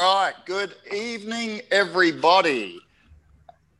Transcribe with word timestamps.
All 0.00 0.24
right, 0.24 0.34
good 0.46 0.74
evening, 0.90 1.60
everybody. 1.70 2.80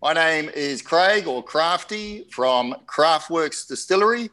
My 0.02 0.12
name 0.12 0.50
is 0.50 0.82
Craig 0.82 1.26
or 1.26 1.42
Crafty 1.42 2.26
from 2.30 2.76
Craftworks 2.84 3.66
Distillery, 3.66 4.28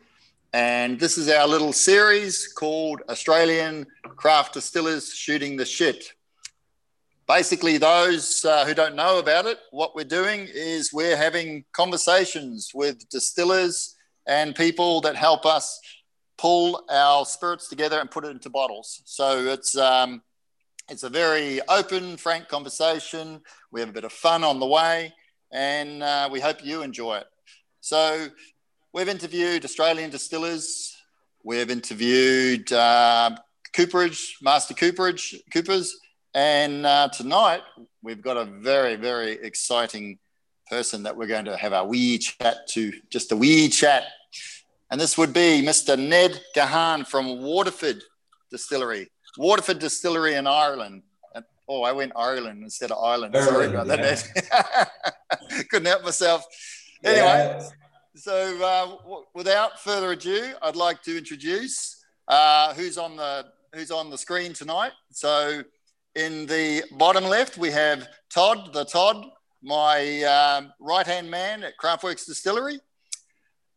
and 0.51 0.99
this 0.99 1.17
is 1.17 1.29
our 1.29 1.47
little 1.47 1.71
series 1.71 2.51
called 2.51 3.03
Australian 3.07 3.87
Craft 4.03 4.55
Distillers 4.55 5.13
Shooting 5.13 5.55
the 5.55 5.63
Shit. 5.63 6.11
Basically, 7.25 7.77
those 7.77 8.43
uh, 8.43 8.65
who 8.65 8.73
don't 8.73 8.97
know 8.97 9.19
about 9.19 9.45
it, 9.45 9.57
what 9.71 9.95
we're 9.95 10.03
doing 10.03 10.45
is 10.53 10.91
we're 10.91 11.15
having 11.15 11.63
conversations 11.71 12.71
with 12.75 13.07
distillers 13.07 13.95
and 14.27 14.53
people 14.53 14.99
that 15.01 15.15
help 15.15 15.45
us 15.45 15.79
pull 16.37 16.83
our 16.89 17.25
spirits 17.25 17.69
together 17.69 18.01
and 18.01 18.11
put 18.11 18.25
it 18.25 18.31
into 18.31 18.49
bottles. 18.49 19.01
So 19.05 19.45
it's 19.45 19.77
um, 19.77 20.21
it's 20.89 21.03
a 21.03 21.09
very 21.09 21.59
open, 21.67 22.15
frank 22.15 22.47
conversation. 22.47 23.41
We 23.71 23.81
have 23.81 23.89
a 23.89 23.93
bit 23.93 24.05
of 24.05 24.13
fun 24.13 24.43
on 24.43 24.59
the 24.59 24.65
way, 24.65 25.13
and 25.51 26.01
uh, 26.01 26.29
we 26.31 26.39
hope 26.39 26.63
you 26.63 26.81
enjoy 26.81 27.17
it. 27.17 27.27
So, 27.81 28.27
we've 28.93 29.09
interviewed 29.09 29.65
Australian 29.65 30.09
distillers, 30.09 30.95
we've 31.43 31.69
interviewed 31.69 32.71
uh, 32.71 33.35
Cooperage, 33.73 34.37
Master 34.41 34.73
Cooperage, 34.73 35.35
Coopers, 35.51 35.99
and 36.33 36.85
uh, 36.85 37.09
tonight 37.09 37.63
we've 38.01 38.21
got 38.21 38.37
a 38.37 38.45
very, 38.45 38.95
very 38.95 39.33
exciting 39.33 40.19
person 40.69 41.03
that 41.03 41.17
we're 41.17 41.27
going 41.27 41.45
to 41.45 41.57
have 41.57 41.73
our 41.73 41.85
wee 41.85 42.17
chat 42.17 42.67
to, 42.69 42.93
just 43.09 43.31
a 43.33 43.35
wee 43.35 43.67
chat. 43.67 44.03
And 44.89 45.01
this 45.01 45.17
would 45.17 45.33
be 45.33 45.61
Mr. 45.65 45.99
Ned 45.99 46.41
Gahan 46.55 47.03
from 47.05 47.41
Waterford 47.41 48.03
Distillery. 48.51 49.09
Waterford 49.37 49.79
Distillery 49.79 50.35
in 50.35 50.47
Ireland. 50.47 51.03
Oh, 51.69 51.83
I 51.83 51.91
went 51.91 52.13
Ireland 52.15 52.63
instead 52.63 52.91
of 52.91 53.03
Ireland. 53.03 53.35
Sorry 53.35 53.67
about 53.67 53.87
yeah. 53.87 54.15
that. 54.15 54.89
Couldn't 55.69 55.87
help 55.87 56.03
myself. 56.03 56.45
Anyway, 57.03 57.21
yeah. 57.21 57.63
so 58.15 58.63
uh, 58.63 58.85
w- 59.01 59.25
without 59.35 59.79
further 59.81 60.13
ado, 60.13 60.53
I'd 60.61 60.77
like 60.77 61.03
to 61.03 61.17
introduce 61.17 62.05
uh, 62.27 62.73
who's 62.73 62.97
on 62.97 63.17
the 63.17 63.47
who's 63.73 63.91
on 63.91 64.09
the 64.09 64.17
screen 64.17 64.53
tonight. 64.53 64.93
So, 65.11 65.61
in 66.15 66.45
the 66.45 66.83
bottom 66.93 67.25
left, 67.25 67.57
we 67.57 67.69
have 67.71 68.07
Todd, 68.29 68.71
the 68.73 68.85
Todd, 68.85 69.25
my 69.61 70.23
um, 70.23 70.73
right 70.79 71.05
hand 71.05 71.29
man 71.29 71.63
at 71.63 71.73
Craftworks 71.77 72.25
Distillery. 72.25 72.79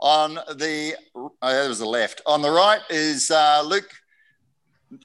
On 0.01 0.35
the 0.35 0.95
oh, 1.15 1.33
that 1.43 1.69
was 1.69 1.81
the 1.81 1.87
left. 1.87 2.23
On 2.25 2.41
the 2.41 2.51
right 2.51 2.81
is 2.89 3.31
uh, 3.31 3.63
Luke 3.67 3.91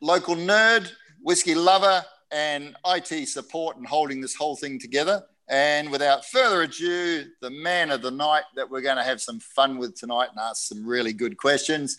local 0.01 0.35
nerd, 0.35 0.91
whiskey 1.21 1.55
lover, 1.55 2.03
and 2.31 2.75
IT 2.85 3.27
support 3.27 3.77
and 3.77 3.87
holding 3.87 4.21
this 4.21 4.35
whole 4.35 4.55
thing 4.55 4.79
together. 4.79 5.23
And 5.47 5.91
without 5.91 6.25
further 6.25 6.63
ado, 6.63 7.25
the 7.41 7.51
man 7.51 7.91
of 7.91 8.01
the 8.01 8.11
night 8.11 8.43
that 8.55 8.69
we're 8.69 8.81
going 8.81 8.97
to 8.97 9.03
have 9.03 9.21
some 9.21 9.39
fun 9.39 9.77
with 9.77 9.95
tonight 9.95 10.29
and 10.31 10.39
ask 10.39 10.67
some 10.67 10.85
really 10.85 11.13
good 11.13 11.37
questions. 11.37 11.97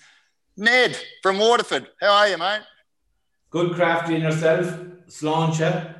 Ned 0.56 0.98
from 1.22 1.38
Waterford. 1.38 1.88
How 2.00 2.12
are 2.12 2.28
you, 2.28 2.38
mate? 2.38 2.62
Good 3.50 3.74
crafty 3.74 4.16
in 4.16 4.22
yourself. 4.22 4.66
Sláinte. 5.08 5.94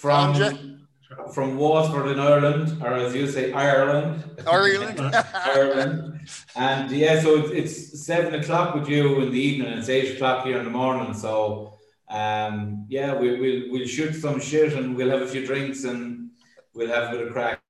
From 0.00 0.85
from 1.32 1.56
Waterford 1.56 2.12
in 2.12 2.20
Ireland, 2.20 2.82
or 2.82 2.94
as 2.94 3.14
you 3.14 3.26
say, 3.26 3.52
Ireland. 3.52 4.24
Ireland. 4.46 5.00
Ireland. 5.34 6.20
And 6.54 6.90
yeah, 6.90 7.20
so 7.20 7.38
it's, 7.38 7.50
it's, 7.50 8.06
seven 8.06 8.34
o'clock 8.34 8.74
with 8.74 8.88
you 8.88 9.20
in 9.20 9.32
the 9.32 9.40
evening, 9.40 9.68
and 9.68 9.80
it's 9.80 9.88
eight 9.88 10.14
o'clock 10.14 10.46
here 10.46 10.58
in 10.58 10.64
the 10.64 10.70
morning. 10.70 11.14
So 11.14 11.78
um, 12.08 12.86
yeah, 12.88 13.14
we, 13.14 13.38
we'll 13.40 13.72
we'll 13.72 13.86
shoot 13.86 14.14
some 14.14 14.40
shit, 14.40 14.72
and 14.74 14.96
we'll 14.96 15.10
have 15.10 15.22
a 15.22 15.26
few 15.26 15.46
drinks, 15.46 15.84
and 15.84 16.30
we'll 16.74 16.88
have 16.88 17.08
a 17.08 17.16
bit 17.16 17.26
of 17.26 17.32
crack. 17.32 17.60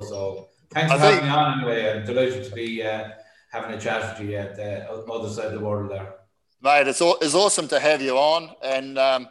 So 0.00 0.48
thanks 0.70 0.92
for 0.92 0.98
having 0.98 1.24
me 1.24 1.30
on 1.30 1.58
anyway. 1.58 1.90
I'm 1.90 2.04
delighted 2.04 2.44
to 2.44 2.54
be 2.54 2.82
uh, 2.82 3.10
having 3.50 3.72
a 3.72 3.80
chat 3.80 4.18
with 4.18 4.28
you 4.28 4.36
at 4.36 4.56
the 4.56 4.90
other 4.90 5.28
side 5.28 5.46
of 5.46 5.52
the 5.52 5.60
world 5.60 5.90
there. 5.90 6.14
Mate, 6.62 6.86
it's, 6.86 7.00
it's 7.00 7.34
awesome 7.34 7.68
to 7.68 7.80
have 7.80 8.02
you 8.02 8.16
on, 8.16 8.50
and. 8.62 8.98
Um, 8.98 9.28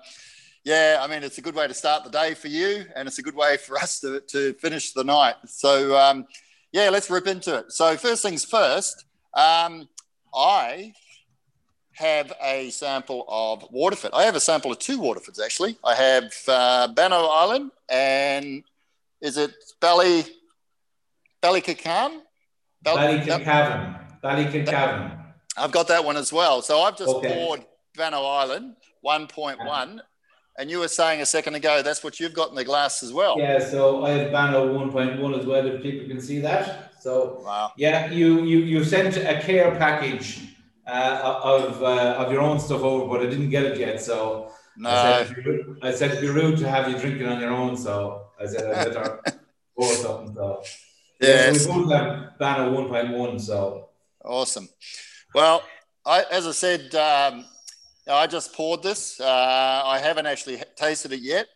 yeah, 0.63 0.99
I 1.01 1.07
mean, 1.07 1.23
it's 1.23 1.37
a 1.37 1.41
good 1.41 1.55
way 1.55 1.67
to 1.67 1.73
start 1.73 2.03
the 2.03 2.09
day 2.09 2.33
for 2.33 2.47
you, 2.47 2.85
and 2.95 3.07
it's 3.07 3.17
a 3.17 3.23
good 3.23 3.35
way 3.35 3.57
for 3.57 3.77
us 3.77 3.99
to, 4.01 4.21
to 4.27 4.53
finish 4.53 4.93
the 4.93 5.03
night. 5.03 5.35
So, 5.45 5.97
um, 5.97 6.25
yeah, 6.71 6.89
let's 6.89 7.09
rip 7.09 7.27
into 7.27 7.57
it. 7.57 7.71
So, 7.71 7.97
first 7.97 8.21
things 8.21 8.45
first, 8.45 9.05
um, 9.33 9.89
I 10.33 10.93
have 11.93 12.33
a 12.41 12.69
sample 12.69 13.25
of 13.27 13.65
Waterford. 13.71 14.11
I 14.13 14.23
have 14.23 14.35
a 14.35 14.39
sample 14.39 14.71
of 14.71 14.79
two 14.79 14.99
Waterfords 14.99 15.43
actually. 15.43 15.77
I 15.83 15.95
have 15.95 16.33
uh, 16.47 16.87
Island 16.97 17.71
and 17.89 18.63
is 19.21 19.37
it 19.37 19.53
Bally 19.79 20.23
Ballycacan? 21.43 22.21
Ballykilcavan. 22.83 23.99
Ballykilcavan. 24.23 25.17
I've 25.57 25.71
got 25.71 25.87
that 25.89 26.03
one 26.03 26.17
as 26.17 26.31
well. 26.31 26.61
So 26.61 26.81
I've 26.81 26.97
just 26.97 27.13
okay. 27.15 27.33
poured 27.33 27.65
Bannow 27.95 28.23
Island 28.23 28.75
1.1 29.05 29.99
and 30.57 30.69
you 30.69 30.79
were 30.79 30.87
saying 30.87 31.21
a 31.21 31.25
second 31.25 31.55
ago 31.55 31.81
that's 31.81 32.03
what 32.03 32.19
you've 32.19 32.33
got 32.33 32.49
in 32.49 32.55
the 32.55 32.63
glass 32.63 33.03
as 33.03 33.13
well. 33.13 33.35
Yeah, 33.37 33.59
so 33.59 34.05
I 34.05 34.09
have 34.11 34.31
Bannow 34.31 34.73
1.1 34.73 35.39
as 35.39 35.45
well, 35.45 35.65
if 35.65 35.81
people 35.81 36.07
can 36.07 36.21
see 36.21 36.39
that. 36.39 36.93
So 37.01 37.41
wow. 37.43 37.71
yeah, 37.77 38.11
you 38.11 38.43
you 38.43 38.59
you 38.59 38.83
sent 38.83 39.17
a 39.17 39.41
care 39.41 39.75
package 39.75 40.41
uh, 40.85 41.39
of 41.43 41.81
uh, 41.81 42.15
of 42.19 42.31
your 42.31 42.41
own 42.41 42.59
stuff 42.59 42.81
over, 42.81 43.07
but 43.07 43.25
I 43.25 43.29
didn't 43.29 43.49
get 43.49 43.63
it 43.63 43.79
yet. 43.79 44.01
So 44.01 44.51
no. 44.77 44.89
I 44.89 45.25
said, 45.25 45.37
rude, 45.45 45.79
I 45.81 45.91
said 45.91 46.11
it'd 46.11 46.21
be 46.21 46.29
rude 46.29 46.57
to 46.59 46.69
have 46.69 46.89
you 46.89 46.97
drinking 46.97 47.27
on 47.27 47.39
your 47.39 47.51
own. 47.51 47.75
So 47.75 48.27
I 48.39 48.45
said 48.45 48.71
I 48.71 48.85
better 48.85 49.21
pour 49.77 49.87
something. 49.87 50.35
So 50.35 50.63
yeah, 51.19 51.53
so 51.53 51.77
we 51.77 51.83
both 51.83 51.91
have 51.91 52.37
Bannow 52.39 52.71
1.1. 52.71 53.41
So 53.41 53.89
awesome. 54.23 54.69
Well, 55.33 55.63
I, 56.05 56.25
as 56.31 56.45
I 56.45 56.51
said, 56.51 56.93
um, 56.95 57.45
I 58.09 58.27
just 58.27 58.53
poured 58.53 58.83
this. 58.83 59.19
Uh, 59.19 59.83
I 59.85 59.99
haven't 59.99 60.25
actually 60.25 60.61
tasted 60.75 61.13
it 61.13 61.21
yet, 61.21 61.47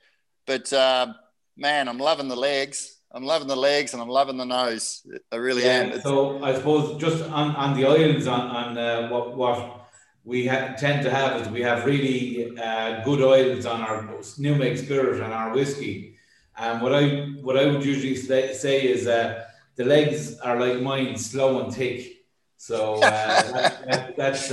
but 0.46 0.72
uh, 0.72 1.14
man, 1.58 1.88
I'm 1.88 1.98
loving 1.98 2.28
the 2.28 2.36
legs. 2.36 2.96
I'm 3.12 3.24
loving 3.24 3.48
the 3.48 3.56
legs 3.56 3.94
and 3.94 4.02
I'm 4.02 4.10
loving 4.10 4.38
the 4.38 4.46
nose. 4.46 5.06
I 5.32 5.38
really 5.38 5.64
yeah, 5.64 5.84
am. 5.84 6.02
so 6.02 6.44
I 6.44 6.54
suppose 6.54 7.00
just 7.00 7.24
on, 7.24 7.56
on 7.56 7.80
the 7.80 7.88
oils 7.88 8.28
on, 8.28 8.42
on 8.42 8.78
uh, 8.78 9.08
what, 9.08 9.38
what 9.38 9.88
we 10.26 10.48
ha- 10.48 10.74
tend 10.78 11.04
to 11.04 11.10
have 11.10 11.42
is 11.42 11.48
we 11.48 11.62
have 11.62 11.86
really 11.86 12.58
uh, 12.58 13.02
good 13.06 13.22
oils 13.22 13.66
on 13.66 13.82
our 13.82 14.20
new 14.38 14.56
make 14.56 14.78
spirit 14.78 15.22
and 15.22 15.32
our 15.32 15.54
whiskey. 15.54 16.18
And 16.58 16.82
what 16.82 16.94
I 16.94 17.28
what 17.42 17.58
I 17.58 17.66
would 17.68 17.86
usually 17.86 18.16
say, 18.16 18.54
say 18.54 18.82
is 18.88 19.08
uh, 19.08 19.46
the 19.76 19.86
legs 19.86 20.38
are 20.40 20.60
like 20.60 20.82
mine, 20.82 21.18
slow 21.18 21.64
and 21.64 21.74
thick. 21.74 22.26
So 22.58 22.96
uh, 22.96 23.00
that, 23.52 23.88
that, 23.88 24.18
that's 24.18 24.52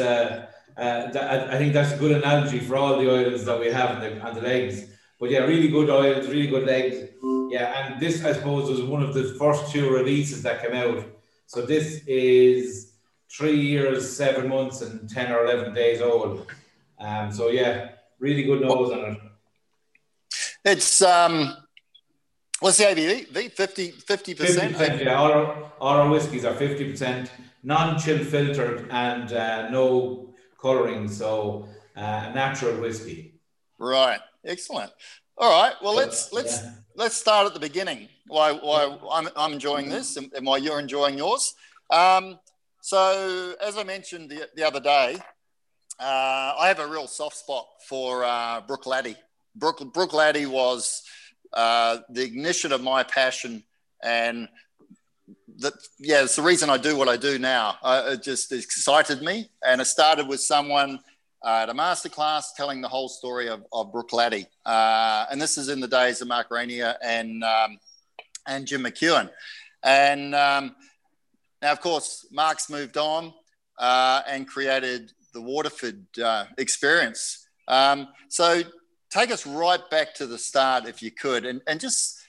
uh, 0.77 1.11
that, 1.11 1.51
I 1.51 1.59
think 1.59 1.73
that's 1.73 1.93
a 1.93 1.97
good 1.97 2.13
analogy 2.13 2.61
for 2.61 2.77
all 2.77 2.99
the 2.99 3.11
oils 3.11 3.45
that 3.45 3.59
we 3.59 3.71
have 3.71 3.91
on 3.91 4.01
the, 4.01 4.21
on 4.21 4.35
the 4.35 4.41
legs. 4.41 4.87
But 5.21 5.31
yeah, 5.31 5.41
really 5.41 5.69
good 5.69 5.91
oils, 5.91 6.27
really 6.29 6.49
good 6.49 6.67
legs. 6.67 6.97
Yeah, 7.51 7.87
and 7.87 8.01
this 8.01 8.25
I 8.25 8.33
suppose 8.33 8.69
was 8.69 8.83
one 8.83 9.03
of 9.03 9.15
the 9.15 9.35
first 9.39 9.71
two 9.71 9.91
releases 9.91 10.43
that 10.43 10.63
came 10.63 10.73
out. 10.73 11.05
So 11.47 11.63
this 11.63 12.03
is 12.07 12.95
three 13.31 13.61
years, 13.61 14.11
seven 14.17 14.49
months, 14.49 14.81
and 14.81 15.09
ten 15.09 15.31
or 15.31 15.45
eleven 15.45 15.75
days 15.75 16.01
old. 16.01 16.47
Um, 16.99 17.31
so 17.31 17.51
yeah, 17.51 17.91
really 18.19 18.43
good 18.43 18.63
nose 18.63 18.91
on 18.91 19.13
it. 19.13 19.19
It's 20.65 21.03
um, 21.03 21.55
what's 22.61 22.79
the 22.79 22.85
ABV? 22.85 23.53
50 23.53 24.35
percent. 24.35 25.01
Yeah, 25.01 25.15
all 25.15 25.33
our, 25.33 25.73
all 25.79 25.97
our 25.99 26.09
whiskies 26.09 26.45
are 26.45 26.55
fifty 26.55 26.91
percent 26.91 27.31
non-chill 27.63 28.25
filtered 28.25 28.89
and 28.91 29.33
uh, 29.33 29.71
no 29.71 30.22
colouring, 30.63 31.09
so 31.09 31.69
uh, 31.97 32.31
natural 32.35 32.81
whiskey. 32.81 33.35
Right, 33.79 34.21
excellent. 34.47 34.93
All 35.37 35.51
right, 35.51 35.75
well 35.83 35.95
let's 35.95 36.33
let's 36.33 36.63
yeah. 36.63 36.73
let's 36.95 37.17
start 37.17 37.47
at 37.47 37.55
the 37.55 37.61
beginning. 37.61 38.09
Why 38.29 38.53
why 38.53 38.97
I'm, 39.11 39.29
I'm 39.37 39.53
enjoying 39.53 39.89
this 39.89 40.17
and, 40.17 40.33
and 40.35 40.47
why 40.47 40.59
you're 40.59 40.79
enjoying 40.79 41.19
yours. 41.19 41.55
Um, 41.91 42.39
so 42.81 43.55
as 43.61 43.77
I 43.77 43.83
mentioned 43.83 44.31
the, 44.31 44.49
the 44.55 44.65
other 44.67 44.81
day, 44.81 45.19
uh, 45.99 46.55
I 46.59 46.69
have 46.69 46.79
a 46.79 46.87
real 46.87 47.07
soft 47.07 47.37
spot 47.37 47.67
for 47.89 48.25
uh, 48.25 48.61
Bruichladdich. 48.63 49.17
Brook, 49.55 49.79
Bruichladdich 49.93 50.47
was 50.47 51.03
uh, 51.53 51.99
the 52.09 52.23
ignition 52.23 52.73
of 52.73 52.83
my 52.83 53.03
passion 53.03 53.63
and 54.03 54.49
that 55.63 55.75
yeah, 55.99 56.23
it's 56.23 56.37
the 56.37 56.43
reason 56.43 56.71
I 56.71 56.77
do 56.77 56.97
what 56.97 57.09
I 57.09 57.17
do 57.17 57.39
now. 57.39 57.77
Uh, 57.83 58.11
it 58.13 58.23
just 58.23 58.53
excited 58.53 59.23
me, 59.23 59.51
and 59.65 59.81
it 59.81 59.87
started 59.87 60.29
with 60.29 60.41
someone 60.41 61.01
uh, 61.45 61.61
at 61.63 61.69
a 61.69 61.75
masterclass 61.75 62.55
telling 62.57 62.81
the 62.81 62.89
whole 62.89 63.09
story 63.09 63.49
of, 63.49 63.65
of 63.73 63.93
Laddie, 64.13 64.47
uh, 64.67 65.27
and 65.31 65.41
this 65.41 65.59
is 65.59 65.69
in 65.69 65.81
the 65.81 65.89
days 65.89 66.21
of 66.21 66.29
Mark 66.29 66.51
Reynier 66.51 66.95
and 67.03 67.43
um, 67.43 67.79
and 68.47 68.67
Jim 68.67 68.83
McEwan, 68.83 69.31
and 69.83 70.35
um, 70.35 70.77
now 71.61 71.73
of 71.73 71.81
course 71.81 72.27
Mark's 72.31 72.69
moved 72.69 72.97
on 72.97 73.33
uh, 73.79 74.23
and 74.29 74.47
created 74.47 75.13
the 75.33 75.41
Waterford 75.41 76.05
uh, 76.19 76.45
experience. 76.59 77.49
Um, 77.69 78.09
so 78.29 78.63
take 79.11 79.31
us 79.31 79.47
right 79.47 79.81
back 79.91 80.15
to 80.15 80.27
the 80.27 80.39
start, 80.39 80.87
if 80.87 81.03
you 81.03 81.11
could, 81.11 81.45
and, 81.45 81.61
and 81.67 81.81
just 81.81 82.22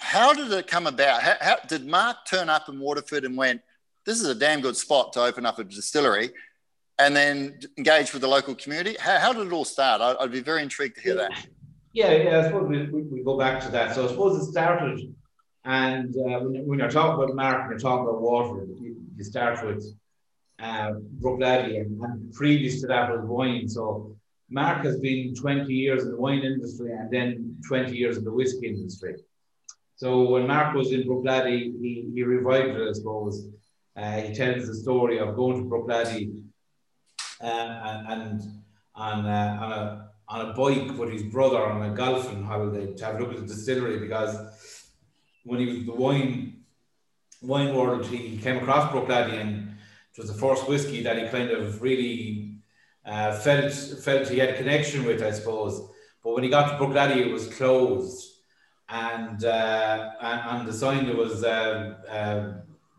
how 0.00 0.32
did 0.32 0.50
it 0.52 0.66
come 0.66 0.86
about? 0.86 1.22
How, 1.22 1.34
how, 1.40 1.56
did 1.68 1.86
Mark 1.86 2.18
turn 2.26 2.48
up 2.48 2.68
in 2.68 2.78
Waterford 2.78 3.24
and 3.24 3.36
went, 3.36 3.62
this 4.04 4.20
is 4.20 4.26
a 4.26 4.34
damn 4.34 4.60
good 4.60 4.76
spot 4.76 5.12
to 5.14 5.20
open 5.22 5.46
up 5.46 5.58
a 5.58 5.64
distillery 5.64 6.30
and 6.98 7.14
then 7.14 7.58
engage 7.78 8.12
with 8.12 8.22
the 8.22 8.28
local 8.28 8.54
community? 8.54 8.96
How, 8.98 9.18
how 9.18 9.32
did 9.32 9.46
it 9.46 9.52
all 9.52 9.64
start? 9.64 10.00
I, 10.00 10.22
would 10.22 10.32
be 10.32 10.40
very 10.40 10.62
intrigued 10.62 10.96
to 10.96 11.02
hear 11.02 11.14
that. 11.16 11.46
Yeah, 11.92 12.12
yeah, 12.12 12.40
I 12.40 12.42
suppose 12.44 12.68
we, 12.68 12.86
we, 12.86 13.02
we, 13.02 13.22
go 13.22 13.38
back 13.38 13.60
to 13.62 13.70
that. 13.72 13.94
So 13.94 14.06
I 14.06 14.08
suppose 14.08 14.42
it 14.42 14.50
started, 14.50 15.14
and 15.64 16.16
uh, 16.16 16.40
when, 16.40 16.66
when, 16.66 16.78
you're 16.78 16.90
talking 16.90 17.22
about 17.22 17.36
Mark 17.36 17.60
and 17.62 17.70
you're 17.70 17.78
talking 17.78 18.08
about 18.08 18.22
Waterford, 18.22 18.70
you, 18.80 18.96
you 19.14 19.24
start 19.24 19.64
with 19.64 19.84
uh, 20.58 20.92
Bruichladdich, 21.20 21.78
and, 21.78 22.00
and 22.00 22.32
previous 22.32 22.80
to 22.80 22.86
that 22.86 23.10
was 23.10 23.20
wine. 23.24 23.68
So 23.68 24.16
Mark 24.48 24.84
has 24.84 24.98
been 25.00 25.34
20 25.34 25.72
years 25.72 26.04
in 26.04 26.10
the 26.12 26.16
wine 26.16 26.42
industry 26.42 26.92
and 26.92 27.10
then 27.10 27.56
20 27.66 27.96
years 27.96 28.16
in 28.16 28.24
the 28.24 28.32
whiskey 28.32 28.68
industry. 28.68 29.16
So 30.02 30.28
when 30.30 30.48
Mark 30.48 30.74
was 30.74 30.90
in 30.90 31.04
Bruichladdich, 31.04 31.80
he, 31.80 32.10
he 32.12 32.24
revived 32.24 32.76
it, 32.76 32.88
I 32.88 32.92
suppose. 32.92 33.46
Uh, 33.96 34.20
he 34.22 34.34
tells 34.34 34.66
the 34.66 34.74
story 34.74 35.20
of 35.20 35.36
going 35.36 35.62
to 35.62 35.70
Bruichladdich 35.70 36.42
uh, 37.40 37.44
and, 37.44 38.08
and 38.08 38.40
on, 38.96 39.26
uh, 39.26 39.58
on, 39.62 39.72
a, 39.72 40.10
on 40.26 40.50
a 40.50 40.52
bike 40.54 40.98
with 40.98 41.12
his 41.12 41.22
brother 41.22 41.64
on 41.64 41.88
a 41.88 41.94
golfing 41.94 42.42
holiday 42.42 42.92
to 42.92 43.04
have 43.04 43.14
a 43.14 43.18
look 43.20 43.30
at 43.30 43.36
the 43.42 43.46
distillery 43.46 44.00
because 44.00 44.34
when 45.44 45.60
he 45.60 45.66
was 45.66 45.86
the 45.86 45.92
wine 45.92 46.64
wine 47.40 47.72
world, 47.72 48.04
he 48.04 48.38
came 48.38 48.56
across 48.56 48.90
Bruichladdich 48.90 49.40
and 49.40 49.68
it 50.12 50.18
was 50.20 50.32
the 50.32 50.36
first 50.36 50.68
whiskey 50.68 51.04
that 51.04 51.16
he 51.16 51.28
kind 51.28 51.52
of 51.52 51.80
really 51.80 52.56
uh, 53.06 53.38
felt 53.38 53.72
felt 53.72 54.28
he 54.28 54.40
had 54.40 54.48
a 54.48 54.56
connection 54.56 55.04
with, 55.04 55.22
I 55.22 55.30
suppose. 55.30 55.80
But 56.24 56.34
when 56.34 56.42
he 56.42 56.50
got 56.50 56.70
to 56.70 56.84
Bruichladdich, 56.84 57.18
it 57.18 57.32
was 57.32 57.46
closed, 57.54 58.31
and 58.92 59.44
uh, 59.44 60.10
and, 60.20 60.68
the 60.68 60.72
sign 60.72 61.06
that 61.06 61.16
was 61.16 61.42
uh, 61.42 61.94
uh, 62.08 62.52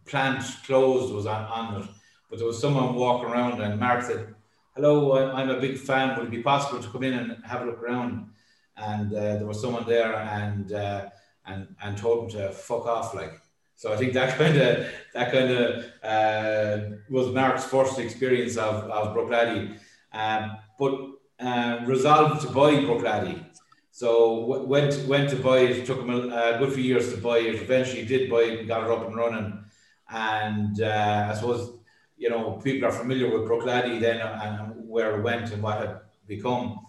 plant 0.06 0.44
closed 0.66 1.14
was 1.14 1.28
on, 1.28 1.46
on 1.46 1.82
it. 1.84 1.90
But 2.30 2.40
there 2.40 2.48
was 2.48 2.60
someone 2.60 2.96
walking 2.96 3.30
around, 3.30 3.62
and 3.62 3.80
Mark 3.80 4.02
said, 4.02 4.34
"Hello, 4.76 5.16
I'm 5.32 5.52
a 5.52 5.60
big 5.60 5.78
fan. 5.78 6.18
Would 6.18 6.28
it 6.28 6.32
be 6.32 6.42
possible 6.42 6.82
to 6.82 6.90
come 6.90 7.04
in 7.04 7.14
and 7.14 7.46
have 7.46 7.62
a 7.62 7.66
look 7.66 7.82
around?" 7.84 8.32
And 8.76 9.14
uh, 9.14 9.36
there 9.38 9.46
was 9.46 9.62
someone 9.62 9.86
there, 9.88 10.16
and 10.16 10.74
uh, 10.74 11.10
and 11.46 11.76
and 11.84 11.96
told 11.96 12.24
him 12.24 12.40
to 12.40 12.52
fuck 12.52 12.88
off, 12.88 13.14
like. 13.14 13.40
So 13.76 13.94
I 13.94 13.98
think 13.98 14.14
that 14.14 14.36
kind 14.42 14.58
of 14.58 14.88
that 15.14 15.32
kind 15.32 15.52
of 15.52 15.86
uh, 16.04 16.96
was 17.08 17.28
Mark's 17.28 17.66
first 17.66 18.00
experience 18.00 18.58
of 18.58 18.76
of 18.90 19.16
Bruichladdich, 19.16 19.78
um, 20.12 20.58
but 20.80 20.94
uh, 21.40 21.82
resolved 21.86 22.42
to 22.42 22.48
buy 22.48 22.72
Bruichladdich. 22.74 23.53
So 23.96 24.66
went 24.66 25.08
went 25.08 25.30
to 25.30 25.36
buy 25.36 25.60
it. 25.60 25.86
Took 25.86 26.00
him 26.00 26.10
a, 26.10 26.56
a, 26.56 26.58
good 26.58 26.74
few 26.74 26.84
years 26.84 27.14
to 27.14 27.18
buy 27.22 27.38
it. 27.38 27.62
Eventually, 27.62 28.06
did 28.06 28.30
buy 28.30 28.42
it 28.50 28.60
and 28.60 28.68
got 28.68 28.86
it 28.86 28.92
up 28.92 29.06
and 29.06 29.16
running. 29.16 29.64
And 30.10 30.82
uh, 30.82 31.28
I 31.30 31.36
suppose 31.36 31.78
you 32.18 32.30
know 32.32 32.60
people 32.64 32.88
are 32.88 32.92
familiar 32.92 33.28
with 33.32 33.48
Bruichladdich 33.48 34.00
then 34.02 34.20
and 34.20 34.90
where 34.90 35.18
it 35.18 35.22
went 35.22 35.52
and 35.52 35.62
what 35.62 35.78
had 35.78 36.00
become. 36.26 36.80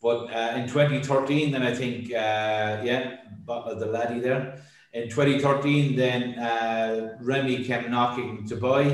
But 0.00 0.20
uh, 0.32 0.54
in 0.58 0.68
2013, 0.68 1.50
then 1.50 1.62
I 1.62 1.74
think 1.74 2.12
uh, 2.12 2.82
yeah, 2.88 3.16
the 3.46 3.88
laddie 3.90 4.20
there 4.20 4.62
in 4.94 5.08
2013, 5.08 5.96
then 5.96 6.38
uh, 6.38 7.18
Remy 7.20 7.64
came 7.64 7.90
knocking 7.90 8.46
to 8.46 8.56
buy, 8.56 8.84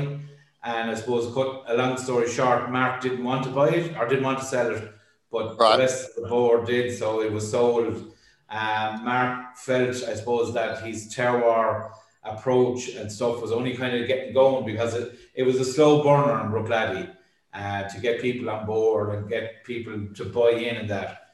and 0.63 0.89
I 0.89 0.95
suppose, 0.95 1.31
cut 1.33 1.63
a 1.67 1.75
long 1.75 1.95
story 1.97 2.27
short, 2.27 2.71
Mark 2.71 3.01
didn't 3.01 3.23
want 3.23 3.43
to 3.43 3.51
buy 3.51 3.69
it 3.69 3.95
or 3.95 4.07
didn't 4.07 4.23
want 4.23 4.39
to 4.39 4.45
sell 4.45 4.71
it, 4.71 4.91
but 5.31 5.59
right. 5.59 5.77
the 5.77 5.83
rest 5.83 6.09
of 6.09 6.23
the 6.23 6.29
board 6.29 6.67
did, 6.67 6.97
so 6.97 7.21
it 7.21 7.31
was 7.31 7.49
sold. 7.49 8.13
Um, 8.49 9.05
Mark 9.05 9.55
felt, 9.57 10.03
I 10.03 10.15
suppose, 10.15 10.53
that 10.53 10.83
his 10.83 11.13
terroir 11.13 11.91
approach 12.23 12.89
and 12.89 13.11
stuff 13.11 13.41
was 13.41 13.51
only 13.51 13.75
kind 13.75 13.97
of 13.97 14.07
getting 14.07 14.33
going 14.33 14.65
because 14.65 14.93
it, 14.93 15.17
it 15.33 15.43
was 15.43 15.59
a 15.59 15.65
slow 15.65 16.03
burner 16.03 16.45
in 16.45 16.51
Bruichladdich 16.51 17.15
uh, 17.53 17.83
to 17.83 17.99
get 17.99 18.21
people 18.21 18.49
on 18.49 18.65
board 18.65 19.15
and 19.15 19.29
get 19.29 19.63
people 19.63 20.07
to 20.15 20.25
buy 20.25 20.51
in 20.51 20.75
and 20.75 20.89
that. 20.89 21.29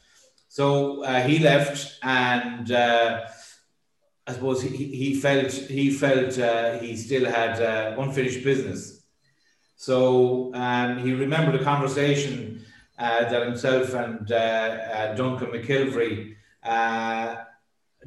So 0.47 1.03
uh, 1.03 1.21
he 1.21 1.39
left 1.39 1.99
and. 2.03 2.71
Uh, 2.71 3.25
I 4.27 4.33
suppose 4.33 4.61
he, 4.61 4.69
he 4.75 5.15
felt 5.15 5.53
he 5.53 5.89
felt 5.89 6.37
uh, 6.37 6.79
he 6.79 6.97
still 6.97 7.23
had 7.25 7.61
uh, 7.61 7.95
unfinished 7.97 8.43
business. 8.43 9.05
So 9.77 10.53
um, 10.53 10.97
he 10.97 11.13
remembered 11.13 11.55
a 11.61 11.63
conversation 11.63 12.65
that 12.97 13.45
himself 13.45 13.93
and 13.93 14.31
uh, 14.31 14.35
uh, 14.35 15.13
Duncan 15.15 15.47
McGillivray, 15.47 16.35
uh, 16.63 17.35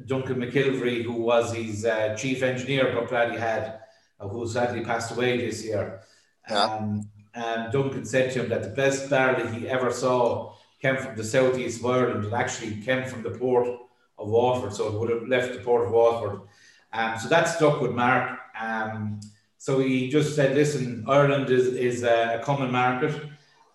Duncan 0.05 0.37
McGillivray, 0.37 1.03
who 1.03 1.13
was 1.13 1.53
his 1.53 1.87
chief 2.17 2.43
engineer, 2.43 2.91
but 2.93 3.09
glad 3.09 3.31
he 3.31 3.37
had, 3.37 3.79
who 4.19 4.47
sadly 4.47 4.83
passed 4.83 5.11
away 5.11 5.37
this 5.37 5.63
year. 5.63 6.01
Yeah. 6.49 6.63
Um, 6.63 7.09
and 7.33 7.71
Duncan 7.71 8.05
said 8.05 8.31
to 8.31 8.43
him 8.43 8.49
that 8.49 8.63
the 8.63 8.69
best 8.69 9.09
barley 9.09 9.47
he 9.57 9.69
ever 9.69 9.91
saw 9.91 10.55
came 10.81 10.97
from 10.97 11.15
the 11.15 11.23
southeast 11.23 11.79
of 11.79 11.85
Ireland 11.85 12.25
and 12.25 12.33
actually 12.33 12.81
came 12.81 13.05
from 13.05 13.23
the 13.23 13.31
port 13.31 13.67
of 14.17 14.27
Waterford, 14.27 14.73
so 14.73 14.87
it 14.87 14.99
would 14.99 15.09
have 15.09 15.27
left 15.27 15.53
the 15.53 15.59
port 15.59 15.85
of 15.85 15.91
Waterford. 15.91 16.41
Um, 16.91 17.17
so 17.17 17.29
that 17.29 17.45
stuck 17.45 17.79
with 17.79 17.91
Mark. 17.91 18.37
Um, 18.59 19.21
so 19.57 19.79
he 19.79 20.09
just 20.09 20.35
said, 20.35 20.55
"Listen, 20.55 21.05
Ireland 21.07 21.49
is 21.49 21.67
is 21.67 22.03
a 22.03 22.41
common 22.43 22.71
market. 22.71 23.13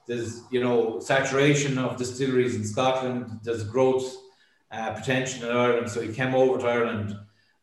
There's 0.06 0.42
you 0.50 0.62
know 0.62 1.00
saturation 1.00 1.78
of 1.78 1.96
distilleries 1.96 2.54
in 2.54 2.64
Scotland. 2.64 3.40
There's 3.42 3.64
growth 3.64 4.16
uh, 4.70 4.92
potential 4.92 5.50
in 5.50 5.56
Ireland." 5.56 5.90
So 5.90 6.00
he 6.00 6.12
came 6.12 6.34
over 6.34 6.58
to 6.58 6.66
Ireland, 6.66 7.16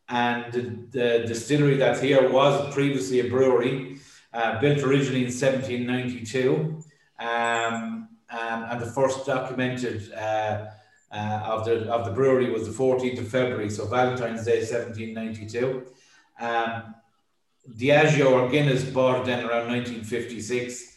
and 0.10 0.52
the, 0.52 0.62
the 0.92 1.28
distillery 1.28 1.78
that's 1.78 2.02
here 2.02 2.30
was 2.30 2.74
previously 2.74 3.22
a 3.22 3.30
brewery, 3.30 3.98
uh, 4.34 4.60
built 4.60 4.80
originally 4.80 5.26
in 5.26 5.32
1792, 5.32 6.84
um, 7.20 7.28
um, 7.28 8.08
and 8.70 8.82
the 8.82 8.92
first 8.92 9.26
documented. 9.26 10.12
Uh, 10.14 10.68
uh, 11.14 11.44
of 11.46 11.64
the 11.64 11.94
of 11.94 12.06
the 12.06 12.12
brewery 12.12 12.50
was 12.50 12.66
the 12.66 12.74
14th 12.74 13.20
of 13.20 13.28
February, 13.28 13.70
so 13.70 13.86
Valentine's 13.86 14.46
Day 14.46 14.62
1792. 14.62 15.86
Um, 16.40 16.96
Diageo 17.78 18.32
or 18.32 18.50
Guinness 18.50 18.84
bought 18.84 19.22
it 19.22 19.26
then 19.26 19.46
around 19.46 19.68
1956 19.68 20.93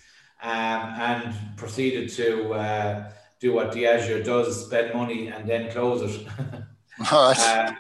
um, 0.47 0.81
and 1.09 1.35
proceeded 1.57 2.09
to 2.11 2.55
uh, 2.55 3.11
do 3.41 3.53
what 3.53 3.73
Diageo 3.73 4.25
does, 4.25 4.67
spend 4.67 4.95
money 4.95 5.29
and 5.29 5.49
then 5.49 5.71
close 5.71 6.03
it. 6.03 6.27
uh, 7.13 7.73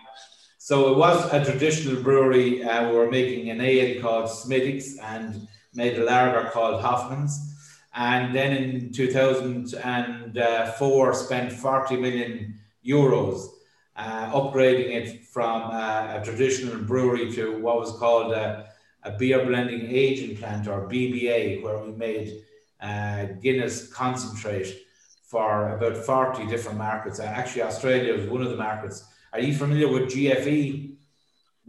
so 0.59 0.93
it 0.93 0.99
was 0.99 1.33
a 1.33 1.45
traditional 1.45 2.03
brewery. 2.03 2.63
Uh, 2.63 2.91
we 2.91 2.97
were 2.97 3.11
making 3.11 3.51
an 3.51 3.61
ale 3.61 4.03
called 4.03 4.29
Smithwick's 4.29 4.99
and 4.99 5.49
made 5.75 5.99
a 5.99 6.05
lager 6.05 6.51
called 6.51 6.83
Hoffman's 6.83 7.55
and 7.97 8.33
then 8.35 8.53
in 8.53 8.93
2004 8.93 11.15
spent 11.15 11.53
40 11.53 11.97
million 11.97 12.61
euros 12.87 13.49
uh, 13.97 14.31
upgrading 14.33 14.91
it 14.91 15.25
from 15.25 15.63
uh, 15.63 16.19
a 16.21 16.23
traditional 16.23 16.77
brewery 16.85 17.33
to 17.33 17.59
what 17.59 17.79
was 17.79 17.93
called 17.93 18.33
a, 18.33 18.69
a, 19.05 19.13
beer 19.13 19.47
blending 19.47 19.87
agent 19.89 20.39
plant 20.39 20.69
or 20.69 20.87
BBA, 20.87 21.63
where 21.63 21.79
we 21.79 21.93
made 21.93 22.45
uh, 22.81 23.25
Guinness 23.43 23.93
concentrate 23.93 24.77
for 25.25 25.77
about 25.77 25.97
40 25.97 26.47
different 26.47 26.79
markets. 26.79 27.21
Uh, 27.21 27.25
actually, 27.25 27.63
Australia 27.63 28.15
was 28.17 28.27
one 28.27 28.43
of 28.43 28.51
the 28.51 28.57
markets. 28.57 29.05
Are 29.33 29.41
you 29.41 29.55
familiar 29.55 29.89
with 29.89 30.05
GFE? 30.05 30.95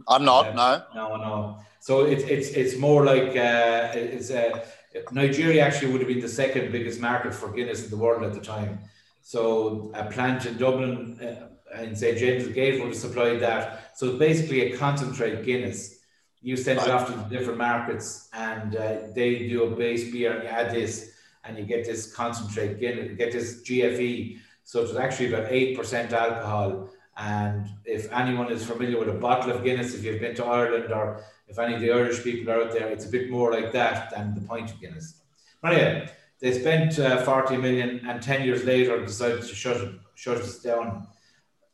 I'm 0.06 0.24
not. 0.24 0.54
no. 0.54 0.82
No, 0.94 1.16
no. 1.16 1.58
So 1.80 2.04
it's 2.04 2.24
it's 2.24 2.48
it's 2.50 2.76
more 2.76 3.04
like 3.04 3.36
uh, 3.36 3.90
it's 3.94 4.30
a 4.30 4.64
Nigeria 5.12 5.62
actually 5.62 5.92
would 5.92 6.00
have 6.00 6.08
been 6.08 6.20
the 6.20 6.28
second 6.28 6.72
biggest 6.72 7.00
market 7.00 7.34
for 7.34 7.52
Guinness 7.52 7.84
in 7.84 7.90
the 7.90 7.96
world 7.96 8.22
at 8.22 8.32
the 8.32 8.40
time. 8.40 8.80
So 9.22 9.90
a 9.94 10.04
plant 10.04 10.46
in 10.46 10.56
Dublin 10.56 11.18
uh, 11.20 11.82
in 11.82 11.94
St 11.94 12.18
James's 12.18 12.54
Gate 12.54 12.80
would 12.80 12.88
have 12.88 12.96
supplied 12.96 13.40
that. 13.40 13.96
So 13.96 14.08
it's 14.08 14.18
basically 14.18 14.72
a 14.72 14.76
concentrate 14.76 15.44
Guinness. 15.44 15.97
You 16.40 16.56
send 16.56 16.80
it 16.80 16.88
off 16.88 17.06
to 17.06 17.12
the 17.12 17.24
different 17.24 17.58
markets, 17.58 18.28
and 18.32 18.76
uh, 18.76 18.98
they 19.14 19.48
do 19.48 19.64
a 19.64 19.76
base 19.76 20.10
beer, 20.10 20.32
and 20.32 20.44
you 20.44 20.48
add 20.48 20.72
this, 20.72 21.12
and 21.44 21.58
you 21.58 21.64
get 21.64 21.84
this 21.84 22.14
concentrate 22.14 22.80
you 22.80 23.14
get 23.16 23.32
this 23.32 23.62
GFE. 23.62 24.38
So 24.64 24.82
it's 24.82 24.94
actually 24.96 25.32
about 25.32 25.50
eight 25.50 25.76
percent 25.76 26.12
alcohol. 26.12 26.90
And 27.16 27.68
if 27.84 28.12
anyone 28.12 28.52
is 28.52 28.64
familiar 28.64 28.98
with 28.98 29.08
a 29.08 29.18
bottle 29.18 29.50
of 29.50 29.64
Guinness, 29.64 29.94
if 29.94 30.04
you've 30.04 30.20
been 30.20 30.36
to 30.36 30.44
Ireland 30.44 30.92
or 30.92 31.24
if 31.48 31.58
any 31.58 31.74
of 31.74 31.80
the 31.80 31.90
Irish 31.90 32.22
people 32.22 32.52
are 32.52 32.62
out 32.62 32.72
there, 32.72 32.86
it's 32.88 33.06
a 33.06 33.08
bit 33.08 33.28
more 33.28 33.50
like 33.50 33.72
that 33.72 34.10
than 34.10 34.34
the 34.36 34.40
pint 34.42 34.70
of 34.70 34.80
Guinness. 34.80 35.22
But 35.60 35.72
anyway, 35.72 36.10
they 36.40 36.60
spent 36.60 36.96
uh, 37.00 37.22
40 37.22 37.56
million 37.56 38.06
and 38.06 38.22
10 38.22 38.44
years 38.44 38.64
later 38.64 39.04
decided 39.04 39.42
to 39.42 39.54
shut 39.54 39.94
shut 40.14 40.38
us 40.38 40.60
down 40.60 41.06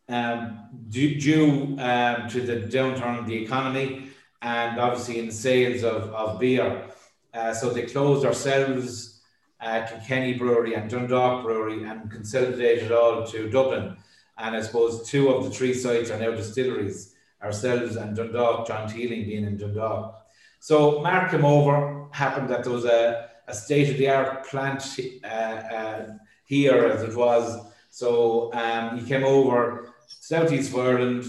um, 0.09 0.61
due, 0.89 1.19
due 1.19 1.77
um, 1.79 2.29
to 2.29 2.41
the 2.41 2.67
downturn 2.67 3.19
of 3.19 3.27
the 3.27 3.35
economy 3.35 4.09
and 4.45 4.79
obviously 4.79 5.19
in 5.19 5.31
sales 5.31 5.83
of, 5.83 6.13
of 6.13 6.39
beer. 6.39 6.85
Uh, 7.33 7.53
so 7.53 7.71
they 7.71 7.83
closed 7.83 8.25
ourselves, 8.27 9.23
uh, 9.61 9.87
Kilkenny 9.87 10.35
Brewery 10.35 10.75
and 10.75 10.89
Dundalk 10.91 11.43
Brewery 11.43 11.83
and 11.85 12.11
consolidated 12.11 12.93
all 12.93 13.27
to 13.27 13.49
Dublin. 13.49 13.97
And 14.37 14.55
I 14.55 14.61
suppose 14.61 15.09
two 15.09 15.31
of 15.31 15.45
the 15.45 15.51
three 15.51 15.73
sites 15.73 16.11
are 16.11 16.19
now 16.19 16.33
distilleries, 16.33 17.15
ourselves 17.43 17.97
and 17.97 18.15
Dundalk, 18.15 18.69
John 18.69 18.87
Teeling 18.87 19.25
being 19.25 19.47
in 19.47 19.57
Dundalk. 19.57 20.27
So 20.61 21.01
Mark 21.01 21.31
came 21.31 21.45
over, 21.45 22.07
happened 22.13 22.51
that 22.51 22.65
there 22.65 22.73
was 22.73 22.85
a, 22.85 23.31
a 23.49 23.55
state 23.55 23.91
of 23.91 23.97
the 23.97 24.11
art 24.11 24.47
plant 24.47 24.83
uh, 25.25 25.27
uh, 25.27 26.07
here 26.45 26.85
as 26.87 27.03
it 27.03 27.17
was. 27.17 27.67
So 27.89 28.53
um, 28.53 28.99
he 28.99 29.07
came 29.07 29.25
over, 29.25 29.95
southeast 30.07 30.75
Ireland, 30.75 31.25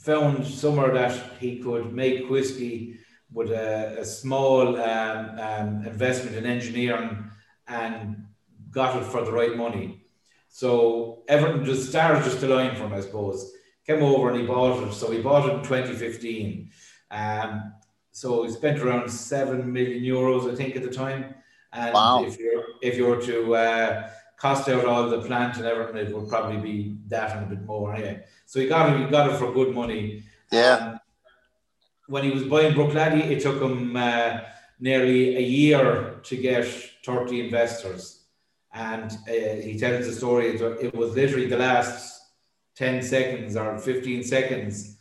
found 0.00 0.46
somewhere 0.46 0.92
that 0.94 1.12
he 1.38 1.58
could 1.58 1.92
make 1.92 2.28
whiskey 2.30 2.98
with 3.32 3.50
a, 3.50 3.98
a 4.00 4.04
small 4.04 4.80
um, 4.80 5.38
um, 5.38 5.86
investment 5.86 6.36
in 6.36 6.46
engineering 6.46 7.30
and 7.68 8.24
got 8.70 9.00
it 9.00 9.04
for 9.04 9.22
the 9.24 9.30
right 9.30 9.56
money. 9.56 10.02
So 10.48 11.22
everything 11.28 11.64
just 11.64 11.90
started 11.90 12.24
just 12.24 12.42
line 12.42 12.74
for 12.74 12.84
him, 12.84 12.94
I 12.94 13.00
suppose. 13.00 13.52
Came 13.86 14.02
over 14.02 14.30
and 14.30 14.40
he 14.40 14.46
bought 14.46 14.82
it. 14.82 14.92
So 14.94 15.10
he 15.10 15.20
bought 15.20 15.48
it 15.48 15.52
in 15.52 15.62
2015. 15.62 16.70
Um, 17.10 17.74
so 18.10 18.42
he 18.42 18.50
spent 18.50 18.80
around 18.80 19.08
seven 19.10 19.72
million 19.72 20.02
euros, 20.02 20.50
I 20.50 20.56
think, 20.56 20.76
at 20.76 20.82
the 20.82 20.90
time. 20.90 21.34
And 21.72 21.94
wow. 21.94 22.24
if 22.24 22.38
you're 22.38 22.64
if 22.82 22.96
you 22.96 23.06
were 23.06 23.22
to 23.22 23.54
uh, 23.54 24.10
cost 24.40 24.68
out 24.70 24.86
all 24.86 25.08
the 25.08 25.20
plant 25.20 25.58
and 25.58 25.66
everything, 25.66 25.96
it 25.96 26.14
would 26.14 26.28
probably 26.28 26.56
be 26.56 26.96
that 27.08 27.36
and 27.36 27.52
a 27.52 27.54
bit 27.54 27.64
more 27.66 27.94
anyway. 27.94 28.24
So 28.46 28.58
he 28.58 28.66
got 28.66 28.92
it, 28.92 28.98
he 28.98 29.10
got 29.10 29.30
it 29.30 29.36
for 29.36 29.52
good 29.52 29.74
money. 29.74 30.24
Yeah. 30.50 30.74
Um, 30.74 31.00
when 32.08 32.24
he 32.24 32.30
was 32.30 32.44
buying 32.44 32.74
Bruichladdich, 32.74 33.30
it 33.30 33.40
took 33.40 33.62
him 33.62 33.94
uh, 33.94 34.40
nearly 34.80 35.36
a 35.36 35.40
year 35.40 36.20
to 36.22 36.36
get 36.36 36.64
30 37.04 37.44
investors. 37.44 38.24
And 38.72 39.12
uh, 39.28 39.60
he 39.62 39.78
tells 39.78 40.06
the 40.06 40.12
story, 40.12 40.56
it 40.56 40.94
was 40.94 41.14
literally 41.14 41.46
the 41.46 41.58
last 41.58 42.20
10 42.76 43.02
seconds 43.02 43.56
or 43.56 43.78
15 43.78 44.24
seconds 44.24 44.96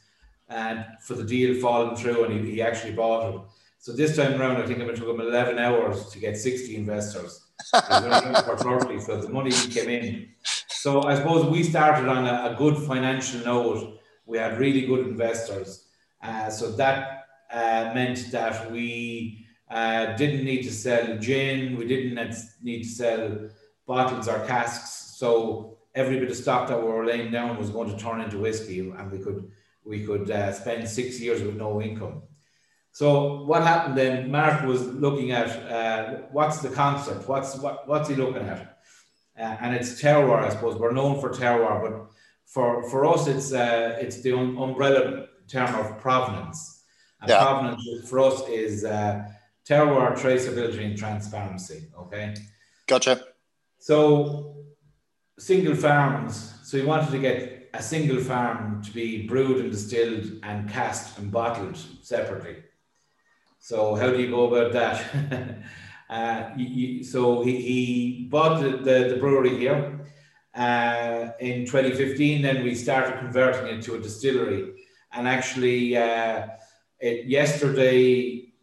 and 0.50 0.86
for 1.02 1.14
the 1.14 1.24
deal 1.24 1.62
falling 1.62 1.96
through 1.96 2.26
and 2.26 2.46
he, 2.46 2.52
he 2.56 2.62
actually 2.62 2.94
bought 2.94 3.34
it. 3.34 3.42
So 3.78 3.94
this 3.94 4.18
time 4.18 4.40
around, 4.40 4.58
I 4.58 4.66
think 4.66 4.80
it 4.80 4.96
took 4.98 5.08
him 5.08 5.22
11 5.22 5.58
hours 5.58 6.10
to 6.10 6.20
get 6.20 6.38
60 6.38 6.76
investors. 6.76 7.49
30, 7.60 9.00
so 9.00 9.22
the 9.22 9.30
money 9.30 9.52
came 9.52 9.90
in. 9.90 10.30
So 10.70 11.04
I 11.04 11.16
suppose 11.16 11.46
we 11.46 11.64
started 11.64 12.08
on 12.08 12.26
a, 12.26 12.54
a 12.54 12.56
good 12.58 12.78
financial 12.78 13.42
note. 13.42 14.00
We 14.26 14.38
had 14.38 14.60
really 14.60 14.82
good 14.86 15.08
investors. 15.08 15.86
Uh, 16.22 16.50
so 16.50 16.72
that 16.74 17.26
uh, 17.52 17.92
meant 17.94 18.32
that 18.32 18.72
we 18.72 19.46
uh, 19.70 20.16
didn't 20.16 20.46
need 20.46 20.64
to 20.64 20.72
sell 20.72 21.18
gin, 21.18 21.78
we 21.78 21.86
didn't 21.86 22.36
need 22.62 22.84
to 22.84 22.90
sell 22.90 23.50
bottles 23.86 24.28
or 24.28 24.46
casks. 24.46 25.18
So 25.18 25.78
every 25.96 26.20
bit 26.20 26.30
of 26.30 26.38
stock 26.38 26.68
that 26.70 26.82
we 26.82 26.88
were 26.88 27.06
laying 27.06 27.32
down 27.32 27.58
was 27.58 27.70
going 27.70 27.90
to 27.90 27.98
turn 27.98 28.22
into 28.22 28.38
whiskey, 28.38 28.80
and 28.80 29.12
we 29.12 29.20
could 29.20 29.52
we 29.84 30.06
could 30.06 30.30
uh, 30.30 30.52
spend 30.54 30.88
six 30.88 31.20
years 31.20 31.42
with 31.42 31.56
no 31.56 31.82
income. 31.82 32.22
So 32.92 33.44
what 33.44 33.64
happened 33.64 33.98
then? 33.98 34.32
Mark 34.32 34.66
was 34.66 34.86
looking 34.88 35.32
at 35.32 35.50
uh, 35.72 36.22
what's 36.32 36.60
the 36.60 36.70
concept, 36.70 37.28
what's 37.28 37.58
what, 37.58 37.88
what's 37.88 38.10
he 38.10 38.16
looking 38.16 38.48
at, 38.48 38.80
uh, 39.38 39.58
and 39.62 39.76
it's 39.76 40.02
terroir. 40.02 40.44
I 40.44 40.50
suppose 40.50 40.78
we're 40.78 40.92
known 40.92 41.20
for 41.22 41.30
terroir, 41.30 41.82
but 41.82 42.12
for 42.46 42.90
for 42.90 43.06
us, 43.06 43.28
it's 43.28 43.54
uh, 43.54 43.98
it's 44.02 44.22
the 44.22 44.34
un- 44.34 44.58
umbrella 44.58 45.28
term 45.48 45.74
of 45.76 46.00
provenance. 46.00 46.84
And 47.22 47.30
yeah. 47.30 47.44
provenance 47.44 48.10
for 48.10 48.20
us 48.20 48.48
is 48.48 48.86
uh, 48.86 49.28
terroir, 49.68 50.14
traceability, 50.14 50.86
and 50.86 50.98
transparency. 50.98 51.88
Okay. 51.98 52.34
Gotcha. 52.88 53.24
So 53.78 54.56
single 55.38 55.76
farms. 55.76 56.56
So 56.64 56.78
we 56.78 56.86
wanted 56.86 57.12
to 57.12 57.20
get 57.20 57.70
a 57.74 57.82
single 57.82 58.20
farm 58.20 58.82
to 58.84 58.92
be 58.92 59.28
brewed 59.28 59.60
and 59.60 59.72
distilled 59.72 60.40
and 60.44 60.70
cast 60.70 61.18
and 61.18 61.32
bottled 61.32 61.78
separately. 62.02 62.58
So 63.70 63.94
how 63.94 64.10
do 64.10 64.20
you 64.20 64.32
go 64.32 64.52
about 64.52 64.74
that? 64.74 65.60
uh, 66.10 66.50
you, 66.58 66.66
you, 66.66 67.04
so 67.04 67.44
he, 67.44 67.62
he 67.62 68.28
bought 68.28 68.62
the, 68.62 68.70
the, 68.78 69.10
the 69.14 69.18
brewery 69.20 69.56
here 69.58 70.00
uh, 70.56 71.30
in 71.40 71.68
2015. 71.68 72.42
Then 72.42 72.64
we 72.64 72.74
started 72.74 73.20
converting 73.20 73.68
it 73.78 73.84
to 73.84 73.94
a 73.94 74.00
distillery. 74.00 74.74
And 75.14 75.28
actually, 75.28 75.96
uh, 75.96 76.48
it, 77.00 77.28
yesterday, 77.28 78.54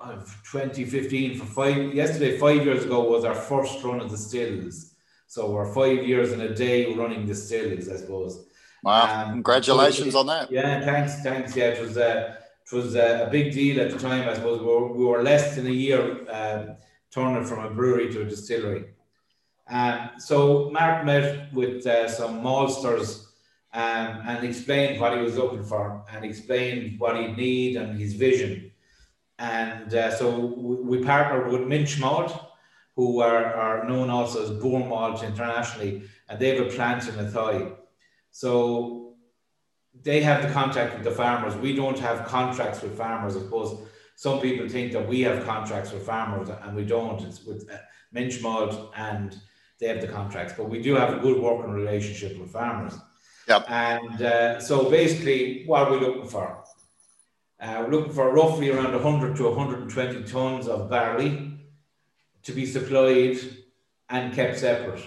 2015 0.00 1.38
for 1.38 1.44
five 1.44 1.94
yesterday 1.94 2.38
five 2.38 2.64
years 2.64 2.84
ago 2.84 3.02
was 3.10 3.24
our 3.24 3.34
first 3.34 3.82
run 3.82 3.98
of 3.98 4.10
the 4.10 4.16
stills 4.16 4.94
so 5.26 5.50
we're 5.50 5.72
five 5.72 6.06
years 6.06 6.32
in 6.32 6.42
a 6.42 6.54
day 6.54 6.94
running 6.94 7.26
the 7.26 7.34
stills 7.34 7.88
i 7.88 7.96
suppose. 7.96 8.46
Wow. 8.84 9.24
Um, 9.24 9.32
congratulations 9.32 10.12
so 10.12 10.20
on 10.20 10.26
that. 10.26 10.52
yeah 10.52 10.84
thanks 10.84 11.22
thanks. 11.22 11.56
Yeah 11.56 11.68
it 11.70 11.80
was 11.82 11.96
uh, 11.96 12.36
it 12.70 12.74
was 12.74 12.96
uh, 12.96 13.24
a 13.26 13.30
big 13.30 13.52
deal 13.52 13.80
at 13.80 13.90
the 13.90 13.98
time 13.98 14.28
i 14.28 14.34
suppose 14.34 14.60
we 14.60 14.66
were, 14.66 14.92
we 14.92 15.04
were 15.04 15.22
less 15.22 15.54
than 15.56 15.66
a 15.66 15.70
year 15.70 16.28
uh, 16.30 16.74
turning 17.10 17.44
from 17.44 17.64
a 17.64 17.70
brewery 17.70 18.12
to 18.12 18.22
a 18.22 18.24
distillery 18.24 18.84
um, 19.68 20.10
so 20.18 20.70
mark 20.70 21.04
met 21.04 21.52
with 21.52 21.86
uh, 21.86 22.08
some 22.08 22.42
maltsters 22.42 23.26
um, 23.76 24.22
and 24.26 24.42
explained 24.42 24.98
what 24.98 25.12
he 25.12 25.22
was 25.22 25.36
looking 25.36 25.62
for 25.62 26.02
and 26.10 26.24
explained 26.24 26.98
what 26.98 27.16
he'd 27.18 27.36
need 27.36 27.76
and 27.76 28.00
his 28.00 28.14
vision. 28.14 28.72
And 29.38 29.94
uh, 29.94 30.16
so 30.16 30.34
we, 30.38 30.98
we 30.98 31.04
partnered 31.04 31.52
with 31.52 31.68
Minch 31.68 32.00
Malt, 32.00 32.32
who 32.94 33.20
are, 33.20 33.44
are 33.44 33.86
known 33.86 34.08
also 34.08 34.42
as 34.42 34.62
Boortmalt 34.62 35.22
internationally, 35.22 36.04
and 36.30 36.40
they 36.40 36.56
have 36.56 36.66
a 36.66 36.70
plant 36.70 37.06
in 37.06 37.16
Athy. 37.16 37.76
So 38.30 39.05
they 40.06 40.20
have 40.20 40.40
the 40.40 40.52
contact 40.52 40.94
with 40.94 41.02
the 41.02 41.10
farmers. 41.10 41.56
We 41.56 41.74
don't 41.74 41.98
have 41.98 42.24
contracts 42.26 42.80
with 42.80 42.96
farmers. 42.96 43.36
I 43.36 43.40
suppose 43.40 43.88
some 44.14 44.40
people 44.40 44.68
think 44.68 44.92
that 44.92 45.06
we 45.06 45.20
have 45.22 45.44
contracts 45.44 45.90
with 45.92 46.06
farmers, 46.06 46.48
and 46.48 46.76
we 46.76 46.84
don't. 46.84 47.20
It's 47.22 47.44
with 47.44 47.68
uh, 47.68 47.78
Minch 48.12 48.40
and 48.96 49.36
they 49.80 49.88
have 49.88 50.00
the 50.00 50.06
contracts. 50.06 50.54
But 50.56 50.70
we 50.70 50.80
do 50.80 50.94
have 50.94 51.12
a 51.12 51.18
good 51.18 51.42
working 51.42 51.72
relationship 51.72 52.38
with 52.38 52.52
farmers. 52.52 52.94
Yep. 53.48 53.66
And 53.68 54.22
uh, 54.22 54.60
so 54.60 54.88
basically, 54.88 55.64
what 55.66 55.88
are 55.88 55.90
we 55.90 55.98
looking 55.98 56.28
for? 56.28 56.62
Uh, 57.58 57.84
we're 57.84 57.96
looking 57.96 58.12
for 58.12 58.32
roughly 58.32 58.70
around 58.70 58.92
100 58.92 59.36
to 59.36 59.48
120 59.48 60.22
tons 60.22 60.68
of 60.68 60.88
barley 60.88 61.58
to 62.44 62.52
be 62.52 62.64
supplied 62.64 63.38
and 64.08 64.32
kept 64.32 64.60
separate. 64.60 65.02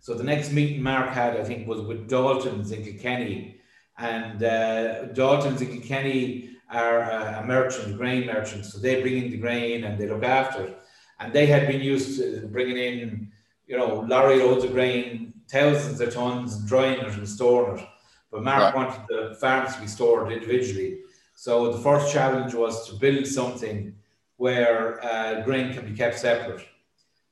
So 0.00 0.12
the 0.12 0.24
next 0.24 0.52
meeting 0.52 0.82
Mark 0.82 1.08
had, 1.10 1.38
I 1.38 1.44
think, 1.44 1.66
was 1.66 1.80
with 1.80 2.08
Dalton's 2.10 2.72
in 2.72 2.84
Kilkenny. 2.84 3.53
And 3.98 4.42
uh, 4.42 5.04
Dalton's 5.06 5.62
in 5.62 5.68
Kilkenny 5.68 6.50
are 6.70 7.02
a 7.02 7.44
merchant, 7.46 7.96
grain 7.96 8.26
merchant. 8.26 8.66
So 8.66 8.78
they 8.78 9.00
bring 9.00 9.24
in 9.24 9.30
the 9.30 9.36
grain 9.36 9.84
and 9.84 9.98
they 9.98 10.08
look 10.08 10.24
after 10.24 10.64
it. 10.64 10.78
And 11.20 11.32
they 11.32 11.46
had 11.46 11.68
been 11.68 11.80
used 11.80 12.18
to 12.18 12.48
bringing 12.48 12.76
in, 12.76 13.32
you 13.66 13.76
know, 13.76 14.00
lorry 14.00 14.38
loads 14.38 14.64
of 14.64 14.72
grain 14.72 15.34
thousands 15.48 16.00
of 16.00 16.12
tons 16.12 16.56
and 16.56 16.66
drying 16.66 17.00
it 17.00 17.14
and 17.14 17.28
storing 17.28 17.78
it. 17.78 17.86
But 18.30 18.42
Mark 18.42 18.74
right. 18.74 18.74
wanted 18.74 19.02
the 19.08 19.36
farms 19.40 19.74
to 19.74 19.80
be 19.80 19.86
stored 19.86 20.32
individually. 20.32 20.98
So 21.34 21.72
the 21.72 21.78
first 21.78 22.12
challenge 22.12 22.54
was 22.54 22.88
to 22.88 22.96
build 22.96 23.26
something 23.26 23.94
where 24.36 25.04
uh, 25.04 25.42
grain 25.42 25.72
can 25.72 25.84
be 25.86 25.96
kept 25.96 26.18
separate. 26.18 26.66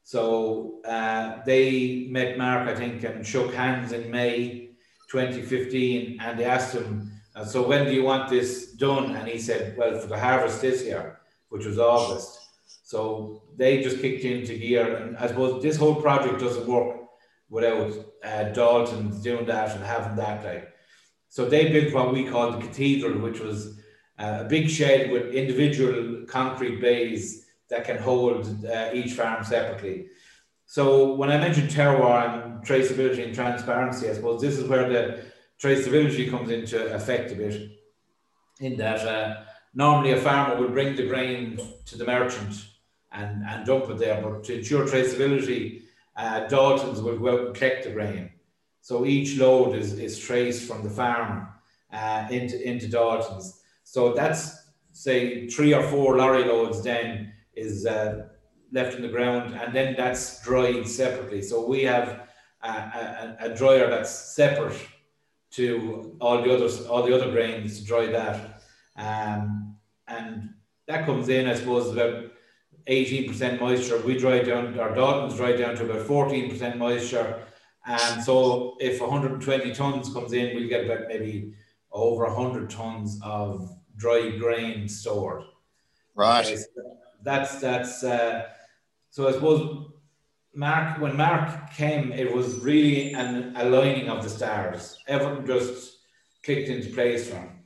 So 0.04 0.80
uh, 0.84 1.42
they 1.44 2.06
met 2.10 2.38
Mark, 2.38 2.68
I 2.68 2.74
think, 2.74 3.02
and 3.02 3.26
shook 3.26 3.54
hands 3.54 3.92
in 3.92 4.10
May 4.10 4.70
2015, 5.12 6.18
and 6.20 6.38
they 6.38 6.44
asked 6.44 6.74
him, 6.74 7.12
"So 7.46 7.58
when 7.68 7.84
do 7.86 7.92
you 7.92 8.02
want 8.02 8.30
this 8.30 8.72
done?" 8.72 9.14
And 9.16 9.28
he 9.28 9.38
said, 9.38 9.76
"Well, 9.76 9.98
for 10.00 10.08
the 10.08 10.18
harvest 10.18 10.60
this 10.60 10.82
year, 10.84 11.20
which 11.50 11.66
was 11.66 11.78
August." 11.78 12.30
So 12.92 13.42
they 13.56 13.82
just 13.82 14.00
kicked 14.00 14.24
into 14.24 14.58
gear, 14.58 14.96
and 14.96 15.16
I 15.16 15.26
suppose 15.28 15.62
this 15.62 15.76
whole 15.76 15.98
project 16.06 16.40
doesn't 16.40 16.66
work 16.66 16.96
without 17.48 17.92
uh, 18.24 18.44
Dalton's 18.58 19.22
doing 19.22 19.46
that 19.46 19.76
and 19.76 19.84
having 19.84 20.16
that. 20.16 20.44
Like. 20.44 20.68
So 21.28 21.46
they 21.46 21.70
built 21.72 21.94
what 21.94 22.12
we 22.12 22.24
call 22.32 22.52
the 22.52 22.66
cathedral, 22.66 23.18
which 23.26 23.40
was 23.40 23.78
uh, 24.18 24.38
a 24.44 24.48
big 24.54 24.68
shed 24.68 25.10
with 25.10 25.34
individual 25.34 26.24
concrete 26.26 26.80
bays 26.80 27.46
that 27.70 27.84
can 27.84 27.98
hold 27.98 28.64
uh, 28.66 28.90
each 28.92 29.12
farm 29.12 29.42
separately. 29.44 30.06
So 30.72 31.12
when 31.12 31.30
I 31.30 31.36
mentioned 31.36 31.68
terroir 31.68 32.46
and 32.46 32.64
traceability 32.64 33.22
and 33.22 33.34
transparency, 33.34 34.08
I 34.08 34.14
suppose 34.14 34.40
this 34.40 34.56
is 34.56 34.66
where 34.66 34.88
the 34.88 35.24
traceability 35.62 36.30
comes 36.30 36.50
into 36.50 36.94
effect 36.94 37.30
a 37.30 37.34
bit. 37.34 37.72
In 38.58 38.78
that 38.78 39.06
uh, 39.06 39.42
normally 39.74 40.12
a 40.12 40.16
farmer 40.16 40.58
would 40.58 40.72
bring 40.72 40.96
the 40.96 41.06
grain 41.06 41.60
to 41.84 41.98
the 41.98 42.06
merchant 42.06 42.54
and, 43.12 43.44
and 43.46 43.66
dump 43.66 43.90
it 43.90 43.98
there, 43.98 44.22
but 44.22 44.44
to 44.44 44.60
ensure 44.60 44.86
traceability, 44.86 45.82
uh, 46.16 46.46
Dalton's 46.48 47.02
will 47.02 47.18
go 47.18 47.34
out 47.34 47.46
and 47.48 47.54
collect 47.54 47.84
the 47.84 47.90
grain. 47.90 48.30
So 48.80 49.04
each 49.04 49.36
load 49.36 49.76
is, 49.76 49.98
is 49.98 50.18
traced 50.18 50.66
from 50.66 50.84
the 50.84 50.88
farm 50.88 51.48
uh, 51.92 52.28
into, 52.30 52.58
into 52.66 52.88
Dalton's. 52.88 53.60
So 53.84 54.14
that's 54.14 54.70
say 54.92 55.48
three 55.48 55.74
or 55.74 55.82
four 55.82 56.16
lorry 56.16 56.44
loads 56.44 56.82
then 56.82 57.34
is 57.54 57.84
uh, 57.84 58.28
left 58.72 58.96
in 58.96 59.02
the 59.02 59.08
ground, 59.08 59.54
and 59.54 59.74
then 59.74 59.94
that's 59.96 60.42
dried 60.42 60.88
separately. 60.88 61.42
So 61.42 61.66
we 61.66 61.82
have 61.84 62.28
a, 62.62 62.68
a, 62.68 63.36
a 63.40 63.54
dryer 63.54 63.88
that's 63.88 64.34
separate 64.34 64.80
to 65.52 66.16
all 66.20 66.42
the 66.42 66.52
others, 66.52 66.86
all 66.86 67.02
the 67.02 67.14
other 67.14 67.30
grains 67.30 67.78
to 67.78 67.84
dry 67.84 68.06
that, 68.06 68.62
um, 68.96 69.76
and 70.08 70.50
that 70.86 71.06
comes 71.06 71.28
in, 71.28 71.46
I 71.46 71.54
suppose, 71.54 71.92
about 71.92 72.32
18% 72.88 73.60
moisture. 73.60 73.98
We 73.98 74.18
dry 74.18 74.40
down, 74.40 74.78
our 74.78 74.94
Dalton's 74.94 75.36
dry 75.36 75.52
down 75.52 75.76
to 75.76 75.84
about 75.84 76.06
14% 76.06 76.76
moisture. 76.76 77.42
And 77.86 78.22
so 78.22 78.76
if 78.80 79.00
120 79.00 79.74
tons 79.74 80.12
comes 80.12 80.32
in, 80.32 80.54
we'll 80.54 80.68
get 80.68 80.84
about 80.84 81.08
maybe 81.08 81.54
over 81.90 82.24
100 82.24 82.70
tons 82.70 83.20
of 83.22 83.74
dry 83.96 84.30
grain 84.30 84.88
stored. 84.88 85.42
Right. 86.14 86.46
Okay, 86.46 86.56
so 86.56 86.96
that's, 87.22 87.60
that's, 87.60 88.04
uh, 88.04 88.48
so 89.12 89.28
I 89.28 89.32
suppose 89.32 89.92
Mark, 90.54 90.98
when 90.98 91.18
Mark 91.18 91.70
came, 91.74 92.12
it 92.12 92.34
was 92.34 92.60
really 92.60 93.12
an 93.12 93.54
aligning 93.56 94.08
of 94.08 94.22
the 94.22 94.30
stars. 94.30 94.98
Everything 95.06 95.46
just 95.46 95.98
clicked 96.42 96.70
into 96.70 96.88
place 96.94 97.28
for 97.28 97.36
him. 97.36 97.58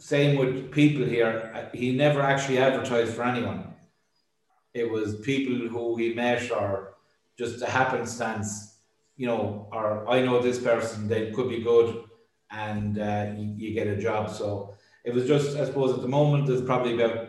Same 0.00 0.36
with 0.36 0.72
people 0.72 1.04
here. 1.04 1.70
He 1.72 1.92
never 1.92 2.20
actually 2.20 2.58
advertised 2.58 3.14
for 3.14 3.22
anyone. 3.22 3.72
It 4.74 4.90
was 4.90 5.20
people 5.20 5.68
who 5.68 5.96
he 5.96 6.12
met 6.12 6.50
or 6.50 6.94
just 7.38 7.62
a 7.62 7.66
happenstance, 7.66 8.78
you 9.16 9.28
know, 9.28 9.68
or 9.70 10.10
I 10.10 10.22
know 10.22 10.42
this 10.42 10.58
person, 10.58 11.06
they 11.06 11.30
could 11.30 11.48
be 11.48 11.62
good 11.62 12.02
and 12.50 12.98
uh, 12.98 13.32
you, 13.36 13.54
you 13.56 13.74
get 13.74 13.86
a 13.86 13.96
job. 13.96 14.28
So 14.30 14.74
it 15.04 15.14
was 15.14 15.24
just, 15.28 15.56
I 15.56 15.66
suppose, 15.66 15.94
at 15.94 16.02
the 16.02 16.08
moment, 16.08 16.48
there's 16.48 16.62
probably 16.62 17.00
about 17.00 17.27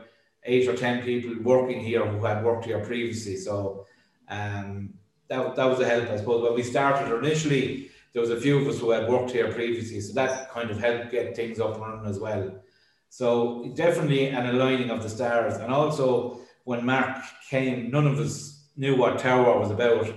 eight 0.49 0.67
or 0.67 0.75
10 0.75 1.03
people 1.03 1.35
working 1.41 1.79
here 1.79 2.05
who 2.05 2.25
had 2.25 2.43
worked 2.43 2.65
here 2.65 2.83
previously. 2.83 3.37
So 3.37 3.85
um, 4.27 4.93
that, 5.27 5.55
that 5.55 5.65
was 5.65 5.79
a 5.79 5.87
help, 5.87 6.09
I 6.09 6.17
suppose. 6.17 6.43
When 6.43 6.55
we 6.55 6.63
started 6.63 7.15
initially, 7.15 7.91
there 8.13 8.21
was 8.21 8.31
a 8.31 8.41
few 8.41 8.59
of 8.59 8.67
us 8.67 8.79
who 8.79 8.89
had 8.89 9.07
worked 9.07 9.31
here 9.31 9.51
previously, 9.51 10.01
so 10.01 10.13
that 10.13 10.49
kind 10.51 10.71
of 10.71 10.79
helped 10.79 11.11
get 11.11 11.35
things 11.35 11.59
up 11.59 11.75
and 11.75 11.81
running 11.81 12.05
as 12.09 12.19
well. 12.19 12.59
So 13.09 13.71
definitely 13.75 14.27
an 14.27 14.47
aligning 14.47 14.89
of 14.89 15.03
the 15.03 15.09
stars, 15.09 15.57
and 15.57 15.71
also 15.71 16.39
when 16.63 16.85
Mark 16.85 17.17
came, 17.49 17.91
none 17.91 18.07
of 18.07 18.19
us 18.19 18.65
knew 18.75 18.95
what 18.95 19.19
terroir 19.19 19.59
was 19.59 19.71
about. 19.71 20.07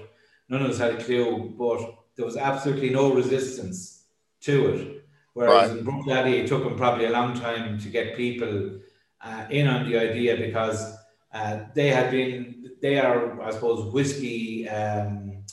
None 0.49 0.63
of 0.63 0.71
us 0.71 0.79
had 0.79 0.95
a 0.95 1.05
clue, 1.05 1.55
but 1.59 1.95
there 2.17 2.27
was 2.27 2.37
absolutely 2.37 2.91
no 2.91 3.15
resistance 3.15 4.05
to 4.43 4.75
it. 4.75 5.05
Whereas 5.35 5.71
right. 5.71 5.79
in 5.79 5.85
Bruichladdich, 5.85 6.45
it 6.45 6.47
took 6.47 6.65
him 6.65 6.77
probably 6.77 7.07
a 7.07 7.11
long 7.11 7.39
time 7.39 7.79
to 7.79 7.89
get 7.89 8.17
people 8.17 8.79
uh, 9.23 9.47
in 9.51 9.67
on 9.69 9.89
the 9.89 9.99
idea 9.99 10.37
because 10.37 10.97
uh, 11.33 11.61
they 11.75 11.89
had 11.89 12.11
been, 12.11 12.73
they 12.81 12.99
are, 12.99 13.41
I 13.41 13.51
suppose, 13.51 13.93
whiskey. 13.93 14.69
Um, 14.69 15.45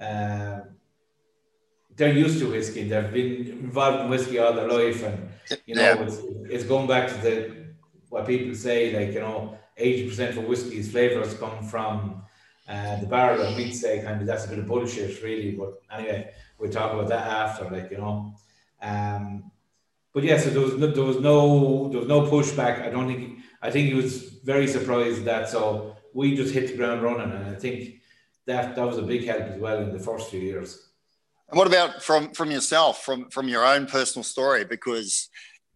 uh, 0.00 0.60
they're 1.96 2.12
used 2.12 2.38
to 2.40 2.50
whiskey. 2.50 2.88
They've 2.88 3.12
been 3.12 3.46
involved 3.64 4.04
in 4.04 4.10
whiskey 4.10 4.38
all 4.38 4.52
their 4.52 4.68
life, 4.68 5.02
and 5.02 5.28
you 5.66 5.74
know, 5.74 5.82
yeah. 5.82 6.02
it's, 6.02 6.18
it's 6.48 6.64
going 6.64 6.86
back 6.86 7.08
to 7.08 7.14
the 7.14 7.66
what 8.08 8.26
people 8.26 8.54
say, 8.54 8.96
like 8.96 9.14
you 9.14 9.20
know, 9.20 9.58
eighty 9.76 10.08
percent 10.08 10.36
of 10.38 10.44
whiskey's 10.44 10.90
flavors 10.92 11.34
come 11.34 11.64
from 11.64 12.22
uh, 12.68 13.00
the 13.00 13.06
barrel, 13.06 13.42
and 13.42 13.56
we'd 13.56 13.72
say 13.72 14.00
kind 14.02 14.20
of 14.20 14.26
that's 14.26 14.46
a 14.46 14.48
bit 14.48 14.60
of 14.60 14.66
bullshit, 14.66 15.20
really. 15.22 15.52
But 15.52 15.82
anyway, 15.92 16.30
we'll 16.58 16.70
talk 16.70 16.92
about 16.92 17.08
that 17.08 17.26
after, 17.26 17.68
like 17.68 17.90
you 17.90 17.98
know. 17.98 18.34
Um, 18.80 19.50
but 20.18 20.24
yeah, 20.24 20.36
so 20.36 20.50
there 20.50 20.62
was 20.62 20.74
no, 20.74 20.88
there 20.88 21.04
was 21.04 21.20
no 21.20 21.88
there 21.90 22.00
was 22.00 22.08
no 22.08 22.22
pushback. 22.22 22.84
I 22.84 22.90
don't 22.90 23.06
think 23.06 23.38
I 23.62 23.70
think 23.70 23.86
he 23.86 23.94
was 23.94 24.24
very 24.42 24.66
surprised 24.66 25.24
that 25.26 25.48
so 25.48 25.96
we 26.12 26.34
just 26.34 26.52
hit 26.52 26.66
the 26.66 26.76
ground 26.76 27.02
running, 27.02 27.30
and 27.30 27.46
I 27.46 27.54
think 27.54 28.00
that 28.46 28.74
that 28.74 28.84
was 28.84 28.98
a 28.98 29.02
big 29.02 29.24
help 29.24 29.42
as 29.42 29.60
well 29.60 29.78
in 29.78 29.92
the 29.92 30.00
first 30.00 30.28
few 30.28 30.40
years. 30.40 30.88
And 31.48 31.56
what 31.56 31.68
about 31.68 32.02
from 32.02 32.32
from 32.32 32.50
yourself, 32.50 33.04
from 33.04 33.30
from 33.30 33.46
your 33.46 33.64
own 33.64 33.86
personal 33.86 34.24
story? 34.24 34.64
Because 34.64 35.28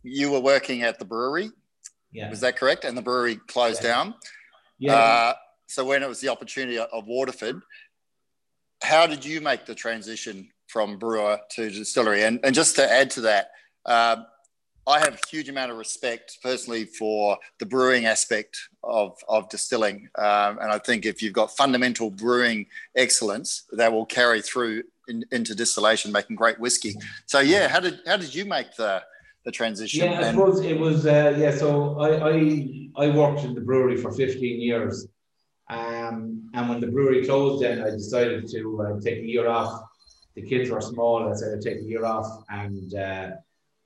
you 0.03 0.33
were 0.33 0.41
working 0.41 0.83
at 0.83 0.99
the 0.99 1.05
brewery, 1.05 1.53
yeah, 2.11 2.29
was 2.29 2.41
that 2.41 2.57
correct? 2.57 2.85
And 2.85 2.99
the 2.99 3.03
brewery 3.03 3.37
closed 3.47 3.85
yeah. 3.85 3.91
down. 3.91 4.15
Yeah. 4.81 4.95
Uh, 4.95 5.35
so 5.69 5.85
when 5.85 6.03
it 6.03 6.09
was 6.09 6.21
the 6.21 6.31
opportunity 6.31 6.81
of 6.81 7.07
Waterford, 7.07 7.63
how 8.83 9.07
did 9.07 9.25
you 9.25 9.41
make 9.41 9.67
the 9.67 9.77
transition 9.77 10.49
from 10.67 10.99
brewer 10.99 11.39
to 11.53 11.71
distillery? 11.71 12.25
And 12.25 12.41
and 12.43 12.57
just 12.57 12.75
to 12.75 12.93
add 12.93 13.09
to 13.11 13.21
that. 13.21 13.51
Uh, 13.87 14.17
I 14.87 14.99
have 14.99 15.15
a 15.15 15.29
huge 15.29 15.49
amount 15.49 15.71
of 15.71 15.77
respect 15.77 16.39
personally 16.43 16.85
for 16.85 17.39
the 17.59 17.67
brewing 17.67 18.07
aspect 18.07 18.59
of, 18.83 19.17
of 19.29 19.49
distilling. 19.49 20.09
Um, 20.17 20.59
and 20.59 20.73
I 20.73 20.79
think 20.79 21.07
if 21.07 21.23
you've 21.23 21.33
got 21.33 21.57
fundamental 21.57 22.11
brewing 22.11 22.67
excellence, 22.97 23.65
that 23.73 23.93
will 23.93 24.07
carry 24.07 24.43
through 24.43 24.83
in, 25.09 25.25
into 25.31 25.55
distillation, 25.55 26.11
making 26.11 26.37
great 26.37 26.59
whiskey. 26.59 26.97
So 27.27 27.41
yeah, 27.41 27.69
how 27.69 27.81
did 27.81 28.01
how 28.07 28.17
did 28.17 28.35
you 28.35 28.45
make 28.45 28.75
the 28.77 29.03
the 29.45 29.53
transition? 29.53 30.05
Yeah, 30.05 30.21
I 30.21 30.31
suppose 30.31 30.61
it 30.61 30.79
was 30.79 31.07
uh, 31.07 31.35
yeah. 31.39 31.55
So 31.55 31.99
I, 31.99 32.31
I 32.31 33.07
I 33.07 33.09
worked 33.17 33.45
in 33.45 33.55
the 33.55 33.61
brewery 33.61 33.97
for 33.97 34.13
15 34.13 34.61
years. 34.61 35.07
Um, 35.71 36.51
and 36.55 36.69
when 36.69 36.81
the 36.81 36.89
brewery 36.89 37.25
closed, 37.25 37.63
then 37.63 37.83
I 37.83 37.91
decided 37.91 38.49
to 38.49 38.83
uh, 38.83 39.01
take 39.01 39.19
a 39.19 39.27
year 39.27 39.49
off. 39.49 39.83
The 40.35 40.43
kids 40.43 40.71
were 40.71 40.81
small. 40.81 41.29
I 41.29 41.35
said 41.35 41.55
I'd 41.55 41.63
take 41.63 41.79
a 41.79 41.85
year 41.85 42.05
off 42.05 42.45
and 42.51 42.95
uh, 42.95 43.31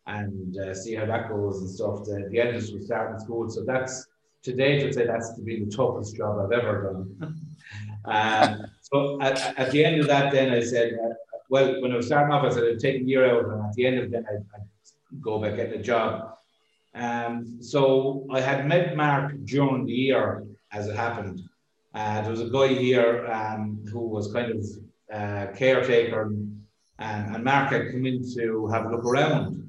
and 0.07 0.57
uh, 0.59 0.75
see 0.75 0.95
how 0.95 1.07
that 1.07 1.29
goes 1.29 1.61
and 1.61 1.71
stuff. 1.71 2.05
The, 2.05 2.29
the 2.31 2.40
eldest 2.40 2.75
was 2.75 2.87
starting 2.87 3.19
school, 3.19 3.49
so 3.49 3.64
that's 3.64 4.07
today 4.42 4.79
to 4.79 4.81
date, 4.81 4.87
I'd 4.87 4.95
say 4.95 5.07
that's 5.07 5.35
to 5.35 5.42
be 5.42 5.64
the 5.64 5.71
toughest 5.71 6.16
job 6.16 6.38
I've 6.38 6.53
ever 6.53 6.83
done. 6.85 7.47
um, 8.05 8.66
so 8.81 9.21
at, 9.21 9.59
at, 9.59 9.73
the 9.73 9.85
end 9.85 10.01
of 10.01 10.07
that, 10.07 10.33
then 10.33 10.53
I 10.53 10.61
said, 10.61 10.97
uh, 11.05 11.14
well, 11.51 11.83
when 11.83 11.90
I 11.90 11.97
was 11.97 12.07
starting 12.07 12.33
off, 12.33 12.45
I 12.45 12.55
said 12.55 12.64
I'd 12.64 12.79
take 12.79 13.03
a 13.03 13.05
year 13.05 13.29
out, 13.29 13.45
and 13.47 13.66
at 13.66 13.73
the 13.75 13.87
end 13.87 13.99
of 13.99 14.14
it, 14.14 14.25
I'd, 14.31 14.45
I'd 14.55 15.21
go 15.21 15.40
back 15.40 15.57
get 15.57 15.73
a 15.73 15.79
job. 15.79 16.37
Um, 16.95 17.61
so 17.61 18.27
I 18.31 18.40
had 18.40 18.66
met 18.66 18.97
Mark 18.97 19.35
during 19.45 19.85
the 19.85 19.92
year 19.92 20.45
as 20.73 20.87
it 20.87 20.97
happened. 20.97 21.42
Uh, 21.92 22.21
there 22.21 22.31
was 22.31 22.40
a 22.40 22.51
guy 22.51 22.69
here 22.69 23.27
um, 23.27 23.85
who 23.90 24.01
was 24.01 24.33
kind 24.33 24.53
of 24.53 24.64
uh, 25.12 25.53
caretaker, 25.55 26.23
and, 26.23 26.62
and 26.99 27.42
Mark 27.42 27.73
had 27.73 27.90
come 27.90 28.07
in 28.07 28.23
to 28.37 28.69
have 28.69 28.87
a 28.87 28.90
look 28.90 29.05
around. 29.05 29.65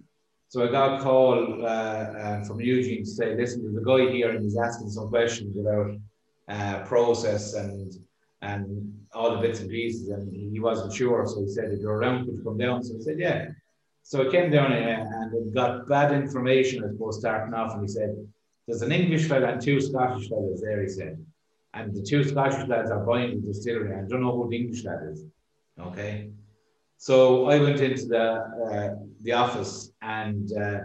So 0.49 0.67
I 0.67 0.71
got 0.71 0.99
a 0.99 1.03
call 1.03 1.65
uh, 1.65 1.67
uh, 1.67 2.43
from 2.45 2.61
Eugene 2.61 3.03
to 3.03 3.09
say, 3.09 3.35
listen, 3.35 3.63
there's 3.63 3.75
a 3.75 3.85
guy 3.85 4.11
here 4.11 4.29
and 4.29 4.43
he's 4.43 4.57
asking 4.57 4.89
some 4.89 5.09
questions 5.09 5.57
about 5.57 5.91
uh, 6.47 6.85
process 6.85 7.53
and 7.53 7.93
and 8.41 8.93
all 9.13 9.35
the 9.35 9.41
bits 9.41 9.61
and 9.61 9.69
pieces, 9.69 10.09
and 10.09 10.31
he 10.31 10.59
wasn't 10.59 10.93
sure. 10.93 11.25
So 11.25 11.41
he 11.41 11.49
said, 11.49 11.71
if 11.71 11.79
you're 11.79 11.97
around, 11.97 12.25
could 12.25 12.35
you 12.35 12.43
come 12.43 12.57
down? 12.57 12.83
So 12.83 12.95
I 12.95 12.99
said, 12.99 13.19
yeah. 13.19 13.47
So 14.03 14.27
I 14.27 14.31
came 14.31 14.51
down 14.51 14.71
and 14.71 15.33
it 15.33 15.53
got 15.53 15.89
bad 15.89 16.11
information, 16.13 16.83
I 16.83 16.91
suppose, 16.91 17.19
starting 17.19 17.53
off. 17.53 17.73
And 17.73 17.81
he 17.81 17.87
said, 17.87 18.15
there's 18.67 18.83
an 18.83 18.91
English 18.91 19.27
fella 19.27 19.47
and 19.47 19.61
two 19.61 19.81
Scottish 19.81 20.29
fellas 20.29 20.61
there, 20.61 20.81
he 20.81 20.87
said. 20.87 21.25
And 21.73 21.93
the 21.93 22.01
two 22.01 22.23
Scottish 22.23 22.67
lads 22.67 22.91
are 22.91 23.05
buying 23.05 23.41
the 23.41 23.47
distillery. 23.47 23.95
I 23.95 24.07
don't 24.07 24.21
know 24.21 24.35
who 24.35 24.49
the 24.49 24.57
English 24.57 24.85
lad 24.85 24.99
is. 25.11 25.25
Okay. 25.79 26.29
So 26.97 27.45
I 27.45 27.59
went 27.59 27.79
into 27.79 28.05
the 28.07 28.23
uh, 28.23 28.95
the 29.21 29.33
office, 29.33 29.91
and 30.01 30.51
uh, 30.53 30.79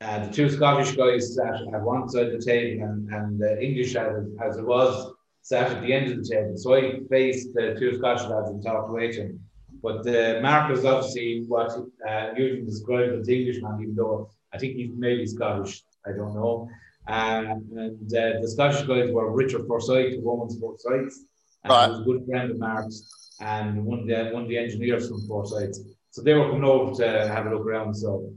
uh, 0.00 0.26
the 0.26 0.32
two 0.32 0.50
Scottish 0.50 0.96
guys 0.96 1.34
sat 1.34 1.54
at 1.72 1.82
one 1.82 2.08
side 2.08 2.26
of 2.26 2.32
the 2.32 2.44
table, 2.44 2.84
and, 2.84 3.08
and 3.10 3.38
the 3.38 3.62
English 3.62 3.94
as, 3.94 4.26
as 4.44 4.56
it 4.58 4.66
was 4.66 5.12
sat 5.42 5.70
at 5.70 5.80
the 5.82 5.92
end 5.92 6.10
of 6.10 6.18
the 6.18 6.28
table. 6.28 6.56
So 6.56 6.74
I 6.74 7.00
faced 7.08 7.54
the 7.54 7.76
two 7.78 7.96
Scottish 7.96 8.26
lads 8.26 8.50
and 8.50 8.62
talked 8.62 8.90
away 8.90 9.12
to 9.12 9.22
him. 9.22 9.40
But 9.82 10.02
the 10.02 10.40
Mark 10.42 10.70
was 10.70 10.84
obviously 10.84 11.44
what 11.46 11.70
uh, 12.08 12.30
Eugene 12.36 12.66
described 12.66 13.12
as 13.12 13.26
the 13.26 13.38
Englishman, 13.38 13.80
even 13.80 13.94
though 13.94 14.30
I 14.52 14.58
think 14.58 14.74
he's 14.74 14.90
maybe 14.96 15.24
Scottish. 15.26 15.82
I 16.04 16.10
don't 16.10 16.34
know. 16.34 16.68
Um, 17.06 17.68
and 17.76 18.12
uh, 18.12 18.40
the 18.40 18.48
Scottish 18.48 18.82
guys 18.82 19.10
were 19.12 19.30
Richard 19.30 19.66
Forsyth, 19.68 20.16
the 20.16 20.20
woman's 20.20 20.58
Forsyth, 20.58 21.14
and 21.62 21.70
right. 21.70 21.86
he 21.86 21.90
was 21.92 22.00
a 22.00 22.04
good 22.04 22.26
friend 22.26 22.50
of 22.50 22.58
Mark's 22.58 23.25
and 23.40 23.84
one 23.84 24.00
of 24.00 24.06
the 24.06 24.30
one 24.32 24.44
of 24.44 24.48
the 24.48 24.58
engineers 24.58 25.08
from 25.08 25.26
Forsyth. 25.26 25.76
So 26.10 26.22
they 26.22 26.34
were 26.34 26.48
coming 26.48 26.64
over 26.64 26.94
to 27.02 27.28
have 27.28 27.46
a 27.46 27.50
look 27.50 27.66
around. 27.66 27.94
So 27.94 28.32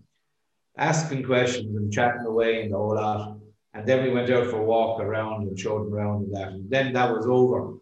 asking 0.77 1.23
questions 1.23 1.75
and 1.75 1.91
chatting 1.91 2.25
away 2.25 2.63
and 2.63 2.73
all 2.73 2.95
that. 2.95 3.39
And 3.73 3.87
then 3.87 4.03
we 4.03 4.11
went 4.11 4.29
out 4.29 4.47
for 4.47 4.57
a 4.59 4.63
walk 4.63 4.99
around 4.99 5.43
and 5.43 5.57
showed 5.57 5.85
them 5.85 5.93
around 5.93 6.23
and 6.23 6.35
that. 6.35 6.47
And 6.49 6.69
then 6.69 6.93
that 6.93 7.11
was 7.11 7.25
over. 7.27 7.75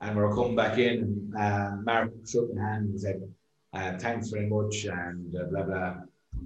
And 0.00 0.16
we 0.16 0.22
were 0.22 0.34
coming 0.34 0.56
back 0.56 0.78
in 0.78 1.32
and 1.36 1.36
uh, 1.36 1.76
Mark 1.82 2.10
shook 2.26 2.54
my 2.54 2.62
hand 2.62 2.88
and 2.88 3.00
said, 3.00 3.20
uh, 3.74 3.98
thanks 3.98 4.30
very 4.30 4.48
much 4.48 4.84
and 4.84 5.34
uh, 5.36 5.44
blah 5.44 5.62
blah. 5.62 5.94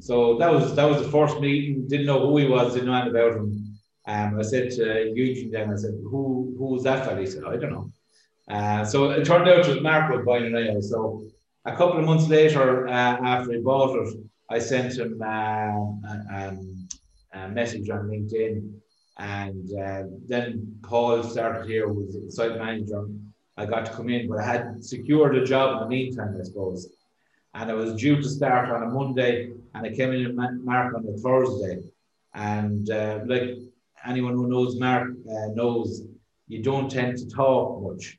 So 0.00 0.38
that 0.38 0.52
was 0.52 0.74
that 0.74 0.84
was 0.84 1.02
the 1.02 1.10
first 1.10 1.38
meeting. 1.40 1.86
Didn't 1.86 2.06
know 2.06 2.26
who 2.26 2.38
he 2.38 2.48
was, 2.48 2.74
didn't 2.74 2.88
know 2.88 2.94
anything 2.94 3.16
about 3.16 3.36
him. 3.36 3.78
Um, 4.06 4.38
I 4.38 4.42
said 4.42 4.70
to 4.72 5.12
Eugene 5.14 5.50
then, 5.50 5.72
I 5.72 5.76
said, 5.76 5.94
who 6.02 6.54
who 6.58 6.66
was 6.66 6.82
that 6.84 7.04
fella? 7.06 7.20
He 7.20 7.26
said, 7.26 7.44
I 7.44 7.56
don't 7.56 7.72
know. 7.72 7.92
Uh, 8.52 8.84
so 8.84 9.10
it 9.10 9.24
turned 9.24 9.48
out 9.48 9.66
was 9.66 9.80
Mark 9.80 10.14
was 10.14 10.26
buying 10.26 10.54
it. 10.54 10.82
So 10.82 11.24
a 11.64 11.74
couple 11.74 11.98
of 11.98 12.04
months 12.04 12.28
later, 12.28 12.86
uh, 12.86 12.90
after 12.90 13.52
he 13.52 13.60
bought 13.60 13.96
it, 13.96 14.14
I 14.50 14.58
sent 14.58 14.98
him 14.98 15.22
uh, 15.22 15.26
a, 15.26 16.24
um, 16.34 16.88
a, 17.32 17.48
message 17.48 17.88
on 17.88 18.08
LinkedIn 18.08 18.70
And 19.18 19.66
uh, 19.80 20.02
then 20.28 20.78
Paul 20.82 21.22
started 21.22 21.66
here, 21.66 21.88
was 21.88 22.12
the 22.12 22.30
site 22.30 22.58
manager. 22.58 23.08
I 23.56 23.64
got 23.64 23.86
to 23.86 23.92
come 23.92 24.10
in, 24.10 24.28
but 24.28 24.40
I 24.40 24.44
had 24.44 24.84
secured 24.84 25.34
a 25.36 25.46
job 25.46 25.72
in 25.74 25.78
the 25.84 25.88
meantime, 25.88 26.36
I 26.38 26.44
suppose. 26.44 26.88
And 27.54 27.70
I 27.70 27.74
was 27.74 27.94
due 27.94 28.16
to 28.16 28.28
start 28.28 28.68
on 28.68 28.82
a 28.82 28.86
Monday, 28.86 29.52
and 29.74 29.86
I 29.86 29.90
came 29.94 30.12
in 30.12 30.26
and 30.26 30.64
Mark 30.64 30.94
on 30.94 31.06
a 31.06 31.16
Thursday. 31.16 31.78
And 32.34 32.86
like 33.26 33.56
anyone 34.04 34.34
who 34.34 34.46
knows 34.48 34.78
Mark 34.78 35.08
knows, 35.54 36.02
you 36.48 36.62
don't 36.62 36.90
tend 36.90 37.16
to 37.16 37.28
talk 37.30 37.82
much. 37.82 38.18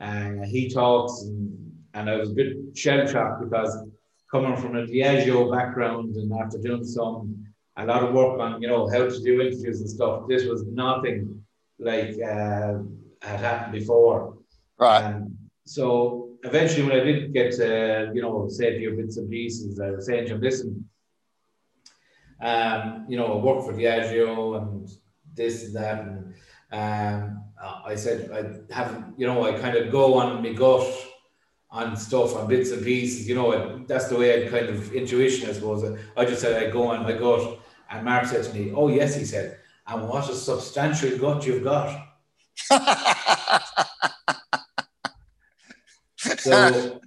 And 0.00 0.44
he 0.44 0.68
talks, 0.68 1.22
and, 1.22 1.72
and 1.94 2.10
I 2.10 2.16
was 2.16 2.30
a 2.30 2.34
bit 2.34 2.56
shell 2.74 3.06
shocked 3.06 3.42
because 3.44 3.86
coming 4.30 4.56
from 4.56 4.76
a 4.76 4.86
Diageo 4.86 5.52
background 5.54 6.16
and 6.16 6.32
after 6.32 6.58
doing 6.58 6.84
some 6.84 7.46
a 7.76 7.86
lot 7.86 8.02
of 8.02 8.12
work 8.12 8.38
on 8.40 8.60
you 8.60 8.68
know 8.68 8.88
how 8.88 9.08
to 9.08 9.22
do 9.22 9.40
interviews 9.40 9.80
and 9.80 9.88
stuff, 9.88 10.28
this 10.28 10.44
was 10.44 10.64
nothing 10.66 11.42
like 11.78 12.14
uh, 12.22 12.78
had 13.22 13.40
happened 13.40 13.72
before. 13.72 14.36
Right. 14.78 15.04
Um, 15.04 15.36
so 15.64 16.30
eventually, 16.42 16.82
when 16.82 17.00
I 17.00 17.04
did 17.04 17.32
get 17.32 17.52
to 17.56 18.10
you 18.14 18.22
know 18.22 18.48
say 18.48 18.74
a 18.74 18.78
few 18.78 18.96
bits 18.96 19.16
and 19.16 19.30
pieces, 19.30 19.80
I 19.80 19.90
was 19.90 20.06
saying 20.06 20.26
to 20.26 20.34
him, 20.34 20.40
listen, 20.40 20.88
um, 22.40 23.06
you 23.08 23.16
know, 23.16 23.34
I 23.34 23.36
work 23.36 23.64
for 23.64 23.72
Diageo 23.72 24.60
and 24.60 24.88
this 25.34 25.64
and 25.64 25.74
that, 25.76 26.00
and 26.72 27.22
um, 27.22 27.44
Uh, 27.62 27.82
I 27.84 27.94
said 27.94 28.30
I 28.30 28.72
haven't, 28.72 29.18
you 29.18 29.26
know, 29.26 29.44
I 29.44 29.52
kind 29.58 29.76
of 29.76 29.90
go 29.90 30.14
on 30.14 30.42
my 30.42 30.52
gut 30.52 30.86
on 31.70 31.96
stuff 31.96 32.34
on 32.36 32.48
bits 32.48 32.70
and 32.70 32.82
pieces. 32.82 33.28
You 33.28 33.34
know, 33.34 33.84
that's 33.86 34.08
the 34.08 34.16
way 34.16 34.46
I 34.46 34.48
kind 34.48 34.68
of 34.68 34.92
intuition, 34.92 35.48
I 35.48 35.52
suppose. 35.52 35.84
I 36.16 36.24
just 36.24 36.40
said 36.40 36.62
I 36.62 36.70
go 36.70 36.88
on 36.88 37.02
my 37.02 37.12
gut, 37.12 37.58
and 37.90 38.04
Mark 38.04 38.26
said 38.26 38.44
to 38.44 38.54
me, 38.54 38.72
"Oh 38.74 38.88
yes," 38.88 39.14
he 39.16 39.24
said, 39.24 39.58
"and 39.86 40.08
what 40.08 40.28
a 40.30 40.34
substantial 40.34 41.18
gut 41.18 41.46
you've 41.46 41.64
got." 41.64 42.06
so, 46.38 46.99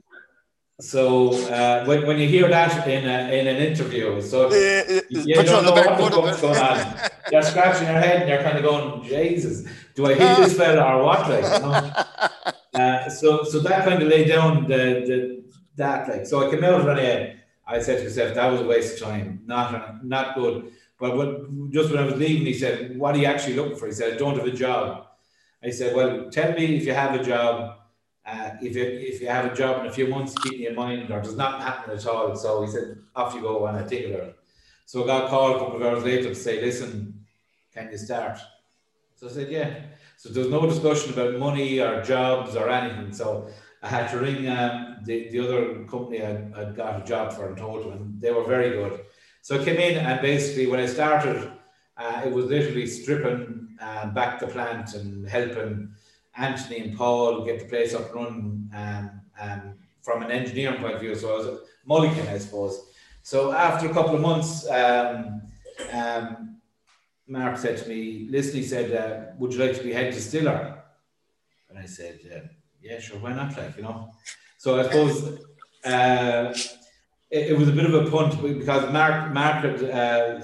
so 0.82 1.34
uh, 1.50 1.86
when, 1.86 2.06
when 2.08 2.18
you 2.18 2.28
hear 2.28 2.48
that 2.50 2.88
in, 2.88 3.06
a, 3.06 3.32
in 3.32 3.48
an 3.48 3.58
interview, 3.58 4.22
so 4.22 4.52
yeah, 4.54 5.00
you 5.10 5.36
don't 5.36 5.64
know 5.64 5.72
what 5.72 5.98
the 5.98 6.22
fuck's 6.22 6.42
going 6.42 6.58
on. 6.58 7.10
You're 7.32 7.42
scratching 7.44 7.88
your 7.88 8.00
head 8.00 8.22
and 8.22 8.30
you're 8.30 8.44
kind 8.44 8.58
of 8.58 8.64
going, 8.64 9.04
Jesus, 9.04 9.66
do 9.96 10.06
I 10.08 10.14
hit 10.14 10.38
this 10.38 10.58
fella 10.58 10.98
or 10.98 11.04
what? 11.06 11.30
Like, 11.30 11.44
you 11.44 11.60
know? 11.60 11.94
Uh, 12.74 13.08
so 13.08 13.44
so 13.44 13.60
that 13.60 13.86
kind 13.86 14.02
of 14.02 14.10
laid 14.10 14.28
down 14.28 14.64
the, 14.64 15.04
the 15.06 15.44
that 15.76 16.10
like 16.10 16.26
so 16.26 16.48
I 16.48 16.50
came 16.50 16.64
out 16.64 16.82
and 16.90 17.00
I, 17.00 17.36
I 17.68 17.80
said 17.80 18.00
to 18.00 18.06
myself 18.06 18.34
that 18.34 18.52
was 18.52 18.62
a 18.62 18.66
waste 18.66 18.96
of 18.96 19.08
time, 19.08 19.42
not 19.46 20.04
not 20.04 20.34
good. 20.34 20.72
But 21.00 21.16
when, 21.16 21.70
just 21.72 21.92
when 21.92 22.00
I 22.00 22.06
was 22.06 22.16
leaving, 22.16 22.48
he 22.48 22.54
said, 22.56 22.98
"What 22.98 23.16
are 23.16 23.20
you 23.20 23.28
actually 23.28 23.58
looking 23.58 23.76
for?" 23.78 23.86
He 23.86 23.92
said, 23.92 24.14
"I 24.14 24.18
don't 24.18 24.38
have 24.38 24.48
a 24.48 24.52
job." 24.52 25.06
I 25.64 25.70
said, 25.70 25.96
"Well, 25.96 26.32
tell 26.32 26.54
me 26.54 26.78
if 26.78 26.86
you 26.86 26.94
have 26.96 27.14
a 27.14 27.24
job. 27.24 27.78
Uh, 28.26 28.52
if 28.62 28.76
you 28.76 28.84
if 28.84 29.22
you 29.22 29.28
have 29.28 29.52
a 29.52 29.56
job 29.56 29.82
in 29.82 29.88
a 29.88 29.92
few 29.92 30.08
months, 30.08 30.34
keep 30.44 30.60
me 30.60 30.68
in 30.68 30.76
mind, 30.76 31.12
or 31.12 31.22
does 31.22 31.36
not 31.36 31.62
happen 31.62 31.96
at 31.96 32.06
all." 32.08 32.36
So 32.36 32.64
he 32.64 32.72
said, 32.72 32.98
"Off 33.16 33.34
you 33.34 33.42
go," 33.42 33.66
and 33.68 33.78
I 33.78 33.84
think 33.84 34.08
about 34.08 34.30
it. 34.30 34.36
So 34.86 35.04
I 35.04 35.08
got 35.08 35.30
called 35.30 35.56
a 35.56 35.60
couple 35.60 35.76
of 35.76 35.82
hours 35.82 36.04
later 36.04 36.30
to 36.30 36.36
say, 36.36 36.62
"Listen, 36.62 37.26
can 37.74 37.92
you 37.92 37.98
start?" 37.98 38.40
So 39.16 39.28
I 39.28 39.32
said, 39.32 39.52
"Yeah." 39.52 39.74
So 40.18 40.30
there 40.30 40.44
was 40.44 40.52
no 40.52 40.66
discussion 40.66 41.14
about 41.14 41.40
money 41.40 41.80
or 41.80 42.02
jobs 42.02 42.56
or 42.56 42.70
anything. 42.70 43.12
So 43.14 43.50
I 43.82 43.90
had 43.90 44.10
to 44.12 44.20
ring 44.20 44.48
um, 44.48 45.00
the, 45.04 45.28
the 45.30 45.40
other 45.40 45.84
company 45.84 46.24
I, 46.24 46.50
I'd 46.56 46.76
got 46.76 47.02
a 47.02 47.06
job 47.06 47.34
for 47.34 47.48
and 47.48 47.58
told 47.58 47.84
them, 47.84 47.92
and 47.92 48.22
they 48.22 48.32
were 48.32 48.46
very 48.46 48.70
good. 48.70 49.02
So 49.42 49.60
I 49.60 49.66
came 49.66 49.76
in, 49.76 49.98
and 49.98 50.22
basically, 50.22 50.68
when 50.68 50.80
I 50.80 50.86
started, 50.86 51.52
uh, 51.98 52.22
it 52.26 52.32
was 52.32 52.46
literally 52.46 52.88
stripping 52.88 53.76
uh, 53.82 54.06
back 54.08 54.40
the 54.40 54.48
plant 54.48 54.94
and 54.94 55.28
helping 55.28 55.90
Anthony 56.36 56.80
and 56.80 56.98
Paul 56.98 57.46
get 57.46 57.60
the 57.60 57.66
place 57.66 57.94
up 57.94 58.08
and 58.08 58.16
running 58.16 58.70
um, 58.76 59.22
um, 59.40 59.76
from 60.02 60.24
an 60.24 60.32
engineering 60.32 60.82
point 60.82 60.96
of 60.96 61.02
view. 61.02 61.16
So 61.16 61.34
I 61.34 61.38
was 61.38 61.48
a 61.48 61.60
mulligan, 61.86 62.28
I 62.28 62.38
suppose. 62.38 62.90
So 63.22 63.54
after 63.54 63.90
a 63.90 63.94
couple 63.94 64.16
of 64.16 64.22
months, 64.22 64.70
um, 64.70 65.42
um 65.92 66.54
Mark 67.28 67.58
said 67.58 67.78
to 67.78 67.88
me, 67.88 68.28
he 68.30 68.64
said, 68.64 68.92
uh, 68.92 69.32
would 69.38 69.54
you 69.54 69.60
like 69.60 69.76
to 69.78 69.84
be 69.84 69.94
head 69.94 70.14
distiller? 70.14 70.84
And 71.70 71.80
I 71.80 71.86
said, 71.86 72.20
uh, 72.34 72.48
yeah, 72.82 73.00
sure, 73.00 73.18
why 73.18 73.34
not? 73.34 73.58
Like, 73.58 73.78
you 73.78 73.84
know. 73.84 74.12
So 74.58 74.80
I 74.80 74.84
suppose 74.84 75.40
uh, 75.86 76.54
it, 77.32 77.52
it, 77.52 77.58
was 77.58 77.70
a 77.70 77.72
bit 77.72 77.86
of 77.86 77.94
a 77.94 78.12
punt 78.12 78.42
because 78.42 78.92
Mark, 78.92 79.34
Mark 79.34 79.64
had 79.64 79.84
uh, 79.84 80.42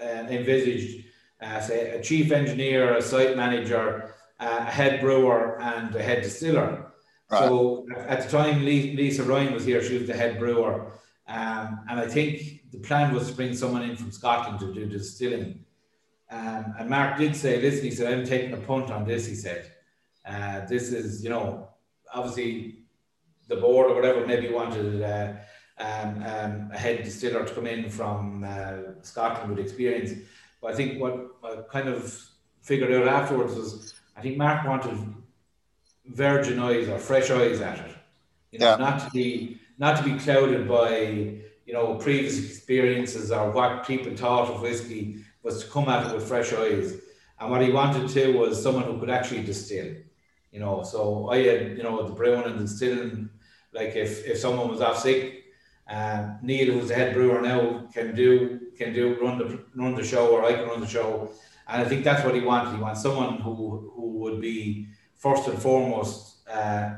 uh, 0.00 0.26
envisaged, 0.28 1.06
uh, 1.40 1.60
say, 1.60 1.90
a 1.90 2.02
chief 2.02 2.30
engineer, 2.30 2.96
a 2.96 3.02
site 3.02 3.36
manager, 3.36 4.14
a 4.38 4.64
head 4.64 5.00
brewer, 5.00 5.60
and 5.60 5.94
a 5.94 6.02
head 6.02 6.22
distiller. 6.22 6.92
Right. 7.30 7.40
So 7.40 7.86
at 7.96 8.22
the 8.22 8.30
time, 8.30 8.64
Lisa 8.64 9.22
Ryan 9.22 9.52
was 9.52 9.64
here. 9.64 9.82
She 9.82 9.98
was 9.98 10.06
the 10.06 10.14
head 10.14 10.38
brewer, 10.38 10.92
um, 11.26 11.80
and 11.88 12.00
I 12.00 12.06
think 12.06 12.70
the 12.70 12.78
plan 12.78 13.14
was 13.14 13.28
to 13.28 13.34
bring 13.34 13.54
someone 13.54 13.82
in 13.82 13.96
from 13.96 14.10
Scotland 14.10 14.60
to 14.60 14.72
do 14.72 14.86
distilling. 14.86 15.64
Um, 16.30 16.74
and 16.78 16.90
Mark 16.90 17.18
did 17.18 17.34
say, 17.34 17.60
listen, 17.60 17.84
he 17.84 17.90
said, 17.90 18.12
I'm 18.12 18.26
taking 18.26 18.52
a 18.52 18.58
punt 18.58 18.90
on 18.90 19.06
this, 19.06 19.26
he 19.26 19.34
said. 19.34 19.72
Uh, 20.26 20.66
this 20.66 20.92
is, 20.92 21.24
you 21.24 21.30
know, 21.30 21.68
obviously 22.12 22.80
the 23.46 23.56
board 23.56 23.90
or 23.90 23.94
whatever 23.94 24.26
maybe 24.26 24.52
wanted 24.52 25.02
uh, 25.02 25.32
um, 25.78 26.22
um, 26.22 26.70
a 26.72 26.78
head 26.78 27.02
distiller 27.02 27.44
to 27.46 27.54
come 27.54 27.66
in 27.66 27.88
from 27.88 28.44
uh, 28.44 29.02
Scotland 29.02 29.50
with 29.50 29.64
experience. 29.64 30.12
But 30.60 30.72
I 30.72 30.74
think 30.74 31.00
what 31.00 31.28
I 31.42 31.62
kind 31.70 31.88
of 31.88 32.22
figured 32.60 32.92
out 32.92 33.08
afterwards 33.08 33.54
was 33.54 33.94
I 34.18 34.20
think 34.20 34.36
Mark 34.36 34.66
wanted 34.66 34.98
virgin 36.06 36.58
eyes 36.58 36.88
or 36.88 36.98
fresh 36.98 37.30
eyes 37.30 37.60
at 37.60 37.78
it. 37.78 37.94
You 38.50 38.58
know, 38.58 38.70
yeah. 38.70 38.76
not 38.76 38.98
to 39.04 39.10
be 39.10 39.60
not 39.78 39.96
to 39.98 40.02
be 40.02 40.18
clouded 40.18 40.66
by 40.68 40.98
you 41.66 41.72
know 41.72 41.94
previous 41.94 42.38
experiences 42.38 43.30
or 43.30 43.52
what 43.52 43.86
people 43.86 44.16
thought 44.16 44.48
of 44.48 44.60
whiskey 44.60 45.24
was 45.44 45.62
to 45.62 45.70
come 45.70 45.88
at 45.88 46.06
it 46.06 46.14
with 46.14 46.26
fresh 46.26 46.52
eyes. 46.52 46.94
And 47.38 47.50
what 47.50 47.62
he 47.62 47.70
wanted 47.70 48.08
to 48.08 48.36
was 48.36 48.60
someone 48.60 48.84
who 48.84 48.98
could 48.98 49.10
actually 49.10 49.44
distill. 49.44 49.94
You 50.50 50.60
know, 50.60 50.82
so 50.82 51.28
I 51.28 51.38
had, 51.46 51.76
you 51.76 51.84
know, 51.84 52.02
the 52.02 52.14
brewing 52.14 52.44
and 52.44 52.58
the 52.58 52.64
distilling, 52.64 53.30
like 53.72 53.94
if, 53.94 54.26
if 54.26 54.38
someone 54.38 54.68
was 54.68 54.80
off 54.80 54.98
sick, 54.98 55.44
uh, 55.88 56.30
Neil, 56.42 56.72
who's 56.72 56.88
the 56.88 56.94
head 56.94 57.14
brewer 57.14 57.40
now, 57.40 57.86
can 57.92 58.14
do 58.14 58.60
can 58.76 58.92
do 58.92 59.16
run 59.20 59.38
the 59.38 59.64
run 59.76 59.94
the 59.94 60.04
show, 60.04 60.28
or 60.28 60.44
I 60.44 60.54
can 60.54 60.66
run 60.66 60.80
the 60.80 60.86
show. 60.86 61.30
And 61.68 61.82
I 61.82 61.84
think 61.84 62.02
that's 62.02 62.24
what 62.24 62.34
he 62.34 62.40
wanted. 62.40 62.74
He 62.74 62.80
wants 62.80 63.02
someone 63.02 63.40
who 63.40 63.92
who 63.94 64.18
would 64.20 64.40
be 64.40 64.88
first 65.14 65.48
and 65.48 65.60
foremost 65.60 66.48
uh, 66.48 66.94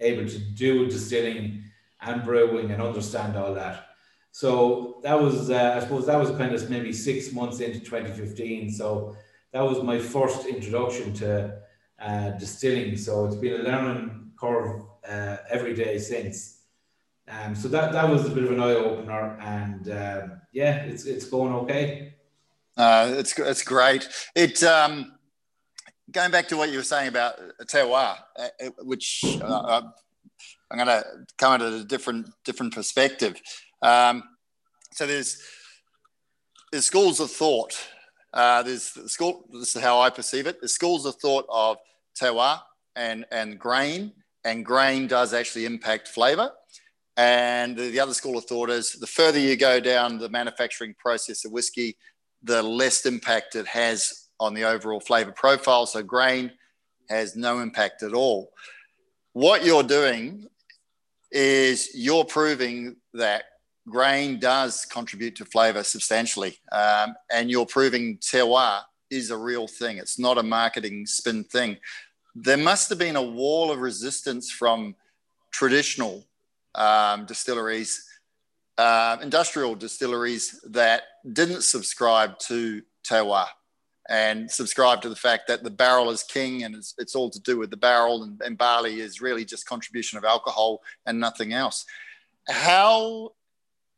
able 0.00 0.28
to 0.28 0.38
do 0.38 0.86
distilling 0.86 1.62
and 2.02 2.24
brewing 2.24 2.70
and 2.70 2.82
understand 2.82 3.36
all 3.36 3.54
that. 3.54 3.86
So 4.32 5.00
that 5.02 5.18
was, 5.18 5.50
uh, 5.50 5.74
I 5.76 5.80
suppose, 5.80 6.04
that 6.06 6.18
was 6.18 6.30
kind 6.30 6.54
of 6.54 6.70
maybe 6.70 6.92
six 6.92 7.32
months 7.32 7.60
into 7.60 7.80
2015. 7.80 8.70
So 8.70 9.16
that 9.52 9.62
was 9.62 9.82
my 9.82 9.98
first 9.98 10.46
introduction 10.46 11.14
to 11.14 11.58
uh, 11.98 12.30
distilling. 12.32 12.98
So 12.98 13.24
it's 13.24 13.36
been 13.36 13.60
a 13.60 13.64
learning 13.64 14.32
curve 14.38 14.82
uh, 15.08 15.38
every 15.48 15.74
day 15.74 15.98
since. 15.98 16.60
Um, 17.28 17.54
so 17.54 17.68
that 17.68 17.92
that 17.92 18.08
was 18.08 18.26
a 18.26 18.30
bit 18.30 18.44
of 18.44 18.52
an 18.52 18.60
eye 18.60 18.74
opener, 18.74 19.36
and 19.40 19.88
uh, 19.88 20.26
yeah, 20.52 20.84
it's 20.84 21.06
it's 21.06 21.26
going 21.26 21.52
okay. 21.54 22.14
Uh, 22.76 23.14
it's 23.16 23.38
it's 23.38 23.62
great. 23.62 24.08
It 24.34 24.62
um, 24.62 25.12
going 26.10 26.30
back 26.30 26.48
to 26.48 26.56
what 26.56 26.70
you 26.70 26.78
were 26.78 26.84
saying 26.84 27.08
about 27.08 27.34
Terroir, 27.62 28.18
uh, 28.38 28.48
which 28.82 29.24
uh, 29.42 29.82
I'm 30.70 30.76
going 30.76 30.88
to 30.88 31.04
come 31.38 31.54
at 31.54 31.62
a 31.62 31.84
different 31.84 32.28
different 32.44 32.74
perspective. 32.74 33.40
Um, 33.82 34.22
so 34.92 35.06
there's 35.06 35.40
there's 36.70 36.84
schools 36.84 37.20
of 37.20 37.30
thought. 37.30 37.72
Uh, 38.32 38.62
there's 38.62 38.92
the 38.92 39.08
school. 39.08 39.48
This 39.52 39.74
is 39.74 39.82
how 39.82 40.00
I 40.00 40.10
perceive 40.10 40.46
it. 40.46 40.60
There's 40.60 40.74
schools 40.74 41.06
of 41.06 41.16
thought 41.16 41.46
of 41.48 41.78
terroir 42.20 42.60
and 42.94 43.24
and 43.30 43.58
grain, 43.58 44.12
and 44.44 44.64
grain 44.64 45.06
does 45.06 45.32
actually 45.32 45.64
impact 45.64 46.08
flavour. 46.08 46.50
And 47.18 47.78
the 47.78 47.98
other 47.98 48.12
school 48.12 48.36
of 48.36 48.44
thought 48.44 48.68
is 48.68 48.92
the 48.92 49.06
further 49.06 49.38
you 49.38 49.56
go 49.56 49.80
down 49.80 50.18
the 50.18 50.28
manufacturing 50.28 50.94
process 50.98 51.46
of 51.46 51.52
whiskey, 51.52 51.96
the 52.46 52.62
less 52.62 53.04
impact 53.06 53.56
it 53.56 53.66
has 53.66 54.28
on 54.38 54.54
the 54.54 54.64
overall 54.64 55.00
flavour 55.00 55.32
profile. 55.32 55.86
So 55.86 56.02
grain 56.02 56.52
has 57.10 57.36
no 57.36 57.58
impact 57.58 58.02
at 58.02 58.12
all. 58.12 58.52
What 59.32 59.64
you're 59.64 59.82
doing 59.82 60.46
is 61.30 61.90
you're 61.94 62.24
proving 62.24 62.96
that 63.14 63.44
grain 63.88 64.38
does 64.38 64.84
contribute 64.84 65.36
to 65.36 65.44
flavor 65.44 65.82
substantially. 65.82 66.56
Um, 66.72 67.14
and 67.30 67.50
you're 67.50 67.66
proving 67.66 68.18
terroir 68.18 68.80
is 69.10 69.30
a 69.30 69.36
real 69.36 69.66
thing. 69.66 69.98
It's 69.98 70.18
not 70.18 70.38
a 70.38 70.42
marketing 70.42 71.06
spin 71.06 71.44
thing. 71.44 71.76
There 72.34 72.56
must 72.56 72.88
have 72.90 72.98
been 72.98 73.16
a 73.16 73.22
wall 73.22 73.72
of 73.72 73.80
resistance 73.80 74.50
from 74.50 74.94
traditional 75.50 76.26
um, 76.74 77.26
distilleries, 77.26 78.04
uh, 78.78 79.16
industrial 79.22 79.74
distilleries 79.74 80.60
that 80.70 81.02
didn't 81.32 81.62
subscribe 81.62 82.38
to 82.38 82.82
terroir. 83.04 83.46
and 84.08 84.50
subscribe 84.50 85.02
to 85.02 85.08
the 85.08 85.16
fact 85.16 85.48
that 85.48 85.64
the 85.64 85.70
barrel 85.70 86.10
is 86.10 86.22
king 86.22 86.62
and 86.62 86.74
it's, 86.76 86.94
it's 86.98 87.14
all 87.14 87.30
to 87.30 87.40
do 87.40 87.58
with 87.58 87.70
the 87.70 87.76
barrel 87.76 88.22
and, 88.22 88.40
and 88.42 88.56
barley 88.56 89.00
is 89.00 89.20
really 89.20 89.44
just 89.44 89.66
contribution 89.66 90.16
of 90.16 90.24
alcohol 90.24 90.80
and 91.06 91.18
nothing 91.18 91.52
else. 91.52 91.84
How 92.48 93.32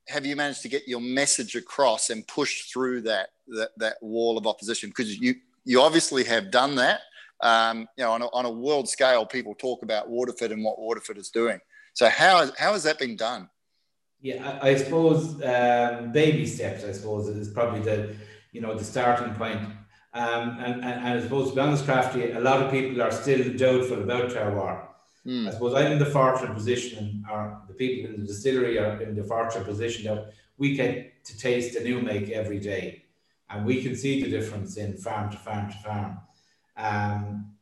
have 0.09 0.25
you 0.25 0.37
managed 0.37 0.62
to 0.62 0.69
get 0.69 0.88
your 0.88 1.01
message 1.01 1.55
across 1.55 2.09
and 2.09 2.27
push 2.27 2.71
through 2.73 3.03
that 3.03 3.29
that, 3.49 3.71
that 3.77 3.97
wall 4.01 4.38
of 4.38 4.47
opposition? 4.47 4.88
Because 4.88 5.19
you 5.19 5.35
you 5.64 5.83
obviously 5.83 6.25
have 6.25 6.51
done 6.51 6.77
that. 6.77 7.01
Um, 7.41 7.87
you 7.97 8.05
know, 8.05 8.12
on 8.12 8.23
a, 8.23 8.27
on 8.29 8.47
a 8.47 8.51
world 8.51 8.88
scale, 8.88 9.25
people 9.27 9.55
talk 9.55 9.83
about 9.83 10.09
Waterford 10.09 10.51
and 10.51 10.64
what 10.64 10.79
Waterford 10.79 11.19
is 11.19 11.29
doing. 11.29 11.61
So 11.93 12.09
how 12.09 12.51
how 12.59 12.73
has 12.73 12.85
that 12.85 12.99
been 12.99 13.17
done? 13.17 13.51
Yeah, 14.20 14.59
I, 14.62 14.70
I 14.70 14.74
suppose 14.76 15.35
um, 15.42 16.12
baby 16.12 16.46
steps. 16.46 16.85
I 16.85 16.92
suppose 16.92 17.28
is 17.28 17.48
probably 17.48 17.81
the 17.81 18.14
you 18.52 18.61
know 18.61 18.74
the 18.76 18.85
starting 18.85 19.35
point. 19.35 19.61
Um, 20.14 20.59
and, 20.61 20.85
and, 20.85 20.85
and 20.85 21.18
I 21.18 21.20
suppose 21.20 21.50
to 21.50 21.54
be 21.54 21.61
honest, 21.61 21.85
crafty, 21.85 22.33
a 22.33 22.40
lot 22.40 22.62
of 22.62 22.72
people 22.72 23.00
are 23.02 23.11
still 23.11 23.52
doubtful 23.57 24.02
about 24.02 24.31
terroir. 24.31 24.87
Mm. 25.26 25.46
I 25.46 25.50
suppose 25.52 25.74
I'm 25.74 25.92
in 25.92 25.98
the 25.98 26.07
fortunate 26.07 26.54
position, 26.54 27.24
or 27.31 27.61
the 27.68 27.74
people 27.74 28.11
in 28.11 28.20
the 28.20 28.26
distillery 28.26 28.78
are 28.78 29.00
in 29.02 29.14
the 29.14 29.22
fortunate 29.22 29.66
position 29.66 30.07
that 30.07 30.33
we 30.57 30.74
get 30.74 31.24
to 31.24 31.38
taste 31.38 31.76
a 31.76 31.85
new 31.85 32.00
make 32.00 32.31
every 32.31 32.59
day, 32.59 33.04
and 33.50 33.64
we 33.64 33.83
can 33.83 33.94
see 33.94 34.22
the 34.22 34.31
difference 34.31 34.76
in 34.76 34.96
farm 34.96 35.31
to 35.31 35.37
farm 35.37 35.70
to 35.70 35.76
farm. 35.78 36.18
Um, 36.76 37.52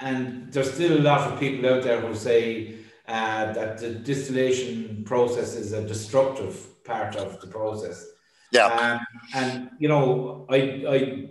and 0.00 0.52
there's 0.52 0.72
still 0.72 0.98
a 0.98 1.02
lot 1.02 1.32
of 1.32 1.40
people 1.40 1.68
out 1.68 1.82
there 1.82 2.00
who 2.00 2.14
say 2.14 2.77
uh, 3.08 3.52
that 3.52 3.78
the 3.78 3.90
distillation 3.90 5.02
process 5.04 5.54
is 5.56 5.72
a 5.72 5.82
destructive 5.82 6.84
part 6.84 7.16
of 7.16 7.40
the 7.40 7.46
process. 7.46 8.06
Yeah. 8.52 8.66
Um, 8.66 9.06
and 9.34 9.70
you 9.78 9.88
know, 9.88 10.46
I, 10.50 10.56
I, 10.88 11.28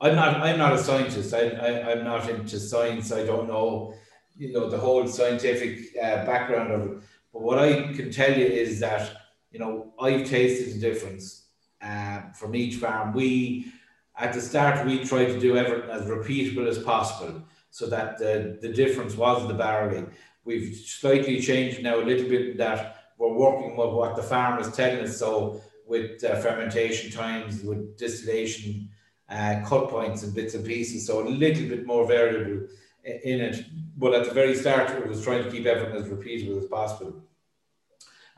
I'm 0.00 0.16
not, 0.16 0.40
I'm 0.40 0.58
not 0.58 0.72
a 0.72 0.78
scientist. 0.78 1.32
I, 1.32 1.50
I, 1.50 1.92
I'm 1.92 2.04
not 2.04 2.28
into 2.28 2.58
science. 2.58 3.12
I 3.12 3.24
don't 3.24 3.48
know, 3.48 3.94
you 4.36 4.52
know, 4.52 4.68
the 4.68 4.78
whole 4.78 5.06
scientific 5.06 5.96
uh, 5.96 6.26
background 6.26 6.72
of 6.72 6.82
it. 6.82 6.98
But 7.32 7.42
what 7.42 7.58
I 7.58 7.92
can 7.92 8.10
tell 8.10 8.36
you 8.36 8.46
is 8.46 8.80
that, 8.80 9.10
you 9.50 9.58
know, 9.58 9.94
I've 10.00 10.28
tasted 10.28 10.74
the 10.74 10.80
difference 10.80 11.46
uh, 11.80 12.32
from 12.32 12.54
each 12.54 12.76
farm. 12.76 13.12
We, 13.12 13.72
at 14.16 14.32
the 14.32 14.40
start, 14.40 14.84
we 14.86 15.04
tried 15.04 15.26
to 15.26 15.40
do 15.40 15.56
everything 15.56 15.90
as 15.90 16.02
repeatable 16.02 16.68
as 16.68 16.78
possible 16.78 17.42
so 17.70 17.86
that 17.86 18.18
the, 18.18 18.58
the 18.60 18.72
difference 18.72 19.16
was 19.16 19.46
the 19.48 19.54
barley. 19.54 20.04
We've 20.44 20.76
slightly 20.76 21.40
changed 21.40 21.82
now 21.82 22.00
a 22.00 22.04
little 22.04 22.28
bit 22.28 22.58
that 22.58 22.96
we're 23.18 23.32
working 23.32 23.76
with 23.76 23.90
what 23.90 24.16
the 24.16 24.22
farmer 24.22 24.60
is 24.60 24.72
telling 24.72 25.00
us. 25.00 25.18
So 25.18 25.60
with 25.86 26.22
uh, 26.24 26.36
fermentation 26.36 27.10
times, 27.10 27.62
with 27.62 27.96
distillation 27.98 28.88
uh, 29.28 29.62
cut 29.66 29.88
points 29.88 30.22
and 30.22 30.34
bits 30.34 30.54
and 30.54 30.64
pieces. 30.64 31.06
So 31.06 31.26
a 31.26 31.28
little 31.28 31.68
bit 31.68 31.86
more 31.86 32.06
variable 32.06 32.66
in 33.04 33.40
it. 33.40 33.64
But 33.96 34.14
at 34.14 34.26
the 34.26 34.34
very 34.34 34.54
start, 34.54 34.90
it 34.90 35.06
was 35.06 35.22
trying 35.22 35.44
to 35.44 35.50
keep 35.50 35.66
everything 35.66 35.96
as 35.96 36.08
repeatable 36.08 36.58
as 36.58 36.66
possible. 36.66 37.22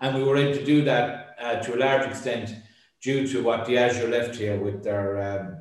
And 0.00 0.16
we 0.16 0.22
were 0.22 0.36
able 0.36 0.58
to 0.58 0.64
do 0.64 0.84
that 0.84 1.36
uh, 1.40 1.56
to 1.60 1.74
a 1.74 1.78
large 1.78 2.06
extent 2.06 2.54
due 3.00 3.26
to 3.28 3.42
what 3.42 3.66
Diageo 3.66 4.10
left 4.10 4.36
here 4.36 4.58
with 4.58 4.82
their, 4.82 5.20
um, 5.22 5.56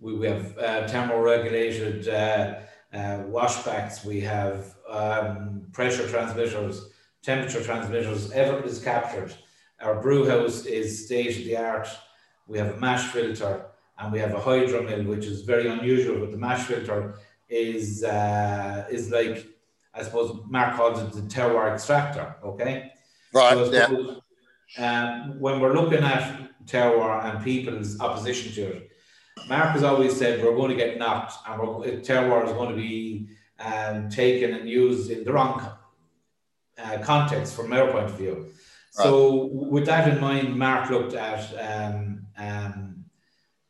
we, 0.00 0.16
we 0.16 0.26
have 0.26 0.58
uh, 0.58 0.86
thermoregulated 0.88 2.08
uh, 2.08 2.96
uh, 2.96 3.24
washbacks, 3.24 4.04
we 4.04 4.20
have 4.20 4.74
um, 4.88 5.66
pressure 5.72 6.08
transmitters, 6.08 6.90
temperature 7.22 7.62
transmitters, 7.62 8.30
everything 8.32 8.68
is 8.68 8.82
captured. 8.82 9.34
Our 9.80 10.00
brew 10.00 10.28
house 10.28 10.66
is 10.66 11.06
state 11.06 11.38
of 11.38 11.44
the 11.44 11.56
art. 11.56 11.88
We 12.46 12.58
have 12.58 12.74
a 12.74 12.76
mash 12.78 13.10
filter 13.10 13.66
and 13.98 14.12
we 14.12 14.18
have 14.18 14.34
a 14.34 14.40
hydro 14.40 14.82
mill, 14.82 15.04
which 15.04 15.26
is 15.26 15.42
very 15.42 15.68
unusual. 15.68 16.20
But 16.20 16.30
the 16.30 16.36
mash 16.36 16.64
filter 16.64 17.16
is 17.48 18.04
uh, 18.04 18.86
is 18.90 19.10
like 19.10 19.46
I 19.94 20.02
suppose 20.02 20.40
Mark 20.48 20.76
calls 20.76 21.00
it 21.00 21.12
the 21.12 21.22
terroir 21.22 21.72
extractor. 21.72 22.36
Okay, 22.44 22.92
right. 23.32 23.54
So 23.54 23.72
yeah. 23.72 24.16
Um, 24.76 25.38
when 25.38 25.60
we're 25.60 25.74
looking 25.74 26.02
at 26.02 26.50
terroir 26.66 27.24
and 27.24 27.44
people's 27.44 28.00
opposition 28.00 28.52
to 28.54 28.76
it, 28.76 28.90
Mark 29.48 29.70
has 29.70 29.82
always 29.82 30.16
said 30.16 30.42
we're 30.42 30.56
going 30.56 30.70
to 30.70 30.76
get 30.76 30.98
knocked, 30.98 31.34
and 31.46 31.60
we're, 31.60 32.00
terroir 32.00 32.46
is 32.46 32.52
going 32.52 32.70
to 32.70 32.76
be 32.76 33.28
um, 33.64 34.08
taken 34.08 34.54
and 34.54 34.68
used 34.68 35.10
in 35.10 35.24
the 35.24 35.32
wrong 35.32 35.72
uh, 36.78 36.98
context 37.02 37.54
from 37.54 37.72
our 37.72 37.90
point 37.90 38.06
of 38.06 38.18
view. 38.18 38.34
Right. 38.34 39.04
So, 39.04 39.46
with 39.52 39.86
that 39.86 40.08
in 40.08 40.20
mind, 40.20 40.56
Mark 40.56 40.90
looked 40.90 41.14
at 41.14 41.42
um, 41.58 42.26
um, 42.36 43.04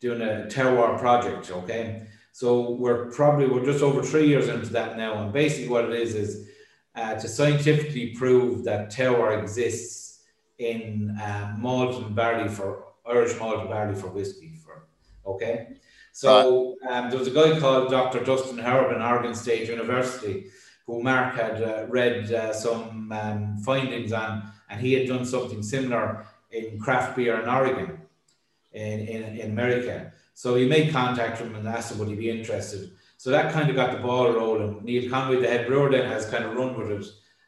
doing 0.01 0.21
a 0.21 0.47
terroir 0.49 0.99
project. 0.99 1.51
Okay, 1.51 2.07
so 2.33 2.73
we're 2.73 3.11
probably 3.11 3.47
we're 3.47 3.65
just 3.65 3.83
over 3.83 4.03
three 4.03 4.27
years 4.27 4.49
into 4.49 4.73
that 4.73 4.97
now, 4.97 5.23
and 5.23 5.33
basically 5.33 5.69
what 5.69 5.85
it 5.87 5.93
is 5.93 6.15
is 6.15 6.49
uh, 6.95 7.15
to 7.15 7.29
scientifically 7.29 8.15
prove 8.17 8.65
that 8.65 8.93
terroir 8.93 9.41
exists 9.41 10.25
in 10.59 11.17
uh, 11.21 11.55
malt 11.59 12.03
and 12.03 12.15
barley 12.15 12.49
for 12.49 12.85
Irish 13.07 13.39
malt 13.39 13.61
and 13.61 13.69
barley 13.69 13.95
for 13.95 14.09
whiskey. 14.09 14.55
For 14.63 14.87
okay, 15.27 15.69
so 16.15 16.77
um, 16.89 17.11
there 17.11 17.19
was 17.19 17.27
a 17.27 17.33
guy 17.33 17.59
called 17.59 17.91
Dr. 17.91 18.23
Dustin 18.23 18.59
Howard 18.59 18.95
in 18.95 19.03
Oregon 19.03 19.35
State 19.35 19.69
University 19.69 20.47
who 20.87 21.03
Mark 21.03 21.35
had 21.35 21.61
uh, 21.61 21.87
read 21.89 22.33
uh, 22.33 22.53
some 22.53 23.11
um, 23.11 23.59
findings 23.59 24.13
on, 24.13 24.49
and 24.71 24.81
he 24.81 24.93
had 24.93 25.09
done 25.09 25.25
something 25.25 25.61
similar 25.61 26.25
in 26.53 26.79
craft 26.79 27.17
beer 27.17 27.41
in 27.41 27.49
Oregon 27.49 27.99
in, 28.73 29.01
in, 29.01 29.39
in 29.41 29.51
America. 29.51 30.13
So 30.35 30.55
he 30.55 30.69
made 30.69 30.93
contact 30.93 31.41
with 31.41 31.51
him 31.51 31.57
and 31.57 31.67
asked 31.67 31.91
him 31.91 31.99
would 31.99 32.09
he 32.09 32.15
be 32.15 32.31
interested. 32.31 32.93
So 33.17 33.31
that 33.31 33.53
kind 33.53 33.69
of 33.69 33.75
got 33.75 33.91
the 33.91 33.99
ball 33.99 34.33
rolling. 34.33 34.85
Neil 34.85 35.11
Conway, 35.11 35.41
the 35.41 35.49
head 35.49 35.67
brewer, 35.67 35.91
then 35.91 36.09
has 36.09 36.31
kind 36.31 36.45
of 36.45 36.55
run 36.55 36.79
with 36.79 36.93
it 36.93 37.07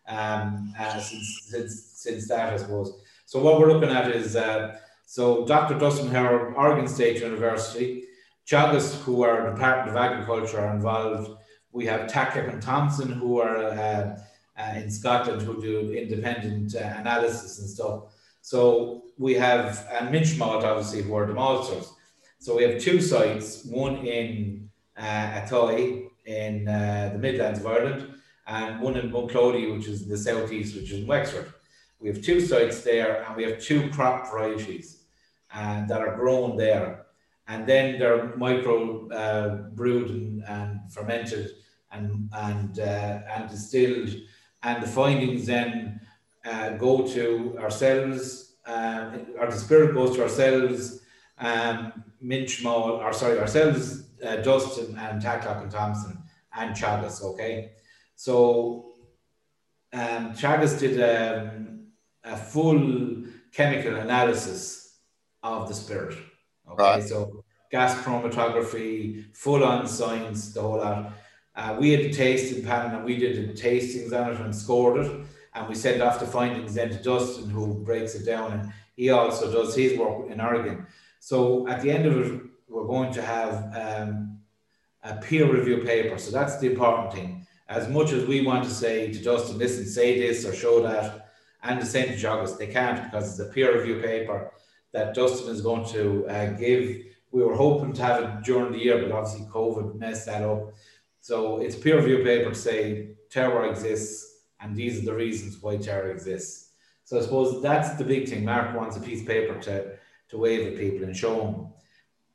um, 0.09 0.75
uh, 0.77 0.99
since, 0.99 1.47
since 1.51 1.83
since 1.95 2.27
that, 2.27 2.53
I 2.53 2.57
suppose. 2.57 3.01
So 3.27 3.41
what 3.41 3.61
we're 3.61 3.73
looking 3.73 3.91
at 3.91 4.11
is 4.11 4.35
uh, 4.35 4.77
so 5.05 5.47
Dr. 5.47 5.79
Dustin 5.79 6.09
Howard, 6.09 6.55
Oregon 6.57 6.89
State 6.89 7.21
University, 7.21 8.05
Teagasc, 8.47 9.01
who 9.03 9.23
are 9.23 9.51
Department 9.51 9.91
of 9.91 9.97
Agriculture, 9.97 10.61
are 10.61 10.75
involved. 10.75 11.31
We 11.73 11.87
have 11.87 12.09
Tatlock 12.09 12.53
and 12.53 12.63
Thomson, 12.63 13.13
who 13.13 13.41
are 13.41 13.57
uh, 13.57 14.19
uh, 14.59 14.73
in 14.77 14.91
Scotland, 14.91 15.43
who 15.43 15.61
do 15.61 15.93
independent 15.93 16.75
uh, 16.75 16.95
analysis 16.99 17.59
and 17.59 17.69
stuff. 17.69 18.15
So 18.43 19.03
we 19.19 19.35
have 19.35 19.87
and 19.93 20.11
Minch 20.11 20.39
Malt, 20.39 20.65
obviously, 20.65 21.03
who 21.03 21.15
are 21.17 21.27
the 21.27 21.35
maltsters. 21.35 21.89
So 22.39 22.57
we 22.57 22.63
have 22.63 22.81
two 22.81 23.01
sites, 23.01 23.65
one 23.65 24.07
in 24.07 24.71
uh, 24.97 25.41
Athy 25.41 26.09
in 26.27 26.69
uh, 26.69 27.11
the 27.13 27.19
Midlands 27.19 27.61
of 27.61 27.67
Ireland, 27.67 28.15
and 28.47 28.81
one 28.81 28.97
in 28.97 29.11
Bunclody, 29.11 29.77
which 29.77 29.89
is 29.89 30.03
in 30.03 30.09
the 30.09 30.19
southeast, 30.19 30.77
which 30.77 30.91
is 30.91 31.01
in 31.01 31.07
Wexford. 31.07 31.53
We 31.99 32.09
have 32.09 32.23
two 32.23 32.41
sites 32.41 32.83
there, 32.83 33.25
and 33.25 33.37
we 33.37 33.45
have 33.45 33.61
two 33.61 33.91
crop 33.91 34.31
varieties 34.31 35.05
and 35.53 35.89
that 35.89 36.01
are 36.01 36.17
grown 36.17 36.57
there. 36.57 37.06
And 37.49 37.67
then 37.67 37.99
they're 37.99 38.37
micro 38.37 39.09
uh, 39.11 39.49
brewed 39.75 40.11
and, 40.11 40.43
and, 40.49 40.93
fermented 40.93 41.51
and 41.93 42.29
and 42.33 42.79
uh, 42.81 43.21
and 43.35 43.49
distilled, 43.49 44.11
and 44.63 44.83
the 44.83 44.89
findings 44.89 45.47
then 45.47 46.01
uh, 46.45 46.71
go 46.71 47.07
to 47.07 47.57
ourselves, 47.59 48.57
uh, 48.67 49.11
or 49.39 49.47
the 49.51 49.57
spirit 49.57 49.95
goes 49.95 50.17
to 50.17 50.23
ourselves, 50.23 51.01
um, 51.39 52.05
Minch 52.21 52.63
Malt, 52.63 53.03
or 53.03 53.13
sorry, 53.13 53.39
ourselves, 53.39 54.09
uh, 54.25 54.37
Dustin 54.37 54.97
and 54.99 55.21
Tatlock 55.23 55.63
and 55.63 55.71
Thomson 55.71 56.19
and 56.57 56.75
Teagasc, 56.75 57.23
okay? 57.23 57.73
So 58.15 58.95
um, 59.93 60.33
Teagasc 60.33 60.81
did 60.81 61.01
um, 61.01 61.87
a 62.25 62.37
full 62.37 63.25
chemical 63.53 63.97
analysis 63.97 64.99
of 65.43 65.69
the 65.69 65.75
spirit, 65.75 66.17
okay? 66.71 66.83
Right. 66.83 67.03
So 67.03 67.36
gas 67.71 67.95
chromatography, 68.03 69.25
full 69.35 69.65
on 69.65 69.87
science, 69.87 70.53
the 70.53 70.61
whole 70.61 70.79
lot. 70.79 71.13
Uh, 71.55 71.77
we 71.81 71.91
had 71.91 72.01
a 72.01 72.13
tasting 72.13 72.65
panel 72.65 72.97
and 72.97 73.05
we 73.05 73.17
did 73.17 73.57
tastings 73.57 74.13
on 74.13 74.33
it 74.33 74.41
and 74.41 74.55
scored 74.55 75.05
it. 75.05 75.27
And 75.55 75.69
we 75.69 75.75
sent 75.75 76.03
off 76.03 76.21
the 76.21 76.27
findings 76.27 76.75
then 76.75 76.91
to 76.91 77.03
Dustin, 77.03 77.49
who 77.49 77.75
breaks 77.83 78.15
it 78.15 78.27
down. 78.27 78.53
And 78.53 78.73
he 78.95 79.11
also 79.11 79.51
does 79.51 79.75
his 79.75 79.99
work 79.99 80.31
in 80.31 80.41
Oregon. 80.41 80.87
So 81.19 81.67
at 81.67 81.81
the 81.83 81.91
end 81.91 82.07
of 82.07 82.17
it, 82.19 82.43
we're 82.69 82.87
going 82.87 83.13
to 83.15 83.23
have 83.23 83.75
um, 83.75 84.39
a 85.03 85.17
peer 85.17 85.51
review 85.51 85.79
paper. 85.79 86.19
So 86.19 86.31
that's 86.31 86.59
the 86.59 86.71
important 86.71 87.13
thing. 87.13 87.47
As 87.69 87.89
much 87.89 88.13
as 88.13 88.27
we 88.27 88.45
want 88.45 88.65
to 88.65 88.71
say 88.71 89.13
to 89.13 89.23
Dustin, 89.23 89.59
listen, 89.59 89.87
say 89.87 90.21
this 90.21 90.45
or 90.45 90.55
show 90.55 90.83
that, 90.83 91.31
and 91.63 91.81
the 91.81 91.87
same 91.87 92.09
to 92.09 92.15
Teagasc, 92.15 92.59
they 92.59 92.69
can't 92.69 93.03
because 93.05 93.31
it's 93.31 93.49
a 93.49 93.53
peer 93.53 93.77
review 93.77 94.01
paper 94.01 94.53
that 94.93 95.15
Dustin 95.15 95.53
is 95.53 95.63
going 95.63 95.87
to 95.93 96.27
uh, 96.29 96.51
give. 96.51 97.03
We 97.31 97.43
were 97.43 97.55
hoping 97.55 97.93
to 97.95 98.03
have 98.03 98.23
it 98.23 98.45
during 98.45 98.73
the 98.73 98.79
year, 98.79 99.03
but 99.03 99.13
obviously 99.13 99.47
COVID 99.47 99.97
messed 99.97 100.27
that 100.27 100.43
up. 100.43 100.73
So 101.21 101.61
it's 101.61 101.77
peer 101.77 101.97
review 101.97 102.23
paper 102.23 102.51
to 102.51 102.55
say 102.55 103.17
terroir 103.31 103.69
exists, 103.69 104.45
and 104.61 104.77
these 104.77 105.03
are 105.03 105.07
the 105.07 105.15
reasons 105.15 105.61
why 105.61 105.77
terroir 105.77 106.13
exists. 106.13 106.71
So 107.05 107.19
I 107.19 107.23
suppose 107.23 107.63
that's 107.63 107.97
the 107.97 108.05
big 108.05 108.29
thing. 108.29 108.45
Mark 108.45 108.77
wants 108.77 108.97
a 108.97 109.01
piece 109.01 109.21
of 109.21 109.27
paper 109.27 109.61
to 109.63 109.97
to 110.29 110.39
wave 110.39 110.67
at 110.67 110.77
people 110.77 111.05
and 111.05 111.17
show 111.17 111.37
them. 111.37 111.69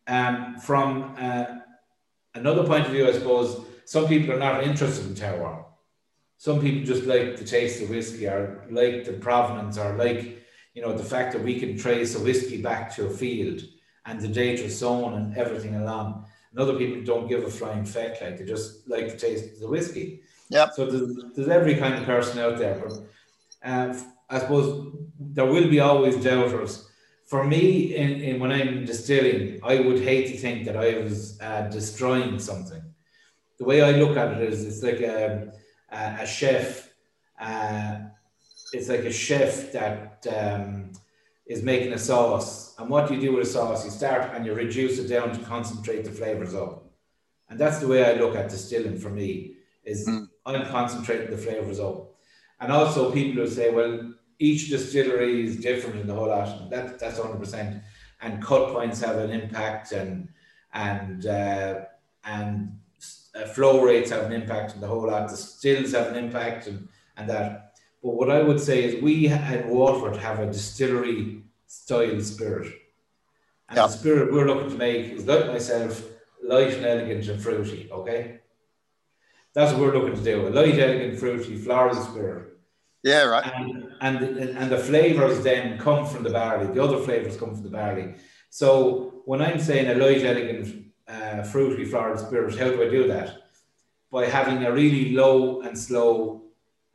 Um, 0.08 0.60
from 0.60 1.16
uh, 1.18 1.46
another 2.36 2.66
point 2.66 2.86
of 2.86 2.92
view, 2.92 3.08
I 3.08 3.12
suppose 3.12 3.66
some 3.86 4.08
people 4.08 4.34
are 4.34 4.40
not 4.40 4.64
interested 4.64 5.06
in 5.08 5.14
terroir. 5.14 5.66
Some 6.38 6.60
people 6.60 6.86
just 6.86 7.04
like 7.04 7.38
the 7.38 7.46
taste 7.46 7.82
of 7.82 7.90
whiskey, 7.90 8.28
or 8.28 8.66
like 8.72 9.06
the 9.06 9.14
provenance, 9.14 9.78
or 9.78 9.96
like 9.96 10.46
you 10.74 10.82
know 10.82 10.94
the 10.94 11.04
fact 11.04 11.34
that 11.34 11.44
we 11.44 11.60
can 11.60 11.78
trace 11.78 12.16
a 12.16 12.20
whiskey 12.20 12.62
back 12.62 12.96
to 12.96 13.08
a 13.08 13.10
field 13.10 13.62
and 14.06 14.20
the 14.20 14.28
date 14.28 14.64
was 14.64 14.78
sown 14.78 15.14
and 15.14 15.38
everything 15.38 15.76
along. 15.76 16.26
And 16.52 16.60
other 16.60 16.78
people 16.78 17.04
don't 17.04 17.28
give 17.28 17.44
a 17.44 17.50
flying 17.50 17.86
feck, 17.86 18.22
like 18.22 18.38
they 18.38 18.46
just 18.46 18.88
like 18.88 19.10
the 19.10 19.18
taste 19.18 19.54
of 19.54 19.60
the 19.60 19.70
whiskey. 19.70 20.22
Yeah. 20.50 20.70
So 20.70 20.86
there's, 20.86 21.34
there's 21.36 21.48
every 21.48 21.76
kind 21.76 21.96
of 21.96 22.04
person 22.04 22.40
out 22.40 22.58
there, 22.58 22.82
but 22.84 22.94
uh, 23.64 23.94
I 24.30 24.40
suppose 24.40 24.94
there 25.20 25.46
will 25.46 25.70
be 25.70 25.80
always 25.80 26.22
doubters. 26.22 26.88
For 27.26 27.46
me, 27.46 27.96
in, 27.96 28.22
in 28.22 28.40
when 28.42 28.52
I'm 28.52 28.84
distilling, 28.84 29.62
I 29.64 29.80
would 29.80 30.00
hate 30.00 30.28
to 30.28 30.38
think 30.38 30.66
that 30.66 30.76
I 30.76 30.98
was 30.98 31.40
uh, 31.40 31.70
destroying 31.70 32.40
something. 32.40 32.82
The 33.58 33.64
way 33.64 33.82
I 33.82 33.92
look 33.92 34.18
at 34.18 34.34
it 34.34 34.52
is, 34.52 34.66
it's 34.66 34.84
like 34.84 35.00
a, 35.00 35.54
a, 35.90 36.18
a 36.22 36.28
chef. 36.28 36.90
Uh, 37.40 38.00
it's 38.74 38.90
like 38.90 39.02
a 39.02 39.12
chef 39.12 39.72
that 39.72 40.28
um, 40.38 40.92
is 41.46 41.64
making 41.64 41.94
a 41.94 41.98
sauce. 41.98 42.71
And 42.82 42.90
what 42.90 43.12
you 43.12 43.22
do 43.22 43.34
with 43.34 43.48
a 43.48 43.50
sauce, 43.50 43.86
you 43.86 43.92
start 43.92 44.34
and 44.34 44.44
you 44.44 44.56
reduce 44.56 44.98
it 44.98 45.08
down 45.08 45.32
to 45.32 45.46
concentrate 45.46 46.04
the 46.04 46.12
flavors 46.12 46.56
up. 46.56 46.92
And 47.48 47.60
that's 47.60 47.78
the 47.78 47.88
way 47.88 48.04
I 48.04 48.14
look 48.14 48.36
at 48.36 48.50
distilling 48.50 48.98
for 48.98 49.10
me, 49.10 49.58
is 49.84 50.08
mm. 50.08 50.28
I'm 50.48 50.66
concentrating 50.66 51.30
the 51.30 51.38
flavors 51.38 51.80
up. 51.80 52.16
And 52.60 52.72
also 52.72 53.12
people 53.12 53.44
will 53.44 53.50
say, 53.50 53.70
well, 53.70 54.14
each 54.40 54.70
distillery 54.70 55.46
is 55.46 55.58
different 55.58 56.00
in 56.00 56.08
the 56.08 56.16
whole 56.16 56.30
lot. 56.30 56.72
That, 56.72 56.98
that's 56.98 57.20
100%. 57.20 57.82
And 58.22 58.44
cut 58.44 58.74
points 58.74 59.00
have 59.02 59.18
an 59.18 59.30
impact 59.30 59.92
and, 59.92 60.30
and, 60.74 61.26
uh, 61.28 61.82
and 62.24 62.80
uh, 63.36 63.46
flow 63.46 63.84
rates 63.84 64.10
have 64.10 64.24
an 64.24 64.34
impact 64.34 64.74
on 64.74 64.82
the 64.82 64.88
whole 64.88 65.06
lot. 65.06 65.30
The 65.30 65.38
stills 65.38 65.92
have 65.92 66.08
an 66.08 66.16
impact 66.16 66.66
and, 66.66 66.88
and 67.18 67.30
that. 67.30 67.74
But 68.02 68.16
what 68.16 68.32
I 68.32 68.42
would 68.42 68.60
say 68.60 68.84
is 68.86 69.04
we 69.04 69.28
at 69.28 69.68
Waterford 69.68 70.18
have 70.18 70.40
a 70.40 70.48
distillery 70.48 71.44
style 71.72 72.20
spirit. 72.22 72.74
And 73.70 73.78
yeah. 73.78 73.88
the 73.88 73.94
spirit 73.94 74.34
we're 74.34 74.46
looking 74.46 74.72
to 74.72 74.78
make 74.78 75.06
is 75.14 75.26
like 75.26 75.48
myself, 75.48 76.04
light 76.44 76.74
and 76.74 76.86
elegant 76.86 77.28
and 77.30 77.42
fruity, 77.42 77.90
okay? 77.90 78.42
That's 79.54 79.72
what 79.72 79.82
we're 79.82 79.98
looking 79.98 80.18
to 80.18 80.24
do. 80.24 80.48
A 80.48 80.50
light, 80.50 80.78
elegant, 80.78 81.18
fruity, 81.18 81.56
floral 81.56 81.96
spirit. 81.96 82.58
Yeah, 83.04 83.24
right. 83.24 83.50
And, 83.56 83.88
and, 84.02 84.18
and 84.58 84.70
the 84.70 84.78
flavors 84.78 85.42
then 85.44 85.80
come 85.80 86.06
from 86.06 86.24
the 86.24 86.30
barley. 86.30 86.74
The 86.74 86.84
other 86.84 86.98
flavors 86.98 87.38
come 87.38 87.54
from 87.54 87.64
the 87.64 87.70
barley. 87.70 88.16
So 88.50 89.22
when 89.26 89.42
I'm 89.42 89.60
saying 89.60 89.88
a 89.88 89.96
light, 89.96 90.26
elegant, 90.26 90.88
uh, 91.08 91.44
fruity, 91.44 91.86
floral 91.86 92.18
spirit, 92.18 92.60
how 92.60 92.70
do 92.70 92.84
I 92.84 92.90
do 92.90 93.08
that? 93.08 93.44
By 94.12 94.26
having 94.26 94.66
a 94.66 94.74
really 94.74 95.14
low 95.14 95.62
and 95.62 95.78
slow 95.78 96.44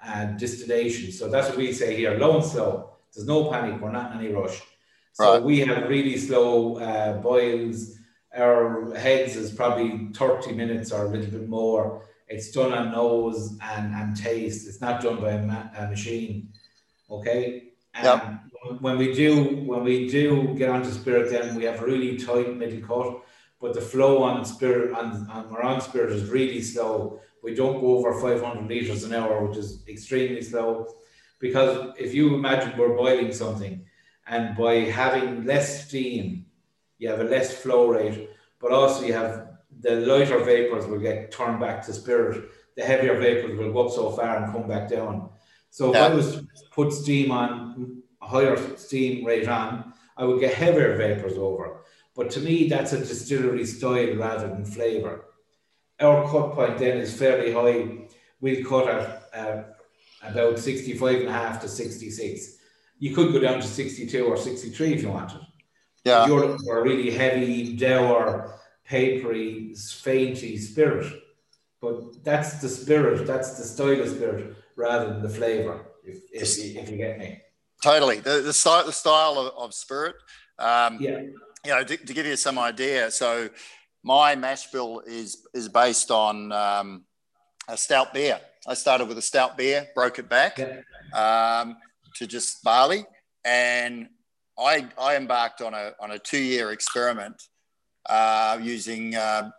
and 0.05 0.39
distillation. 0.39 1.13
So 1.13 1.31
that's 1.31 1.49
what 1.49 1.57
we 1.57 1.73
say 1.73 1.97
here, 1.97 2.19
low 2.19 2.37
and 2.37 2.45
slow. 2.45 2.96
There's 3.17 3.27
no 3.27 3.51
panic. 3.51 3.81
We're 3.81 3.91
not 3.91 4.13
in 4.13 4.19
any 4.19 4.33
rush. 4.33 4.63
So 5.15 5.33
right. 5.33 5.43
we 5.43 5.61
have 5.61 5.89
really 5.89 6.17
slow 6.17 6.79
uh, 6.79 7.15
boils. 7.15 7.99
Our 8.37 8.95
heads 8.95 9.35
is 9.35 9.51
probably 9.51 10.09
30 10.13 10.53
minutes 10.53 10.93
or 10.93 11.07
a 11.07 11.09
little 11.09 11.31
bit 11.31 11.49
more. 11.49 12.07
It's 12.29 12.51
done 12.53 12.73
on 12.73 12.93
nose 12.93 13.57
and, 13.63 13.95
and 13.95 14.17
taste. 14.17 14.69
It's 14.69 14.81
not 14.81 15.01
done 15.01 15.21
by 15.21 15.33
a, 15.33 15.43
ma- 15.43 15.69
a 15.77 15.89
machine. 15.89 16.53
Okay. 17.11 17.63
Yep. 18.03 18.41
when 18.81 18.99
we 18.99 19.15
do 19.15 19.65
when 19.65 19.83
we 19.83 20.07
do 20.07 20.55
get 20.55 20.69
onto 20.69 20.91
spirit, 20.91 21.31
then 21.31 21.55
we 21.55 21.65
have 21.65 21.81
really 21.81 22.19
tight 22.19 22.55
middle 22.55 22.87
cut, 22.87 23.23
but 23.59 23.73
the 23.73 23.81
flow 23.81 24.23
on 24.23 24.45
spirit 24.45 24.93
on, 24.93 25.27
on 25.31 25.47
on 25.57 25.81
spirit 25.81 26.13
is 26.13 26.29
really 26.29 26.61
slow 26.61 27.19
we 27.47 27.55
don't 27.55 27.81
go 27.81 27.99
over 27.99 28.21
500 28.21 28.67
liters 28.67 29.05
an 29.05 29.15
hour, 29.15 29.47
which 29.47 29.57
is 29.57 29.85
extremely 29.87 30.43
slow. 30.43 30.89
Because 31.39 31.95
if 31.99 32.15
you 32.15 32.35
imagine 32.35 32.79
we're 32.79 32.97
boiling 32.97 33.33
something, 33.33 33.85
and 34.27 34.57
by 34.57 34.75
having 34.75 35.45
less 35.45 35.87
steam, 35.87 36.47
you 36.99 37.09
have 37.09 37.21
a 37.21 37.25
less 37.25 37.57
flow 37.57 37.89
rate, 37.89 38.31
but 38.61 38.73
also 38.73 39.05
you 39.05 39.13
have 39.13 39.49
the 39.81 39.97
lighter 39.97 40.39
vapors 40.39 40.87
will 40.87 40.99
get 40.99 41.31
turned 41.31 41.61
back 41.61 41.85
to 41.85 41.93
spirit. 41.93 42.45
The 42.77 42.85
heavier 42.85 43.19
vapors 43.19 43.59
will 43.59 43.73
go 43.73 43.87
up 43.87 43.93
so 43.93 44.11
far 44.11 44.39
and 44.39 44.53
come 44.53 44.67
back 44.67 44.89
down. 44.89 45.31
So 45.71 45.93
yeah. 45.93 46.07
if 46.07 46.13
I 46.13 46.15
was 46.15 46.45
put 46.71 46.93
steam 46.93 47.31
on 47.31 48.03
a 48.23 48.27
higher 48.27 48.57
steam 48.77 49.25
rate 49.25 49.49
on, 49.49 49.93
I 50.17 50.25
would 50.25 50.41
get 50.41 50.55
heavier 50.55 50.97
vapors 50.97 51.35
over. 51.35 51.83
But 52.15 52.31
to 52.31 52.41
me, 52.41 52.69
that's 52.69 52.95
a 52.95 52.99
distillery 52.99 53.67
style 53.67 54.17
rather 54.17 54.49
than 54.49 54.65
flavor 54.65 55.27
our 56.01 56.29
cut 56.31 56.53
point 56.53 56.79
then 56.79 56.99
is 56.99 57.17
fairly 57.17 57.53
high. 57.53 58.07
We'll 58.41 58.65
cut 58.65 58.89
at 58.89 59.29
uh, 59.35 59.63
about 60.23 60.59
65 60.59 61.21
and 61.21 61.29
a 61.29 61.33
half 61.33 61.61
to 61.61 61.69
66. 61.69 62.57
You 62.99 63.15
could 63.15 63.33
go 63.33 63.41
down 63.41 63.61
to 63.61 63.67
62 63.67 64.25
or 64.25 64.37
63 64.37 64.95
if 64.95 65.03
you 65.03 65.11
wanted. 65.11 65.41
Yeah. 66.05 66.23
If 66.23 66.29
You're 66.29 66.41
looking 66.41 66.65
for 66.65 66.79
a 66.79 66.83
really 66.83 67.11
heavy, 67.11 67.77
dour, 67.77 68.59
papery, 68.85 69.75
fainty 69.75 70.57
spirit. 70.57 71.13
But 71.81 72.25
that's 72.25 72.61
the 72.61 72.69
spirit, 72.69 73.27
that's 73.27 73.59
the 73.59 73.65
style 73.65 74.01
of 74.01 74.09
spirit 74.09 74.57
rather 74.77 75.13
than 75.13 75.23
the 75.23 75.29
flavor, 75.29 75.87
if, 76.05 76.19
if, 76.33 76.59
you, 76.59 76.81
if 76.81 76.91
you 76.91 76.97
get 76.97 77.19
me. 77.19 77.41
Totally. 77.83 78.21
The, 78.21 78.41
the, 78.41 78.53
style, 78.53 78.87
the 78.87 78.93
style 78.93 79.39
of, 79.39 79.53
of 79.57 79.75
spirit. 79.75 80.17
Um, 80.59 80.99
yeah. 81.01 81.21
You 81.65 81.73
know, 81.73 81.85
to, 81.85 81.97
to 81.97 82.15
give 82.15 82.27
you 82.27 82.37
some 82.37 82.59
idea, 82.59 83.11
so 83.11 83.51
my 84.05 84.37
mash 84.37 84.71
bill 84.71 85.03
is 85.05 85.49
is 85.53 85.69
based 85.69 86.13
on 86.13 86.53
um, 86.53 87.05
a 87.69 87.77
stout 87.77 88.15
beer. 88.15 88.39
I 88.69 88.75
started 88.75 89.09
with 89.09 89.19
a 89.19 89.23
stout 89.23 89.57
beer, 89.57 89.87
broke 89.95 90.19
it 90.19 90.29
back 90.29 90.59
um, 91.15 91.77
to 92.17 92.27
just 92.27 92.63
barley, 92.65 93.05
and 93.45 94.09
I 94.59 94.89
I 94.99 95.17
embarked 95.17 95.63
on 95.63 95.75
a 95.75 95.93
on 96.01 96.11
a 96.11 96.19
two 96.19 96.43
year 96.43 96.73
experiment 96.73 97.41
uh, 98.09 98.59
using 98.61 99.15
uh, 99.15 99.51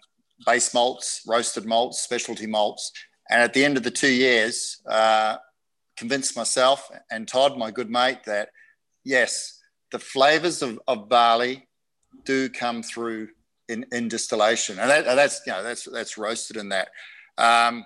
base 0.45 0.73
malts, 0.73 1.21
roasted 1.27 1.65
malts, 1.65 2.01
specialty 2.01 2.47
malts, 2.47 2.91
and 3.29 3.41
at 3.41 3.53
the 3.53 3.63
end 3.63 3.77
of 3.77 3.83
the 3.83 3.91
two 3.91 4.11
years, 4.11 4.81
uh, 4.89 5.37
convinced 5.95 6.35
myself 6.35 6.89
and 7.09 7.27
Todd, 7.27 7.57
my 7.57 7.71
good 7.71 7.89
mate, 7.89 8.23
that 8.25 8.49
yes, 9.03 9.59
the 9.91 9.99
flavors 9.99 10.61
of, 10.61 10.79
of 10.87 11.07
barley 11.07 11.67
do 12.25 12.49
come 12.49 12.83
through 12.83 13.29
in, 13.69 13.85
in 13.91 14.07
distillation, 14.07 14.79
and, 14.79 14.89
that, 14.89 15.05
that's 15.05 15.41
you 15.45 15.53
know 15.53 15.63
that's 15.63 15.85
that's 15.85 16.17
roasted 16.17 16.57
in 16.57 16.69
that. 16.69 16.89
Um, 17.37 17.85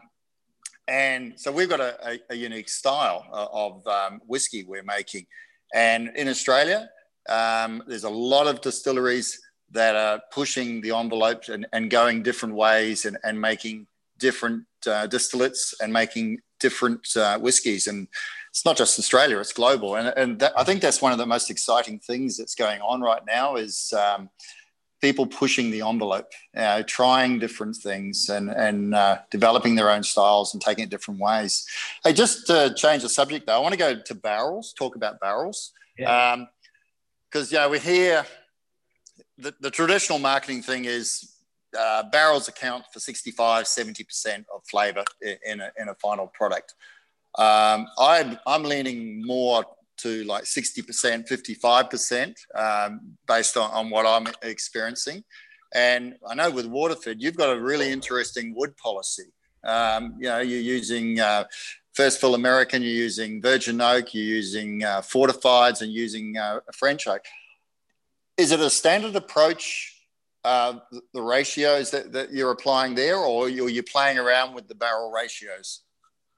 and 0.92 1.40
so 1.40 1.54
we've 1.54 1.70
got 1.70 1.80
a, 1.80 1.96
a, 2.06 2.20
a 2.32 2.36
unique 2.36 2.68
style 2.68 3.26
of 3.32 3.88
um, 3.88 4.20
whiskey 4.28 4.66
we're 4.66 4.84
making. 4.84 5.26
And 5.74 6.12
in 6.18 6.28
Australia, 6.28 6.90
um, 7.30 7.82
there's 7.88 8.04
a 8.04 8.10
lot 8.10 8.48
of 8.48 8.60
distilleries 8.60 9.40
that 9.72 9.96
are 9.96 10.22
pushing 10.34 10.82
the 10.82 10.92
envelope 10.92 11.48
and, 11.48 11.66
and 11.72 11.90
going 11.90 12.24
different 12.24 12.56
ways 12.56 13.06
and, 13.06 13.18
and 13.24 13.40
making 13.40 13.88
different 14.20 14.66
uh, 14.86 15.08
distillates 15.08 15.74
and 15.82 15.94
making 15.94 16.40
different 16.60 17.08
uh, 17.16 17.40
whiskies. 17.40 17.88
And 17.88 18.10
it's 18.50 18.66
not 18.66 18.76
just 18.76 19.00
Australia, 19.00 19.40
it's 19.40 19.54
global. 19.54 19.96
And, 19.96 20.10
and 20.18 20.40
that, 20.40 20.52
I 20.58 20.66
think 20.66 20.82
that's 20.82 21.02
one 21.02 21.14
of 21.14 21.18
the 21.18 21.26
most 21.26 21.50
exciting 21.50 22.00
things 22.00 22.36
that's 22.36 22.56
going 22.56 22.82
on 22.82 23.00
right 23.00 23.22
now 23.26 23.56
is 23.56 23.94
um, 23.94 24.30
people 25.02 25.26
pushing 25.26 25.72
the 25.72 25.82
envelope, 25.82 26.32
you 26.54 26.62
know, 26.62 26.84
trying 26.84 27.40
different 27.40 27.76
things 27.76 28.30
and, 28.30 28.50
and 28.50 28.94
uh, 28.94 29.18
developing 29.32 29.76
their 29.76 29.90
own 29.90 30.04
styles 30.04 30.54
and 30.54 30.62
taking 30.62 30.84
it 30.84 30.90
different 30.90 31.20
ways. 31.20 31.68
Hey, 32.04 32.14
just 32.14 32.48
to 32.48 32.74
change 32.76 33.02
the 33.02 33.10
subject 33.10 33.48
though, 33.48 33.56
I 33.56 33.60
want 33.60 33.74
to 33.74 33.80
go 33.80 34.00
to 34.00 34.16
barrels, 34.16 34.74
talk 34.74 34.96
about 34.96 35.20
barrels. 35.20 35.74
Because, 35.98 36.34
um, 36.34 36.48
you 37.34 37.58
know, 37.58 37.70
we 37.70 37.80
hear 37.80 38.26
the, 39.38 39.54
the 39.60 39.72
traditional 39.72 40.20
marketing 40.20 40.62
thing 40.62 40.86
is 40.86 41.36
uh, 41.78 42.04
barrels 42.12 42.48
account 42.48 42.86
for 42.94 43.00
65, 43.00 43.66
70% 43.66 44.46
of 44.54 44.64
flavor 44.70 45.04
in 45.22 45.62
a, 45.62 45.72
in 45.80 45.90
a 45.90 45.96
final 45.96 46.28
product. 46.28 46.76
Um, 47.38 47.88
I'm, 47.98 48.38
I'm 48.46 48.64
leaning 48.64 49.26
more 49.26 49.64
to 50.04 50.24
like 50.26 50.44
60%, 50.44 51.28
55% 51.28 52.36
um, 52.56 53.02
based 53.28 53.58
on, 53.58 53.72
on 53.72 53.90
what 53.90 54.06
I'm 54.06 54.32
experiencing. 54.42 55.24
And 55.74 56.16
I 56.28 56.36
know 56.36 56.52
with 56.52 56.66
Waterford, 56.66 57.22
you've 57.22 57.38
got 57.38 57.56
a 57.56 57.60
really 57.60 57.92
interesting 57.92 58.54
wood 58.56 58.76
policy. 58.78 59.32
Um, 59.64 60.16
you 60.20 60.28
know, 60.28 60.40
you're 60.40 60.60
using 60.60 61.20
uh, 61.20 61.46
first 61.94 62.20
fill 62.20 62.36
American, 62.36 62.82
you're 62.82 62.92
using 62.92 63.42
virgin 63.42 63.80
oak, 63.80 64.14
you're 64.14 64.24
using 64.24 64.84
uh, 64.84 65.02
fortifieds, 65.02 65.82
and 65.82 65.92
using 65.92 66.38
uh, 66.38 66.60
French 66.74 67.08
oak. 67.08 67.24
Is 68.38 68.52
it 68.52 68.60
a 68.60 68.70
standard 68.70 69.16
approach, 69.16 69.96
uh, 70.44 70.80
the 71.14 71.22
ratios 71.22 71.92
that, 71.92 72.12
that 72.14 72.34
you're 72.34 72.52
applying 72.52 72.96
there, 72.96 73.18
or 73.18 73.50
you're, 73.50 73.70
you're 73.70 73.84
playing 73.84 74.18
around 74.18 74.56
with 74.56 74.68
the 74.68 74.76
barrel 74.76 75.12
ratios? 75.12 75.82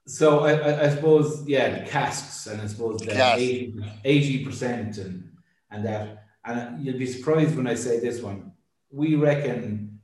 So 0.06 0.40
I, 0.40 0.52
I, 0.52 0.84
I, 0.84 0.88
suppose 0.90 1.44
yeah, 1.46 1.78
the 1.78 1.86
casks 1.88 2.46
and 2.46 2.60
I 2.60 2.66
suppose 2.66 3.00
the 3.00 3.72
eighty 4.04 4.44
percent 4.44 4.98
and 4.98 5.30
and 5.70 5.84
that 5.86 6.24
and 6.44 6.84
you'll 6.84 6.98
be 6.98 7.06
surprised 7.06 7.56
when 7.56 7.66
I 7.66 7.74
say 7.74 8.00
this 8.00 8.20
one. 8.20 8.52
we 8.90 9.16
reckon 9.16 10.00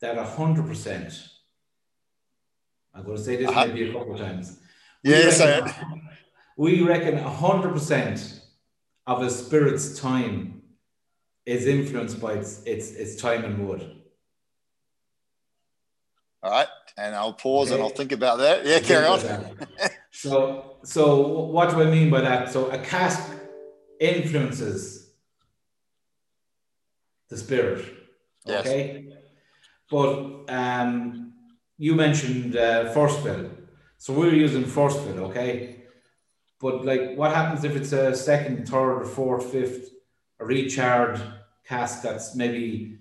that 0.00 0.16
100%, 0.16 1.28
I'm 2.94 3.04
going 3.04 3.16
to 3.16 3.22
say 3.22 3.36
this 3.36 3.48
uh-huh. 3.48 3.66
maybe 3.66 3.90
a 3.90 3.92
couple 3.92 4.14
of 4.14 4.20
times. 4.20 4.58
Yes, 5.02 5.40
reckon, 5.40 6.08
we 6.56 6.82
reckon 6.82 7.18
100% 7.18 8.40
of 9.06 9.22
a 9.22 9.30
spirit's 9.30 9.98
time 9.98 10.62
is 11.44 11.66
influenced 11.66 12.20
by 12.20 12.34
its, 12.34 12.62
its, 12.64 12.92
its 12.92 13.16
time 13.16 13.44
in 13.44 13.66
wood. 13.66 13.96
All 16.42 16.50
right, 16.50 16.68
and 16.96 17.14
I'll 17.14 17.32
pause 17.32 17.68
okay. 17.68 17.74
and 17.74 17.82
I'll 17.82 17.90
think 17.90 18.12
about 18.12 18.38
that. 18.38 18.66
Yeah, 18.66 18.80
carry 18.80 19.06
on. 19.06 19.20
so, 20.10 20.76
so 20.84 21.20
what 21.46 21.70
do 21.70 21.82
I 21.82 21.86
mean 21.86 22.10
by 22.10 22.20
that? 22.22 22.50
So 22.50 22.70
a 22.70 22.78
cask 22.78 23.30
influences 24.00 25.10
the 27.28 27.36
spirit. 27.36 27.84
Yes. 28.44 28.66
Okay, 28.66 29.06
but 29.90 30.44
um, 30.48 31.32
you 31.78 31.94
mentioned 31.94 32.56
uh, 32.56 32.90
first 32.92 33.20
fill, 33.20 33.50
so 33.98 34.12
we're 34.12 34.34
using 34.34 34.64
first 34.64 35.00
fill. 35.00 35.26
Okay, 35.26 35.84
but 36.60 36.84
like, 36.84 37.16
what 37.16 37.34
happens 37.34 37.64
if 37.64 37.76
it's 37.76 37.92
a 37.92 38.14
second, 38.14 38.68
third, 38.68 39.02
or 39.02 39.04
fourth, 39.04 39.52
fifth, 39.52 39.90
a 40.40 40.44
recharged 40.44 41.22
cask 41.66 42.02
that's 42.02 42.34
maybe 42.34 42.98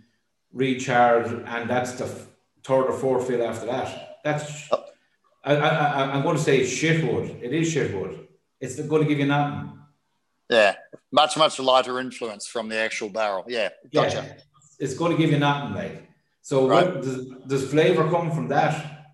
recharged, 0.53 1.33
and 1.45 1.69
that's 1.69 1.93
the 1.93 2.28
third 2.64 2.86
or 2.86 2.93
fourth 2.93 3.28
fill 3.28 3.43
after 3.43 3.66
that? 3.68 4.20
That's 4.24 4.68
oh. 4.72 4.86
I, 5.43 5.55
I, 5.55 6.16
I'm 6.16 6.24
going 6.24 6.36
to 6.36 6.41
say 6.41 6.62
shitwood. 6.62 7.41
It 7.41 7.53
is 7.53 7.74
shitwood. 7.74 8.28
It's 8.60 8.80
going 8.80 9.01
to 9.03 9.07
give 9.07 9.20
you 9.20 9.26
nothing. 9.26 9.80
Yeah, 10.49 10.76
much 11.12 11.38
much 11.38 11.60
lighter 11.60 11.99
influence 11.99 12.47
from 12.47 12.70
the 12.70 12.78
actual 12.78 13.10
barrel. 13.10 13.45
Yeah, 13.47 13.70
gotcha. 13.93 14.26
Yeah, 14.28 14.34
it's 14.80 14.95
going 14.95 15.12
to 15.12 15.18
give 15.18 15.32
you 15.32 15.39
nothing, 15.39 15.76
like. 15.76 16.10
So, 16.41 16.68
right. 16.68 16.86
what, 16.86 17.03
does, 17.03 17.28
does 17.47 17.70
flavor 17.70 18.10
come 18.10 18.32
from 18.32 18.47
that? 18.47 19.07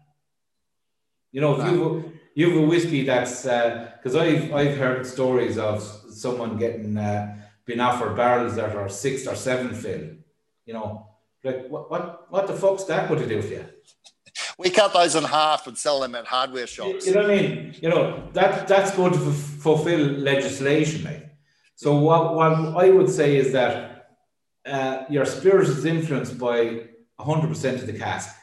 You 1.32 1.41
know, 1.41 1.60
if 1.60 1.72
you 1.72 2.14
you 2.34 2.50
have 2.50 2.64
a 2.64 2.66
whiskey 2.66 3.04
that's 3.04 3.43
because 3.43 4.16
uh, 4.16 4.22
I've 4.22 4.54
I've 4.54 4.78
heard 4.78 5.06
stories 5.06 5.58
of 5.58 5.84
someone 6.10 6.58
getting 6.58 6.98
uh, 6.98 7.36
being 7.66 7.82
offered 7.82 8.16
barrels 8.16 8.56
that 8.56 8.76
are 8.76 8.88
six 8.89 9.28
or 9.28 9.36
seven 9.36 9.74
fill. 9.74 10.16
You 10.66 10.74
know, 10.74 11.08
like 11.46 11.68
what 11.70 11.89
what 11.91 12.32
what 12.32 12.48
the 12.48 12.54
fuck's 12.54 12.84
that 12.86 13.08
going 13.08 13.22
to 13.22 13.30
do 13.30 13.41
for 13.41 13.54
you? 13.54 13.66
We 14.58 14.70
cut 14.70 14.93
those 14.93 15.16
in 15.16 15.24
half 15.24 15.68
and 15.68 15.78
sell 15.78 16.00
them 16.00 16.16
at 16.16 16.26
hardware 16.26 16.68
shops. 16.68 17.06
You 17.06 17.14
know 17.14 17.22
what 17.22 17.32
I 17.32 17.36
mean? 17.36 17.76
You 17.82 17.89
know 17.89 18.30
that 18.34 18.68
that's 18.68 18.96
going 18.96 19.14
to 19.14 19.20
f- 19.20 19.36
fulfill 19.36 20.00
legislation, 20.00 21.04
like. 21.04 21.22
So 21.76 21.96
what 21.98 22.36
what 22.36 22.52
I 22.86 22.89
would 22.89 23.10
say 23.10 23.38
is 23.38 23.52
that 23.54 24.08
uh, 24.66 25.04
your 25.10 25.26
spirit 25.26 25.68
is 25.68 25.86
influenced 25.86 26.38
by 26.38 26.88
hundred 27.20 27.50
percent 27.50 27.82
of 27.82 27.88
the 27.88 27.98
cask. 27.98 28.36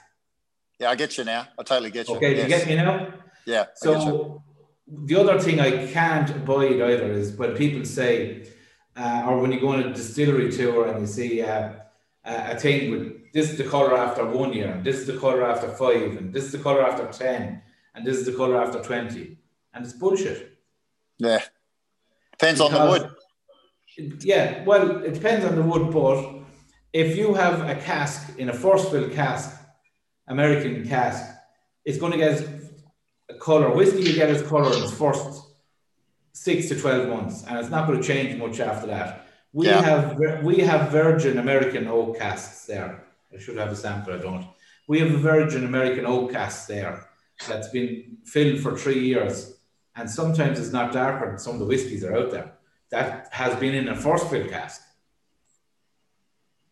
Yeah, 0.79 0.91
I 0.91 0.95
get 0.95 1.17
you 1.19 1.25
now. 1.25 1.49
I 1.59 1.63
totally 1.63 1.91
get 1.91 2.09
you. 2.09 2.17
Okay, 2.17 2.37
yes. 2.37 2.43
you 2.43 2.49
get 2.49 2.67
me 2.69 2.77
now? 2.77 3.13
Yeah. 3.47 3.67
So 3.75 4.43
the 4.87 5.17
other 5.21 5.39
thing 5.41 5.61
I 5.61 5.87
can't 5.93 6.31
avoid 6.31 6.81
either 6.81 7.11
is 7.13 7.33
when 7.33 7.55
people 7.55 7.85
say, 7.85 8.49
uh, 8.97 9.25
or 9.27 9.39
when 9.41 9.53
you 9.53 9.61
go 9.61 9.69
on 9.69 9.81
a 9.81 9.93
distillery 9.93 10.51
tour 10.51 10.89
and 10.89 11.01
you 11.01 11.07
see 11.07 11.43
uh, 11.43 11.73
Uh, 12.25 12.51
a 12.51 12.57
thing 12.57 12.91
with 12.93 13.33
this 13.33 13.51
is 13.51 13.59
the 13.59 13.65
color 13.65 13.97
after 13.97 14.25
one 14.25 14.53
year, 14.53 14.71
and 14.71 14.85
this 14.85 14.97
is 14.97 15.07
the 15.07 15.19
color 15.19 15.45
after 15.45 15.69
five, 15.69 16.17
and 16.17 16.33
this 16.33 16.45
is 16.45 16.53
the 16.53 16.59
color 16.59 16.87
after 16.87 17.07
ten, 17.07 17.61
and 17.95 18.07
this 18.07 18.17
is 18.17 18.27
the 18.27 18.33
color 18.33 18.63
after 18.63 18.81
twenty, 18.81 19.39
and 19.75 19.85
it's 19.85 19.95
bullshit. 19.95 20.57
Yeah, 21.19 21.43
depends 22.31 22.61
because, 22.61 22.75
on 22.75 22.87
the 22.87 22.91
wood. 22.91 23.11
Yeah, 24.21 24.63
well, 24.65 25.03
it 25.03 25.15
depends 25.15 25.45
on 25.45 25.57
the 25.57 25.63
wood, 25.63 25.91
but 25.91 26.45
if 26.93 27.17
you 27.17 27.35
have 27.35 27.69
a 27.69 27.75
cask 27.75 28.39
in 28.39 28.51
a 28.51 28.53
first 28.53 28.91
fill 28.91 29.09
cask, 29.11 29.59
American 30.29 30.87
cask, 30.87 31.29
it's 31.85 31.99
going 31.99 32.13
to 32.13 32.19
get 32.19 32.41
a 33.31 33.35
color. 33.35 33.75
Whiskey 33.75 34.03
you 34.03 34.15
get 34.15 34.31
its 34.31 34.49
color 34.49 34.73
in 34.77 34.83
its 34.85 34.95
first 34.95 35.43
six 36.33 36.69
to 36.69 36.81
twelve 36.81 37.09
months, 37.09 37.45
and 37.49 37.59
it's 37.59 37.71
not 37.71 37.89
going 37.89 38.01
to 38.01 38.07
change 38.07 38.39
much 38.39 38.61
after 38.61 38.87
that. 38.87 39.27
We 39.53 39.67
yeah. 39.67 39.83
have 39.83 40.43
we 40.43 40.59
have 40.59 40.91
virgin 40.91 41.39
American 41.39 41.87
oak 41.87 42.19
casks 42.19 42.67
there. 42.67 43.05
I 43.35 43.39
should 43.39 43.57
have 43.59 43.71
a 43.71 43.77
sample. 43.77 44.15
I 44.15 44.19
don't. 44.19 44.47
We 44.89 45.01
have 45.01 45.13
a 45.13 45.19
virgin 45.19 45.65
American 45.65 46.07
oak 46.07 46.33
cask 46.33 46.67
there 46.69 47.09
that's 47.47 47.69
been 47.69 48.19
filled 48.25 48.61
for 48.61 48.77
three 48.77 49.01
years, 49.01 49.55
and 49.95 50.11
sometimes 50.11 50.59
it's 50.59 50.73
not 50.73 50.93
darker 50.93 51.29
than 51.29 51.39
some 51.39 51.55
of 51.55 51.61
the 51.61 51.67
whiskies 51.67 52.03
are 52.05 52.17
out 52.17 52.31
there. 52.31 52.53
That 52.91 53.29
has 53.33 53.55
been 53.57 53.75
in 53.75 53.89
a 53.89 53.97
first 53.97 54.29
fill 54.29 54.49
cask. 54.49 54.81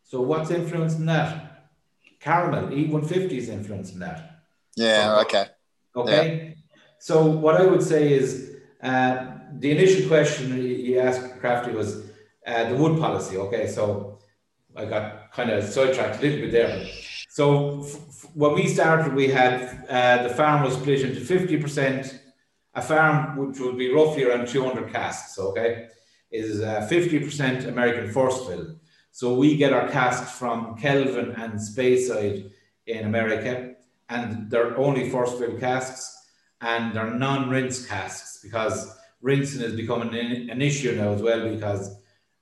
So 0.04 0.22
what's 0.22 0.50
influencing 0.50 1.06
that? 1.06 1.68
Caramel 2.18 2.68
E150 2.68 3.32
is 3.32 3.48
influencing 3.48 4.00
that. 4.00 4.42
Yeah. 4.76 5.04
So, 5.04 5.20
okay. 5.22 5.46
Okay. 5.96 6.46
Yeah. 6.48 6.54
So 6.98 7.24
what 7.24 7.56
I 7.60 7.64
would 7.64 7.82
say 7.82 8.12
is 8.12 8.56
uh, 8.82 9.26
the 9.58 9.70
initial 9.70 10.08
question 10.08 10.62
you 10.62 10.98
asked 10.98 11.38
Crafty 11.40 11.72
was 11.72 12.09
uh, 12.46 12.68
the 12.70 12.76
wood 12.76 12.98
policy. 13.00 13.36
Okay, 13.36 13.66
so 13.66 14.18
I 14.76 14.84
got 14.84 15.32
kind 15.32 15.50
of 15.50 15.64
sidetracked 15.64 16.18
a 16.18 16.22
little 16.22 16.40
bit 16.40 16.52
there. 16.52 16.86
So 17.28 17.82
when 18.34 18.54
we 18.54 18.66
started, 18.66 19.14
we 19.14 19.28
had 19.28 19.84
uh, 19.88 20.22
the 20.28 20.34
farm 20.34 20.62
was 20.62 20.74
split 20.74 21.00
into 21.00 21.20
fifty 21.20 21.56
percent. 21.56 22.18
A 22.74 22.82
farm 22.82 23.36
which 23.36 23.58
would 23.58 23.76
be 23.76 23.92
roughly 23.92 24.24
around 24.24 24.46
two 24.46 24.64
hundred 24.64 24.92
casks. 24.92 25.38
Okay, 25.38 25.88
is 26.30 26.60
uh, 26.60 26.86
fifty 26.88 27.18
percent 27.18 27.66
American 27.66 28.12
first 28.12 28.46
fill. 28.46 28.76
So 29.12 29.34
we 29.34 29.56
get 29.56 29.72
our 29.72 29.88
casks 29.88 30.30
from 30.38 30.76
Kelvin 30.76 31.32
and 31.32 31.54
Speyside 31.54 32.50
in 32.86 33.06
America, 33.06 33.74
and 34.08 34.48
they're 34.50 34.76
only 34.78 35.10
first 35.10 35.38
fill 35.38 35.58
casks 35.58 36.16
and 36.60 36.94
they're 36.94 37.10
non-rinse 37.10 37.86
casks 37.86 38.40
because 38.42 38.96
rinsing 39.22 39.62
is 39.62 39.74
becoming 39.74 40.14
an, 40.14 40.50
an 40.50 40.62
issue 40.62 40.94
now 40.94 41.12
as 41.12 41.22
well 41.22 41.48
because 41.48 41.90
uh, 41.90 41.99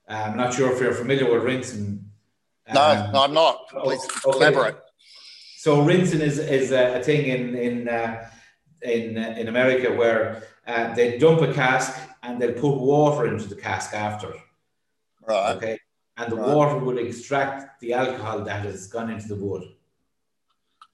I'm 0.08 0.36
not 0.36 0.54
sure 0.54 0.72
if 0.72 0.80
you're 0.80 0.94
familiar 0.94 1.30
with 1.30 1.42
rinsing. 1.44 2.04
Um, 2.68 2.74
no, 2.74 3.10
no, 3.12 3.22
I'm 3.22 3.34
not. 3.34 3.68
Please 3.68 4.06
okay. 4.26 4.36
elaborate. 4.38 4.78
So 5.56 5.82
rinsing 5.82 6.20
is, 6.20 6.38
is 6.38 6.72
a, 6.72 7.02
thing 7.02 7.26
in 7.26 7.54
in 7.54 7.88
uh, 7.88 8.28
in 8.82 9.18
uh, 9.18 9.34
in 9.36 9.48
America 9.48 9.92
where 9.92 10.42
uh, 10.66 10.94
they 10.94 11.18
dump 11.18 11.42
a 11.42 11.52
cask 11.52 11.98
and 12.22 12.40
they 12.40 12.52
put 12.52 12.76
water 12.76 13.26
into 13.26 13.48
the 13.48 13.56
cask 13.56 13.94
after. 13.94 14.32
Right. 15.26 15.56
Okay. 15.56 15.78
And 16.16 16.32
the 16.32 16.36
right. 16.36 16.54
water 16.54 16.78
will 16.78 16.98
extract 16.98 17.80
the 17.80 17.92
alcohol 17.92 18.44
that 18.44 18.64
has 18.64 18.86
gone 18.86 19.10
into 19.10 19.28
the 19.28 19.36
wood, 19.36 19.64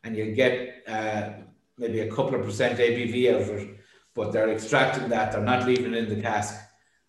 and 0.02 0.16
you 0.16 0.32
get 0.32 0.82
uh, 0.86 1.30
maybe 1.78 2.00
a 2.00 2.10
couple 2.10 2.34
of 2.34 2.44
percent 2.44 2.78
ABV 2.78 3.34
out 3.34 3.42
of 3.42 3.48
it, 3.50 3.78
but 4.14 4.32
they're 4.32 4.50
extracting 4.50 5.08
that, 5.08 5.32
they're 5.32 5.40
not 5.40 5.66
leaving 5.66 5.94
it 5.94 6.04
in 6.04 6.08
the 6.08 6.22
cask. 6.22 6.54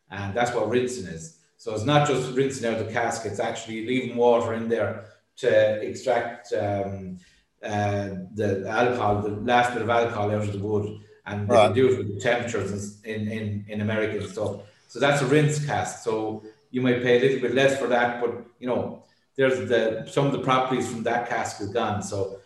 And 0.10 0.34
that's 0.34 0.54
what 0.54 0.70
rinsing 0.70 1.08
is. 1.08 1.35
So 1.66 1.74
it's 1.74 1.84
not 1.84 2.08
just 2.08 2.32
rinsing 2.34 2.64
out 2.70 2.78
the 2.78 2.94
cask, 2.94 3.26
it's 3.26 3.40
actually 3.40 3.88
leaving 3.88 4.16
water 4.18 4.54
in 4.54 4.70
there 4.70 5.06
to 5.38 5.82
extract 5.82 6.54
um, 6.54 7.18
uh, 7.64 8.10
the 8.36 8.68
alcohol, 8.70 9.24
the 9.24 9.30
last 9.30 9.74
bit 9.74 9.82
of 9.82 9.90
alcohol 9.90 10.30
out 10.30 10.44
of 10.44 10.54
the 10.54 10.60
wood. 10.60 11.00
And 11.26 11.50
they 11.50 11.56
right. 11.56 11.74
do 11.74 11.92
it 11.92 11.98
with 11.98 12.22
temperatures 12.22 13.02
in, 13.02 13.28
in, 13.28 13.66
in 13.68 13.82
America 13.82 14.20
and 14.20 14.30
stuff. 14.30 14.58
So 14.88 15.00
that's 15.00 15.24
a 15.24 15.26
rinse 15.26 15.66
cask. 15.66 16.04
So 16.04 16.44
you 16.70 16.82
might 16.82 17.02
pay 17.02 17.18
a 17.18 17.20
little 17.20 17.42
bit 17.42 17.56
less 17.56 17.80
for 17.80 17.88
that, 17.88 18.22
but 18.22 18.46
you 18.60 18.68
know, 18.68 19.04
there's 19.36 19.68
the 19.68 20.06
some 20.08 20.28
of 20.28 20.34
the 20.34 20.44
properties 20.44 20.88
from 20.88 21.02
that 21.02 21.28
cask 21.28 21.62
is 21.62 21.70
gone. 21.70 22.04
So 22.04 22.42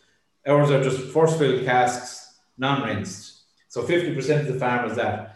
Ours 0.47 0.71
are 0.71 0.81
just 0.81 1.01
force 1.11 1.37
filled 1.37 1.65
casks, 1.65 2.39
non-rinsed. 2.57 3.41
So 3.67 3.83
50% 3.83 4.39
of 4.39 4.47
the 4.47 4.57
farm 4.57 4.89
is 4.89 4.95
that. 4.95 5.35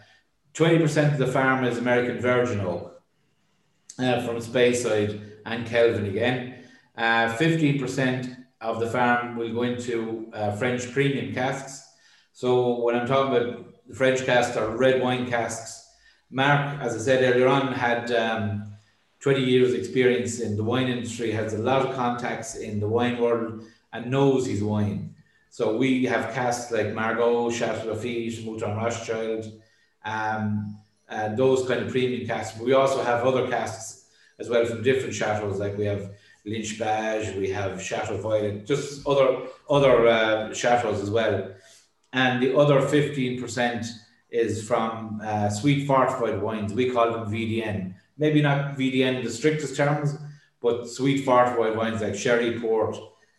20% 0.54 1.12
of 1.12 1.18
the 1.18 1.26
farm 1.26 1.64
is 1.64 1.76
American 1.76 2.18
Virgin 2.18 2.60
Oak 2.60 2.93
uh, 3.98 4.20
from 4.22 4.36
Speyside 4.36 5.20
and 5.46 5.66
Kelvin 5.66 6.06
again. 6.06 6.64
Uh, 6.96 7.34
15% 7.36 8.36
of 8.60 8.80
the 8.80 8.88
farm 8.88 9.36
will 9.36 9.52
go 9.52 9.62
into 9.62 10.30
uh, 10.32 10.52
French 10.52 10.90
premium 10.92 11.34
casks. 11.34 11.86
So 12.32 12.80
when 12.82 12.96
I'm 12.96 13.06
talking 13.06 13.36
about 13.36 13.74
the 13.86 13.94
French 13.94 14.24
casks 14.24 14.56
are 14.56 14.76
red 14.76 15.02
wine 15.02 15.28
casks. 15.28 15.88
Mark, 16.30 16.80
as 16.80 16.94
I 16.94 16.98
said 16.98 17.22
earlier 17.22 17.46
on, 17.46 17.72
had 17.72 18.10
um, 18.12 18.72
20 19.20 19.42
years 19.42 19.74
experience 19.74 20.40
in 20.40 20.56
the 20.56 20.64
wine 20.64 20.88
industry, 20.88 21.30
has 21.32 21.54
a 21.54 21.58
lot 21.58 21.86
of 21.86 21.94
contacts 21.94 22.56
in 22.56 22.80
the 22.80 22.88
wine 22.88 23.18
world 23.18 23.64
and 23.92 24.10
knows 24.10 24.46
his 24.46 24.62
wine. 24.62 25.14
So 25.50 25.76
we 25.76 26.04
have 26.06 26.34
casks 26.34 26.72
like 26.72 26.92
Margaux, 26.94 27.50
Chateau 27.50 27.94
Lafite, 27.94 28.44
Mouton 28.44 28.76
Rothschild, 28.76 29.52
um, 30.04 30.76
and 31.08 31.36
those 31.36 31.66
kind 31.68 31.80
of 31.80 31.90
premium 31.90 32.26
casks. 32.26 32.56
But 32.56 32.66
we 32.66 32.72
also 32.72 33.02
have 33.02 33.26
other 33.26 33.48
casks 33.48 34.06
as 34.38 34.48
well 34.48 34.64
from 34.64 34.82
different 34.82 35.14
chateaus, 35.14 35.58
like 35.58 35.76
we 35.76 35.84
have 35.84 36.10
Lynch 36.44 36.78
Bages, 36.78 37.36
we 37.36 37.50
have 37.50 37.80
Chateau 37.80 38.18
Violet, 38.18 38.66
just 38.66 39.06
other 39.06 39.46
other 39.70 40.06
uh, 40.06 40.52
chateaus 40.52 41.00
as 41.00 41.10
well. 41.10 41.52
And 42.12 42.42
the 42.42 42.56
other 42.56 42.80
15% 42.80 43.86
is 44.30 44.66
from 44.66 45.20
uh, 45.24 45.50
sweet 45.50 45.86
fortified 45.86 46.40
wines. 46.40 46.72
We 46.72 46.90
call 46.90 47.12
them 47.12 47.32
VDN. 47.32 47.94
Maybe 48.18 48.40
not 48.40 48.76
VDN 48.76 49.18
in 49.18 49.24
the 49.24 49.30
strictest 49.30 49.76
terms, 49.76 50.16
but 50.62 50.88
sweet 50.88 51.24
fortified 51.24 51.76
wines 51.76 52.02
like 52.02 52.14
sherry, 52.14 52.60
port, 52.60 52.96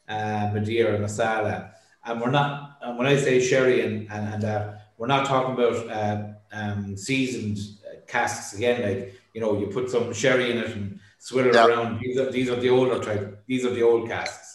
uh, 0.10 0.52
Madeira, 0.54 1.00
Marsala, 1.00 1.72
and 2.06 2.20
we're 2.20 2.32
not. 2.32 2.78
And 2.82 2.98
when 2.98 3.08
I 3.08 3.16
say 3.16 3.40
sherry 3.40 3.82
and 3.82 4.12
and, 4.12 4.34
and 4.34 4.44
uh, 4.44 4.74
we're 4.98 5.08
not 5.08 5.26
talking 5.26 5.54
about 5.54 5.90
uh, 5.90 6.35
um, 6.56 6.98
seasoned 6.98 7.60
casks 8.08 8.56
again. 8.56 8.82
Like 8.82 9.22
you 9.34 9.42
know, 9.42 9.60
you 9.60 9.68
put 9.68 9.90
some 9.90 10.14
sherry 10.14 10.52
in 10.52 10.58
it 10.58 10.72
and 10.72 11.00
swill 11.20 11.48
it 11.48 11.56
around. 11.56 12.00
These 12.00 12.18
are 12.18 12.32
these 12.32 12.50
are 12.50 12.56
the 12.56 12.70
older 12.70 13.00
type. 13.04 13.44
These 13.48 13.66
are 13.66 13.74
the 13.74 13.84
old 13.84 14.08
casks. 14.08 14.54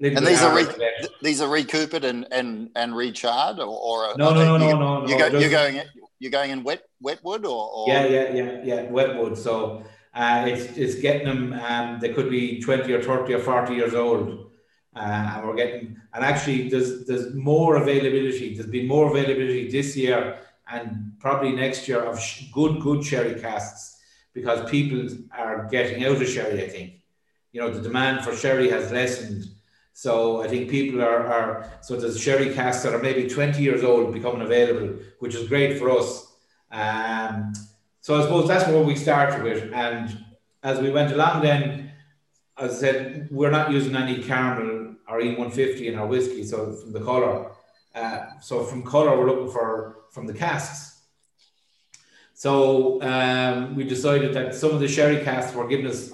And 0.00 0.24
these 0.24 0.42
are 0.42 0.54
re- 0.54 1.08
these 1.22 1.40
are 1.40 1.48
recoopered 1.48 2.04
and 2.04 2.26
and 2.30 2.70
and 2.76 2.92
recharred, 2.92 3.58
or, 3.58 3.66
or 3.66 4.16
no, 4.16 4.32
no, 4.32 4.44
no, 4.44 4.56
no, 4.56 4.78
no, 4.78 5.00
no. 5.00 5.08
You 5.08 5.18
go, 5.18 5.38
you're 5.38 5.50
going 5.50 5.80
you're 6.20 6.30
going 6.30 6.50
in 6.50 6.62
wet 6.62 6.82
wet 7.00 7.18
wood 7.24 7.44
or, 7.44 7.70
or? 7.74 7.88
yeah, 7.88 8.06
yeah, 8.06 8.32
yeah, 8.32 8.62
yeah, 8.64 8.82
wet 8.82 9.16
wood. 9.16 9.36
So 9.36 9.82
uh, 10.14 10.44
it's 10.46 10.76
it's 10.76 10.94
getting 10.96 11.26
them. 11.26 11.52
Um, 11.52 11.98
they 12.00 12.12
could 12.12 12.30
be 12.30 12.60
twenty 12.60 12.92
or 12.92 13.02
thirty 13.02 13.34
or 13.34 13.40
forty 13.40 13.74
years 13.74 13.94
old, 13.94 14.52
uh, 14.94 15.32
and 15.34 15.48
we're 15.48 15.56
getting. 15.56 15.96
And 16.14 16.24
actually, 16.24 16.68
there's 16.68 17.04
there's 17.06 17.34
more 17.34 17.76
availability. 17.76 18.54
There's 18.54 18.70
been 18.70 18.86
more 18.86 19.10
availability 19.10 19.68
this 19.68 19.96
year 19.96 20.38
and 20.70 21.12
probably 21.18 21.52
next 21.52 21.88
year 21.88 22.00
of 22.00 22.20
good 22.52 22.80
good 22.80 23.04
sherry 23.04 23.40
casks 23.40 23.96
because 24.34 24.68
people 24.70 25.08
are 25.36 25.66
getting 25.70 26.04
out 26.04 26.20
of 26.20 26.28
sherry. 26.28 26.62
I 26.64 26.68
think, 26.68 26.92
you 27.52 27.60
know, 27.60 27.70
the 27.70 27.80
demand 27.80 28.24
for 28.24 28.34
sherry 28.34 28.70
has 28.70 28.92
lessened 28.92 29.44
so 29.98 30.40
I 30.40 30.46
think 30.46 30.70
people 30.70 31.02
are, 31.02 31.26
are 31.26 31.72
so 31.80 31.96
there's 31.96 32.20
sherry 32.20 32.54
casks 32.54 32.84
that 32.84 32.94
are 32.94 33.02
maybe 33.02 33.28
20 33.28 33.60
years 33.60 33.82
old 33.82 34.14
becoming 34.14 34.42
available, 34.42 34.96
which 35.18 35.34
is 35.34 35.48
great 35.48 35.76
for 35.76 35.90
us. 35.90 36.36
Um, 36.70 37.52
so 38.00 38.16
I 38.16 38.22
suppose 38.22 38.46
that's 38.46 38.68
where 38.68 38.80
we 38.80 38.94
started 38.94 39.42
with. 39.42 39.72
And 39.72 40.16
as 40.62 40.78
we 40.78 40.92
went 40.92 41.10
along, 41.10 41.42
then, 41.42 41.90
as 42.56 42.76
I 42.76 42.78
said, 42.78 43.28
we're 43.32 43.50
not 43.50 43.72
using 43.72 43.96
any 43.96 44.22
caramel 44.22 44.94
or 45.08 45.18
E150 45.18 45.86
in 45.86 45.98
our 45.98 46.06
whiskey. 46.06 46.44
So 46.44 46.74
from 46.74 46.92
the 46.92 47.00
color, 47.00 47.50
uh, 47.98 48.38
so 48.40 48.64
from 48.64 48.82
color, 48.82 49.16
we're 49.18 49.26
looking 49.26 49.50
for 49.50 49.96
from 50.10 50.26
the 50.26 50.34
casks. 50.34 51.02
So 52.34 53.02
um, 53.02 53.74
we 53.74 53.84
decided 53.84 54.32
that 54.34 54.54
some 54.54 54.70
of 54.70 54.80
the 54.80 54.88
sherry 54.88 55.24
casks 55.24 55.54
were 55.54 55.66
giving 55.66 55.86
us, 55.86 56.12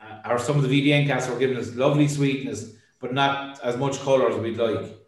uh, 0.00 0.30
or 0.30 0.38
some 0.38 0.56
of 0.56 0.62
the 0.62 0.68
VDN 0.68 1.06
casks 1.06 1.30
were 1.30 1.38
giving 1.38 1.58
us 1.58 1.74
lovely 1.74 2.08
sweetness 2.08 2.74
but 3.04 3.12
not 3.12 3.60
as 3.62 3.76
much 3.76 4.00
colour 4.00 4.30
as 4.30 4.36
we'd 4.38 4.56
like. 4.56 4.98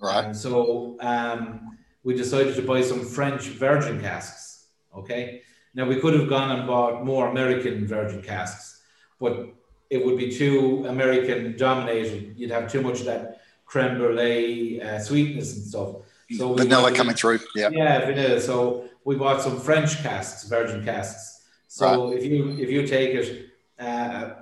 Right. 0.00 0.24
And 0.24 0.34
so 0.34 0.96
um, 1.00 1.76
we 2.02 2.14
decided 2.14 2.54
to 2.56 2.62
buy 2.62 2.80
some 2.80 3.04
French 3.04 3.42
virgin 3.42 4.00
casks. 4.00 4.68
Okay. 4.96 5.42
Now 5.74 5.84
we 5.84 6.00
could 6.00 6.18
have 6.18 6.30
gone 6.30 6.50
and 6.50 6.66
bought 6.66 7.04
more 7.04 7.28
American 7.28 7.86
virgin 7.86 8.22
casks, 8.22 8.80
but 9.20 9.52
it 9.90 10.02
would 10.02 10.16
be 10.16 10.34
too 10.34 10.86
American 10.88 11.54
dominated. 11.58 12.32
You'd 12.38 12.50
have 12.52 12.72
too 12.72 12.80
much 12.80 13.00
of 13.00 13.04
that 13.04 13.41
creme 13.72 13.96
brulee 13.96 14.82
uh, 14.82 14.98
sweetness 14.98 15.56
and 15.56 15.64
stuff. 15.64 15.90
So 16.36 16.54
vanilla 16.54 16.92
coming 16.94 17.16
through. 17.16 17.40
Yeah. 17.54 17.70
Yeah, 17.72 18.04
vanilla. 18.04 18.38
So 18.40 18.88
we 19.04 19.16
bought 19.16 19.40
some 19.40 19.58
French 19.58 20.02
casks, 20.02 20.44
virgin 20.44 20.84
casks. 20.84 21.44
So 21.68 22.10
right. 22.10 22.18
if 22.18 22.24
you 22.24 22.50
if 22.58 22.68
you 22.70 22.86
take 22.86 23.14
it, 23.14 23.46
uh, 23.78 24.34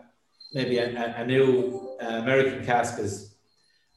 maybe 0.52 0.78
a, 0.78 1.14
a 1.16 1.24
new 1.24 1.96
uh, 2.02 2.18
American 2.24 2.64
cask 2.64 2.98
is, 2.98 3.36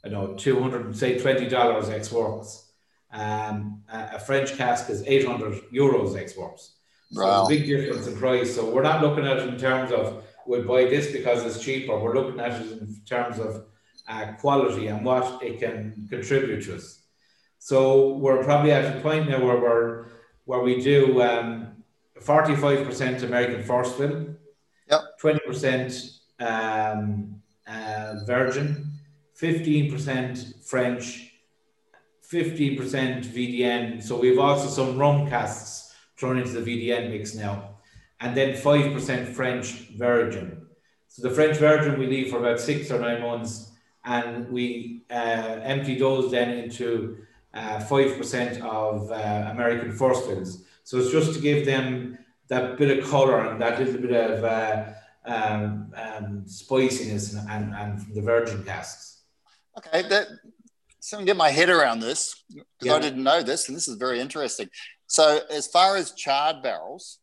I 0.06 0.10
know, 0.10 0.36
200, 0.36 0.96
say 0.96 1.20
$20 1.20 1.90
ex 1.90 2.12
works. 2.12 2.72
Um, 3.12 3.84
a, 3.92 4.20
French 4.20 4.56
cask 4.56 4.90
is 4.90 5.04
800 5.06 5.72
euros 5.72 6.16
ex 6.16 6.38
works. 6.38 6.76
So 7.12 7.24
wow. 7.24 7.48
big 7.48 7.66
difference 7.66 8.06
in 8.08 8.16
price. 8.18 8.54
So 8.56 8.70
we're 8.70 8.84
not 8.84 9.02
looking 9.02 9.26
at 9.26 9.38
it 9.38 9.50
in 9.50 9.58
terms 9.58 9.92
of 9.92 10.24
we'll 10.46 10.64
buy 10.64 10.86
this 10.86 11.12
because 11.12 11.44
it's 11.44 11.64
cheaper. 11.64 11.98
We're 11.98 12.16
looking 12.16 12.40
at 12.40 12.62
it 12.62 12.72
in 12.72 12.96
terms 13.06 13.40
of 13.40 13.66
uh, 14.08 14.34
quality 14.34 14.88
and 14.88 15.06
what 15.06 15.42
it 15.44 15.60
can 15.60 16.08
contribute 16.10 16.64
to 16.66 16.76
us. 16.76 17.02
So 17.60 18.16
we're 18.16 18.44
probably 18.44 18.72
at 18.72 18.98
a 18.98 19.02
point 19.02 19.30
now 19.30 19.44
where 19.44 19.60
we're 19.60 20.06
where 20.46 20.60
we 20.60 20.82
do 20.82 21.22
um, 21.22 21.84
45% 22.20 23.24
American 23.24 23.64
first 23.64 23.96
fill, 23.96 24.36
yep. 24.90 25.02
20% 25.22 26.20
um, 26.40 27.42
uh, 27.66 28.16
virgin, 28.26 28.92
15% 29.40 30.66
French, 30.66 31.32
15% 32.30 32.78
VDN. 33.26 34.04
So 34.04 34.20
we've 34.20 34.40
also 34.40 34.68
some 34.68 34.98
rum 34.98 35.30
casks 35.30 35.94
thrown 36.18 36.38
into 36.38 36.60
the 36.60 36.90
VDN 36.90 37.10
mix 37.10 37.36
now. 37.36 37.70
And 38.20 38.36
then 38.36 38.56
5% 38.56 39.28
French 39.34 39.72
virgin. 39.96 40.66
So 41.08 41.28
the 41.28 41.34
French 41.34 41.58
virgin 41.58 42.00
we 42.00 42.08
leave 42.08 42.32
for 42.32 42.40
about 42.40 42.60
six 42.60 42.92
or 42.92 43.00
nine 43.00 43.22
months 43.22 43.73
and 44.06 44.50
we 44.50 45.04
uh, 45.10 45.60
empty 45.64 45.98
those 45.98 46.32
then 46.32 46.50
into 46.50 47.18
uh, 47.54 47.80
5% 47.80 48.62
of 48.62 49.12
uh, 49.12 49.52
American 49.52 49.92
fills. 49.92 50.64
So 50.84 50.98
it's 50.98 51.12
just 51.12 51.34
to 51.36 51.40
give 51.40 51.66
them 51.66 52.18
that 52.50 52.78
bit 52.78 52.98
of 52.98 53.10
color 53.10 53.46
and 53.46 53.62
that 53.62 53.80
little 53.80 54.02
bit 54.02 54.12
of 54.12 54.44
uh, 54.44 54.86
um, 55.26 55.94
um, 55.96 56.44
spiciness 56.46 57.34
and, 57.34 57.50
and, 57.50 57.74
and 57.74 58.02
from 58.02 58.14
the 58.14 58.22
virgin 58.22 58.64
casks. 58.64 59.22
Okay, 59.78 60.08
that 60.10 60.28
so 61.00 61.18
I 61.18 61.20
can 61.20 61.26
get 61.26 61.38
my 61.38 61.50
head 61.50 61.70
around 61.70 62.00
this 62.00 62.44
because 62.50 62.66
yeah. 62.82 62.96
I 62.96 63.00
didn't 63.00 63.24
know 63.24 63.42
this, 63.44 63.68
and 63.68 63.76
this 63.76 63.88
is 63.88 63.96
very 63.96 64.20
interesting. 64.20 64.70
So, 65.08 65.42
as 65.52 65.68
far 65.68 65.98
as 65.98 66.12
charred 66.12 66.62
barrels, 66.64 67.20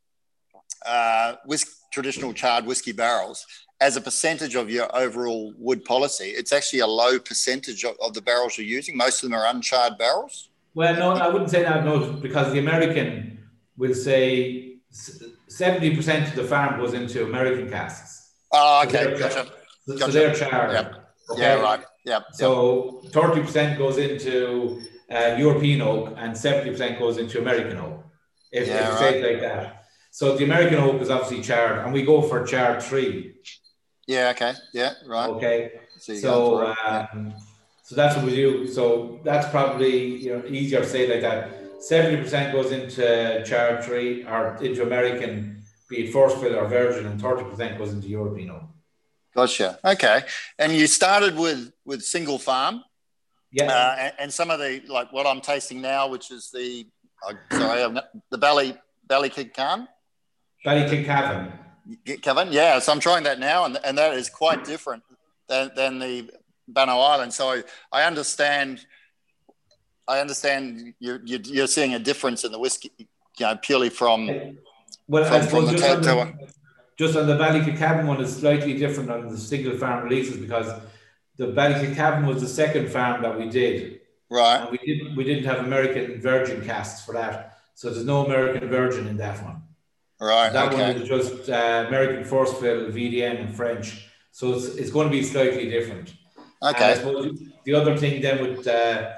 uh, 0.85 1.37
whisk, 1.47 1.68
traditional 1.93 2.35
charred 2.35 2.66
whiskey 2.66 2.93
barrels, 2.93 3.47
as 3.81 3.97
a 3.97 4.01
percentage 4.01 4.55
of 4.55 4.70
your 4.70 4.95
overall 4.95 5.55
wood 5.57 5.85
policy, 5.85 6.26
it's 6.26 6.53
actually 6.53 6.81
a 6.81 6.87
low 6.87 7.18
percentage 7.18 7.85
of, 7.85 7.97
of 8.01 8.14
the 8.14 8.20
barrels 8.20 8.59
you're 8.59 8.66
using. 8.66 8.97
Most 8.97 9.22
of 9.22 9.31
them 9.31 9.39
are 9.39 9.47
uncharred 9.47 9.97
barrels. 9.99 10.51
Well, 10.74 10.95
no, 10.95 11.12
I 11.12 11.28
wouldn't 11.28 11.51
say 11.51 11.62
that. 11.62 11.85
No, 11.85 12.12
because 12.12 12.53
the 12.53 12.59
American 12.59 13.39
will 13.76 13.95
say 13.95 14.76
70% 14.93 16.28
of 16.28 16.35
the 16.37 16.45
farm 16.45 16.78
goes 16.78 16.95
into 16.95 17.24
American 17.24 17.70
casks. 17.70 18.35
Oh, 18.53 18.85
okay. 18.87 19.05
So 19.05 19.18
gotcha. 19.18 19.53
So, 19.87 19.99
gotcha. 19.99 20.12
so 20.12 20.18
they're 20.18 20.35
charred. 20.35 20.72
Yep. 20.72 20.95
Okay? 21.31 21.43
Yeah, 21.43 21.55
right. 21.55 21.81
Yep. 22.05 22.22
So 22.33 23.03
30% 23.07 23.78
goes 23.78 23.99
into 23.99 24.81
uh, 25.11 25.37
European 25.39 25.81
oak 25.83 26.14
and 26.16 26.35
70% 26.35 26.99
goes 26.99 27.18
into 27.18 27.41
American 27.41 27.78
oak. 27.78 28.05
If, 28.53 28.68
yeah, 28.68 28.74
if 28.74 28.81
you 28.81 28.91
right. 28.91 28.99
say 28.99 29.20
it 29.20 29.33
like 29.33 29.41
that. 29.43 29.85
So 30.11 30.37
the 30.37 30.45
American 30.45 30.78
oak 30.78 31.01
is 31.01 31.09
obviously 31.09 31.41
charred, 31.41 31.85
and 31.85 31.93
we 31.93 32.03
go 32.03 32.20
for 32.22 32.45
charred 32.45 32.81
tree. 32.81 33.35
Yeah. 34.07 34.31
Okay. 34.31 34.55
Yeah. 34.73 34.95
Right. 35.07 35.31
Okay. 35.31 35.73
So, 35.99 36.15
so, 36.15 36.75
um, 36.87 37.35
so 37.83 37.95
that's 37.95 38.17
what 38.17 38.25
we 38.25 38.35
do. 38.35 38.67
So 38.67 39.21
that's 39.25 39.49
probably 39.51 40.17
you 40.17 40.37
know 40.37 40.45
easier 40.47 40.81
to 40.81 40.87
say 40.87 41.09
like 41.13 41.23
that 41.23 41.61
70% 41.81 42.53
goes 42.53 42.73
into 42.73 43.43
charity 43.45 44.25
or 44.25 44.57
into 44.63 44.83
American, 44.83 45.63
be 45.89 46.05
it 46.05 46.13
first 46.13 46.39
fill 46.39 46.55
or 46.55 46.69
virgin, 46.69 47.07
and 47.07 47.21
30% 47.21 47.79
goes 47.79 47.93
into 47.93 48.09
European. 48.09 48.61
Gotcha. 49.35 49.79
Okay. 49.85 50.23
And 50.59 50.73
you 50.73 50.87
started 50.87 51.37
with 51.37 51.73
with 51.85 52.03
single 52.03 52.39
farm. 52.39 52.83
Yeah. 53.53 53.73
Uh, 53.73 53.97
and, 53.99 54.13
and, 54.19 54.33
some 54.33 54.51
of 54.51 54.61
the 54.61 54.83
like 54.89 55.13
what 55.13 55.27
I'm 55.27 55.41
tasting 55.41 55.81
now, 55.81 56.09
which 56.09 56.31
is 56.31 56.51
the 56.53 56.87
uh, 57.27 57.35
sorry, 57.53 57.83
I'm 57.83 57.95
not, 57.95 58.09
the 58.31 58.39
Bally 58.39 58.77
Ballykilcavan. 59.09 59.89
Ballykilcavan. 60.65 61.53
Kevin, 62.22 62.53
yeah. 62.53 62.78
So 62.78 62.93
I'm 62.93 63.01
trying 63.01 63.24
that 63.24 63.38
now, 63.38 63.64
and 63.64 63.78
and 63.84 63.97
that 63.99 64.14
is 64.14 64.28
quite 64.28 64.64
different 64.64 65.03
than 65.49 65.70
than 65.74 65.99
the 65.99 66.30
Bannow 66.68 66.99
Island. 66.99 67.32
So 67.32 67.51
I, 67.51 67.62
I 67.93 68.05
understand 68.05 68.86
I 70.11 70.20
understand 70.20 70.95
you're, 70.99 71.20
you're, 71.24 71.41
you're 71.41 71.66
seeing 71.66 71.95
a 71.95 71.99
difference 71.99 72.45
in 72.45 72.51
the 72.51 72.59
whiskey, 72.59 72.91
you 72.99 73.07
know, 73.47 73.57
purely 73.57 73.91
from 73.91 74.26
well, 75.07 75.24
from, 75.24 75.47
from 75.47 75.66
the 75.66 75.72
just, 75.72 75.84
on 75.84 76.03
the, 76.03 76.53
just 76.97 77.16
on 77.16 77.26
the 77.26 77.36
Ballykilcavan 77.36 78.07
one 78.07 78.20
is 78.20 78.36
slightly 78.36 78.76
different 78.76 79.11
on 79.11 79.28
the 79.28 79.38
single 79.38 79.76
farm 79.76 80.03
releases 80.05 80.36
because 80.36 80.80
the 81.36 81.47
Ballykilcavan 81.47 82.26
was 82.26 82.41
the 82.41 82.49
second 82.49 82.91
farm 82.91 83.22
that 83.22 83.38
we 83.38 83.49
did. 83.49 84.01
Right. 84.28 84.62
And 84.62 84.70
we 84.70 84.78
didn't 84.78 85.16
we 85.16 85.24
didn't 85.24 85.45
have 85.45 85.64
American 85.64 86.20
virgin 86.20 86.64
casks 86.64 87.05
for 87.05 87.12
that, 87.12 87.59
so 87.74 87.91
there's 87.91 88.05
no 88.05 88.26
American 88.26 88.68
virgin 88.68 89.07
in 89.07 89.16
that 89.18 89.43
one. 89.43 89.62
Right. 90.21 90.53
That 90.53 90.73
okay. 90.73 90.93
one 90.93 91.03
is 91.03 91.09
just 91.09 91.49
uh, 91.49 91.87
American 91.89 92.25
first 92.25 92.59
fill, 92.59 92.91
VDN, 92.91 93.41
and 93.41 93.57
French. 93.57 94.07
So 94.33 94.53
it's, 94.55 94.66
it's 94.66 94.91
going 94.91 95.09
to 95.09 95.11
be 95.11 95.23
slightly 95.23 95.68
different. 95.71 96.14
Okay. 96.62 97.03
The 97.64 97.75
other 97.75 97.97
thing 97.97 98.21
then 98.21 98.43
with 98.43 98.66
uh, 98.66 99.12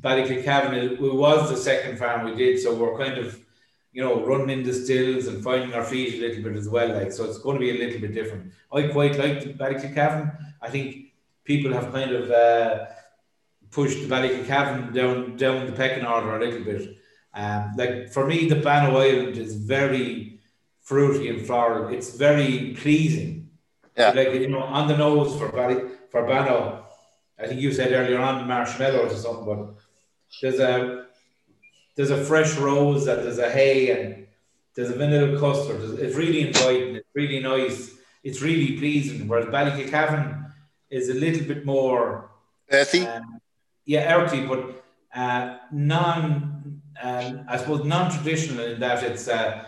Ballykilcavan, 0.00 0.74
it 0.74 1.00
was 1.00 1.50
the 1.50 1.56
second 1.56 1.98
farm 1.98 2.24
we 2.24 2.36
did, 2.36 2.60
so 2.60 2.74
we're 2.74 2.96
kind 2.96 3.18
of, 3.18 3.38
you 3.92 4.02
know, 4.02 4.24
running 4.24 4.50
in 4.50 4.64
the 4.64 4.72
stills 4.72 5.26
and 5.26 5.42
finding 5.42 5.74
our 5.74 5.84
feet 5.84 6.14
a 6.14 6.20
little 6.20 6.42
bit 6.42 6.56
as 6.56 6.68
well. 6.68 6.88
Like, 6.88 7.12
so 7.12 7.24
it's 7.24 7.38
going 7.38 7.56
to 7.56 7.60
be 7.60 7.70
a 7.70 7.86
little 7.86 8.00
bit 8.00 8.14
different. 8.14 8.52
I 8.72 8.82
quite 8.88 9.18
like 9.18 9.56
Ballykilcavan. 9.56 10.36
I 10.62 10.70
think 10.70 11.12
people 11.44 11.72
have 11.72 11.92
kind 11.92 12.12
of 12.12 12.30
uh, 12.30 12.86
pushed 13.70 14.00
the 14.00 14.14
Ballykilcavan 14.14 14.94
down 14.94 15.36
down 15.36 15.66
the 15.66 15.72
pecking 15.72 16.06
order 16.06 16.36
a 16.36 16.40
little 16.44 16.64
bit. 16.64 16.96
Um, 17.34 17.72
like 17.76 18.12
for 18.12 18.26
me, 18.26 18.48
the 18.48 18.56
Bannow 18.56 18.96
Island 18.96 19.36
is 19.36 19.54
very 19.54 20.33
fruity 20.84 21.28
and 21.28 21.44
floral. 21.44 21.88
It's 21.88 22.14
very 22.14 22.74
pleasing. 22.78 23.50
Yeah. 23.96 24.10
Like 24.10 24.32
you 24.32 24.48
know, 24.48 24.60
on 24.60 24.88
the 24.88 24.96
nose 24.96 25.36
for 25.36 25.50
Barry, 25.50 25.90
for 26.10 26.26
Bannow. 26.26 26.84
I 27.38 27.46
think 27.48 27.60
you 27.60 27.72
said 27.72 27.92
earlier 27.92 28.20
on 28.20 28.46
marshmallows 28.46 29.12
or 29.12 29.16
something, 29.16 29.44
but 29.44 29.74
there's 30.40 30.60
a 30.60 31.06
there's 31.96 32.10
a 32.10 32.24
fresh 32.24 32.56
rose 32.56 33.06
and 33.06 33.22
there's 33.24 33.38
a 33.38 33.50
hay 33.50 33.90
and 33.90 34.26
there's 34.74 34.90
a 34.90 34.96
vanilla 34.96 35.38
custard. 35.38 35.98
It's 35.98 36.16
really 36.16 36.48
inviting. 36.48 36.96
It's 36.96 37.08
really 37.14 37.40
nice. 37.40 37.90
It's 38.22 38.40
really 38.42 38.76
pleasing. 38.78 39.28
Whereas 39.28 39.46
Ballykilcavan 39.46 40.52
is 40.90 41.08
a 41.08 41.14
little 41.14 41.46
bit 41.46 41.64
more 41.64 42.30
earthy. 42.70 43.06
Um, 43.06 43.40
yeah, 43.84 44.16
earthy, 44.16 44.46
but 44.46 44.84
uh, 45.14 45.58
non, 45.70 46.80
um, 47.02 47.44
I 47.48 47.56
suppose, 47.58 47.84
non-traditional 47.84 48.64
in 48.64 48.80
that 48.80 49.02
it's, 49.02 49.28
uh, 49.28 49.64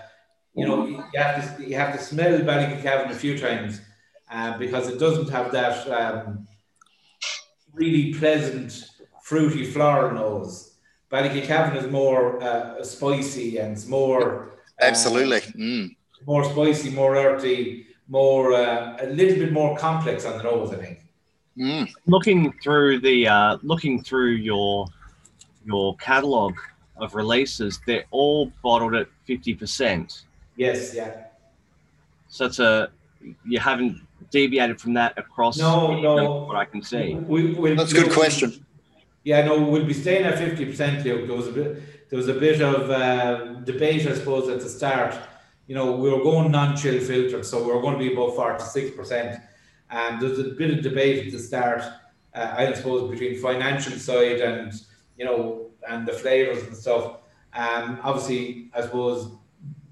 you 0.57 0.66
know, 0.66 0.86
you 0.86 1.02
have 1.14 1.57
to 1.57 1.68
you 1.68 1.76
have 1.76 1.92
to 1.96 2.02
smell 2.02 2.38
Ballykilcavan 2.40 3.11
a 3.11 3.14
few 3.14 3.38
times 3.38 3.82
uh, 4.30 4.57
because 4.59 4.88
it 4.88 4.98
doesn't 4.98 5.28
have 5.28 5.52
that 5.52 5.88
um, 5.90 6.48
really 7.74 8.14
pleasant, 8.14 8.90
fruity 9.22 9.64
floral 9.64 10.14
nose. 10.14 10.76
Ballykilcavan 11.12 11.76
is 11.76 11.90
more 11.90 12.42
uh, 12.42 12.82
spicy 12.82 13.59
and 13.59 13.72
it's 13.72 13.86
more 13.86 14.54
uh, 14.80 14.84
absolutely 14.84 15.40
mm. 15.40 15.94
more 16.26 16.44
spicy, 16.44 16.90
more 16.90 17.16
earthy, 17.16 17.86
more 18.09 18.54
uh, 18.54 18.96
a 19.00 19.07
little 19.07 19.36
bit 19.36 19.52
more 19.52 19.76
complex 19.76 20.24
on 20.24 20.38
the 20.38 20.44
nose. 20.44 20.72
I 20.72 20.76
think. 20.76 21.00
Mm. 21.59 21.88
Looking 22.07 22.52
through 22.62 23.00
the 23.00 23.28
uh, 23.28 23.59
looking 23.62 24.02
through 24.02 24.32
your 24.32 24.86
your 25.66 25.96
catalog 25.96 26.54
of 26.96 27.14
releases, 27.14 27.78
they're 27.86 28.07
all 28.11 28.50
bottled 28.62 28.94
at 28.94 29.09
fifty 29.26 29.54
percent. 29.54 30.26
Yes, 30.57 30.94
yeah. 30.94 31.24
So 32.28 32.46
it's 32.46 32.59
a 32.59 32.90
you 33.44 33.59
haven't 33.59 34.00
deviated 34.30 34.80
from 34.80 34.94
that 34.94 35.16
across. 35.18 35.59
No, 35.59 36.00
no. 36.00 36.44
What 36.44 36.57
I 36.57 36.64
can 36.64 36.82
see. 36.82 37.14
We, 37.14 37.52
we'll, 37.54 37.76
That's 37.76 37.92
a 37.92 38.02
good 38.02 38.12
question. 38.12 38.64
Yeah, 39.24 39.44
no, 39.44 39.61
we'll 39.62 39.84
be 39.84 39.92
staying 39.92 40.24
at 40.24 40.38
fifty 40.38 40.64
percent, 40.64 41.04
Luke. 41.04 41.26
There 41.26 41.36
was 41.36 41.48
a 41.48 41.52
bit, 41.52 42.09
there 42.11 42.16
was 42.16 42.28
a 42.28 42.34
bit 42.34 42.62
of 42.62 42.90
uh, 42.90 43.54
debate, 43.64 44.07
I 44.07 44.14
suppose, 44.14 44.48
at 44.48 44.61
the 44.61 44.68
start. 44.68 45.16
You 45.66 45.74
know, 45.74 45.92
we 45.96 46.09
were 46.11 46.22
going 46.22 46.52
non-chill 46.52 47.00
filtered, 47.00 47.44
so 47.44 47.66
we're 47.66 47.80
going 47.80 47.94
to 47.94 47.98
be 47.98 48.12
above 48.12 48.36
forty-six 48.36 48.96
percent. 48.96 49.40
And 49.90 50.20
there's 50.20 50.38
a 50.38 50.44
bit 50.44 50.70
of 50.70 50.82
debate 50.82 51.26
at 51.26 51.32
the 51.32 51.38
start, 51.38 51.82
uh, 52.34 52.54
I 52.57 52.72
suppose, 52.72 53.11
between 53.11 53.40
financial 53.40 53.98
side 53.98 54.40
and 54.40 54.72
you 55.18 55.24
know, 55.24 55.70
and 55.88 56.07
the 56.07 56.12
flavors 56.12 56.62
and 56.64 56.76
stuff. 56.76 57.18
Um, 57.52 57.98
obviously, 58.02 58.68
I 58.74 58.82
suppose 58.82 59.30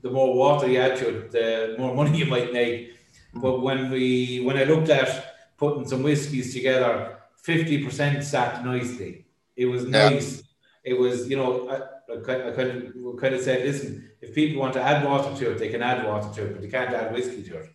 the 0.04 0.10
more 0.10 0.34
water 0.34 0.68
you 0.68 0.78
add 0.78 0.98
to 0.98 1.08
it, 1.08 1.30
the 1.32 1.76
more 1.78 1.94
money 1.94 2.18
you 2.18 2.26
might 2.26 2.52
make. 2.52 2.94
But 3.32 3.62
when 3.62 3.90
we 3.90 4.42
when 4.44 4.58
I 4.58 4.64
looked 4.64 4.90
at 4.90 5.08
putting 5.56 5.88
some 5.88 6.02
whiskies 6.02 6.52
together, 6.52 7.18
fifty 7.42 7.82
percent 7.82 8.22
sat 8.22 8.64
nicely. 8.64 9.24
It 9.56 9.64
was 9.64 9.86
nice. 9.86 10.36
Yeah. 10.36 10.92
It 10.92 10.98
was 11.00 11.28
you 11.30 11.38
know 11.38 11.68
I, 11.70 11.76
I, 12.12 12.16
kind 12.20 12.42
of 12.42 13.16
kind 13.18 13.34
of 13.34 13.40
said, 13.40 13.64
listen, 13.64 14.10
if 14.20 14.34
people 14.34 14.60
want 14.60 14.74
to 14.74 14.82
add 14.82 15.04
water 15.04 15.34
to 15.38 15.52
it, 15.52 15.58
they 15.58 15.70
can 15.70 15.82
add 15.82 16.06
water 16.06 16.28
to 16.34 16.46
it, 16.46 16.52
but 16.52 16.60
they 16.60 16.68
can't 16.68 16.92
add 16.92 17.12
whiskey 17.14 17.42
to 17.44 17.60
it. 17.60 17.70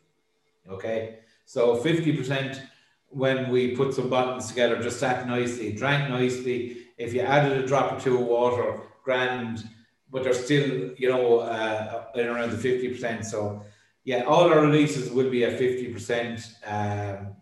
Okay, 0.70 1.20
so 1.46 1.78
fifty 1.78 2.16
percent 2.16 2.62
when 3.08 3.50
we 3.50 3.76
put 3.76 3.92
some 3.92 4.08
buttons 4.08 4.48
together 4.50 4.80
just 4.84 5.00
sat 5.00 5.28
nicely, 5.28 5.72
drank 5.74 6.12
nicely. 6.12 6.78
If 7.00 7.12
you 7.12 7.22
added 7.22 7.58
a 7.64 7.66
drop 7.66 7.94
or 7.94 8.00
two 8.00 8.20
of 8.20 8.28
water, 8.28 8.82
grand, 9.04 9.68
but 10.12 10.24
they're 10.24 10.34
still 10.34 10.92
you 10.98 11.10
know 11.10 11.40
uh, 11.40 12.06
around 12.16 12.52
the 12.52 12.58
fifty 12.58 12.90
percent. 12.90 13.26
So 13.26 13.64
yeah, 14.10 14.24
all 14.24 14.52
our 14.52 14.62
releases 14.62 15.12
will 15.12 15.30
be 15.30 15.46
at 15.46 15.60
50%. 15.60 16.66
Um, 16.66 17.36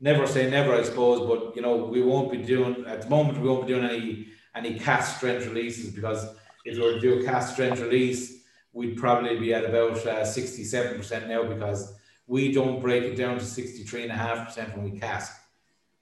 never 0.00 0.26
say 0.26 0.48
never, 0.48 0.72
I 0.74 0.84
suppose, 0.84 1.26
but 1.26 1.56
you 1.56 1.62
know, 1.62 1.76
we 1.76 2.00
won't 2.00 2.30
be 2.30 2.38
doing 2.38 2.84
at 2.86 3.02
the 3.02 3.08
moment 3.08 3.40
we 3.40 3.48
won't 3.48 3.66
be 3.66 3.72
doing 3.72 3.84
any 3.84 4.26
any 4.54 4.78
cask 4.78 5.16
strength 5.16 5.46
releases 5.46 5.90
because 5.90 6.24
if 6.64 6.76
we 6.76 6.82
were 6.82 6.92
to 6.92 7.00
do 7.00 7.20
a 7.20 7.24
cask 7.24 7.54
strength 7.54 7.80
release, 7.80 8.44
we'd 8.72 8.98
probably 8.98 9.36
be 9.38 9.52
at 9.54 9.64
about 9.64 9.96
uh, 10.06 10.22
67% 10.22 11.26
now 11.26 11.42
because 11.42 11.94
we 12.26 12.52
don't 12.52 12.80
break 12.80 13.02
it 13.02 13.16
down 13.16 13.38
to 13.38 13.44
63.5% 13.44 14.76
when 14.76 14.92
we 14.92 15.00
cask. 15.00 15.32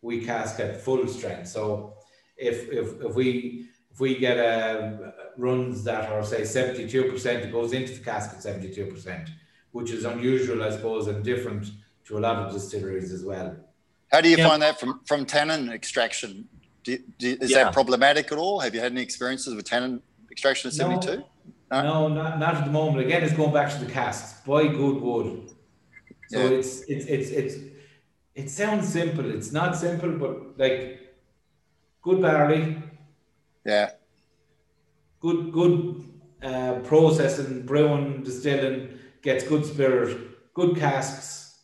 We 0.03 0.25
cask 0.25 0.61
at 0.61 0.83
full 0.83 1.07
strength. 1.07 1.49
So 1.49 1.95
if 2.37 2.69
if, 2.71 3.01
if 3.01 3.15
we 3.15 3.69
if 3.91 4.01
we 4.01 4.17
get 4.17 4.39
uh, 4.39 5.13
runs 5.37 5.85
that 5.85 6.11
are 6.11 6.25
say 6.25 6.43
72%, 6.43 7.27
it 7.27 7.53
goes 7.53 7.73
into 7.73 7.93
the 7.95 8.05
cask 8.05 8.31
at 8.31 8.39
72% 8.39 9.29
which 9.73 9.91
is 9.91 10.05
unusual, 10.05 10.63
I 10.63 10.71
suppose, 10.71 11.07
and 11.07 11.25
different 11.25 11.71
to 12.07 12.19
a 12.19 12.21
lot 12.21 12.37
of 12.37 12.53
distilleries 12.53 13.13
as 13.13 13.25
well. 13.25 13.57
How 14.11 14.21
do 14.21 14.29
you 14.29 14.37
yeah. 14.37 14.49
find 14.49 14.63
that 14.63 14.81
from, 14.81 15.01
from 15.07 15.25
tannin 15.25 15.71
extraction? 15.71 16.49
Do, 16.83 16.99
do, 17.19 17.37
is 17.41 17.51
yeah. 17.51 17.65
that 17.65 17.73
problematic 17.73 18.33
at 18.33 18.39
all? 18.39 18.61
Have 18.61 18.75
you 18.75 18.81
had 18.81 18.93
any 18.93 19.03
experiences 19.03 19.55
with 19.55 19.65
tannin 19.65 20.03
extraction 20.31 20.69
at 20.69 20.75
72? 20.75 21.23
No, 21.71 21.83
no, 21.83 22.09
not, 22.09 22.39
not 22.41 22.55
at 22.57 22.65
the 22.65 22.71
moment. 22.71 23.07
Again, 23.07 23.23
it's 23.23 23.35
going 23.35 23.53
back 23.53 23.71
to 23.73 23.85
the 23.85 23.91
casks. 23.91 24.41
Buy 24.45 24.67
good 24.67 25.01
wood. 25.01 25.51
So 26.29 26.39
yeah. 26.39 26.59
it's, 26.59 26.81
it's, 26.83 27.05
it's, 27.07 27.31
it's, 27.31 27.55
it 28.35 28.51
sounds 28.51 28.89
simple. 28.89 29.31
It's 29.31 29.53
not 29.53 29.77
simple, 29.77 30.11
but 30.13 30.59
like 30.59 31.15
good 32.03 32.21
barley. 32.21 32.83
Yeah. 33.65 33.91
Good, 35.21 35.53
good 35.53 36.05
uh, 36.43 36.75
processing, 36.85 37.67
brewing, 37.67 38.23
distilling 38.23 38.99
gets 39.23 39.45
good 39.47 39.67
spirit, 39.67 40.19
good 40.55 40.77
casks. 40.77 41.59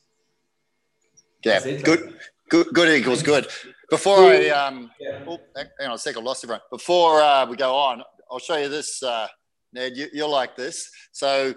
Yeah, 1.42 1.60
good, 1.60 2.14
good, 2.50 2.66
good 2.74 3.00
equals 3.00 3.22
good. 3.22 3.46
Before 3.88 4.18
I 4.18 4.48
um, 4.48 4.90
yeah. 5.00 5.20
oh, 5.26 5.38
hang 5.54 5.88
on 5.88 5.94
a 5.94 5.98
second, 5.98 6.22
I 6.22 6.24
lost 6.24 6.44
everyone. 6.44 6.60
Before 6.70 7.20
uh, 7.20 7.46
we 7.46 7.56
go 7.56 7.74
on, 7.74 8.02
I'll 8.30 8.40
show 8.40 8.56
you 8.56 8.68
this, 8.68 9.02
uh, 9.02 9.28
Ned. 9.72 9.96
You, 9.96 10.08
will 10.12 10.30
like 10.30 10.56
this. 10.56 10.90
So 11.12 11.54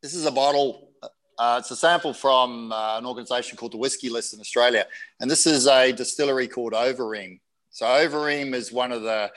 this 0.00 0.14
is 0.14 0.26
a 0.26 0.30
bottle. 0.30 0.90
Uh, 1.36 1.56
it's 1.60 1.70
a 1.72 1.76
sample 1.76 2.14
from 2.14 2.72
uh, 2.72 2.98
an 2.98 3.04
organisation 3.04 3.58
called 3.58 3.72
the 3.72 3.78
Whisky 3.78 4.08
List 4.08 4.32
in 4.32 4.40
Australia, 4.40 4.86
and 5.20 5.28
this 5.28 5.46
is 5.46 5.66
a 5.66 5.92
distillery 5.92 6.46
called 6.46 6.72
Overeem. 6.72 7.40
So 7.70 7.84
Overeem 7.84 8.54
is 8.54 8.72
one 8.72 8.92
of 8.92 9.02
the 9.02 9.30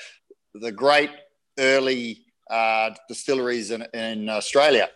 the 0.53 0.71
great 0.71 1.09
early 1.59 2.25
uh, 2.49 2.91
distilleries 3.07 3.71
in, 3.71 3.85
in 3.93 4.29
Australia 4.29 4.89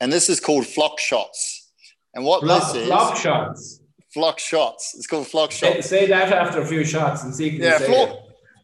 and 0.00 0.12
this 0.12 0.28
is 0.28 0.40
called 0.40 0.66
flock 0.66 0.98
shots. 0.98 1.70
And 2.14 2.24
what 2.24 2.42
flock, 2.42 2.72
this 2.72 2.82
is 2.82 2.86
flock 2.88 3.16
shots. 3.16 3.80
Flock 4.12 4.38
shots. 4.38 4.94
It's 4.96 5.06
called 5.06 5.26
flock 5.26 5.50
shots. 5.50 5.86
Say, 5.86 6.00
say 6.00 6.06
that 6.06 6.32
after 6.32 6.60
a 6.60 6.66
few 6.66 6.84
shots 6.84 7.24
and 7.24 7.34
see. 7.34 7.50
Yeah, 7.50 7.78
flock, 7.78 8.18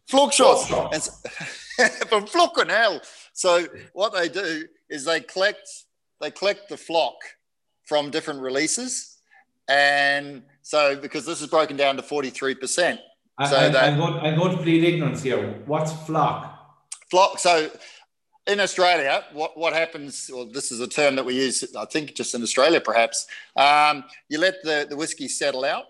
flock 0.07 0.33
shots. 0.33 0.67
Flock 0.67 0.93
shots. 0.93 1.21
from 2.09 2.25
flock 2.25 2.57
and 2.57 2.71
hell. 2.71 3.01
So 3.33 3.65
what 3.93 4.13
they 4.13 4.29
do 4.29 4.65
is 4.89 5.05
they 5.05 5.19
collect 5.19 5.67
they 6.21 6.31
collect 6.31 6.69
the 6.69 6.77
flock 6.77 7.15
from 7.83 8.09
different 8.09 8.41
releases, 8.41 9.17
and 9.67 10.43
so 10.61 10.95
because 10.95 11.25
this 11.25 11.41
is 11.41 11.47
broken 11.47 11.75
down 11.75 11.97
to 11.97 12.01
forty 12.01 12.29
three 12.29 12.55
percent. 12.55 12.99
So 13.49 13.57
I, 13.57 13.69
going, 13.69 14.13
I'm 14.13 14.37
going 14.37 14.55
to 14.55 14.63
plead 14.63 14.85
ignorance 14.85 15.21
here. 15.21 15.61
What's 15.65 15.91
flock? 16.05 16.54
Flock. 17.09 17.39
So 17.39 17.69
in 18.47 18.59
Australia, 18.59 19.23
what, 19.33 19.57
what 19.57 19.73
happens, 19.73 20.29
well, 20.31 20.45
this 20.45 20.71
is 20.71 20.79
a 20.79 20.87
term 20.87 21.15
that 21.15 21.25
we 21.25 21.35
use, 21.35 21.63
I 21.75 21.85
think, 21.85 22.15
just 22.15 22.35
in 22.35 22.41
Australia 22.43 22.79
perhaps, 22.79 23.27
um, 23.55 24.03
you 24.29 24.39
let 24.39 24.55
the, 24.63 24.85
the 24.89 24.95
whiskey 24.95 25.27
settle 25.27 25.65
out. 25.65 25.85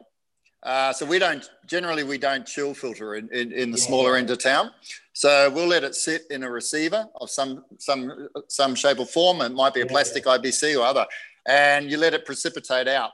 Uh, 0.64 0.92
so 0.92 1.06
we 1.06 1.20
don't, 1.20 1.48
generally, 1.68 2.04
we 2.04 2.18
don't 2.18 2.46
chill 2.48 2.74
filter 2.74 3.16
in, 3.16 3.30
in, 3.32 3.52
in 3.52 3.72
the 3.72 3.78
yeah. 3.78 3.86
smaller 3.86 4.16
end 4.16 4.32
of 4.32 4.42
town. 4.42 4.72
So 5.14 5.50
we'll 5.52 5.68
let 5.68 5.84
it 5.84 5.94
sit 5.94 6.24
in 6.32 6.44
a 6.44 6.50
receiver 6.50 7.06
of 7.22 7.30
some, 7.30 7.66
some, 7.78 8.30
some 8.48 8.74
shape 8.74 9.00
or 9.00 9.06
form. 9.06 9.42
It 9.42 9.52
might 9.54 9.76
be 9.76 9.82
a 9.82 9.86
plastic 9.86 10.26
IBC 10.26 10.80
or 10.80 10.84
other. 10.84 11.06
And 11.46 11.92
you 11.92 11.98
let 11.98 12.16
it 12.16 12.26
precipitate 12.26 12.88
out. 12.88 13.12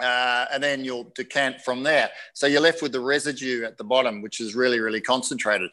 Uh, 0.00 0.46
and 0.52 0.62
then 0.62 0.84
you'll 0.84 1.12
decant 1.14 1.60
from 1.60 1.82
there. 1.82 2.10
So 2.34 2.46
you're 2.46 2.60
left 2.60 2.82
with 2.82 2.92
the 2.92 3.00
residue 3.00 3.64
at 3.64 3.78
the 3.78 3.84
bottom, 3.84 4.22
which 4.22 4.40
is 4.40 4.54
really, 4.54 4.80
really 4.80 5.00
concentrated 5.00 5.70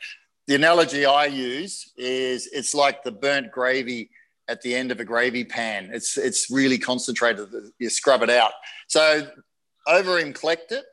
the 0.47 0.55
analogy 0.55 1.05
I 1.05 1.25
use 1.25 1.91
is 1.97 2.47
it's 2.51 2.73
like 2.73 3.03
the 3.03 3.11
burnt 3.11 3.51
gravy 3.51 4.09
at 4.47 4.61
the 4.61 4.75
end 4.75 4.91
of 4.91 4.99
a 4.99 5.05
gravy 5.05 5.43
pan. 5.43 5.89
It's 5.91 6.17
it's 6.17 6.51
really 6.51 6.77
concentrated. 6.77 7.47
You 7.79 7.89
scrub 7.89 8.21
it 8.21 8.29
out. 8.29 8.51
So 8.87 9.27
Overeem 9.87 10.35
collect 10.35 10.71
it, 10.71 10.85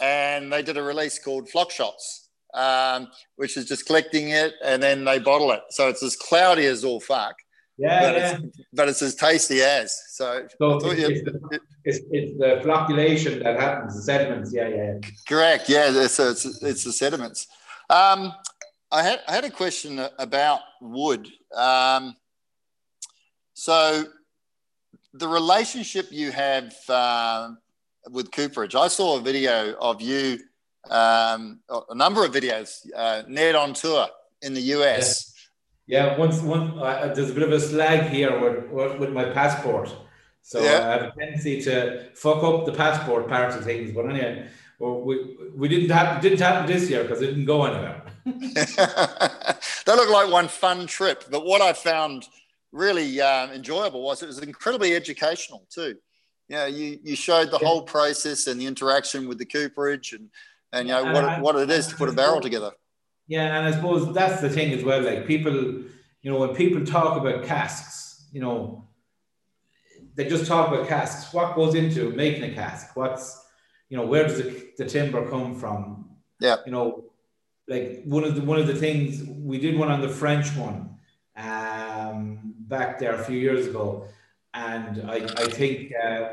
and 0.00 0.52
they 0.52 0.62
did 0.62 0.76
a 0.76 0.82
release 0.82 1.18
called 1.18 1.48
Flock 1.48 1.70
Shots, 1.70 2.28
um, 2.54 3.08
which 3.36 3.56
is 3.56 3.66
just 3.66 3.86
collecting 3.86 4.30
it 4.30 4.54
and 4.64 4.82
then 4.82 5.04
they 5.04 5.18
bottle 5.18 5.52
it. 5.52 5.62
So 5.70 5.88
it's 5.88 6.02
as 6.02 6.16
cloudy 6.16 6.66
as 6.66 6.84
all 6.84 7.00
fuck. 7.00 7.36
Yeah, 7.78 8.00
but, 8.00 8.16
yeah. 8.16 8.38
It's, 8.42 8.56
but 8.74 8.88
it's 8.88 9.02
as 9.02 9.14
tasty 9.14 9.62
as. 9.62 9.98
So, 10.10 10.46
so 10.58 10.76
it's, 10.90 11.00
it's, 11.00 11.22
the, 11.22 11.60
it's, 11.84 11.98
it's, 12.10 12.38
the 12.38 12.60
flocculation 12.62 13.42
that 13.42 13.58
happens, 13.58 13.96
the 13.96 14.02
sediments. 14.02 14.52
Yeah, 14.52 14.68
yeah. 14.68 14.98
Correct. 15.26 15.68
Yeah, 15.68 15.90
it's, 15.90 16.18
it's, 16.18 16.44
it's 16.62 16.84
the 16.84 16.92
sediments. 16.92 17.46
Um, 17.88 18.34
I 18.92 19.02
had, 19.02 19.20
I 19.28 19.34
had 19.34 19.44
a 19.44 19.50
question 19.50 20.04
about 20.18 20.60
wood. 20.80 21.28
Um, 21.56 22.16
so 23.54 24.04
the 25.14 25.28
relationship 25.28 26.08
you 26.10 26.32
have 26.32 26.74
uh, 26.88 27.50
with 28.10 28.30
Cooperage. 28.32 28.74
I 28.74 28.88
saw 28.88 29.18
a 29.18 29.20
video 29.20 29.74
of 29.74 30.00
you, 30.00 30.38
um, 30.88 31.60
a 31.68 31.94
number 31.94 32.24
of 32.24 32.32
videos, 32.32 32.86
uh, 32.96 33.22
Ned 33.28 33.54
on 33.54 33.74
tour 33.74 34.08
in 34.42 34.54
the 34.54 34.60
US. 34.60 35.34
Yeah, 35.86 36.06
yeah 36.06 36.18
once 36.18 36.40
one 36.40 36.78
uh, 36.78 37.12
there's 37.14 37.30
a 37.30 37.34
bit 37.34 37.42
of 37.42 37.52
a 37.52 37.60
slag 37.60 38.10
here 38.10 38.38
with, 38.40 38.98
with 38.98 39.10
my 39.10 39.26
passport. 39.30 39.94
So 40.42 40.62
yeah. 40.62 40.70
I 40.70 40.92
have 40.92 41.02
a 41.02 41.12
tendency 41.18 41.60
to 41.62 42.10
fuck 42.14 42.42
up 42.42 42.66
the 42.66 42.72
passport 42.72 43.28
part 43.28 43.54
of 43.54 43.62
things. 43.62 43.92
But 43.92 44.06
anyway, 44.06 44.48
well, 44.78 45.02
we, 45.02 45.36
we 45.54 45.68
didn't 45.68 45.90
have 45.90 46.22
didn't 46.22 46.40
happen 46.40 46.66
this 46.66 46.88
year 46.88 47.02
because 47.02 47.20
it 47.20 47.26
didn't 47.26 47.44
go 47.44 47.64
anywhere. 47.64 48.02
that 48.54 49.84
looked 49.86 50.10
like 50.10 50.30
one 50.30 50.48
fun 50.48 50.86
trip. 50.86 51.24
But 51.30 51.44
what 51.44 51.60
I 51.60 51.72
found 51.72 52.28
really 52.72 53.20
um, 53.20 53.50
enjoyable 53.50 54.02
was 54.02 54.22
it 54.22 54.26
was 54.26 54.38
incredibly 54.38 54.94
educational 54.94 55.66
too. 55.70 55.96
Yeah, 56.48 56.66
you, 56.66 56.98
you 57.02 57.14
showed 57.14 57.50
the 57.50 57.58
yeah. 57.60 57.68
whole 57.68 57.82
process 57.82 58.46
and 58.46 58.60
the 58.60 58.66
interaction 58.66 59.28
with 59.28 59.38
the 59.38 59.44
cooperage 59.44 60.12
and, 60.12 60.30
and 60.72 60.88
you 60.88 60.94
know 60.94 61.12
what, 61.12 61.24
I, 61.24 61.40
what 61.40 61.56
it 61.56 61.70
is 61.70 61.86
to 61.88 61.96
put 61.96 62.08
a 62.08 62.12
barrel 62.12 62.40
together. 62.40 62.72
Yeah, 63.28 63.56
and 63.56 63.66
I 63.66 63.70
suppose 63.70 64.12
that's 64.12 64.40
the 64.40 64.50
thing 64.50 64.72
as 64.72 64.82
well. 64.82 65.02
Like 65.02 65.26
people, 65.26 65.52
you 65.52 66.30
know, 66.30 66.38
when 66.38 66.54
people 66.56 66.84
talk 66.84 67.16
about 67.16 67.44
casks, 67.44 68.26
you 68.32 68.40
know, 68.40 68.88
they 70.16 70.28
just 70.28 70.46
talk 70.46 70.68
about 70.68 70.88
casks. 70.88 71.32
What 71.32 71.54
goes 71.54 71.76
into 71.76 72.10
making 72.10 72.42
a 72.42 72.52
cask? 72.52 72.96
What's, 72.96 73.46
you 73.88 73.96
know, 73.96 74.06
where 74.06 74.24
does 74.26 74.38
the, 74.38 74.70
the 74.78 74.84
timber 74.84 75.28
come 75.30 75.54
from? 75.54 76.10
Yeah. 76.40 76.56
You 76.66 76.72
know, 76.72 77.09
like 77.70 78.02
one 78.04 78.24
of 78.24 78.34
the 78.34 78.42
one 78.42 78.58
of 78.58 78.66
the 78.66 78.74
things 78.74 79.22
we 79.24 79.56
did 79.58 79.78
one 79.78 79.90
on 79.90 80.00
the 80.00 80.08
French 80.08 80.54
one 80.56 80.98
um, 81.36 82.52
back 82.58 82.98
there 82.98 83.14
a 83.14 83.24
few 83.24 83.38
years 83.38 83.68
ago, 83.68 84.08
and 84.52 85.08
I 85.08 85.18
I 85.44 85.46
think 85.58 85.92
uh, 86.04 86.30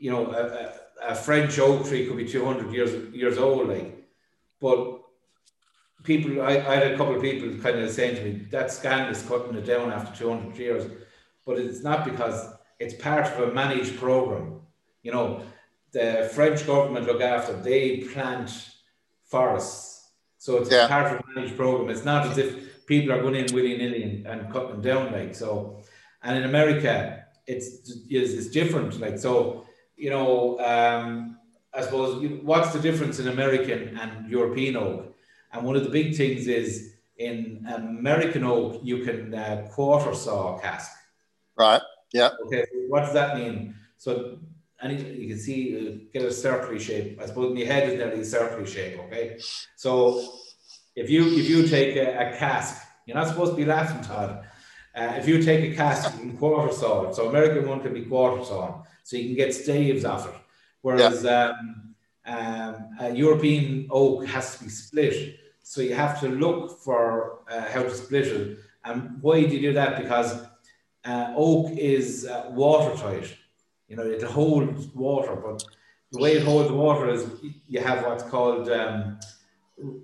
you 0.00 0.10
know 0.10 0.32
a, 0.32 1.12
a, 1.12 1.14
French 1.14 1.56
oak 1.60 1.86
tree 1.86 2.04
could 2.06 2.16
be 2.16 2.28
two 2.28 2.44
hundred 2.44 2.72
years 2.72 2.92
years 3.14 3.38
old, 3.38 3.68
like, 3.68 4.04
but 4.60 5.02
people 6.02 6.42
I, 6.42 6.54
I 6.72 6.74
had 6.80 6.92
a 6.92 6.96
couple 6.96 7.14
of 7.14 7.22
people 7.22 7.48
kind 7.62 7.78
of 7.78 7.88
saying 7.88 8.16
to 8.16 8.24
me 8.24 8.30
that 8.50 8.72
scandalous 8.72 9.26
cutting 9.28 9.54
it 9.54 9.66
down 9.66 9.92
after 9.92 10.18
two 10.18 10.30
hundred 10.30 10.58
years, 10.58 10.84
but 11.46 11.58
it's 11.60 11.84
not 11.84 12.04
because 12.04 12.52
it's 12.80 12.94
part 12.94 13.26
of 13.26 13.48
a 13.48 13.52
managed 13.54 13.96
program. 13.98 14.62
You 15.04 15.12
know, 15.12 15.42
the 15.92 16.28
French 16.34 16.66
government 16.66 17.06
look 17.06 17.22
after, 17.22 17.52
they 17.52 17.98
plant 18.12 18.50
forests. 19.26 19.99
So 20.40 20.56
it's 20.56 20.72
yeah. 20.72 20.88
part 20.88 21.12
of 21.12 21.20
a 21.20 21.24
managed 21.34 21.54
program. 21.54 21.90
It's 21.90 22.06
not 22.06 22.26
as 22.26 22.38
if 22.38 22.86
people 22.86 23.12
are 23.12 23.20
going 23.20 23.34
in 23.34 23.52
willy 23.52 23.76
nilly 23.76 24.02
and, 24.02 24.26
and 24.26 24.50
cutting 24.50 24.80
down 24.80 25.12
like 25.12 25.34
so. 25.34 25.82
And 26.22 26.38
in 26.38 26.44
America, 26.44 27.26
it's, 27.46 27.66
it's, 28.08 28.32
it's 28.32 28.48
different. 28.48 28.98
Like 28.98 29.18
so, 29.18 29.66
you 29.96 30.08
know, 30.08 30.58
um, 30.60 31.36
I 31.74 31.82
suppose 31.82 32.26
what's 32.42 32.72
the 32.72 32.80
difference 32.80 33.18
in 33.18 33.28
American 33.28 33.98
and 33.98 34.30
European 34.30 34.76
oak? 34.76 35.14
And 35.52 35.66
one 35.66 35.76
of 35.76 35.84
the 35.84 35.90
big 35.90 36.16
things 36.16 36.46
is 36.46 36.94
in 37.18 37.66
American 37.68 38.42
oak, 38.42 38.80
you 38.82 39.04
can 39.04 39.34
uh, 39.34 39.68
quarter 39.70 40.14
saw 40.14 40.58
cask. 40.58 40.90
Right. 41.54 41.82
Yeah. 42.14 42.30
Okay. 42.46 42.64
What 42.88 43.00
does 43.00 43.12
that 43.12 43.36
mean? 43.36 43.74
So, 43.98 44.38
and 44.82 44.98
you 44.98 45.28
can 45.28 45.38
see 45.38 45.60
uh, 45.76 45.98
get 46.12 46.22
a 46.22 46.32
circular 46.32 46.78
shape. 46.78 47.20
I 47.20 47.26
suppose 47.26 47.54
my 47.54 47.64
head 47.64 47.88
is 47.88 47.98
nearly 47.98 48.20
a 48.20 48.24
circular 48.24 48.66
shape. 48.66 48.98
Okay. 49.00 49.38
So, 49.76 50.32
if 50.96 51.10
you 51.10 51.26
if 51.38 51.48
you 51.48 51.66
take 51.66 51.96
a, 51.96 52.34
a 52.34 52.36
cask, 52.36 52.82
you're 53.06 53.16
not 53.16 53.28
supposed 53.28 53.52
to 53.52 53.56
be 53.56 53.64
laughing, 53.64 54.02
Todd. 54.02 54.44
Uh, 54.94 55.14
if 55.16 55.28
you 55.28 55.42
take 55.42 55.72
a 55.72 55.76
cask, 55.76 56.12
you 56.14 56.20
can 56.20 56.36
quarter 56.36 56.72
saw 56.72 57.08
it. 57.08 57.14
So 57.14 57.28
American 57.28 57.68
one 57.68 57.80
can 57.80 57.94
be 57.94 58.02
quarter 58.02 58.44
sawn, 58.44 58.82
so 59.04 59.16
you 59.16 59.26
can 59.26 59.36
get 59.36 59.54
staves 59.54 60.04
off 60.04 60.28
it. 60.28 60.34
Whereas 60.82 61.22
yeah. 61.24 61.52
um, 61.52 61.94
um, 62.26 62.88
a 62.98 63.10
European 63.14 63.86
oak 63.90 64.26
has 64.26 64.56
to 64.56 64.64
be 64.64 64.70
split, 64.70 65.38
so 65.62 65.80
you 65.80 65.94
have 65.94 66.20
to 66.20 66.28
look 66.28 66.80
for 66.80 67.40
uh, 67.50 67.66
how 67.72 67.82
to 67.82 67.94
split 67.94 68.26
it. 68.26 68.58
And 68.84 69.22
why 69.22 69.44
do 69.44 69.54
you 69.54 69.60
do 69.60 69.72
that? 69.74 70.02
Because 70.02 70.42
uh, 71.04 71.34
oak 71.36 71.70
is 71.76 72.26
uh, 72.26 72.50
watertight. 72.50 73.36
You 73.90 73.96
know, 73.96 74.04
it 74.04 74.22
holds 74.22 74.86
water, 74.94 75.34
but 75.34 75.64
the 76.12 76.20
way 76.20 76.32
it 76.34 76.44
holds 76.44 76.70
water 76.70 77.10
is 77.10 77.26
you 77.66 77.80
have 77.80 78.04
what's 78.06 78.22
called, 78.22 78.70
um, 78.70 79.18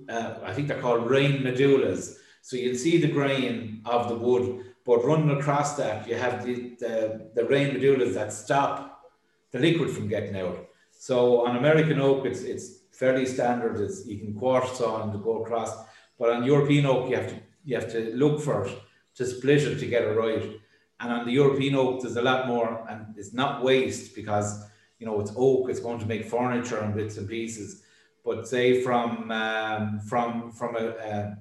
uh, 0.09 0.35
I 0.43 0.53
think 0.53 0.67
they're 0.67 0.81
called 0.81 1.09
rain 1.09 1.43
medullas. 1.43 2.17
So 2.43 2.57
you'll 2.57 2.77
see 2.77 2.99
the 2.99 3.15
grain 3.19 3.83
of 3.85 4.09
the 4.09 4.17
wood, 4.17 4.75
but 4.85 5.05
running 5.05 5.31
across 5.39 5.77
that, 5.77 6.09
you 6.09 6.17
have 6.17 6.45
the, 6.45 6.77
the, 6.81 7.31
the 7.37 7.45
rain 7.45 7.75
medullas 7.75 8.15
that 8.15 8.33
stop 8.33 9.05
the 9.53 9.61
liquid 9.61 9.91
from 9.91 10.09
getting 10.09 10.37
out. 10.37 10.67
So 10.91 11.47
on 11.47 11.57
American 11.57 12.01
oak, 12.01 12.27
it's, 12.27 12.43
it's 12.43 12.81
fairly 12.91 13.25
standard. 13.25 13.81
It's, 13.81 14.05
you 14.07 14.19
can 14.19 14.35
quartz 14.35 14.81
on 14.81 15.13
to 15.13 15.19
go 15.19 15.43
across, 15.45 15.73
but 16.19 16.31
on 16.31 16.45
European 16.45 16.87
oak, 16.87 17.09
you 17.09 17.17
have 17.17 17.29
to 17.29 17.37
you 17.65 17.75
have 17.75 17.91
to 17.91 18.15
look 18.15 18.41
for 18.41 18.65
it 18.65 18.79
to 19.17 19.27
split 19.27 19.63
it 19.65 19.79
to 19.81 19.87
get 19.87 20.05
it 20.05 20.17
right. 20.17 20.61
And 20.99 21.13
on 21.13 21.27
the 21.27 21.33
European 21.33 21.75
oak, 21.75 22.01
there's 22.01 22.17
a 22.17 22.23
lot 22.23 22.49
more, 22.49 22.87
and 22.89 23.15
it's 23.17 23.35
not 23.35 23.63
waste 23.63 24.15
because 24.15 24.65
you 24.99 25.07
know 25.07 25.21
it's 25.21 25.33
oak. 25.37 25.69
It's 25.69 25.81
going 25.81 25.99
to 25.99 26.07
make 26.07 26.25
furniture 26.25 26.79
and 26.79 26.95
bits 26.95 27.19
and 27.19 27.29
pieces. 27.29 27.83
But 28.25 28.49
say 28.49 28.83
from 28.83 29.31
um, 29.31 30.01
from 30.01 30.51
from 30.53 30.77
a, 30.77 30.87
a, 30.89 31.39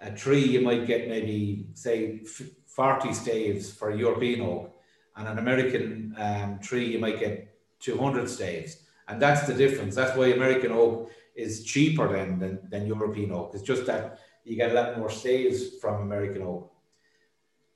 a 0.00 0.10
tree, 0.12 0.44
you 0.44 0.60
might 0.60 0.86
get 0.86 1.08
maybe 1.08 1.66
say 1.74 2.20
forty 2.66 3.12
staves 3.12 3.72
for 3.72 3.90
European 3.90 4.42
oak, 4.42 4.76
and 5.16 5.26
an 5.26 5.38
American 5.38 6.14
um, 6.16 6.60
tree, 6.60 6.86
you 6.92 7.00
might 7.00 7.18
get 7.18 7.52
two 7.80 7.98
hundred 7.98 8.30
staves, 8.30 8.84
and 9.08 9.20
that's 9.20 9.46
the 9.46 9.54
difference. 9.54 9.96
That's 9.96 10.16
why 10.16 10.26
American 10.28 10.70
oak 10.70 11.10
is 11.34 11.64
cheaper 11.64 12.06
than, 12.16 12.38
than 12.38 12.60
than 12.70 12.86
European 12.86 13.32
oak. 13.32 13.50
It's 13.54 13.64
just 13.64 13.86
that 13.86 14.20
you 14.44 14.54
get 14.56 14.70
a 14.70 14.74
lot 14.74 14.98
more 14.98 15.10
staves 15.10 15.78
from 15.80 16.02
American 16.02 16.42
oak 16.42 16.73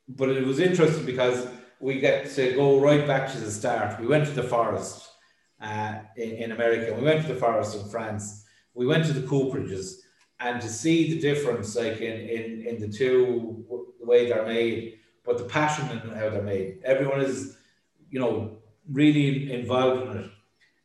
but 0.08 0.30
it 0.30 0.44
was 0.44 0.58
interesting 0.58 1.04
because 1.04 1.46
we 1.80 2.00
get 2.00 2.30
to 2.30 2.54
go 2.54 2.80
right 2.80 3.06
back 3.06 3.30
to 3.32 3.38
the 3.38 3.50
start. 3.50 4.00
We 4.00 4.06
went 4.06 4.26
to 4.26 4.32
the 4.32 4.42
forest 4.42 5.08
uh, 5.60 5.98
in, 6.16 6.30
in 6.30 6.52
America. 6.52 6.94
We 6.94 7.02
went 7.02 7.22
to 7.26 7.32
the 7.32 7.38
forest 7.38 7.76
in 7.76 7.88
France. 7.88 8.44
We 8.74 8.86
went 8.86 9.04
to 9.06 9.12
the 9.12 9.26
cooperages 9.26 9.96
and 10.40 10.60
to 10.60 10.68
see 10.68 11.12
the 11.12 11.20
difference, 11.20 11.76
like 11.76 12.00
in, 12.00 12.20
in, 12.28 12.66
in 12.66 12.80
the 12.80 12.88
two, 12.88 13.64
the 14.00 14.06
way 14.06 14.28
they're 14.28 14.46
made, 14.46 14.98
but 15.24 15.38
the 15.38 15.44
passion 15.44 15.90
in 15.90 15.98
how 15.98 16.30
they're 16.30 16.42
made. 16.42 16.78
Everyone 16.84 17.20
is, 17.20 17.58
you 18.10 18.20
know, 18.20 18.58
really 18.90 19.52
involved 19.52 20.10
in 20.10 20.22
it. 20.22 20.30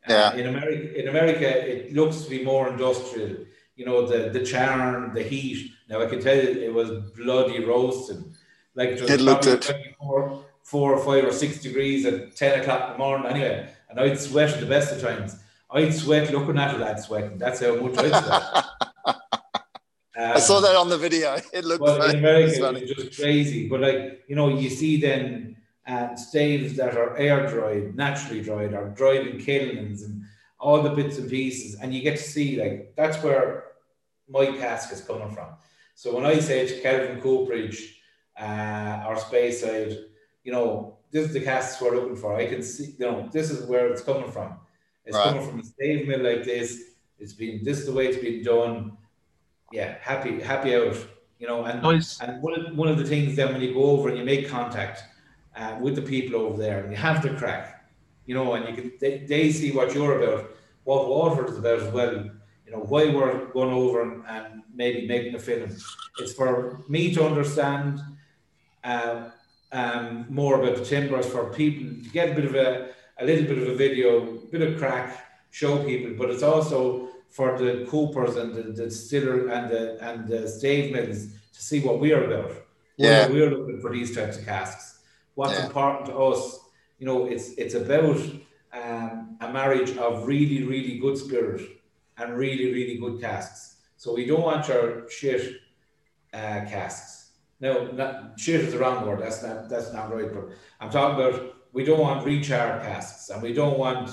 Uh, 0.05 0.11
yeah. 0.13 0.27
Uh, 0.27 0.35
in 0.35 0.47
America, 0.47 0.99
in 1.01 1.07
America, 1.07 1.71
it 1.71 1.93
looks 1.93 2.23
to 2.23 2.29
be 2.29 2.43
more 2.43 2.67
industrial. 2.67 3.37
You 3.75 3.85
know, 3.85 4.05
the 4.05 4.29
the 4.37 4.45
charm, 4.45 5.13
the 5.13 5.23
heat. 5.23 5.71
Now 5.89 6.01
I 6.01 6.07
can 6.07 6.21
tell 6.21 6.35
you, 6.35 6.41
it 6.41 6.73
was 6.73 7.11
bloody 7.15 7.63
roasting 7.63 8.35
like 8.75 8.89
it 8.89 9.09
it 9.09 9.21
looked 9.21 9.47
at 9.47 9.71
four, 9.99 10.45
four 10.63 10.93
or 10.93 11.03
five 11.03 11.25
or 11.25 11.31
six 11.31 11.61
degrees 11.61 12.05
at 12.05 12.35
10 12.35 12.61
o'clock 12.61 12.87
in 12.87 12.91
the 12.93 12.97
morning 12.97 13.27
anyway. 13.27 13.69
And 13.89 13.99
I'd 13.99 14.19
sweat 14.19 14.53
at 14.53 14.59
the 14.59 14.65
best 14.65 14.93
of 14.93 15.01
times. 15.01 15.35
I'd 15.69 15.93
sweat 15.93 16.31
looking 16.31 16.57
at 16.57 16.75
it, 16.75 16.81
I'd 16.81 16.99
sweat. 16.99 17.37
That's 17.37 17.59
how 17.59 17.75
much 17.75 17.97
I'd 17.97 18.23
sweat. 18.23 18.65
Um, 19.05 19.15
I 20.15 20.39
saw 20.39 20.59
that 20.61 20.75
on 20.75 20.89
the 20.89 20.97
video. 20.97 21.37
It 21.53 21.65
looked 21.65 21.85
but 21.85 22.09
in 22.09 22.19
America, 22.19 22.73
it's 22.75 22.91
just 22.91 23.19
crazy. 23.19 23.67
But 23.67 23.81
like, 23.81 24.23
you 24.27 24.35
know, 24.35 24.49
you 24.49 24.69
see 24.69 24.99
then 24.99 25.57
uh, 25.87 26.15
staves 26.15 26.75
that 26.75 26.95
are 26.97 27.17
air 27.17 27.47
dried, 27.47 27.95
naturally 27.95 28.41
dried, 28.41 28.73
or 28.73 28.89
dried 28.89 29.27
in 29.27 29.39
kilns 29.39 30.03
and 30.03 30.23
all 30.59 30.81
the 30.81 30.91
bits 30.91 31.17
and 31.17 31.29
pieces. 31.29 31.75
And 31.75 31.93
you 31.93 32.01
get 32.01 32.17
to 32.17 32.23
see 32.23 32.59
like 32.61 32.93
that's 32.95 33.21
where 33.23 33.65
my 34.29 34.45
cask 34.45 34.91
is 34.93 35.01
coming 35.01 35.31
from. 35.31 35.49
So 35.95 36.15
when 36.15 36.25
I 36.25 36.39
say 36.39 36.67
to 36.67 36.81
Kelvin 36.81 37.21
Cooperage, 37.21 37.99
uh, 38.39 39.05
or 39.07 39.15
Speyside, 39.15 40.05
you 40.43 40.51
know, 40.51 40.97
this 41.11 41.27
is 41.27 41.33
the 41.33 41.41
casts 41.41 41.79
we're 41.81 41.95
looking 41.95 42.15
for. 42.15 42.35
I 42.35 42.47
can 42.47 42.63
see, 42.63 42.95
you 42.97 43.05
know, 43.05 43.29
this 43.31 43.51
is 43.51 43.67
where 43.67 43.87
it's 43.87 44.01
coming 44.01 44.31
from. 44.31 44.55
It's 45.05 45.15
right. 45.15 45.27
coming 45.27 45.47
from 45.47 45.59
a 45.59 45.63
stave 45.63 46.07
mill 46.07 46.21
like 46.21 46.43
this. 46.43 46.95
It's 47.19 47.33
been 47.33 47.63
this 47.63 47.79
is 47.79 47.85
the 47.85 47.91
way 47.91 48.07
it's 48.07 48.17
been 48.17 48.43
done. 48.43 48.97
Yeah, 49.71 49.95
happy, 50.01 50.39
happy 50.39 50.75
out. 50.75 50.97
You 51.39 51.47
know, 51.47 51.65
and 51.65 51.81
nice. 51.83 52.19
and 52.21 52.41
one 52.41 52.59
of, 52.59 52.75
one 52.75 52.87
of 52.87 52.97
the 52.97 53.05
things 53.05 53.35
then 53.35 53.51
when 53.51 53.61
you 53.61 53.73
go 53.73 53.83
over 53.83 54.09
and 54.09 54.17
you 54.17 54.23
make 54.23 54.49
contact 54.49 55.03
uh, 55.55 55.77
with 55.79 55.95
the 55.95 56.01
people 56.01 56.39
over 56.39 56.57
there 56.57 56.79
and 56.79 56.91
you 56.91 56.97
have 56.97 57.21
the 57.21 57.29
crack, 57.31 57.85
you 58.25 58.33
know, 58.33 58.53
and 58.53 58.67
you 58.67 58.73
can 58.75 58.91
they, 58.99 59.19
they 59.19 59.51
see 59.51 59.71
what 59.71 59.93
you're 59.93 60.21
about, 60.21 60.51
what 60.83 61.07
Waterford 61.07 61.49
is 61.49 61.57
about 61.57 61.79
as 61.79 61.93
well. 61.93 62.13
You 62.65 62.71
know 62.71 62.79
why 62.79 63.13
we're 63.13 63.45
going 63.47 63.73
over 63.73 64.01
and, 64.01 64.23
and 64.27 64.63
maybe 64.73 65.05
making 65.07 65.35
a 65.35 65.39
film. 65.39 65.69
It's 66.19 66.33
for 66.33 66.81
me 66.87 67.13
to 67.13 67.25
understand 67.25 67.99
um, 68.83 69.31
um, 69.71 70.25
more 70.29 70.61
about 70.61 70.77
the 70.77 70.85
timbers 70.85 71.25
for 71.25 71.51
people 71.53 71.89
to 72.03 72.09
get 72.09 72.29
a 72.29 72.33
bit 72.33 72.45
of 72.45 72.55
a, 72.55 72.89
a 73.19 73.25
little 73.25 73.45
bit 73.45 73.57
of 73.57 73.67
a 73.69 73.75
video, 73.75 74.37
bit 74.51 74.61
of 74.61 74.77
crack, 74.77 75.25
show 75.51 75.83
people, 75.83 76.13
but 76.17 76.29
it's 76.29 76.43
also 76.43 77.09
for 77.29 77.57
the 77.57 77.85
coopers 77.89 78.35
and 78.35 78.53
the, 78.53 78.63
the 78.63 78.85
distiller 78.85 79.47
and 79.49 79.71
the 79.71 79.97
and 80.07 80.27
the 80.27 80.47
stave 80.47 80.93
mills 80.93 81.27
to 81.53 81.61
see 81.61 81.79
what 81.79 81.99
we 81.99 82.13
are 82.13 82.25
about. 82.25 82.51
Yeah, 82.97 83.27
we're, 83.27 83.49
we're 83.49 83.57
looking 83.57 83.81
for 83.81 83.91
these 83.91 84.15
types 84.15 84.37
of 84.37 84.45
casks. 84.45 84.99
What's 85.33 85.57
yeah. 85.57 85.65
important 85.65 86.05
to 86.07 86.15
us, 86.15 86.59
you 86.99 87.07
you 87.07 87.07
know, 87.07 87.25
it's 87.25 87.53
it's 87.53 87.73
about 87.73 88.19
um, 88.71 89.37
a 89.41 89.51
marriage 89.51 89.97
of 89.97 90.27
really, 90.27 90.63
really 90.63 90.99
good 90.99 91.17
spirit 91.17 91.61
and 92.17 92.37
really, 92.37 92.71
really 92.71 92.97
good 92.97 93.19
casks. 93.19 93.77
So 93.97 94.13
we 94.13 94.25
don't 94.25 94.41
want 94.41 94.67
your 94.67 95.09
shit 95.09 95.57
uh, 96.33 96.65
casks. 96.69 97.22
No, 97.63 97.87
not, 97.91 98.37
shit 98.37 98.59
is 98.59 98.73
the 98.73 98.77
wrong 98.77 99.07
word. 99.07 99.21
That's 99.21 99.41
not 99.41 99.69
that's 99.69 99.93
not 99.93 100.13
right. 100.13 100.31
But 100.33 100.49
I'm 100.81 100.89
talking 100.89 101.15
about 101.15 101.55
we 101.71 101.85
don't 101.85 102.01
want 102.01 102.25
recharge 102.25 102.83
casks 102.83 103.29
and 103.29 103.41
we 103.41 103.53
don't 103.53 103.79
want 103.79 104.09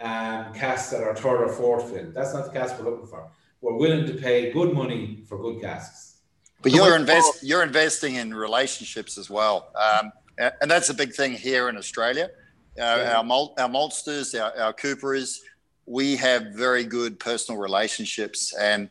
um, 0.00 0.54
casks 0.54 0.92
that 0.92 1.02
are 1.02 1.14
third 1.14 1.42
or 1.42 1.50
fourth 1.50 1.90
fill. 1.90 2.10
That's 2.14 2.32
not 2.32 2.46
the 2.46 2.58
cask 2.58 2.78
we're 2.78 2.90
looking 2.90 3.06
for. 3.06 3.30
We're 3.60 3.76
willing 3.76 4.06
to 4.06 4.14
pay 4.14 4.50
good 4.50 4.72
money 4.72 5.24
for 5.28 5.36
good 5.38 5.60
casks. 5.60 6.20
But 6.62 6.72
you're 6.72 6.96
invest 6.96 7.42
you're 7.42 7.62
investing 7.62 8.14
in 8.14 8.32
relationships 8.32 9.18
as 9.18 9.28
well, 9.28 9.68
um, 9.76 10.10
and 10.38 10.70
that's 10.70 10.88
a 10.88 10.94
big 10.94 11.12
thing 11.12 11.32
here 11.32 11.68
in 11.68 11.76
Australia. 11.76 12.30
Uh, 12.78 12.80
yeah. 12.80 13.18
Our 13.18 13.24
malt, 13.24 13.60
our 13.60 13.68
maltsters, 13.68 14.28
our, 14.40 14.58
our 14.58 14.72
coopers, 14.72 15.42
we 15.84 16.16
have 16.16 16.46
very 16.54 16.84
good 16.84 17.20
personal 17.20 17.60
relationships, 17.60 18.54
and 18.58 18.88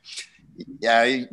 yeah, 0.79 1.23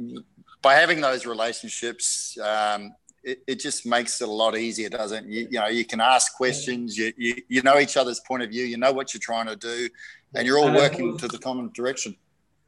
by 0.63 0.75
having 0.75 1.01
those 1.01 1.27
relationships, 1.27 2.39
um, 2.39 2.95
it, 3.25 3.43
it, 3.47 3.61
just 3.61 3.85
makes 3.85 4.21
it 4.21 4.29
a 4.29 4.31
lot 4.31 4.57
easier, 4.57 4.89
doesn't 4.89 5.25
it? 5.25 5.31
You, 5.31 5.49
you 5.51 5.61
know, 5.61 5.69
you 5.69 5.85
can 5.85 6.01
ask 6.01 6.35
questions, 6.35 6.97
you, 6.97 7.13
you, 7.17 7.43
you 7.49 7.63
know 7.63 7.79
each 7.79 7.97
other's 7.97 8.21
point 8.21 8.43
of 8.43 8.51
view, 8.51 8.65
you 8.65 8.77
know 8.77 8.93
what 8.93 9.13
you're 9.13 9.21
trying 9.21 9.47
to 9.47 9.57
do, 9.57 9.89
and 10.35 10.47
you're 10.47 10.59
all 10.59 10.69
and 10.69 10.77
working 10.77 11.17
suppose, 11.17 11.21
to 11.21 11.29
the 11.37 11.39
common 11.39 11.71
direction. 11.75 12.17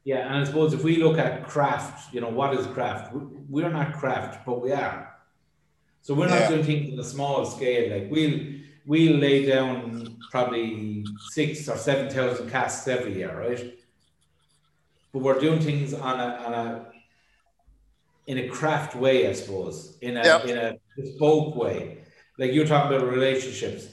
Yeah, 0.03 0.27
and 0.27 0.35
I 0.35 0.43
suppose 0.43 0.73
if 0.73 0.83
we 0.83 0.97
look 0.97 1.17
at 1.17 1.47
craft, 1.47 2.13
you 2.13 2.21
know, 2.21 2.29
what 2.29 2.53
is 2.53 2.67
craft? 2.67 3.13
We're 3.49 3.71
not 3.71 3.93
craft, 3.93 4.45
but 4.45 4.61
we 4.61 4.71
are. 4.71 5.15
So 6.01 6.13
we're 6.13 6.27
not 6.27 6.41
yeah. 6.41 6.49
doing 6.49 6.63
things 6.63 6.93
on 6.93 6.99
a 6.99 7.03
small 7.03 7.45
scale. 7.45 7.91
Like 7.91 8.11
we'll 8.11 8.39
we'll 8.85 9.17
lay 9.17 9.45
down 9.47 10.17
probably 10.29 11.03
six 11.31 11.67
or 11.67 11.77
seven 11.77 12.11
thousand 12.11 12.49
casts 12.51 12.87
every 12.87 13.15
year, 13.15 13.35
right? 13.35 13.79
But 15.11 15.23
we're 15.23 15.39
doing 15.39 15.59
things 15.59 15.95
on 15.95 16.19
a 16.19 16.35
on 16.45 16.53
a 16.53 16.85
in 18.27 18.37
a 18.39 18.47
craft 18.47 18.95
way, 18.95 19.27
I 19.27 19.33
suppose, 19.33 19.97
in 20.01 20.17
a 20.17 20.23
yep. 20.23 20.45
in 20.45 20.57
a 20.57 20.77
bespoke 20.97 21.55
way. 21.55 21.99
Like 22.37 22.53
you're 22.53 22.67
talking 22.67 22.95
about 22.95 23.07
relationships. 23.07 23.87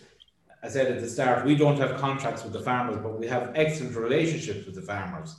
I 0.62 0.68
said 0.68 0.93
at 0.93 1.01
the 1.01 1.09
start, 1.09 1.45
we 1.45 1.57
don't 1.57 1.78
have 1.78 2.01
contracts 2.01 2.45
with 2.45 2.53
the 2.53 2.61
farmers, 2.61 2.97
but 3.03 3.18
we 3.18 3.26
have 3.26 3.53
excellent 3.55 3.97
relationships 3.97 4.64
with 4.64 4.76
the 4.76 4.83
farmers. 4.83 5.37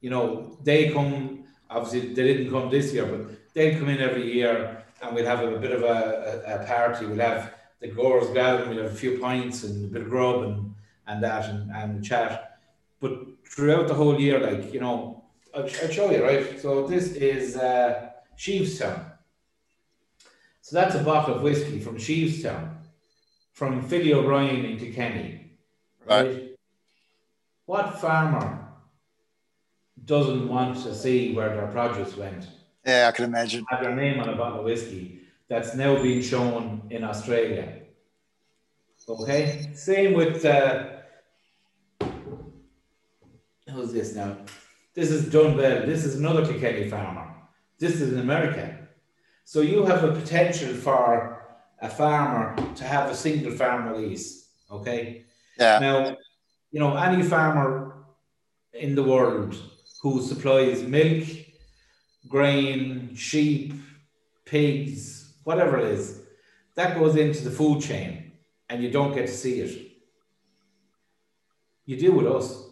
You 0.00 0.10
know, 0.10 0.58
they 0.62 0.90
come. 0.90 1.44
Obviously, 1.70 2.14
they 2.14 2.22
didn't 2.22 2.50
come 2.50 2.70
this 2.70 2.94
year, 2.94 3.04
but 3.04 3.52
they 3.52 3.74
come 3.74 3.88
in 3.88 3.98
every 3.98 4.32
year, 4.32 4.84
and 5.02 5.14
we'll 5.14 5.26
have 5.26 5.40
a, 5.40 5.58
bit 5.58 5.72
of 5.72 5.82
a, 5.82 6.42
a, 6.46 6.62
a, 6.62 6.66
party. 6.66 7.04
We'll 7.04 7.18
have 7.18 7.52
the 7.80 7.88
growers 7.88 8.28
gather, 8.32 8.66
we'll 8.68 8.82
have 8.82 8.92
a 8.92 8.94
few 8.94 9.18
pints 9.18 9.64
and 9.64 9.84
a 9.84 9.88
bit 9.88 10.02
of 10.02 10.08
grub 10.08 10.42
and 10.42 10.74
and 11.06 11.22
that 11.22 11.48
and, 11.48 11.70
and 11.72 12.04
chat. 12.04 12.58
But 13.00 13.12
throughout 13.46 13.88
the 13.88 13.94
whole 13.94 14.20
year, 14.20 14.38
like 14.38 14.72
you 14.72 14.80
know, 14.80 15.24
I'll, 15.58 15.64
I'll 15.64 15.90
show 15.90 16.10
you, 16.10 16.22
right? 16.22 16.60
So 16.60 16.86
this 16.86 17.12
is 17.12 17.56
uh, 17.56 18.10
Sheestown. 18.36 19.12
So 20.60 20.76
that's 20.76 20.94
a 20.94 21.02
bottle 21.02 21.34
of 21.34 21.42
whiskey 21.42 21.80
from 21.80 21.98
Sheestown, 21.98 22.78
from 23.52 23.82
Philly 23.82 24.12
O'Brien 24.14 24.64
into 24.64 24.92
Kenny. 24.92 25.52
Right. 26.06 26.26
right. 26.26 26.44
What 27.66 28.00
farmer 28.00 28.66
doesn't 30.04 30.48
want 30.48 30.82
to 30.84 30.94
see 30.94 31.34
where 31.34 31.54
their 31.54 31.66
produce 31.66 32.16
went? 32.16 32.46
Yeah, 32.86 33.08
I 33.08 33.12
can 33.12 33.24
imagine. 33.24 33.64
Have 33.68 33.82
their 33.82 33.96
name 33.96 34.20
on 34.20 34.28
a 34.28 34.36
bottle 34.36 34.60
of 34.60 34.64
whiskey 34.64 35.20
that's 35.48 35.74
now 35.74 36.00
being 36.00 36.22
shown 36.22 36.82
in 36.90 37.02
Australia. 37.02 37.74
Okay, 39.08 39.70
same 39.74 40.12
with 40.12 40.44
uh, 40.44 40.84
who's 43.70 43.92
this 43.92 44.14
now? 44.14 44.36
This 44.98 45.12
is 45.12 45.32
Dunbell. 45.32 45.86
This 45.86 46.04
is 46.04 46.16
another 46.16 46.44
Kilkenny 46.44 46.90
farmer. 46.90 47.32
This 47.78 48.00
is 48.00 48.12
in 48.12 48.18
America. 48.18 48.88
So 49.44 49.60
you 49.60 49.84
have 49.84 50.02
a 50.02 50.10
potential 50.10 50.74
for 50.74 51.40
a 51.80 51.88
farmer 51.88 52.56
to 52.74 52.82
have 52.82 53.08
a 53.08 53.14
single 53.14 53.52
farm 53.52 53.86
release. 53.90 54.48
Okay. 54.68 55.22
Yeah. 55.56 55.78
Now, 55.78 56.16
you 56.72 56.80
know, 56.80 56.96
any 56.96 57.22
farmer 57.22 58.06
in 58.72 58.96
the 58.96 59.04
world 59.04 59.54
who 60.02 60.20
supplies 60.20 60.82
milk, 60.82 61.28
grain, 62.26 63.14
sheep, 63.14 63.74
pigs, 64.46 65.34
whatever 65.44 65.78
it 65.78 65.92
is, 65.92 66.22
that 66.74 66.98
goes 66.98 67.14
into 67.14 67.44
the 67.44 67.52
food 67.52 67.80
chain 67.80 68.32
and 68.68 68.82
you 68.82 68.90
don't 68.90 69.14
get 69.14 69.28
to 69.28 69.32
see 69.32 69.60
it. 69.60 69.92
You 71.86 71.96
deal 71.96 72.14
with 72.14 72.26
us. 72.26 72.64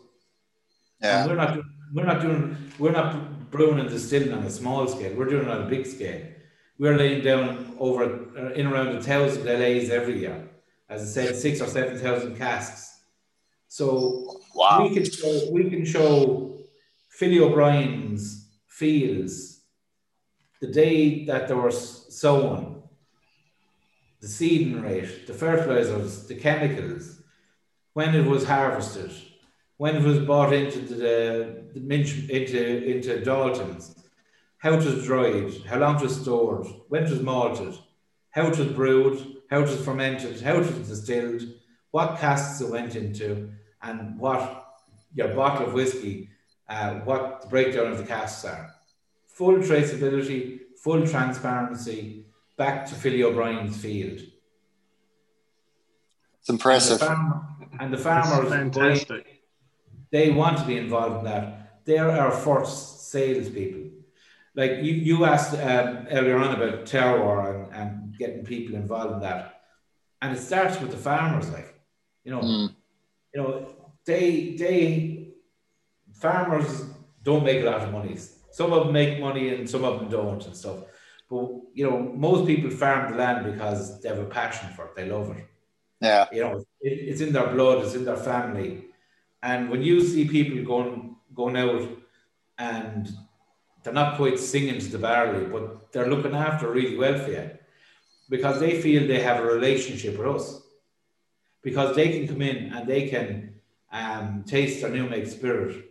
Yeah. 1.00 1.20
And 1.20 1.30
we're 1.30 1.36
not 1.36 1.75
we're 1.96 2.04
not 2.04 2.20
doing 2.20 2.56
we're 2.78 2.92
not 2.92 3.50
brewing 3.50 3.80
and 3.80 3.88
distilling 3.88 4.32
on 4.32 4.44
a 4.44 4.50
small 4.50 4.86
scale. 4.86 5.14
We're 5.14 5.30
doing 5.30 5.46
it 5.46 5.50
on 5.50 5.62
a 5.62 5.66
big 5.66 5.86
scale. 5.86 6.20
We're 6.78 6.96
laying 6.96 7.22
down 7.24 7.74
over 7.78 8.04
uh, 8.38 8.52
in 8.52 8.66
around 8.66 8.88
a 8.88 9.02
thousand 9.02 9.46
LAs 9.46 9.88
every 9.88 10.20
year. 10.20 10.46
As 10.90 11.00
I 11.02 11.06
said, 11.06 11.36
six 11.36 11.60
or 11.62 11.66
seven 11.66 11.98
thousand 11.98 12.36
casks. 12.36 13.00
So 13.68 14.40
wow. 14.54 14.82
we 14.82 14.94
can 14.94 15.04
show, 15.04 15.50
we 15.50 15.70
can 15.70 15.84
show 15.84 16.58
Philly 17.08 17.40
O'Brien's 17.40 18.46
fields 18.68 19.62
the 20.60 20.68
day 20.68 21.24
that 21.24 21.48
they 21.48 21.54
were 21.54 21.70
sown, 21.70 22.82
the 24.20 24.28
seeding 24.28 24.82
rate, 24.82 25.26
the 25.26 25.34
fertilizers, 25.34 26.26
the 26.26 26.34
chemicals, 26.34 27.22
when 27.94 28.14
it 28.14 28.26
was 28.26 28.44
harvested, 28.44 29.12
when 29.78 29.96
it 29.96 30.02
was 30.02 30.20
bought 30.20 30.52
into 30.52 30.80
the, 30.80 31.64
the 31.74 31.80
into 32.30 32.84
into 32.84 33.24
Dalton's, 33.24 33.94
how 34.58 34.72
it 34.72 34.84
was 34.84 35.04
dried, 35.04 35.52
how 35.66 35.78
long 35.78 35.96
it 35.96 36.02
was 36.02 36.20
stored, 36.20 36.66
when 36.88 37.04
it 37.04 37.10
was 37.10 37.20
malted, 37.20 37.78
how 38.30 38.46
it 38.46 38.58
was 38.58 38.68
brewed, 38.68 39.36
how 39.50 39.58
it 39.58 39.68
was 39.68 39.84
fermented, 39.84 40.40
how 40.40 40.56
it 40.56 40.66
was 40.66 40.88
distilled, 40.88 41.42
what 41.90 42.18
casks 42.18 42.60
it 42.60 42.70
went 42.70 42.96
into, 42.96 43.50
and 43.82 44.18
what 44.18 44.66
your 45.14 45.28
bottle 45.28 45.66
of 45.66 45.74
whiskey, 45.74 46.30
uh, 46.68 46.94
what 47.00 47.42
the 47.42 47.48
breakdown 47.48 47.92
of 47.92 47.98
the 47.98 48.04
casks 48.04 48.44
are. 48.44 48.70
Full 49.28 49.58
traceability, 49.58 50.60
full 50.82 51.06
transparency, 51.06 52.24
back 52.56 52.86
to 52.86 52.94
Philly 52.94 53.22
O'Brien's 53.22 53.76
field. 53.76 54.20
It's 56.40 56.48
impressive. 56.48 57.02
And 57.78 57.92
the, 57.92 57.98
farmers, 57.98 58.48
fantastic 58.48 59.35
they 60.10 60.30
want 60.30 60.58
to 60.58 60.64
be 60.64 60.76
involved 60.76 61.18
in 61.18 61.24
that. 61.24 61.84
They're 61.84 62.10
our 62.10 62.30
first 62.30 63.10
salespeople. 63.10 63.90
Like 64.54 64.72
you, 64.82 64.92
you 64.92 65.24
asked 65.24 65.54
um, 65.54 66.06
earlier 66.10 66.38
on 66.38 66.54
about 66.54 66.86
terroir 66.86 67.66
and, 67.66 67.74
and 67.74 68.18
getting 68.18 68.44
people 68.44 68.74
involved 68.74 69.14
in 69.14 69.20
that, 69.20 69.60
and 70.22 70.36
it 70.36 70.40
starts 70.40 70.80
with 70.80 70.90
the 70.90 70.96
farmers. 70.96 71.50
Like, 71.50 71.78
you 72.24 72.30
know, 72.32 72.40
mm. 72.40 72.74
you 73.34 73.42
know, 73.42 73.76
they 74.06 74.56
they 74.56 75.34
farmers 76.14 76.84
don't 77.22 77.44
make 77.44 77.62
a 77.62 77.66
lot 77.66 77.82
of 77.82 77.92
money. 77.92 78.16
Some 78.50 78.72
of 78.72 78.84
them 78.84 78.92
make 78.92 79.20
money 79.20 79.54
and 79.54 79.68
some 79.68 79.84
of 79.84 79.98
them 79.98 80.08
don't 80.08 80.44
and 80.46 80.56
stuff. 80.56 80.78
But 81.28 81.48
you 81.74 81.90
know, 81.90 81.98
most 82.00 82.46
people 82.46 82.70
farm 82.70 83.12
the 83.12 83.18
land 83.18 83.52
because 83.52 84.00
they 84.00 84.08
have 84.08 84.18
a 84.18 84.24
passion 84.24 84.70
for 84.74 84.86
it. 84.86 84.96
They 84.96 85.08
love 85.08 85.36
it. 85.36 85.46
Yeah. 86.00 86.26
You 86.32 86.40
know, 86.42 86.64
it, 86.80 86.92
it's 87.10 87.20
in 87.20 87.32
their 87.32 87.48
blood. 87.48 87.84
It's 87.84 87.94
in 87.94 88.04
their 88.04 88.16
family. 88.16 88.84
And 89.42 89.70
when 89.70 89.82
you 89.82 90.00
see 90.00 90.26
people 90.28 90.64
going 90.64 91.16
going 91.34 91.56
out 91.56 91.88
and 92.58 93.08
they're 93.82 93.92
not 93.92 94.16
quite 94.16 94.38
singing 94.38 94.80
to 94.80 94.88
the 94.88 94.98
barley, 94.98 95.44
but 95.44 95.92
they're 95.92 96.10
looking 96.10 96.34
after 96.34 96.70
really 96.70 96.96
well 96.96 97.18
for 97.18 97.30
you 97.30 97.50
because 98.28 98.58
they 98.58 98.80
feel 98.80 99.06
they 99.06 99.22
have 99.22 99.40
a 99.40 99.46
relationship 99.46 100.18
with 100.18 100.26
us. 100.26 100.62
Because 101.62 101.96
they 101.96 102.10
can 102.10 102.28
come 102.28 102.42
in 102.42 102.72
and 102.72 102.88
they 102.88 103.08
can 103.08 103.54
um, 103.92 104.44
taste 104.46 104.84
our 104.84 104.90
new 104.90 105.08
make 105.08 105.26
spirit. 105.26 105.84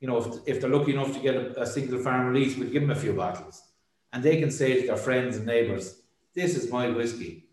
You 0.00 0.08
know, 0.08 0.18
if, 0.18 0.26
if 0.46 0.60
they're 0.60 0.70
lucky 0.70 0.92
enough 0.92 1.12
to 1.14 1.20
get 1.20 1.34
a, 1.34 1.62
a 1.62 1.66
single 1.66 1.98
farm 1.98 2.28
release, 2.28 2.56
we'll 2.56 2.70
give 2.70 2.82
them 2.82 2.90
a 2.90 2.96
few 2.96 3.12
bottles. 3.12 3.62
And 4.12 4.22
they 4.22 4.40
can 4.40 4.50
say 4.50 4.80
to 4.80 4.86
their 4.86 4.96
friends 4.96 5.36
and 5.36 5.46
neighbours, 5.46 6.00
This 6.34 6.56
is 6.56 6.70
my 6.70 6.88
whiskey 6.88 7.46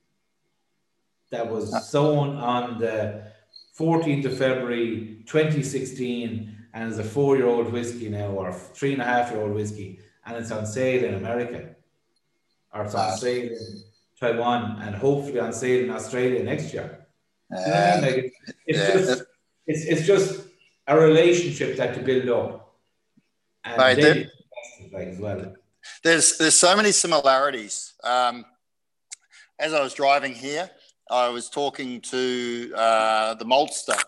that 1.29 1.51
was 1.51 1.89
sown 1.89 2.37
on 2.37 2.79
the 2.79 3.23
14th 3.77 4.25
of 4.25 4.37
February 4.37 5.23
2016, 5.25 6.55
and 6.73 6.89
it's 6.89 6.99
a 6.99 7.03
four 7.03 7.37
year 7.37 7.47
old 7.47 7.71
whiskey 7.71 8.09
now, 8.09 8.29
or 8.31 8.51
three 8.51 8.93
and 8.93 9.01
a 9.01 9.05
half 9.05 9.31
year 9.31 9.41
old 9.41 9.53
whiskey, 9.53 9.99
and 10.25 10.35
it's 10.37 10.51
on 10.51 10.65
sale 10.65 11.03
in 11.03 11.15
America, 11.15 11.75
or 12.73 12.83
it's 12.83 12.95
on 12.95 13.17
sale 13.17 13.51
in 13.51 13.83
Taiwan, 14.19 14.81
and 14.81 14.95
hopefully 14.95 15.39
on 15.39 15.53
sale 15.53 15.83
in 15.83 15.91
Australia 15.91 16.43
next 16.43 16.73
year. 16.73 17.07
You 17.51 17.57
know 17.57 17.73
I 17.73 18.01
mean? 18.01 18.01
like 18.01 18.33
it's, 18.65 18.79
yeah. 18.79 18.93
just, 18.93 19.23
it's, 19.67 19.85
it's 19.85 20.07
just 20.07 20.47
a 20.87 20.97
relationship 20.97 21.77
that 21.77 21.95
you 21.95 22.03
build 22.03 22.29
up. 22.29 22.75
And 23.63 23.77
right, 23.77 23.95
there, 23.95 24.25
as 24.95 25.19
well. 25.19 25.53
There's 26.03 26.37
there's 26.37 26.55
so 26.55 26.75
many 26.75 26.91
similarities. 26.91 27.93
Um, 28.03 28.45
as 29.59 29.73
I 29.73 29.81
was 29.81 29.93
driving 29.93 30.33
here, 30.33 30.69
I 31.11 31.29
was 31.29 31.49
talking 31.49 32.01
to 32.01 32.73
uh, 32.75 33.33
the 33.35 33.45
maltster 33.45 33.99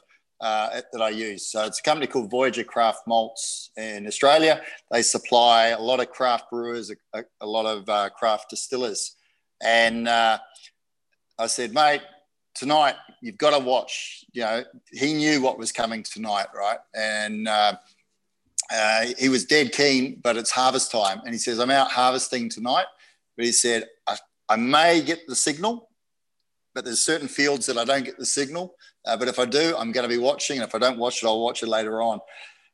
uh, 0.41 0.81
that 0.91 1.01
I 1.01 1.09
use. 1.09 1.47
So 1.47 1.65
it's 1.65 1.79
a 1.79 1.83
company 1.83 2.07
called 2.07 2.29
Voyager 2.29 2.63
Craft 2.63 3.07
Malts 3.07 3.71
in 3.77 4.07
Australia. 4.07 4.61
They 4.91 5.01
supply 5.01 5.67
a 5.67 5.79
lot 5.79 5.99
of 5.99 6.09
craft 6.09 6.49
brewers, 6.49 6.91
a, 7.13 7.23
a 7.41 7.45
lot 7.45 7.65
of 7.65 7.87
uh, 7.89 8.09
craft 8.09 8.49
distillers. 8.49 9.15
And 9.61 10.07
uh, 10.07 10.39
I 11.37 11.47
said, 11.47 11.73
mate, 11.73 12.01
tonight 12.55 12.95
you've 13.21 13.37
got 13.37 13.57
to 13.57 13.63
watch. 13.63 14.25
You 14.31 14.41
know, 14.43 14.63
he 14.91 15.13
knew 15.13 15.41
what 15.41 15.57
was 15.57 15.71
coming 15.71 16.03
tonight, 16.03 16.47
right? 16.55 16.79
And 16.93 17.47
uh, 17.47 17.75
uh, 18.71 19.05
he 19.17 19.29
was 19.29 19.45
dead 19.45 19.71
keen, 19.71 20.19
but 20.23 20.37
it's 20.37 20.51
harvest 20.51 20.91
time. 20.91 21.21
And 21.23 21.33
he 21.33 21.37
says, 21.37 21.59
I'm 21.59 21.71
out 21.71 21.91
harvesting 21.91 22.49
tonight. 22.49 22.85
But 23.35 23.45
he 23.45 23.51
said, 23.51 23.87
I, 24.07 24.17
I 24.47 24.55
may 24.55 25.01
get 25.01 25.27
the 25.27 25.35
signal, 25.35 25.88
but 26.73 26.85
there's 26.85 27.03
certain 27.03 27.27
fields 27.27 27.65
that 27.65 27.77
I 27.77 27.85
don't 27.85 28.05
get 28.05 28.17
the 28.17 28.25
signal. 28.25 28.75
Uh, 29.05 29.17
but 29.17 29.27
if 29.27 29.39
I 29.39 29.45
do, 29.45 29.75
I'm 29.77 29.91
going 29.91 30.07
to 30.07 30.15
be 30.15 30.21
watching. 30.21 30.57
And 30.57 30.67
if 30.67 30.75
I 30.75 30.79
don't 30.79 30.97
watch 30.97 31.23
it, 31.23 31.27
I'll 31.27 31.41
watch 31.41 31.63
it 31.63 31.67
later 31.67 32.01
on. 32.01 32.19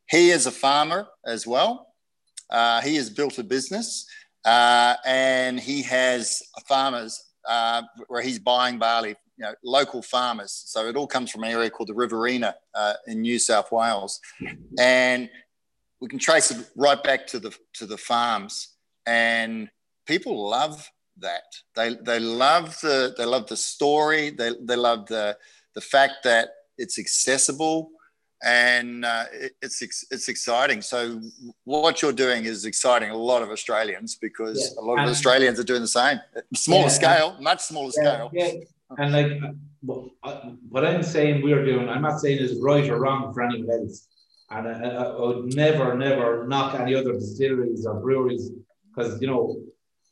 He 0.10 0.30
is 0.30 0.46
a 0.46 0.52
farmer 0.52 1.08
as 1.26 1.48
well. 1.48 1.88
Uh, 2.50 2.82
he 2.82 2.96
has 2.96 3.10
built 3.10 3.40
a 3.40 3.44
business 3.44 4.06
uh, 4.44 4.96
and 5.06 5.60
he 5.60 5.82
has 5.84 6.42
farmers 6.68 7.24
uh, 7.48 7.82
where 8.08 8.22
he's 8.22 8.40
buying 8.40 8.78
barley, 8.78 9.16
you 9.38 9.46
know, 9.46 9.54
local 9.64 10.02
farmers. 10.02 10.52
So 10.68 10.88
it 10.88 10.96
all 10.96 11.08
comes 11.08 11.32
from 11.32 11.44
an 11.44 11.52
area 11.52 11.70
called 11.70 11.90
the 11.90 11.96
Riverina 11.96 12.56
uh, 12.76 12.94
in 13.08 13.22
New 13.22 13.40
South 13.40 13.72
Wales. 13.72 14.20
And 14.78 15.30
we 16.06 16.10
can 16.10 16.20
trace 16.20 16.52
it 16.52 16.70
right 16.76 17.02
back 17.02 17.26
to 17.28 17.40
the 17.40 17.56
to 17.74 17.86
the 17.86 17.98
farms, 17.98 18.76
and 19.06 19.70
people 20.06 20.48
love 20.50 20.90
that. 21.20 21.44
They 21.76 21.96
they 21.96 22.20
love 22.20 22.80
the 22.82 23.14
they 23.18 23.26
love 23.26 23.48
the 23.48 23.58
story. 23.58 24.32
They 24.32 24.52
they 24.62 24.76
love 24.76 25.08
the 25.08 25.38
the 25.74 25.82
fact 25.82 26.24
that 26.24 26.50
it's 26.78 27.00
accessible 27.00 27.92
and 28.44 29.06
uh, 29.06 29.26
it, 29.32 29.54
it's 29.62 29.82
it's 29.82 30.28
exciting. 30.28 30.82
So 30.82 31.22
what 31.64 32.02
you're 32.02 32.14
doing 32.14 32.46
is 32.46 32.66
exciting 32.66 33.10
a 33.10 33.18
lot 33.18 33.42
of 33.42 33.50
Australians 33.50 34.16
because 34.16 34.76
yeah. 34.76 34.82
a 34.82 34.84
lot 34.84 34.94
of 34.94 35.00
and, 35.00 35.10
Australians 35.10 35.60
are 35.60 35.64
doing 35.64 35.82
the 35.82 35.88
same, 35.88 36.20
smaller 36.54 36.84
yeah, 36.84 36.88
scale, 36.90 37.34
and, 37.36 37.44
much 37.44 37.62
smaller 37.62 37.92
yeah, 37.98 38.04
scale. 38.04 38.30
Yeah. 38.34 38.52
And 38.98 39.12
like 39.14 39.56
what 40.70 40.86
I'm 40.86 41.04
saying, 41.04 41.44
we're 41.44 41.66
doing. 41.66 41.90
I'm 41.90 42.02
not 42.02 42.20
saying 42.20 42.40
is 42.40 42.60
right 42.60 42.88
or 42.90 43.00
wrong 43.00 43.34
for 43.34 43.42
anyone 43.42 43.70
else. 43.72 44.08
And 44.52 44.68
I, 44.68 44.90
I, 44.90 45.20
would 45.20 45.56
never, 45.56 45.96
never 45.96 46.48
knock 46.48 46.80
any 46.80 46.94
other 46.94 47.14
distilleries 47.14 47.86
or 47.86 47.96
breweries 47.96 48.52
because, 48.90 49.20
you 49.20 49.28
know, 49.28 49.60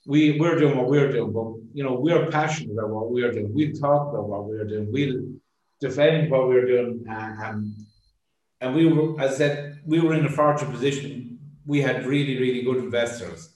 we, 0.06 0.40
we're 0.40 0.58
doing 0.60 0.78
what 0.78 0.90
we're 0.90 1.12
doing, 1.12 1.32
but, 1.32 1.54
you 1.74 1.84
know, 1.84 1.94
we're 1.94 2.30
passionate 2.30 2.74
about 2.74 2.90
what 2.90 3.12
we're 3.12 3.32
doing. 3.32 3.54
We 3.54 3.72
talk 3.72 4.10
about 4.10 4.28
what 4.28 4.46
we're 4.46 4.66
doing. 4.66 4.92
We 4.92 5.38
defend 5.80 6.30
what 6.30 6.48
we're 6.48 6.66
doing. 6.66 7.06
And, 7.10 7.40
and, 7.40 7.76
and 8.62 8.76
we 8.76 8.92
were, 8.92 9.20
as 9.22 9.36
I 9.36 9.38
said, 9.38 9.80
we 9.86 10.00
were 10.00 10.14
in 10.14 10.26
a 10.26 10.30
fortunate 10.30 10.72
position. 10.72 11.40
We 11.66 11.82
had 11.82 12.06
really, 12.06 12.38
really 12.38 12.64
good 12.64 12.78
investors. 12.78 13.50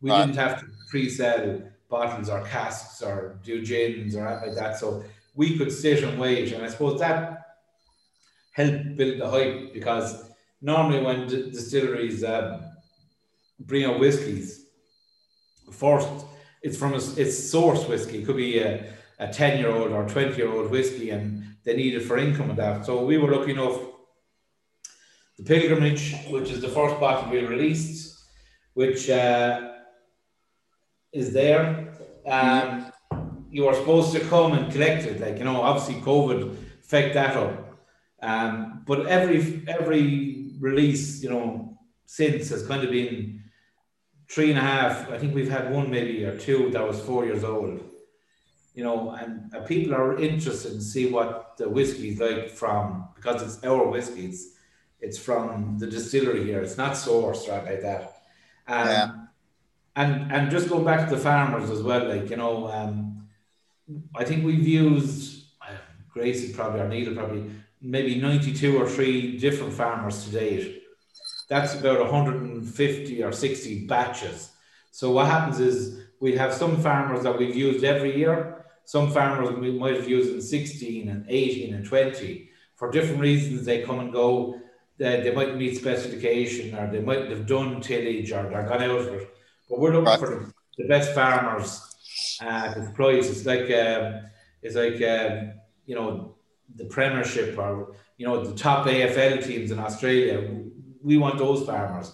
We 0.00 0.10
right. 0.10 0.26
didn't 0.26 0.36
have 0.36 0.60
to 0.60 0.66
pre-sell 0.88 1.62
bottles 1.88 2.28
or 2.28 2.44
casks 2.44 3.02
or 3.02 3.40
do 3.42 3.62
gins 3.62 4.14
or 4.14 4.26
anything 4.28 4.48
like 4.50 4.58
that. 4.58 4.78
So 4.78 5.02
we 5.34 5.58
could 5.58 5.72
sit 5.72 6.04
and 6.04 6.18
wait. 6.18 6.52
And 6.52 6.64
I 6.64 6.68
suppose 6.68 7.00
that 7.00 7.46
helped 8.52 8.96
build 8.96 9.20
the 9.20 9.28
hype 9.28 9.72
because 9.72 10.30
normally 10.60 11.00
when 11.02 11.26
d- 11.26 11.50
distilleries 11.50 12.22
um, 12.24 12.62
bring 13.60 13.84
out 13.84 13.98
whiskies, 13.98 14.66
first 15.72 16.08
it's 16.62 16.76
from 16.76 16.94
a, 16.94 16.96
it's 16.96 17.50
source 17.50 17.86
whiskey. 17.86 18.22
It 18.22 18.26
could 18.26 18.36
be 18.36 18.58
a, 18.58 18.84
a 19.18 19.28
10 19.28 19.58
year 19.58 19.70
old 19.70 19.92
or 19.92 20.08
20 20.08 20.36
year 20.36 20.50
old 20.50 20.70
whiskey 20.70 21.10
and 21.10 21.44
they 21.64 21.76
need 21.76 21.94
it 21.94 22.00
for 22.00 22.18
income 22.18 22.50
and 22.50 22.58
that. 22.58 22.86
So 22.86 23.04
we 23.04 23.18
were 23.18 23.34
lucky 23.34 23.52
enough. 23.52 23.78
The 25.38 25.44
Pilgrimage, 25.44 26.16
which 26.30 26.50
is 26.50 26.60
the 26.60 26.68
first 26.68 26.98
bottle 26.98 27.30
we 27.30 27.44
released, 27.44 28.18
which 28.74 29.08
uh, 29.08 29.72
is 31.12 31.32
there. 31.32 31.94
Um, 32.26 32.92
you 33.50 33.64
were 33.64 33.74
supposed 33.74 34.12
to 34.14 34.20
come 34.20 34.52
and 34.52 34.72
collect 34.72 35.04
it. 35.04 35.20
Like, 35.20 35.38
you 35.38 35.44
know, 35.44 35.62
obviously 35.62 36.02
COVID 36.02 36.56
affect 36.80 37.14
that 37.14 37.36
up. 37.36 37.78
Um, 38.20 38.82
but 38.84 39.06
every 39.06 39.62
every 39.68 40.50
release, 40.58 41.22
you 41.22 41.30
know, 41.30 41.78
since 42.04 42.48
has 42.48 42.66
kind 42.66 42.82
of 42.82 42.90
been 42.90 43.44
three 44.30 44.50
and 44.50 44.58
a 44.58 44.62
half. 44.62 45.10
I 45.10 45.18
think 45.18 45.34
we've 45.34 45.50
had 45.50 45.72
one 45.72 45.90
maybe 45.90 46.24
or 46.24 46.36
two 46.36 46.70
that 46.70 46.86
was 46.86 47.00
four 47.00 47.24
years 47.24 47.44
old. 47.44 47.80
You 48.74 48.84
know, 48.84 49.10
and 49.10 49.52
uh, 49.54 49.60
people 49.62 49.94
are 49.94 50.16
interested 50.18 50.72
in 50.72 50.80
see 50.80 51.10
what 51.10 51.56
the 51.56 51.68
whiskey 51.68 52.10
is 52.10 52.20
like 52.20 52.50
from 52.50 53.08
because 53.16 53.42
it's 53.42 53.64
our 53.64 53.88
whiskies. 53.88 54.34
It's 54.34 54.58
it's 55.00 55.18
from 55.18 55.78
the 55.78 55.86
distillery 55.86 56.44
here. 56.44 56.60
It's 56.60 56.76
not 56.76 56.92
sourced 56.92 57.48
right 57.48 57.64
like 57.64 57.82
that. 57.82 58.22
Um, 58.66 58.88
yeah. 58.88 59.10
And 59.96 60.32
and 60.32 60.50
just 60.50 60.68
going 60.68 60.84
back 60.84 61.08
to 61.08 61.14
the 61.14 61.20
farmers 61.20 61.70
as 61.70 61.82
well, 61.82 62.08
like 62.08 62.30
you 62.30 62.36
know, 62.36 62.68
um, 62.68 63.28
I 64.14 64.24
think 64.24 64.44
we've 64.44 64.66
used 64.66 65.44
uh, 65.60 65.72
Gracie 66.10 66.52
probably 66.52 66.80
or 66.80 66.88
Neil 66.88 67.14
probably 67.14 67.50
maybe 67.80 68.20
92 68.20 68.76
or 68.76 68.88
three 68.88 69.38
different 69.38 69.72
farmers 69.72 70.24
to 70.24 70.30
date. 70.30 70.77
That's 71.48 71.74
about 71.74 72.00
150 72.00 73.22
or 73.22 73.32
60 73.32 73.86
batches. 73.86 74.50
So 74.90 75.10
what 75.12 75.26
happens 75.26 75.60
is 75.60 76.00
we 76.20 76.36
have 76.36 76.52
some 76.52 76.80
farmers 76.82 77.22
that 77.22 77.38
we've 77.38 77.56
used 77.56 77.84
every 77.84 78.16
year. 78.16 78.66
Some 78.84 79.10
farmers 79.10 79.56
we 79.56 79.72
might 79.72 79.96
have 79.96 80.08
used 80.08 80.32
in 80.32 80.42
16 80.42 81.08
and 81.08 81.24
18 81.28 81.74
and 81.74 81.84
20. 81.84 82.50
For 82.76 82.90
different 82.90 83.20
reasons, 83.20 83.64
they 83.64 83.82
come 83.82 84.00
and 84.00 84.12
go. 84.12 84.60
They, 84.98 85.20
they 85.20 85.34
might 85.34 85.56
meet 85.56 85.76
specification 85.76 86.74
or 86.74 86.90
they 86.90 87.00
might 87.00 87.30
have 87.30 87.46
done 87.46 87.80
tillage 87.80 88.32
or 88.32 88.48
they're 88.48 88.66
gone 88.68 88.82
out 88.82 88.98
of 88.98 89.06
it. 89.08 89.34
But 89.68 89.78
we're 89.78 89.92
looking 89.92 90.06
right. 90.06 90.18
for 90.18 90.52
the, 90.76 90.88
best 90.88 91.14
farmers 91.14 91.80
uh, 92.40 92.74
the 92.74 92.90
price. 92.92 93.30
It's 93.30 93.46
like, 93.46 93.70
um, 93.70 94.22
it's 94.62 94.74
like 94.74 95.00
um, 95.02 95.52
you 95.86 95.94
know, 95.94 96.36
the 96.74 96.84
Premiership 96.84 97.58
or 97.58 97.94
you 98.16 98.26
know 98.26 98.44
the 98.44 98.56
top 98.56 98.86
AFL 98.86 99.44
teams 99.44 99.70
in 99.70 99.78
Australia. 99.78 100.64
We 101.08 101.16
want 101.16 101.38
those 101.38 101.64
farmers. 101.64 102.08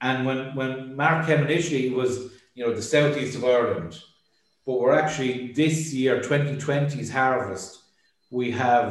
And 0.00 0.26
when 0.26 0.54
when 0.54 0.94
Mark 0.94 1.26
came 1.26 1.42
initially, 1.48 1.88
it 1.88 1.96
was 2.02 2.12
you 2.54 2.62
know 2.64 2.74
the 2.74 2.82
southeast 2.82 3.36
of 3.36 3.44
Ireland, 3.44 3.92
but 4.66 4.78
we're 4.80 4.98
actually 5.02 5.52
this 5.52 5.92
year 5.94 6.20
2020's 6.20 7.10
harvest. 7.10 7.70
We 8.30 8.50
have 8.50 8.90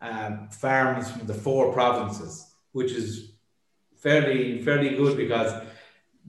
um, 0.00 0.48
farms 0.48 1.10
from 1.10 1.26
the 1.26 1.34
four 1.34 1.72
provinces, 1.72 2.32
which 2.72 2.92
is 2.92 3.32
fairly 3.98 4.62
fairly 4.62 4.96
good 4.96 5.16
because 5.16 5.52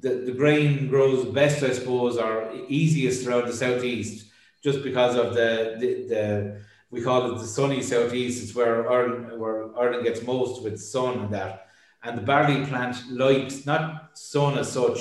the, 0.04 0.10
the 0.28 0.34
grain 0.34 0.90
grows 0.90 1.26
best, 1.26 1.64
I 1.64 1.72
suppose, 1.72 2.18
or 2.18 2.52
easiest 2.68 3.26
around 3.26 3.48
the 3.48 3.54
southeast, 3.54 4.28
just 4.62 4.84
because 4.84 5.16
of 5.16 5.34
the 5.34 5.78
the, 5.80 5.90
the 6.12 6.62
we 6.92 7.02
call 7.02 7.32
it 7.32 7.40
the 7.40 7.48
sunny 7.58 7.82
southeast. 7.82 8.44
It's 8.44 8.54
where 8.54 8.92
Ireland, 8.92 9.40
where 9.40 9.60
Ireland 9.80 10.04
gets 10.04 10.22
most 10.22 10.62
with 10.64 10.80
sun 10.80 11.20
and 11.20 11.34
that. 11.34 11.68
And 12.04 12.18
the 12.18 12.22
barley 12.22 12.66
plant 12.66 12.98
likes 13.10 13.66
not 13.66 14.18
sun 14.18 14.58
as 14.58 14.72
such, 14.72 15.00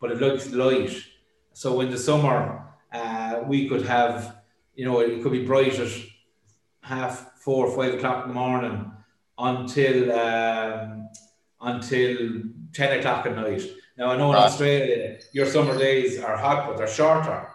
but 0.00 0.10
it 0.10 0.20
likes 0.20 0.50
light. 0.50 0.92
So 1.52 1.80
in 1.80 1.90
the 1.90 1.98
summer, 1.98 2.66
uh, 2.92 3.42
we 3.46 3.68
could 3.68 3.86
have, 3.86 4.36
you 4.74 4.84
know, 4.84 5.00
it 5.00 5.22
could 5.22 5.32
be 5.32 5.44
bright 5.44 5.78
at 5.78 5.92
half 6.82 7.38
four, 7.38 7.70
five 7.76 7.94
o'clock 7.94 8.24
in 8.24 8.28
the 8.30 8.34
morning 8.34 8.92
until 9.38 10.12
um, 10.12 11.08
until 11.60 12.42
ten 12.72 12.98
o'clock 12.98 13.26
at 13.26 13.36
night. 13.36 13.62
Now 13.96 14.10
I 14.10 14.16
know 14.16 14.30
in 14.32 14.38
Australia 14.38 15.18
your 15.32 15.46
summer 15.46 15.78
days 15.78 16.20
are 16.20 16.36
hot, 16.36 16.66
but 16.66 16.76
they're 16.76 16.88
shorter. 16.88 17.48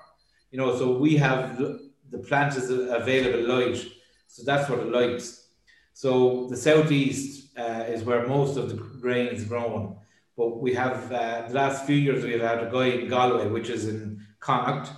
You 0.52 0.60
know, 0.60 0.78
so 0.78 0.98
we 0.98 1.18
have 1.18 1.58
the 1.58 2.20
plant 2.20 2.56
is 2.56 2.70
available 2.70 3.48
light, 3.48 3.86
so 4.28 4.44
that's 4.46 4.70
what 4.70 4.80
it 4.80 4.92
likes. 4.92 5.50
So 5.94 6.48
the 6.50 6.56
southeast 6.56 7.47
uh, 7.58 7.86
is 7.88 8.04
where 8.04 8.28
most 8.28 8.58
of 8.58 8.70
the 8.70 8.76
grain 8.76 9.28
is 9.28 9.44
grown. 9.46 9.96
But 10.38 10.62
we 10.62 10.74
have 10.76 11.12
uh, 11.12 11.48
the 11.48 11.54
last 11.54 11.86
few 11.86 11.96
years 11.96 12.24
we've 12.24 12.42
had 12.42 12.64
a 12.64 12.70
guy 12.72 12.88
in 12.88 13.08
Galway, 13.10 13.48
which 13.48 13.70
is 13.70 13.88
in 13.88 14.22
Connacht, 14.40 14.92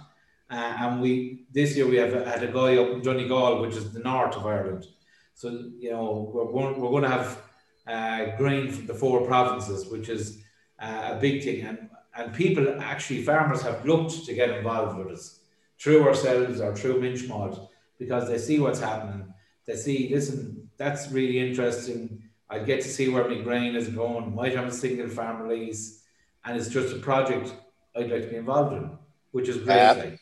uh, 0.52 0.56
and 0.56 1.02
we 1.02 1.46
this 1.52 1.76
year 1.76 1.88
we 1.88 1.98
have 1.98 2.14
had 2.26 2.44
a 2.44 2.52
guy 2.52 2.78
up 2.78 2.90
in 2.90 3.02
Donegal, 3.02 3.62
which 3.62 3.76
is 3.76 3.92
the 3.92 4.00
north 4.00 4.36
of 4.36 4.46
Ireland. 4.46 4.86
So 5.34 5.50
you 5.80 5.92
know 5.92 6.30
we're 6.34 6.52
going, 6.52 6.80
we're 6.80 6.90
going 6.90 7.04
to 7.04 7.10
have 7.10 7.42
uh, 7.88 8.38
grain 8.38 8.70
from 8.72 8.88
the 8.88 8.94
four 8.94 9.26
provinces, 9.26 9.88
which 9.88 10.10
is 10.10 10.44
uh, 10.80 11.12
a 11.14 11.20
big 11.20 11.44
thing, 11.44 11.62
and 11.62 11.90
and 12.16 12.34
people 12.34 12.82
actually 12.82 13.24
farmers 13.24 13.62
have 13.62 13.86
looked 13.86 14.26
to 14.26 14.34
get 14.34 14.50
involved 14.50 14.98
with 14.98 15.08
us 15.08 15.40
through 15.80 16.06
ourselves 16.06 16.60
or 16.60 16.76
through 16.76 17.00
Minch 17.00 17.28
Malt 17.28 17.72
because 17.98 18.28
they 18.28 18.38
see 18.38 18.60
what's 18.60 18.80
happening. 18.80 19.34
They 19.66 19.76
see, 19.76 20.10
listen, 20.12 20.70
that's 20.78 21.12
really 21.12 21.40
interesting. 21.40 22.24
I 22.50 22.60
get 22.60 22.82
to 22.82 22.88
see 22.88 23.10
where 23.10 23.28
my 23.28 23.40
grain 23.42 23.76
is 23.76 23.88
going. 23.90 24.34
Might 24.34 24.56
have 24.56 24.68
a 24.68 24.72
single 24.72 25.08
farm 25.08 25.42
release, 25.42 26.04
and 26.46 26.58
it's 26.58 26.70
just 26.70 26.96
a 26.96 27.00
project 27.00 27.54
I'd 27.96 28.10
like 28.10 28.24
to 28.24 28.28
be 28.28 28.38
involved 28.38 28.74
in, 28.76 28.90
which 29.32 29.48
is 29.48 29.58
great. 29.58 30.18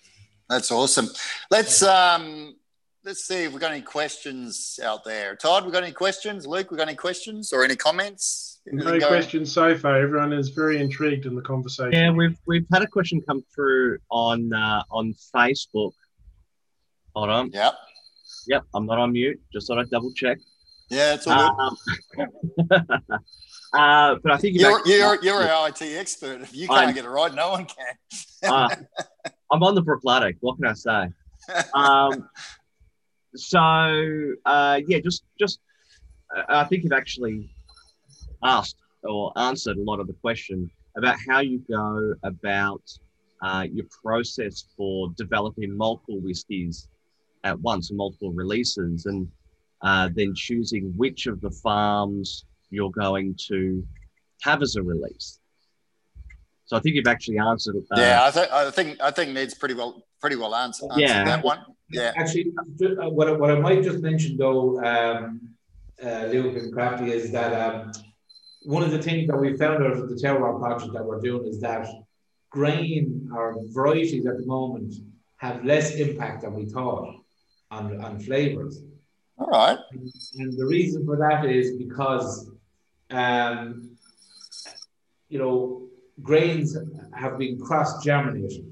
that's 0.49 0.71
awesome. 0.71 1.07
Let's 1.49 1.82
um, 1.84 2.55
let's 3.05 3.23
see 3.25 3.43
if 3.43 3.51
we've 3.51 3.61
got 3.61 3.71
any 3.71 3.82
questions 3.82 4.80
out 4.84 5.05
there. 5.05 5.36
Todd, 5.36 5.65
we 5.65 5.71
got 5.71 5.84
any 5.84 5.93
questions? 5.93 6.45
Luke, 6.45 6.69
we 6.69 6.78
got 6.78 6.89
any 6.89 6.97
questions 6.97 7.53
or 7.53 7.63
any 7.63 7.78
comments? 7.78 8.59
No 8.69 8.99
questions 8.99 9.51
so 9.53 9.78
far. 9.78 9.95
Everyone 9.95 10.34
is 10.34 10.49
very 10.49 10.82
intrigued 10.82 11.25
in 11.25 11.36
the 11.36 11.41
conversation. 11.41 11.93
Yeah, 11.93 12.11
we've 12.11 12.38
we've 12.45 12.67
had 12.73 12.82
a 12.82 12.88
question 12.88 13.21
come 13.21 13.41
through 13.55 13.99
on 14.11 14.51
uh, 14.51 14.84
on 14.91 15.15
Facebook. 15.34 15.93
Hold 17.15 17.30
on. 17.30 17.51
Yep. 17.53 17.73
Yep, 18.47 18.63
I'm 18.73 18.86
not 18.86 18.97
on 18.97 19.13
mute. 19.13 19.39
Just 19.53 19.67
thought 19.67 19.80
I'd 19.80 19.89
double 19.89 20.11
check. 20.13 20.38
Yeah, 20.89 21.15
it's 21.15 21.27
all 21.27 21.59
Um, 21.59 21.77
uh, 23.73 24.15
but 24.23 24.31
I 24.31 24.38
think 24.38 24.57
You're, 24.57 24.85
you're, 24.88 25.21
you're 25.21 25.49
our 25.49 25.69
IT 25.69 25.81
expert. 25.81 26.41
If 26.41 26.55
you 26.55 26.67
can't 26.67 26.79
I'm- 26.79 26.93
get 26.93 27.05
it 27.05 27.09
right, 27.09 27.33
no 27.33 27.51
one 27.51 27.65
can. 27.65 27.95
uh, 28.49 28.69
I'm 29.51 29.63
on 29.63 29.75
the 29.75 29.81
Bruichladdich. 29.83 30.38
What 30.41 30.57
can 30.57 30.65
I 30.65 30.73
say? 30.73 31.09
Um, 31.73 32.29
so 33.35 33.59
uh, 34.45 34.79
yeah, 34.88 34.99
just 34.99 35.23
just 35.39 35.59
uh, 36.35 36.43
I 36.49 36.63
think 36.65 36.83
you've 36.83 36.91
actually 36.93 37.49
asked 38.43 38.75
or 39.03 39.31
answered 39.38 39.77
a 39.77 39.81
lot 39.81 39.99
of 39.99 40.07
the 40.07 40.13
question 40.13 40.69
about 40.97 41.15
how 41.29 41.39
you 41.39 41.61
go 41.69 42.13
about 42.23 42.81
uh, 43.41 43.65
your 43.71 43.85
process 44.03 44.65
for 44.75 45.09
developing 45.15 45.75
multiple 45.77 46.19
whiskies 46.19 46.88
at 47.43 47.57
once, 47.61 47.91
multiple 47.91 48.33
releases, 48.33 49.05
and 49.05 49.27
uh, 49.82 50.09
then 50.13 50.34
choosing 50.36 50.93
which 50.97 51.28
of 51.28 51.41
the 51.41 51.51
farms 51.51 52.45
you're 52.69 52.91
going 52.91 53.36
to 53.47 53.86
have 54.41 54.61
as 54.61 54.75
a 54.75 54.84
release. 54.84 55.39
So 56.65 56.75
I 56.75 56.80
think 56.82 56.95
you've 56.95 57.07
actually 57.07 57.38
answered. 57.39 57.78
Uh, 57.91 57.95
yeah, 57.99 58.25
I, 58.25 58.32
th- 58.32 58.49
I 58.51 58.71
think 58.71 58.99
I 59.01 59.11
think 59.11 59.32
Ned's 59.32 59.53
pretty 59.53 59.73
well 59.75 60.03
pretty 60.19 60.36
well 60.36 60.53
answered, 60.55 60.88
answered 60.91 61.01
Yeah. 61.01 61.23
that 61.23 61.43
one. 61.43 61.59
Yeah. 61.89 62.11
Actually, 62.17 62.51
uh, 62.57 63.09
what, 63.09 63.30
I- 63.30 63.32
what 63.34 63.51
I 63.51 63.59
might 63.59 63.84
just 63.84 63.99
mention 63.99 64.36
though, 64.36 64.84
um, 64.84 65.39
uh, 66.03 66.25
Luke 66.25 66.57
and 66.57 66.73
Crafty, 66.73 67.11
is 67.11 67.32
that 67.32 67.53
um, 67.53 67.91
one 68.63 68.84
of 68.84 68.91
the 68.91 69.01
things 69.01 69.28
that 69.28 69.38
we 69.38 69.55
found 69.55 69.82
out 69.84 69.91
of 69.91 70.09
the 70.09 70.15
terroir 70.15 70.59
project 70.59 70.91
that 70.93 71.05
we're 71.05 71.21
doing 71.21 71.47
is 71.47 71.61
that 71.61 71.88
grain 72.49 73.30
or 73.34 73.55
varieties 73.69 74.25
at 74.25 74.38
the 74.38 74.45
moment 74.45 74.93
have 75.38 75.63
less 75.63 75.95
impact 75.95 76.41
than 76.41 76.53
we 76.53 76.65
thought 76.65 77.15
on, 77.71 78.01
on 78.03 78.19
flavors. 78.19 78.82
All 79.38 79.47
right. 79.47 79.77
And 79.91 80.57
the 80.57 80.65
reason 80.65 81.05
for 81.05 81.15
that 81.17 81.45
is 81.45 81.77
because, 81.77 82.49
um, 83.11 83.91
you 85.29 85.38
know, 85.39 85.88
grains 86.21 86.75
have 87.13 87.38
been 87.38 87.59
cross 87.59 88.03
germinated. 88.03 88.65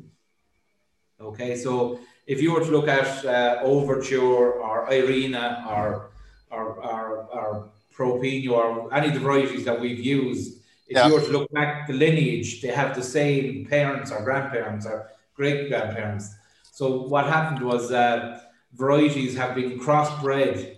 Okay, 1.21 1.55
so 1.55 1.99
if 2.27 2.41
you 2.41 2.51
were 2.53 2.61
to 2.61 2.71
look 2.71 2.87
at 2.87 3.25
uh, 3.25 3.59
Overture 3.63 4.53
or 4.53 4.91
Irina 4.91 5.65
or 5.69 6.11
or, 6.51 6.65
or, 6.83 7.07
or 7.37 7.69
Propino 7.95 8.51
or 8.51 8.93
any 8.93 9.07
of 9.07 9.13
the 9.13 9.19
varieties 9.19 9.65
that 9.65 9.79
we've 9.79 9.99
used, 9.99 10.59
if 10.87 10.95
Yeah. 10.97 11.07
you 11.07 11.13
were 11.13 11.21
to 11.21 11.31
look 11.31 11.51
back 11.51 11.87
the 11.87 11.93
lineage, 11.93 12.61
they 12.61 12.69
have 12.69 12.95
the 12.95 13.03
same 13.03 13.65
parents 13.65 14.11
or 14.11 14.23
grandparents 14.23 14.85
or 14.85 15.09
great 15.35 15.69
grandparents. 15.69 16.33
So 16.71 17.01
what 17.03 17.25
happened 17.27 17.61
was 17.65 17.91
uh, 17.91 18.39
varieties 18.75 19.35
have 19.35 19.55
been 19.55 19.79
crossbred 19.79 20.75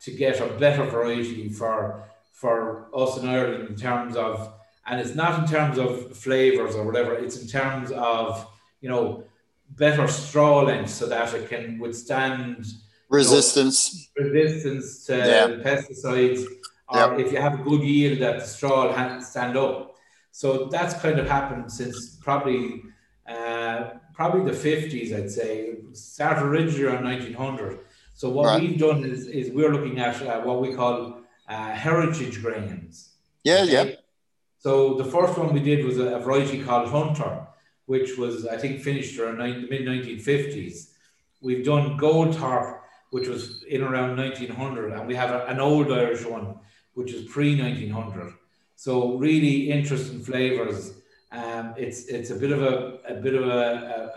to 0.00 0.10
get 0.10 0.40
a 0.40 0.46
better 0.58 0.84
variety 0.84 1.48
for 1.48 2.02
for 2.32 2.88
us 2.94 3.16
in 3.18 3.26
Ireland 3.26 3.68
in 3.70 3.76
terms 3.76 4.14
of, 4.14 4.52
and 4.86 5.00
it's 5.00 5.14
not 5.14 5.32
in 5.40 5.46
terms 5.48 5.78
of 5.78 6.14
flavors 6.16 6.74
or 6.74 6.84
whatever. 6.84 7.14
It's 7.14 7.40
in 7.40 7.48
terms 7.48 7.90
of 7.92 8.46
you 8.82 8.88
know 8.90 9.24
better 9.70 10.06
straw 10.06 10.60
length 10.62 10.90
so 10.90 11.06
that 11.06 11.32
it 11.34 11.48
can 11.48 11.78
withstand 11.78 12.66
Resistance. 13.08 14.10
resistance 14.16 15.04
to 15.06 15.16
Yeah. 15.16 15.46
pesticides, 15.64 16.44
or 16.88 17.18
if 17.18 17.32
you 17.32 17.38
have 17.38 17.54
a 17.60 17.62
good 17.62 17.82
yield 17.82 18.18
that 18.20 18.40
the 18.40 18.46
straw 18.46 18.78
will 18.86 19.20
stand 19.22 19.56
up. 19.56 19.94
So 20.32 20.46
that's 20.74 20.94
kind 21.00 21.18
of 21.18 21.26
happened 21.28 21.72
since 21.72 22.16
probably 22.16 22.82
uh, 23.26 23.90
probably 24.16 24.50
the 24.50 24.56
fifties, 24.56 25.12
I'd 25.12 25.30
say. 25.30 25.74
Started 25.92 26.44
originally 26.44 26.84
around 26.84 27.04
nineteen 27.04 27.34
hundred. 27.34 27.78
So 28.14 28.30
what 28.30 28.46
Right. 28.46 28.60
we've 28.62 28.78
done 28.78 29.04
is, 29.04 29.26
is 29.40 29.50
we're 29.50 29.72
looking 29.76 29.98
at 29.98 30.16
uh, 30.22 30.40
what 30.40 30.60
we 30.62 30.74
call 30.74 31.20
uh, 31.48 31.70
heritage 31.86 32.42
grains. 32.42 33.10
Yeah, 33.44 33.62
yeah. 33.64 33.86
So 34.58 34.94
the 34.94 35.04
first 35.04 35.38
one 35.38 35.52
we 35.52 35.60
did 35.60 35.84
was 35.84 35.98
a, 35.98 36.16
a 36.16 36.20
variety 36.20 36.62
called 36.66 36.88
Hunter, 36.88 37.46
which 37.92 38.16
was 38.16 38.46
I 38.46 38.56
think 38.56 38.80
finished 38.80 39.18
around 39.18 39.38
the 39.38 39.68
mid 39.72 39.84
nineteen 39.84 40.18
fifties. 40.18 40.94
We've 41.46 41.64
done 41.64 41.98
Goldthorpe, 41.98 42.78
which 43.10 43.28
was 43.28 43.62
in 43.64 43.82
around 43.82 44.16
nineteen 44.16 44.50
hundred, 44.50 44.92
and 44.94 45.06
we 45.06 45.14
have 45.14 45.30
a, 45.30 45.44
an 45.46 45.60
old 45.60 45.92
Irish 45.92 46.24
one, 46.24 46.46
which 46.94 47.12
is 47.12 47.22
pre 47.34 47.54
nineteen 47.54 47.90
hundred. 47.90 48.32
So 48.76 49.16
really 49.16 49.70
interesting 49.70 50.20
flavors. 50.30 50.80
Um, 51.36 51.74
it's 51.76 52.06
it's 52.06 52.30
a 52.30 52.36
bit 52.36 52.50
of 52.50 52.62
a, 52.62 52.98
a 53.06 53.14
bit 53.14 53.34
of 53.34 53.46
a, 53.46 53.62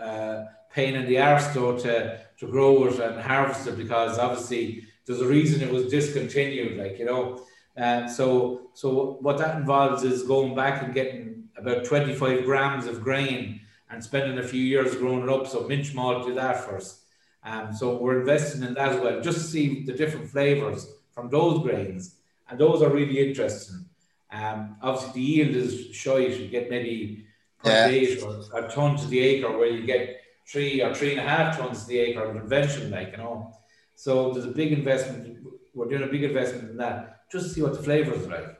a, 0.00 0.06
a 0.06 0.48
pain 0.72 0.94
in 0.94 1.06
the 1.06 1.18
arse 1.18 1.48
though 1.48 1.76
to 1.78 2.18
to 2.38 2.46
grow 2.46 2.86
it 2.86 2.98
and 2.98 3.20
harvest 3.20 3.66
it 3.66 3.76
because 3.76 4.18
obviously 4.18 4.84
there's 5.04 5.20
a 5.20 5.26
reason 5.26 5.60
it 5.60 5.72
was 5.72 5.90
discontinued, 5.90 6.78
like 6.78 6.98
you 6.98 7.04
know. 7.04 7.44
Uh, 7.76 8.08
so 8.08 8.70
so 8.72 9.18
what 9.20 9.36
that 9.38 9.56
involves 9.56 10.02
is 10.02 10.22
going 10.22 10.54
back 10.54 10.82
and 10.82 10.94
getting 10.94 11.44
about 11.56 11.84
25 11.84 12.44
grams 12.44 12.86
of 12.86 13.02
grain 13.02 13.60
and 13.90 14.02
spending 14.02 14.38
a 14.38 14.42
few 14.42 14.62
years 14.62 14.96
growing 14.96 15.22
it 15.22 15.28
up. 15.28 15.46
So 15.46 15.66
minch 15.68 15.92
malt 15.94 16.26
do 16.26 16.34
that 16.34 16.64
first. 16.64 17.02
Um, 17.42 17.72
so 17.72 17.98
we're 17.98 18.20
investing 18.20 18.62
in 18.62 18.74
that 18.74 18.92
as 18.92 19.00
well, 19.00 19.20
just 19.20 19.38
to 19.38 19.44
see 19.44 19.84
the 19.84 19.92
different 19.92 20.30
flavors 20.30 20.86
from 21.12 21.28
those 21.28 21.62
grains, 21.62 22.16
and 22.48 22.58
those 22.58 22.80
are 22.82 22.90
really 22.90 23.28
interesting. 23.28 23.89
Um, 24.32 24.76
obviously, 24.82 25.12
the 25.20 25.20
yield 25.26 25.56
is 25.56 25.94
shy. 25.94 26.18
You 26.18 26.48
get 26.48 26.70
maybe 26.70 27.26
Yeah. 27.64 27.88
0.8 27.88 28.22
or 28.52 28.58
a 28.64 28.68
ton 28.70 28.96
to 28.96 29.06
the 29.06 29.18
acre, 29.20 29.56
where 29.56 29.68
you 29.68 29.84
get 29.84 30.20
three 30.50 30.82
or 30.82 30.94
three 30.94 31.10
and 31.12 31.20
a 31.20 31.22
half 31.28 31.58
tons 31.58 31.82
to 31.82 31.88
the 31.88 31.98
acre 31.98 32.24
of 32.24 32.36
convention, 32.36 32.90
like 32.90 33.10
you 33.12 33.18
know. 33.18 33.52
So 33.96 34.32
there's 34.32 34.46
a 34.46 34.50
big 34.62 34.72
investment. 34.72 35.36
We're 35.74 35.88
doing 35.88 36.02
a 36.02 36.06
big 36.06 36.24
investment 36.24 36.70
in 36.70 36.76
that, 36.78 37.22
just 37.30 37.48
to 37.48 37.52
see 37.54 37.62
what 37.62 37.74
the 37.74 37.82
flavors 37.82 38.26
are 38.26 38.30
like. 38.30 38.56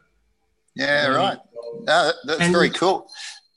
Yeah, 0.74 1.06
right. 1.08 1.38
So, 1.54 1.84
No, 1.86 2.12
that's 2.24 2.40
And- 2.40 2.52
very 2.52 2.70
cool. 2.70 3.08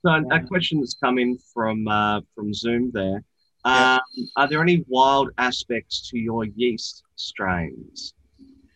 So 0.06 0.10
a 0.32 0.40
question 0.44 0.80
that's 0.82 0.96
come 0.96 1.18
in 1.18 1.38
from 1.54 1.88
uh, 1.88 2.22
from 2.36 2.54
Zoom 2.54 2.92
there. 2.92 3.24
Um, 3.66 4.02
Are 4.36 4.48
there 4.48 4.62
any 4.62 4.84
wild 4.88 5.30
aspects 5.38 6.10
to 6.10 6.18
your 6.20 6.44
yeast 6.46 7.04
strains? 7.16 8.14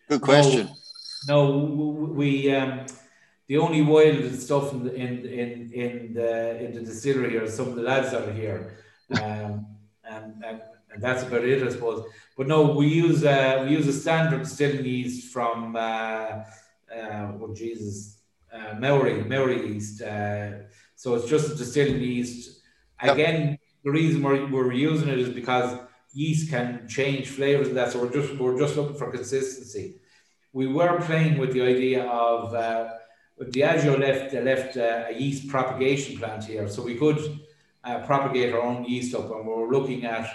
Good 0.08 0.22
question. 0.22 0.68
No, 1.28 1.38
w- 1.68 2.12
we 2.14 2.54
um, 2.54 2.86
the 3.48 3.56
only 3.56 3.80
wild 3.80 4.32
stuff 4.34 4.72
in 4.72 4.84
the, 4.84 4.94
in 4.94 5.26
in 5.26 5.72
in 5.72 6.14
the 6.14 6.64
in 6.64 6.74
the 6.74 6.82
distillery 6.82 7.36
are 7.38 7.48
some 7.48 7.68
of 7.68 7.76
the 7.76 7.82
lads 7.82 8.12
that 8.12 8.28
are 8.28 8.32
here, 8.32 8.76
um, 9.22 9.66
and, 10.04 10.44
and 10.44 10.60
and 10.90 11.02
that's 11.02 11.22
about 11.22 11.44
it, 11.44 11.62
I 11.66 11.70
suppose. 11.70 12.06
But 12.36 12.46
no, 12.46 12.72
we 12.72 12.88
use 12.88 13.24
uh, 13.24 13.64
we 13.64 13.74
use 13.74 13.88
a 13.88 13.92
standard 13.92 14.42
distilling 14.42 14.84
yeast 14.84 15.32
from 15.32 15.76
uh, 15.76 15.78
uh, 15.78 16.44
oh 17.40 17.54
Jesus, 17.56 18.20
uh, 18.52 18.74
Mauri 18.78 19.24
Mauri 19.24 19.66
yeast. 19.66 20.02
Uh, 20.02 20.50
so 20.94 21.14
it's 21.14 21.28
just 21.28 21.50
a 21.50 21.54
distilling 21.54 22.00
yeast. 22.00 22.60
Yep. 23.02 23.14
Again, 23.14 23.58
the 23.84 23.90
reason 23.90 24.22
we're, 24.22 24.46
we're 24.46 24.72
using 24.72 25.08
it 25.08 25.18
is 25.18 25.28
because 25.30 25.78
yeast 26.12 26.50
can 26.50 26.86
change 26.86 27.28
flavors 27.28 27.68
and 27.68 27.76
that. 27.78 27.92
So 27.92 28.02
we're 28.02 28.12
just 28.12 28.38
we're 28.38 28.58
just 28.58 28.76
looking 28.76 28.96
for 28.96 29.10
consistency 29.10 30.00
we 30.52 30.66
were 30.66 31.00
playing 31.02 31.38
with 31.38 31.52
the 31.52 31.62
idea 31.62 32.04
of 32.04 32.54
uh, 32.54 32.88
when 33.38 33.52
Diageo 33.52 33.98
left 33.98 34.32
they 34.32 34.42
left 34.42 34.76
uh, 34.76 35.04
a 35.08 35.14
yeast 35.14 35.48
propagation 35.48 36.18
plant 36.18 36.44
here, 36.44 36.68
so 36.68 36.82
we 36.82 36.96
could 36.96 37.40
uh, 37.84 38.00
propagate 38.04 38.52
our 38.52 38.60
own 38.60 38.84
yeast 38.84 39.14
up, 39.14 39.30
and 39.30 39.46
we 39.46 39.54
were 39.54 39.70
looking 39.70 40.04
at 40.04 40.28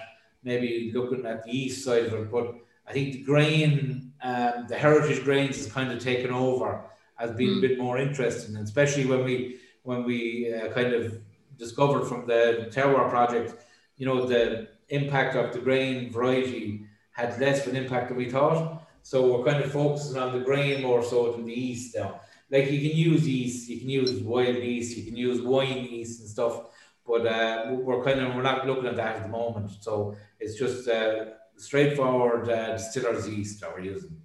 maybe 0.43 0.91
looking 0.93 1.25
at 1.25 1.43
the 1.43 1.51
yeast 1.51 1.83
side 1.83 2.05
of 2.05 2.13
it. 2.13 2.31
But 2.31 2.55
I 2.87 2.93
think 2.93 3.13
the 3.13 3.23
grain, 3.23 4.13
um, 4.21 4.65
the 4.67 4.77
heritage 4.77 5.23
grains, 5.23 5.57
has 5.57 5.71
kind 5.71 5.91
of 5.91 5.99
taken 5.99 6.31
over 6.31 6.85
as 7.19 7.31
being 7.31 7.57
a 7.57 7.61
bit 7.61 7.77
more 7.77 7.97
interesting, 7.97 8.55
and 8.55 8.63
especially 8.63 9.05
when 9.05 9.23
we 9.25 9.59
when 9.83 10.05
we 10.05 10.53
uh, 10.53 10.69
kind 10.69 10.93
of 10.93 11.19
discovered 11.57 12.05
from 12.05 12.25
the 12.25 12.69
terroir 12.71 13.09
project, 13.09 13.65
you 13.97 14.05
know, 14.05 14.25
the 14.25 14.69
impact 14.89 15.35
of 15.35 15.51
the 15.51 15.59
grain 15.59 16.09
variety 16.09 16.85
had 17.11 17.39
less 17.39 17.67
of 17.67 17.73
an 17.73 17.83
impact 17.83 18.07
than 18.07 18.17
we 18.17 18.29
thought. 18.29 18.81
So 19.03 19.15
we're 19.37 19.45
kind 19.45 19.61
of 19.61 19.71
focusing 19.71 20.17
on 20.17 20.31
the 20.31 20.39
grain 20.39 20.81
more 20.81 21.03
so 21.03 21.33
than 21.33 21.45
the 21.45 21.53
yeast 21.53 21.95
now. 21.95 22.21
Like 22.53 22.69
you 22.69 22.87
can 22.87 22.95
use 22.95 23.27
yeast, 23.27 23.67
you 23.67 23.79
can 23.79 23.89
use 23.89 24.11
wild 24.21 24.57
yeast, 24.57 24.95
you 24.95 25.03
can 25.05 25.15
use 25.15 25.41
wine 25.41 25.85
yeast 25.85 26.19
and 26.19 26.29
stuff, 26.29 26.67
but 27.03 27.25
uh, 27.25 27.71
we're 27.71 28.03
kind 28.03 28.19
of 28.19 28.35
we're 28.35 28.43
not 28.43 28.67
looking 28.67 28.85
at 28.85 28.95
that 28.95 29.15
at 29.15 29.23
the 29.23 29.29
moment. 29.29 29.71
So 29.81 30.15
it's 30.39 30.55
just 30.59 30.87
uh, 30.87 31.25
straightforward 31.57 32.47
uh, 32.51 32.73
distiller's 32.73 33.27
yeast 33.27 33.59
that 33.61 33.73
we're 33.73 33.85
using. 33.85 34.21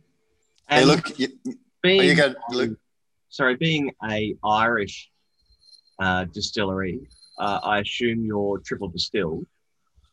Hey, 0.69 0.81
And 0.83 0.89
look, 0.89 1.19
you, 1.19 1.29
being, 1.83 2.03
you 2.03 2.15
got 2.15 2.37
Luke. 2.51 2.79
sorry, 3.31 3.57
being 3.57 3.93
a 4.05 4.37
Irish 4.45 5.11
uh, 5.99 6.27
distillery, 6.27 7.09
uh, 7.39 7.61
I 7.63 7.79
assume 7.79 8.27
you're 8.27 8.59
triple 8.59 8.89
distilled. 8.89 9.47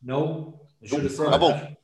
No, 0.02 0.62
I 0.82 0.86
should 0.86 1.02
have 1.02 1.12
said 1.12 1.32
Double. 1.32 1.76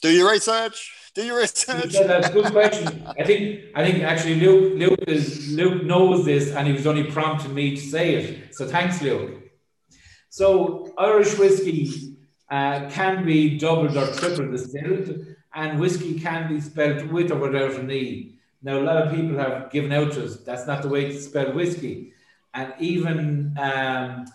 Do 0.00 0.10
your 0.10 0.30
research. 0.30 0.94
Do 1.14 1.24
your 1.24 1.38
research. 1.38 1.92
That's 1.94 2.28
a 2.28 2.32
good 2.32 2.52
question. 2.52 3.04
I 3.18 3.24
think 3.24 3.64
I 3.74 3.84
think 3.84 4.04
actually 4.04 4.36
Luke 4.36 4.74
Luke 4.76 5.04
is 5.08 5.52
Luke 5.52 5.82
knows 5.82 6.24
this 6.24 6.52
and 6.52 6.68
he 6.68 6.72
was 6.72 6.86
only 6.86 7.04
prompting 7.04 7.52
me 7.52 7.74
to 7.74 7.82
say 7.82 8.14
it. 8.14 8.54
So 8.54 8.66
thanks, 8.66 9.02
Luke. 9.02 9.42
So 10.30 10.94
Irish 10.96 11.36
whiskey 11.36 12.16
uh, 12.48 12.88
can 12.88 13.26
be 13.26 13.58
doubled 13.58 13.96
or 13.96 14.06
triple 14.14 14.52
distilled, 14.52 15.26
and 15.52 15.80
whiskey 15.80 16.20
can 16.20 16.48
be 16.48 16.60
spelled 16.60 17.10
with 17.10 17.32
or 17.32 17.38
without 17.38 17.72
an 17.72 17.90
E. 17.90 18.38
Now, 18.62 18.78
a 18.78 18.82
lot 18.82 18.96
of 18.98 19.12
people 19.12 19.36
have 19.38 19.70
given 19.72 19.92
out 19.92 20.12
to 20.12 20.24
us 20.24 20.36
that's 20.38 20.66
not 20.66 20.82
the 20.82 20.88
way 20.88 21.06
to 21.06 21.20
spell 21.20 21.52
whiskey. 21.52 22.12
And 22.54 22.72
even 22.78 23.56
um, 23.58 24.26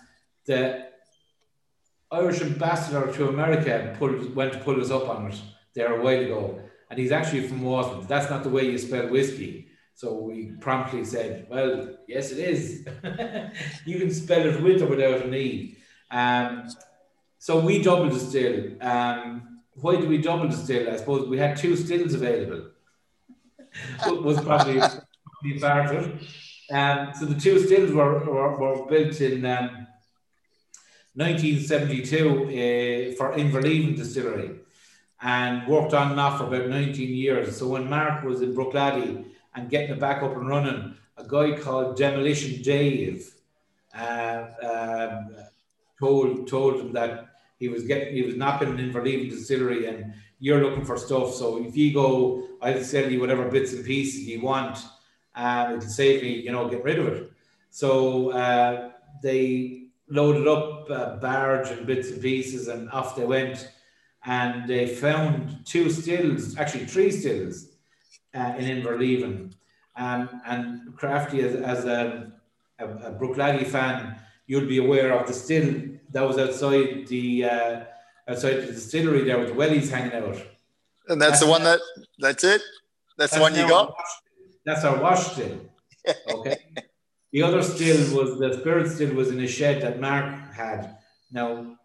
the 0.45 0.87
Irish 2.11 2.41
ambassador 2.41 3.11
to 3.13 3.29
America 3.29 3.95
pulled, 3.97 4.35
went 4.35 4.53
to 4.53 4.59
pull 4.59 4.79
us 4.81 4.91
up 4.91 5.07
on 5.07 5.31
it 5.31 5.41
there 5.73 5.93
a 5.93 6.03
while 6.03 6.19
ago. 6.19 6.59
And 6.89 6.99
he's 6.99 7.11
actually 7.11 7.47
from 7.47 7.61
Waterford. 7.61 8.07
That's 8.07 8.29
not 8.29 8.43
the 8.43 8.49
way 8.49 8.69
you 8.69 8.77
spell 8.77 9.07
whiskey. 9.07 9.67
So 9.95 10.13
we 10.13 10.51
promptly 10.59 11.05
said, 11.05 11.47
well, 11.49 11.95
yes, 12.07 12.31
it 12.31 12.39
is. 12.39 12.87
you 13.85 13.99
can 13.99 14.11
spell 14.11 14.45
it 14.45 14.61
with 14.61 14.81
or 14.81 14.87
without 14.87 15.25
an 15.25 15.33
E. 15.33 15.77
Um, 16.09 16.69
so 17.37 17.59
we 17.59 17.81
double 17.81 18.09
distill. 18.09 18.75
Um, 18.81 19.59
why 19.73 19.95
did 19.95 20.09
we 20.09 20.19
double 20.19 20.47
distill? 20.47 20.91
I 20.91 20.97
suppose 20.97 21.27
we 21.27 21.37
had 21.37 21.57
two 21.57 21.75
stills 21.75 22.13
available. 22.13 22.69
was 24.07 24.39
probably, 24.41 24.79
probably 24.79 25.59
part 25.59 25.95
it. 25.95 26.21
Um, 26.71 27.11
so 27.13 27.25
the 27.25 27.39
two 27.39 27.59
stills 27.59 27.91
were, 27.91 28.23
were, 28.25 28.57
were 28.57 28.85
built 28.85 29.19
in 29.21 29.45
um, 29.45 29.87
1972 31.15 32.29
uh, 32.29 33.15
for 33.15 33.33
Inverleven 33.37 33.95
Distillery 33.95 34.62
and 35.23 35.65
worked 35.67 35.93
on 35.93 36.11
and 36.11 36.19
off 36.19 36.37
for 36.37 36.45
about 36.45 36.67
19 36.69 37.09
years. 37.09 37.57
So 37.57 37.67
when 37.67 37.89
Mark 37.89 38.23
was 38.23 38.41
in 38.41 38.53
Bruichladdich 38.53 39.25
and 39.55 39.69
getting 39.69 39.91
it 39.91 39.99
back 39.99 40.21
up 40.21 40.35
and 40.35 40.47
running, 40.47 40.95
a 41.17 41.23
guy 41.25 41.57
called 41.57 41.95
Demolition 41.95 42.61
Dave 42.61 43.33
uh, 43.97 44.45
um, 44.61 45.35
told 45.99 46.47
told 46.47 46.81
him 46.81 46.91
that 46.93 47.29
he 47.57 47.69
was 47.69 47.83
getting 47.83 48.13
he 48.13 48.23
was 48.23 48.35
knocking 48.35 48.69
an 48.69 48.77
Inverleven 48.77 49.29
distillery 49.29 49.85
and 49.85 50.13
you're 50.39 50.61
looking 50.61 50.83
for 50.83 50.97
stuff. 50.97 51.33
So 51.33 51.63
if 51.63 51.77
you 51.77 51.93
go, 51.93 52.45
I'll 52.61 52.83
sell 52.83 53.09
you 53.09 53.21
whatever 53.21 53.49
bits 53.49 53.71
and 53.71 53.85
pieces 53.85 54.27
you 54.27 54.41
want. 54.41 54.77
Uh, 55.35 55.67
it'll 55.69 55.81
save 55.89 56.21
me, 56.21 56.33
you 56.33 56.51
know, 56.51 56.67
get 56.67 56.83
rid 56.83 56.99
of 56.99 57.07
it. 57.07 57.31
So 57.69 58.31
uh, 58.31 58.91
they 59.21 59.85
loaded 60.09 60.47
up 60.47 60.89
a 60.89 61.17
barge 61.21 61.69
and 61.69 61.87
bits 61.87 62.09
and 62.09 62.21
pieces, 62.21 62.67
and 62.67 62.89
off 62.91 63.15
they 63.15 63.25
went. 63.25 63.69
And 64.25 64.69
they 64.69 64.87
found 64.87 65.65
two 65.65 65.89
stills, 65.89 66.57
actually 66.57 66.85
three 66.85 67.11
stills, 67.11 67.69
uh, 68.33 68.53
in 68.57 68.81
Inverleven. 68.81 69.53
Um, 69.95 70.41
and 70.45 70.95
Crafty, 70.95 71.41
as, 71.41 71.55
as 71.55 71.85
a, 71.85 72.31
a, 72.79 72.87
a 72.87 73.11
Bruichladdich 73.11 73.67
fan, 73.67 74.15
you'll 74.47 74.67
be 74.67 74.77
aware 74.77 75.17
of 75.17 75.27
the 75.27 75.33
still 75.33 75.81
that 76.11 76.27
was 76.27 76.37
outside 76.37 77.07
the 77.07 77.43
uh, 77.43 77.83
outside 78.27 78.61
the 78.61 78.67
distillery 78.67 79.23
there 79.23 79.39
with 79.39 79.49
the 79.49 79.55
wellies 79.55 79.89
hanging 79.89 80.13
out. 80.13 80.37
And 81.07 81.21
that's, 81.21 81.31
that's 81.31 81.43
the 81.43 81.47
one 81.47 81.63
that 81.63 81.79
that's 82.19 82.43
it. 82.43 82.61
That's, 83.17 83.31
that's 83.31 83.35
the 83.35 83.41
one 83.41 83.55
you 83.55 83.67
got. 83.67 83.93
That's 84.65 84.83
our 84.85 85.01
wash 85.01 85.31
still. 85.33 85.59
Okay. 86.29 86.57
the 87.31 87.41
other 87.41 87.61
still 87.61 88.17
was 88.17 88.39
the 88.39 88.57
spirit 88.59 88.89
still 88.89 89.13
was 89.13 89.29
in 89.29 89.39
a 89.39 89.47
shed 89.47 89.81
that 89.81 89.99
Mark 89.99 90.53
had. 90.53 90.97
Now, 91.31 91.77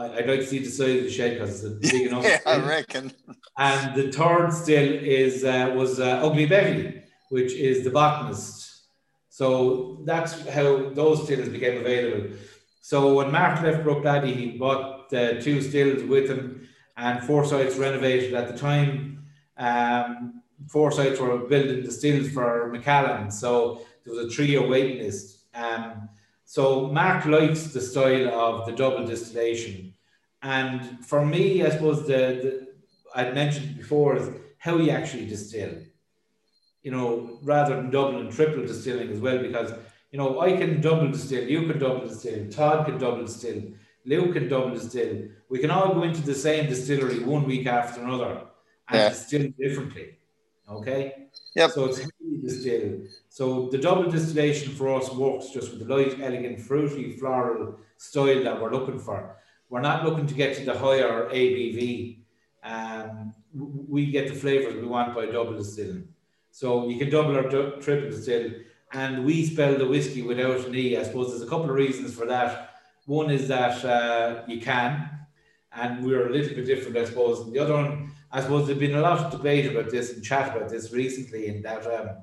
I, 0.00 0.16
would 0.16 0.28
like 0.28 0.40
to 0.40 0.46
see 0.46 0.58
the 0.60 0.70
size 0.70 0.98
of 0.98 1.04
the 1.04 1.10
shed 1.10 1.34
because 1.34 1.64
it's 1.64 1.90
big 1.92 2.06
enough. 2.06 2.24
yeah, 2.24 2.38
I 2.46 2.58
reckon. 2.58 3.12
And 3.58 3.94
the 3.94 4.10
third 4.12 4.52
still 4.52 4.92
is 4.92 5.44
uh, 5.44 5.72
was 5.76 6.00
uh, 6.00 6.22
Ugly 6.24 6.46
Betty, 6.46 7.02
which 7.28 7.52
is 7.52 7.84
the 7.84 7.90
botanist. 7.90 8.84
So 9.28 10.02
that's 10.04 10.48
how 10.48 10.90
those 10.90 11.24
stills 11.24 11.48
became 11.48 11.80
available. 11.80 12.36
So 12.80 13.14
when 13.14 13.30
Mark 13.30 13.62
left 13.62 13.84
Bruichladdich, 13.84 14.34
he 14.34 14.58
bought 14.58 15.12
uh, 15.14 15.40
two 15.40 15.60
stills 15.62 16.02
with 16.02 16.28
him, 16.28 16.68
and 16.96 17.22
Forsyths 17.24 17.76
renovated 17.76 18.34
at 18.34 18.48
the 18.48 18.58
time. 18.58 19.24
Um, 19.56 20.42
Forsyths 20.68 21.20
were 21.20 21.38
building 21.38 21.84
the 21.84 21.90
stills 21.90 22.30
for 22.30 22.68
Macallan, 22.72 23.30
so 23.30 23.82
there 24.04 24.14
was 24.14 24.26
a 24.26 24.30
three-year 24.30 24.66
waiting 24.66 24.98
list. 24.98 25.46
Um, 25.54 26.08
so 26.50 26.88
Mark 26.88 27.26
likes 27.26 27.68
the 27.68 27.80
style 27.80 28.28
of 28.34 28.66
the 28.66 28.72
double 28.72 29.06
distillation, 29.06 29.94
and 30.42 31.06
for 31.06 31.24
me, 31.24 31.64
I 31.64 31.70
suppose 31.70 32.08
the, 32.08 32.16
the 32.42 32.68
I'd 33.14 33.36
mentioned 33.36 33.76
before 33.76 34.16
is 34.16 34.28
how 34.58 34.76
you 34.78 34.90
actually 34.90 35.26
distill. 35.26 35.74
You 36.82 36.90
know, 36.90 37.38
rather 37.44 37.76
than 37.76 37.90
double 37.90 38.18
and 38.18 38.32
triple 38.32 38.66
distilling 38.66 39.10
as 39.10 39.20
well, 39.20 39.38
because 39.38 39.74
you 40.10 40.18
know, 40.18 40.40
I 40.40 40.56
can 40.56 40.80
double 40.80 41.12
distill, 41.12 41.48
you 41.48 41.68
can 41.68 41.78
double 41.78 42.08
distill, 42.08 42.50
Todd 42.50 42.86
can 42.86 42.98
double 42.98 43.26
distill, 43.26 43.62
Luke 44.04 44.32
can 44.32 44.48
double 44.48 44.70
distill. 44.70 45.28
We 45.50 45.60
can 45.60 45.70
all 45.70 45.94
go 45.94 46.02
into 46.02 46.22
the 46.22 46.34
same 46.34 46.68
distillery 46.68 47.20
one 47.20 47.44
week 47.44 47.68
after 47.68 48.00
another 48.02 48.40
and 48.88 48.98
yeah. 48.98 49.08
distill 49.10 49.52
differently. 49.56 50.16
Okay? 50.70 51.26
Yep. 51.54 51.70
So 51.70 51.84
it's 51.86 51.98
heavy 51.98 52.40
distill. 52.42 53.00
So 53.28 53.68
the 53.70 53.78
double 53.78 54.10
distillation 54.10 54.72
for 54.72 54.94
us 54.94 55.12
works 55.12 55.50
just 55.50 55.70
with 55.70 55.86
the 55.86 55.94
light, 55.94 56.20
elegant, 56.20 56.60
fruity, 56.60 57.16
floral 57.16 57.78
style 57.96 58.42
that 58.44 58.60
we're 58.60 58.72
looking 58.72 58.98
for. 58.98 59.36
We're 59.68 59.80
not 59.80 60.04
looking 60.04 60.26
to 60.26 60.34
get 60.34 60.56
to 60.56 60.64
the 60.64 60.76
higher 60.78 61.28
ABV. 61.30 62.18
Um, 62.62 63.34
we 63.54 64.10
get 64.10 64.28
the 64.28 64.34
flavors 64.34 64.74
we 64.74 64.86
want 64.86 65.14
by 65.14 65.26
double 65.26 65.56
distilling. 65.56 66.08
So 66.52 66.88
you 66.88 66.98
can 66.98 67.10
double 67.10 67.36
or 67.36 67.48
triple 67.80 68.10
distill 68.10 68.50
and 68.92 69.24
we 69.24 69.46
spell 69.46 69.76
the 69.76 69.86
whiskey 69.86 70.22
without 70.22 70.66
an 70.66 70.74
E. 70.74 70.96
I 70.96 71.02
suppose 71.04 71.30
there's 71.30 71.42
a 71.42 71.46
couple 71.46 71.70
of 71.70 71.76
reasons 71.76 72.14
for 72.14 72.26
that. 72.26 72.74
One 73.06 73.30
is 73.30 73.48
that 73.48 73.84
uh, 73.84 74.42
you 74.46 74.60
can, 74.60 75.08
and 75.72 76.04
we're 76.04 76.28
a 76.28 76.32
little 76.32 76.54
bit 76.54 76.66
different, 76.66 76.96
I 76.96 77.04
suppose. 77.04 77.40
And 77.40 77.52
the 77.52 77.60
other 77.60 77.74
one, 77.74 78.12
I 78.32 78.40
suppose 78.40 78.66
there's 78.66 78.78
been 78.78 78.94
a 78.94 79.00
lot 79.00 79.18
of 79.18 79.32
debate 79.32 79.70
about 79.70 79.90
this 79.90 80.12
and 80.12 80.22
chat 80.22 80.56
about 80.56 80.68
this 80.68 80.92
recently, 80.92 81.46
in 81.48 81.62
that 81.62 81.84
um, 81.86 82.16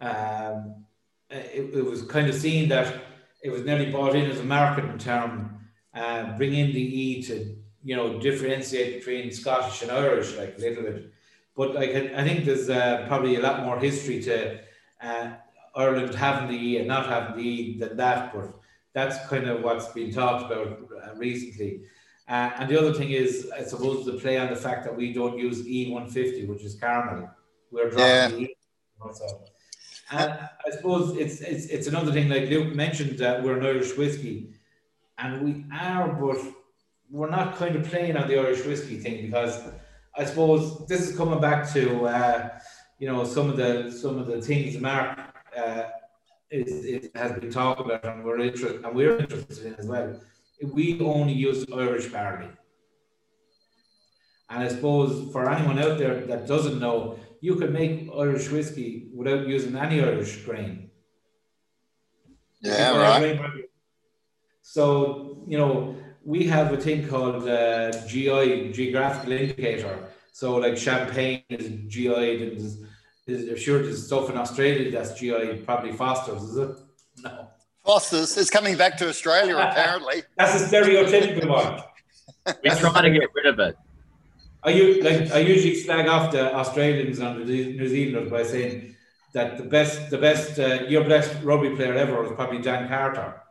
um, 0.00 0.84
it, 1.30 1.74
it, 1.74 1.84
was 1.84 2.02
kind 2.02 2.28
of 2.28 2.34
seen 2.34 2.68
that 2.68 3.02
it 3.42 3.50
was 3.50 3.62
nearly 3.62 3.90
bought 3.90 4.14
in 4.14 4.30
as 4.30 4.40
a 4.40 4.44
marketing 4.44 4.98
term, 4.98 5.60
uh, 5.94 6.36
bring 6.36 6.54
in 6.54 6.72
the 6.72 7.00
E 7.00 7.22
to 7.22 7.56
you 7.82 7.96
know 7.96 8.18
differentiate 8.18 8.98
between 8.98 9.30
Scottish 9.30 9.82
and 9.82 9.90
Irish, 9.90 10.36
like 10.36 10.56
a 10.58 10.60
little 10.60 10.82
bit. 10.82 11.12
But 11.56 11.74
like 11.74 11.90
I 11.90 12.22
think 12.24 12.44
there's 12.44 12.68
uh, 12.68 13.04
probably 13.08 13.36
a 13.36 13.40
lot 13.40 13.64
more 13.64 13.78
history 13.78 14.22
to 14.24 14.60
uh, 15.00 15.32
Ireland 15.74 16.14
having 16.14 16.50
the 16.50 16.62
E 16.62 16.78
and 16.78 16.88
not 16.88 17.06
having 17.06 17.36
the 17.36 17.48
E 17.48 17.78
than 17.78 17.96
that, 17.96 18.34
but 18.34 18.54
that's 18.92 19.26
kind 19.28 19.48
of 19.48 19.62
what's 19.62 19.88
been 19.88 20.12
talked 20.12 20.50
about 20.50 20.68
uh, 20.68 21.14
recently. 21.16 21.82
Uh, 22.30 22.52
and 22.58 22.70
the 22.70 22.78
other 22.78 22.94
thing 22.94 23.10
is, 23.10 23.50
I 23.50 23.64
suppose, 23.64 24.06
the 24.06 24.12
play 24.12 24.38
on 24.38 24.50
the 24.50 24.56
fact 24.56 24.84
that 24.84 24.96
we 24.96 25.12
don't 25.12 25.36
use 25.36 25.66
E150, 25.66 26.46
which 26.46 26.62
is 26.62 26.76
caramel. 26.76 27.28
We're 27.72 27.90
dropping 27.90 28.40
yeah. 28.40 28.46
E. 28.46 28.56
Also. 29.00 29.42
And 30.12 30.30
I 30.66 30.70
suppose 30.70 31.16
it's, 31.16 31.40
it's 31.40 31.66
it's 31.66 31.86
another 31.88 32.12
thing, 32.12 32.28
like 32.28 32.48
Luke 32.48 32.72
mentioned, 32.74 33.18
that 33.18 33.42
we're 33.42 33.58
an 33.58 33.66
Irish 33.66 33.96
whiskey, 33.96 34.54
and 35.18 35.42
we 35.42 35.64
are, 35.72 36.08
but 36.08 36.38
we're 37.10 37.30
not 37.30 37.56
kind 37.56 37.74
of 37.76 37.88
playing 37.88 38.16
on 38.16 38.28
the 38.28 38.38
Irish 38.38 38.64
whiskey 38.64 38.98
thing 38.98 39.26
because 39.26 39.60
I 40.16 40.24
suppose 40.24 40.86
this 40.86 41.08
is 41.08 41.16
coming 41.16 41.40
back 41.40 41.72
to 41.72 42.06
uh, 42.06 42.48
you 42.98 43.08
know 43.08 43.24
some 43.24 43.50
of 43.50 43.56
the 43.56 43.90
some 43.90 44.18
of 44.18 44.26
the 44.26 44.40
things 44.40 44.78
Mark 44.78 45.18
uh, 45.56 45.84
is, 46.50 46.84
is, 46.84 47.10
has 47.14 47.32
been 47.32 47.50
talking 47.50 47.86
about 47.86 48.04
and 48.04 48.24
we're 48.24 48.40
interested 48.40 48.84
and 48.84 48.94
we're 48.94 49.18
interested 49.18 49.66
in 49.66 49.74
as 49.74 49.86
well. 49.86 50.20
We 50.62 51.00
only 51.00 51.32
use 51.32 51.64
Irish 51.72 52.06
barley. 52.08 52.50
And 54.50 54.64
I 54.64 54.68
suppose 54.68 55.32
for 55.32 55.48
anyone 55.48 55.78
out 55.78 55.98
there 55.98 56.26
that 56.26 56.46
doesn't 56.46 56.80
know, 56.80 57.18
you 57.40 57.56
can 57.56 57.72
make 57.72 58.10
Irish 58.14 58.50
whiskey 58.50 59.08
without 59.14 59.46
using 59.46 59.76
any 59.76 60.02
Irish 60.02 60.44
grain. 60.44 60.90
Yeah, 62.60 62.96
right. 62.98 63.40
So, 64.62 65.44
you 65.46 65.56
know, 65.56 65.96
we 66.24 66.44
have 66.46 66.72
a 66.72 66.76
thing 66.76 67.08
called 67.08 67.48
uh, 67.48 67.90
GI, 68.06 68.72
geographical 68.72 69.32
indicator. 69.32 70.10
So, 70.32 70.56
like 70.56 70.76
champagne 70.76 71.42
is 71.48 71.92
GI 71.92 72.42
and 72.42 72.52
is, 72.58 73.62
sure 73.62 73.82
there's 73.82 74.06
stuff 74.06 74.28
in 74.30 74.36
Australia 74.36 74.90
that's 74.90 75.18
GI 75.18 75.62
probably 75.64 75.92
Foster's, 75.92 76.42
is 76.42 76.56
it? 76.56 76.76
No. 77.22 77.48
Foster's 77.90 78.36
is 78.36 78.50
coming 78.50 78.76
back 78.76 78.96
to 78.98 79.08
Australia, 79.08 79.56
apparently. 79.56 80.22
that's 80.38 80.62
a 80.62 80.64
stereotypical 80.64 81.48
one. 81.60 81.82
We're 82.64 82.76
trying 82.76 83.12
to 83.12 83.18
get 83.18 83.28
rid 83.34 83.46
of 83.46 83.58
it. 83.58 83.76
I 84.62 84.70
you 84.70 85.02
like 85.02 85.32
I 85.32 85.38
usually 85.38 85.74
slag 85.74 86.06
off 86.06 86.30
the 86.30 86.54
Australians 86.54 87.18
and 87.18 87.44
the 87.48 87.74
New 87.78 87.88
Zealanders 87.88 88.30
by 88.30 88.44
saying 88.44 88.94
that 89.34 89.56
the 89.58 89.64
best 89.64 90.08
the 90.10 90.18
best 90.18 90.60
uh, 90.60 90.84
your 90.86 91.02
best 91.08 91.30
rugby 91.42 91.74
player 91.74 91.94
ever 91.94 92.22
was 92.22 92.30
probably 92.32 92.60
Dan 92.62 92.88
Carter. 92.88 93.42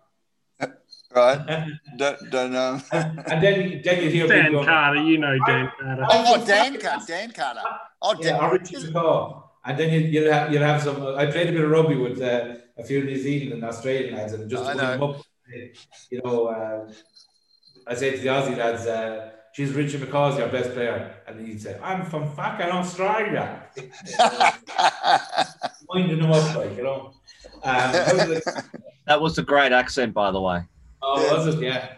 Right. 1.16 1.68
don't, 1.98 2.20
don't 2.30 2.52
know. 2.52 2.80
and 2.92 3.42
then 3.44 3.82
then 3.84 4.04
you 4.04 4.10
hear 4.12 4.28
Dan 4.28 4.44
people 4.44 4.60
going, 4.60 4.66
Carter, 4.68 5.02
you 5.02 5.18
know 5.18 5.36
Dan 5.48 5.72
Carter. 5.82 6.06
Oh, 6.08 6.46
Dan 6.46 6.80
Carter. 6.80 7.06
Dan 7.08 7.32
Carter. 7.32 7.62
Oh, 8.02 8.16
Yeah, 8.20 8.30
Dan. 8.30 8.40
or 8.44 8.52
Richie 8.54 8.76
McCaw. 8.76 9.44
And 9.66 9.78
then 9.80 9.90
you, 9.92 10.00
you'll 10.02 10.32
have 10.32 10.54
you'll 10.54 10.64
have 10.72 10.82
some. 10.84 10.98
I 11.18 11.26
played 11.26 11.50
a 11.50 11.52
bit 11.52 11.64
of 11.66 11.72
rugby 11.72 11.96
with 11.96 12.22
uh, 12.22 12.56
a 12.80 12.84
few 12.84 13.04
New 13.04 13.18
Zealand 13.18 13.54
and 13.54 13.64
Australian 13.64 14.16
lads, 14.16 14.34
and 14.34 14.50
just 14.50 14.64
I 14.64 14.74
to 14.74 14.80
put 14.80 15.00
them 15.00 15.04
up, 15.04 15.22
you 16.10 16.22
know, 16.24 16.48
uh, 16.48 16.92
I 17.88 17.96
say 17.96 18.12
to 18.12 18.18
the 18.18 18.28
Aussie 18.28 18.58
lads, 18.58 18.86
uh, 18.88 19.32
"Geez, 19.54 19.74
Richie 19.74 19.98
McCaw's 19.98 20.38
your 20.38 20.48
best 20.50 20.74
player," 20.74 21.16
and 21.28 21.46
he'd 21.46 21.62
say, 21.62 21.78
"I'm 21.82 22.06
from 22.06 22.32
fucking 22.36 22.68
Australia," 22.68 23.64
winding 25.90 26.20
them 26.20 26.32
up 26.32 26.56
like 26.56 26.76
you 26.78 26.84
know. 26.84 27.14
Um, 27.64 27.64
how 27.64 28.16
was 28.18 28.30
it? 28.30 28.44
That 29.06 29.22
was 29.22 29.38
a 29.38 29.44
great 29.44 29.72
accent, 29.72 30.14
by 30.14 30.32
the 30.32 30.42
way. 30.42 30.62
oh, 31.02 31.26
Yeah. 31.26 31.34
was 31.34 31.56
it? 31.56 31.62
Yeah. 31.62 31.90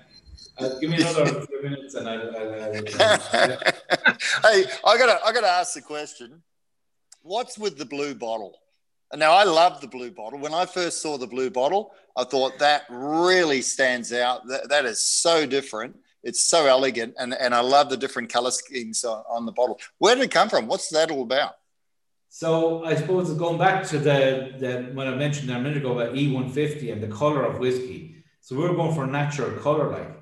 Uh, 0.58 0.70
give 0.80 0.90
me 0.90 0.98
another 0.98 1.26
few 1.46 1.62
minutes, 1.64 1.96
and 1.96 2.08
I'll. 2.08 2.36
I'll, 2.36 2.54
I'll, 2.54 2.64
I'll 2.64 2.74
hey, 4.44 4.66
I 4.86 4.98
gotta, 4.98 5.20
I 5.26 5.32
gotta 5.34 5.48
ask 5.48 5.74
the 5.74 5.82
question. 5.82 6.42
What's 7.24 7.58
with 7.58 7.78
the 7.78 7.86
blue 7.86 8.16
bottle? 8.16 8.58
And 9.12 9.20
Now 9.20 9.34
I 9.34 9.44
love 9.44 9.82
the 9.82 9.88
blue 9.88 10.12
bottle. 10.12 10.40
When 10.40 10.54
I 10.54 10.66
first 10.66 11.02
saw 11.02 11.18
the 11.18 11.28
blue 11.28 11.50
bottle, 11.50 11.92
I 12.16 12.24
thought 12.24 12.60
that 12.60 12.84
really 12.90 13.62
stands 13.62 14.14
out. 14.14 14.48
That, 14.48 14.70
that 14.70 14.86
is 14.86 15.02
so 15.02 15.46
different. 15.46 15.98
It's 16.24 16.44
so 16.44 16.68
elegant, 16.68 17.16
and, 17.18 17.34
and 17.34 17.54
I 17.54 17.62
love 17.62 17.90
the 17.90 17.98
different 17.98 18.32
color 18.32 18.52
schemes 18.52 19.04
on, 19.04 19.24
on 19.28 19.48
the 19.48 19.52
bottle. 19.52 19.80
Where 19.98 20.14
did 20.16 20.24
it 20.26 20.32
come 20.32 20.50
from? 20.50 20.68
What's 20.68 20.90
that 20.90 21.10
all 21.10 21.24
about? 21.24 21.56
So 22.30 22.86
I 22.86 22.96
suppose 22.96 23.34
going 23.34 23.58
back 23.58 23.86
to 23.88 23.98
the, 23.98 24.54
the 24.58 24.92
when 24.94 25.08
I 25.08 25.16
mentioned 25.16 25.50
there 25.50 25.58
a 25.58 25.62
minute 25.62 25.80
ago 25.80 26.00
about 26.00 26.16
E150 26.16 26.94
and 26.94 27.04
the 27.04 27.08
color 27.08 27.44
of 27.44 27.60
whiskey. 27.60 28.24
So 28.40 28.56
we're 28.56 28.74
going 28.74 28.96
for 28.96 29.04
a 29.04 29.08
natural 29.08 29.52
color, 29.60 29.92
like 29.92 30.16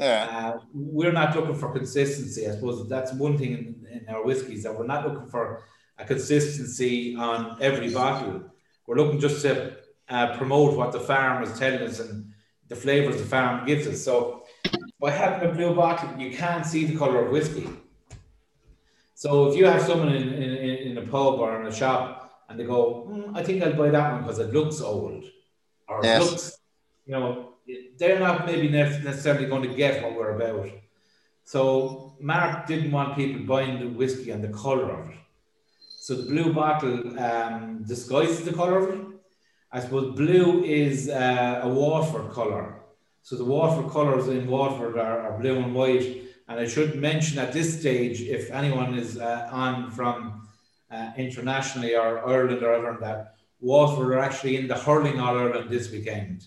Yeah, 0.00 0.26
uh, 0.30 0.60
we're 0.74 1.12
not 1.12 1.36
looking 1.36 1.54
for 1.54 1.72
consistency. 1.72 2.48
I 2.48 2.52
suppose 2.54 2.88
that's 2.88 3.12
one 3.12 3.38
thing 3.38 3.52
in, 3.52 3.86
in 3.92 4.14
our 4.14 4.24
whiskies 4.24 4.64
that 4.64 4.76
we're 4.76 4.86
not 4.86 5.06
looking 5.06 5.28
for 5.28 5.62
a 5.98 6.04
consistency 6.04 7.14
on 7.16 7.56
every 7.60 7.92
bottle. 7.92 8.42
We're 8.86 8.96
looking 8.96 9.20
just 9.20 9.42
to 9.42 9.76
uh, 10.08 10.36
promote 10.36 10.76
what 10.76 10.92
the 10.92 11.00
farm 11.00 11.42
is 11.42 11.58
telling 11.58 11.80
us 11.80 12.00
and 12.00 12.32
the 12.68 12.76
flavors 12.76 13.18
the 13.18 13.24
farm 13.24 13.66
gives 13.66 13.86
us. 13.86 14.02
So 14.02 14.44
by 15.00 15.10
having 15.10 15.48
a 15.50 15.52
blue 15.52 15.74
bottle, 15.74 16.18
you 16.18 16.36
can't 16.36 16.64
see 16.66 16.84
the 16.86 16.96
color 16.96 17.26
of 17.26 17.32
whiskey. 17.32 17.68
So 19.14 19.50
if 19.50 19.56
you 19.56 19.66
have 19.66 19.82
someone 19.82 20.08
in, 20.14 20.32
in, 20.32 20.52
in 20.88 20.98
a 20.98 21.02
pub 21.02 21.38
or 21.38 21.60
in 21.60 21.66
a 21.66 21.72
shop 21.74 22.42
and 22.48 22.58
they 22.58 22.64
go, 22.64 23.04
"Hmm, 23.06 23.36
I 23.36 23.42
think 23.42 23.62
I'll 23.62 23.72
buy 23.74 23.90
that 23.90 24.12
one 24.12 24.22
because 24.22 24.38
it 24.40 24.52
looks 24.52 24.80
old 24.80 25.24
or 25.88 26.00
it 26.00 26.04
Yes. 26.06 26.20
looks, 26.20 26.58
you 27.06 27.12
know, 27.12 27.54
they're 27.98 28.18
not 28.18 28.46
maybe 28.46 28.68
nec- 28.68 29.04
necessarily 29.04 29.46
going 29.46 29.62
to 29.68 29.74
get 29.76 30.02
what 30.02 30.14
we're 30.16 30.34
about. 30.36 30.68
So 31.44 32.16
Mark 32.20 32.66
didn't 32.66 32.90
want 32.90 33.16
people 33.16 33.42
buying 33.42 33.78
the 33.78 33.86
whiskey 33.88 34.30
and 34.30 34.42
the 34.42 34.48
color 34.48 34.90
of 34.90 35.10
it. 35.10 35.16
So 36.02 36.16
the 36.16 36.28
blue 36.28 36.52
bottle 36.52 37.16
um, 37.20 37.84
disguises 37.86 38.44
the 38.44 38.52
color 38.52 38.78
of 38.78 38.88
it. 38.92 39.06
I 39.70 39.78
suppose 39.78 40.16
blue 40.16 40.64
is 40.64 41.08
uh, 41.08 41.60
a 41.62 41.68
Waterford 41.68 42.32
color. 42.32 42.80
So 43.22 43.36
the 43.36 43.44
Waterford 43.44 43.92
colours 43.92 44.26
in 44.26 44.48
Waterford 44.48 44.98
are, 44.98 45.20
are 45.20 45.38
blue 45.38 45.58
and 45.58 45.72
white. 45.72 46.22
And 46.48 46.58
I 46.58 46.66
should 46.66 46.96
mention 46.96 47.38
at 47.38 47.52
this 47.52 47.78
stage, 47.78 48.20
if 48.20 48.50
anyone 48.50 48.98
is 48.98 49.16
uh, 49.16 49.48
on 49.52 49.92
from 49.92 50.48
uh, 50.90 51.12
internationally 51.16 51.94
or 51.94 52.26
Ireland 52.28 52.64
or 52.64 52.74
ever 52.74 52.98
that, 53.00 53.36
Waterford 53.60 54.12
are 54.14 54.18
actually 54.18 54.56
in 54.56 54.66
the 54.66 54.76
hurling 54.76 55.20
All 55.20 55.38
Ireland 55.38 55.70
this 55.70 55.92
weekend, 55.92 56.46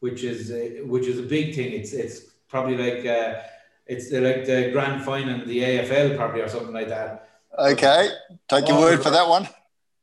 which 0.00 0.24
is 0.24 0.50
uh, 0.50 0.84
which 0.84 1.06
is 1.06 1.20
a 1.20 1.28
big 1.36 1.54
thing. 1.54 1.74
It's 1.74 1.92
it's 1.92 2.22
probably 2.48 2.76
like 2.76 3.06
uh, 3.06 3.42
it's 3.86 4.10
like 4.10 4.46
the 4.46 4.70
grand 4.72 5.04
final 5.04 5.42
in 5.42 5.46
the 5.46 5.60
AFL 5.60 6.16
probably 6.16 6.40
or 6.40 6.48
something 6.48 6.74
like 6.74 6.88
that. 6.88 7.29
Okay. 7.58 8.10
Take 8.48 8.68
your 8.68 8.78
word 8.78 9.02
for 9.02 9.10
that 9.10 9.28
one. 9.28 9.48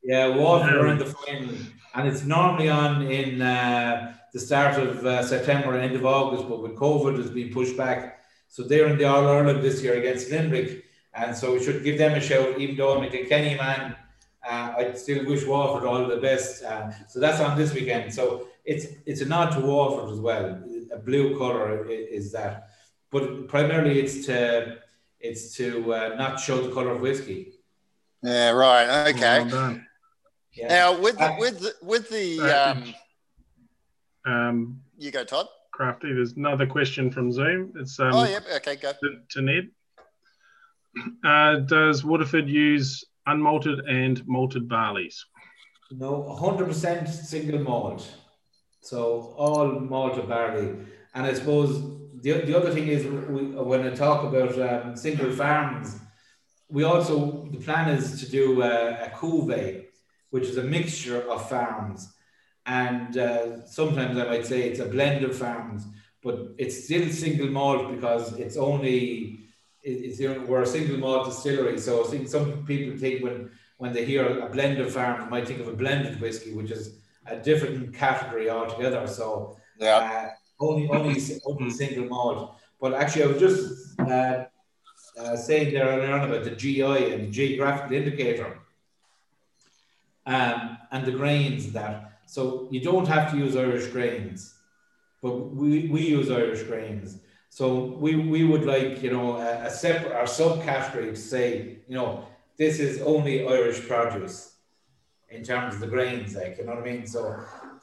Yeah, 0.04 0.36
Waterford 0.36 0.76
are 0.76 0.88
in 0.88 0.98
the 1.00 1.06
final, 1.06 1.56
and 1.96 2.08
it's 2.08 2.24
normally 2.24 2.70
on 2.70 3.02
in 3.04 3.42
uh, 3.42 4.14
the 4.32 4.40
start 4.40 4.78
of 4.78 5.06
uh, 5.06 5.24
September, 5.24 5.74
and 5.74 5.84
end 5.84 5.96
of 5.96 6.06
August, 6.06 6.48
but 6.48 6.62
with 6.62 6.76
COVID, 6.76 7.20
it's 7.20 7.30
been 7.30 7.52
pushed 7.52 7.76
back. 7.76 8.20
So 8.48 8.64
they're 8.64 8.88
in 8.88 8.98
the 8.98 9.06
All 9.06 9.28
Ireland 9.28 9.62
this 9.62 9.82
year 9.84 9.96
against 9.96 10.32
Limerick, 10.32 10.86
and 11.14 11.36
so 11.36 11.54
we 11.54 11.64
should 11.64 11.84
give 11.84 11.98
them 11.98 12.14
a 12.14 12.22
shout. 12.22 12.58
Even 12.58 12.78
though 12.78 12.98
I'm 12.98 13.04
a 13.04 13.10
Kilkenny 13.10 13.56
man, 13.56 13.96
uh, 14.48 14.74
I 14.78 14.94
still 14.94 15.26
wish 15.26 15.46
Waterford 15.46 15.88
all 15.88 16.08
the 16.08 16.18
best. 16.18 16.64
Uh, 16.64 16.92
so 17.08 17.20
that's 17.20 17.42
on 17.42 17.58
this 17.58 17.74
weekend. 17.74 18.14
So 18.14 18.48
it's 18.64 18.86
it's 19.06 19.22
a 19.22 19.26
nod 19.26 19.52
to 19.52 19.60
Waterford 19.60 20.14
as 20.14 20.20
well. 20.20 20.64
A 20.94 20.98
blue 20.98 21.38
colour 21.38 21.86
is 21.90 22.32
that, 22.32 22.70
but 23.12 23.48
primarily 23.48 24.00
it's 24.00 24.26
to 24.28 24.78
it's 25.20 25.56
to 25.58 25.94
uh, 25.94 26.16
not 26.18 26.40
show 26.40 26.62
the 26.62 26.74
colour 26.74 26.92
of 26.92 27.02
whiskey. 27.02 27.54
Yeah, 28.24 28.52
right. 28.52 29.10
Okay. 29.10 29.44
Well. 29.44 29.80
Yeah. 30.54 30.68
Now 30.68 31.00
with 31.00 31.18
the, 31.18 31.26
Uh, 31.26 31.36
with 31.40 31.60
the, 31.60 31.74
with 31.82 32.10
the 32.10 32.42
uh, 32.42 32.72
um, 32.72 32.94
Um, 34.26 34.82
you 34.98 35.12
go, 35.12 35.24
Todd. 35.24 35.48
Crafty, 35.72 36.12
there's 36.12 36.34
another 36.34 36.66
question 36.66 37.12
from 37.12 37.32
Zoom. 37.32 37.74
It's 37.80 38.00
um, 38.00 38.14
oh, 38.14 38.24
yep. 38.26 38.44
Okay, 38.58 38.76
go. 38.76 38.94
to, 38.94 39.20
to 39.30 39.42
Ned. 39.42 39.70
Uh, 41.24 41.58
does 41.58 42.04
Waterford 42.04 42.50
use 42.50 43.06
unmalted 43.28 43.88
and 43.88 44.28
malted 44.28 44.68
barleys? 44.68 45.16
No, 45.92 46.24
100% 46.42 47.08
single 47.08 47.60
malt. 47.60 48.12
So 48.82 49.36
all 49.38 49.80
malted 49.80 50.28
barley. 50.28 50.76
And 51.18 51.26
I 51.26 51.34
suppose 51.34 51.82
the, 52.22 52.32
the 52.50 52.56
other 52.56 52.72
thing 52.72 52.88
is 52.88 53.04
we, 53.06 53.42
when 53.72 53.82
I 53.88 53.90
talk 53.96 54.24
about 54.24 54.54
um, 54.70 54.96
single 54.96 55.32
farms, 55.32 55.96
we 56.70 56.84
also, 56.84 57.48
the 57.52 57.58
plan 57.58 57.90
is 57.90 58.20
to 58.22 58.30
do 58.30 58.62
a, 58.62 59.06
a 59.08 59.10
cuvee, 59.10 59.86
which 60.30 60.44
is 60.44 60.58
a 60.58 60.64
mixture 60.64 61.22
of 61.34 61.50
farms. 61.50 62.14
And 62.68 63.18
uh, 63.18 63.66
sometimes 63.66 64.16
I 64.16 64.26
might 64.26 64.46
say 64.46 64.70
it's 64.70 64.80
a 64.80 64.86
blend 64.86 65.26
of 65.26 65.36
farms, 65.36 65.88
but 66.22 66.36
it's 66.60 66.84
still 66.86 67.10
single 67.10 67.48
malt 67.48 67.90
because 67.96 68.38
it's 68.38 68.58
only, 68.58 69.40
it's, 69.82 70.20
you 70.20 70.30
know, 70.36 70.42
we're 70.42 70.62
a 70.62 70.68
single 70.68 70.98
malt 70.98 71.26
distillery. 71.26 71.80
So 71.80 72.06
I 72.06 72.08
think 72.12 72.28
some 72.28 72.64
people 72.66 72.96
think 73.04 73.24
when 73.24 73.50
when 73.80 73.94
they 73.94 74.06
hear 74.06 74.40
a 74.40 74.50
blend 74.50 74.80
of 74.80 74.92
farms, 74.92 75.24
they 75.24 75.30
might 75.30 75.48
think 75.48 75.62
of 75.62 75.68
a 75.68 75.74
blended 75.84 76.20
whiskey, 76.20 76.52
which 76.54 76.72
is 76.72 76.84
a 77.28 77.38
different 77.38 77.94
category 77.94 78.50
altogether. 78.50 79.08
So 79.08 79.58
Yeah. 79.80 79.98
uh, 79.98 80.30
only 80.60 80.88
only 80.90 81.22
only 81.46 81.70
single 81.70 82.06
malt. 82.06 82.56
But 82.80 82.94
actually, 82.94 83.24
I 83.24 83.28
was 83.28 83.40
just 83.40 84.00
uh, 84.00 84.46
uh, 85.20 85.36
saying 85.36 85.74
there 85.74 85.88
earlier 85.88 86.14
on 86.14 86.30
about 86.30 86.44
the 86.44 86.52
GI 86.52 86.82
and 87.14 87.28
the 87.28 87.32
geographical 87.32 87.96
indicator, 87.96 88.60
um, 90.26 90.78
and 90.92 91.06
the 91.06 91.12
grains 91.12 91.72
that. 91.74 92.20
So 92.26 92.68
you 92.72 92.82
don't 92.82 93.08
have 93.08 93.32
to 93.32 93.38
use 93.38 93.56
Irish 93.56 93.88
grains, 93.88 94.54
but 95.22 95.32
we, 95.32 95.88
we 95.88 96.02
use 96.02 96.30
Irish 96.30 96.64
grains. 96.64 97.20
So 97.50 97.86
we, 97.86 98.16
we 98.16 98.44
would 98.44 98.66
like 98.66 99.02
you 99.02 99.12
know 99.12 99.38
a, 99.38 99.66
a 99.66 99.70
separate 99.70 100.12
or 100.12 100.26
subcategory 100.26 101.12
to 101.12 101.16
say 101.16 101.78
you 101.88 101.96
know 101.96 102.28
this 102.58 102.80
is 102.80 103.02
only 103.02 103.48
Irish 103.48 103.88
produce 103.88 104.56
in 105.30 105.44
terms 105.44 105.76
of 105.76 105.80
the 105.82 105.88
grains, 105.88 106.36
like 106.36 106.58
you 106.58 106.66
know 106.66 106.76
what 106.76 106.84
I 106.84 106.92
mean. 106.92 107.08
So 107.08 107.30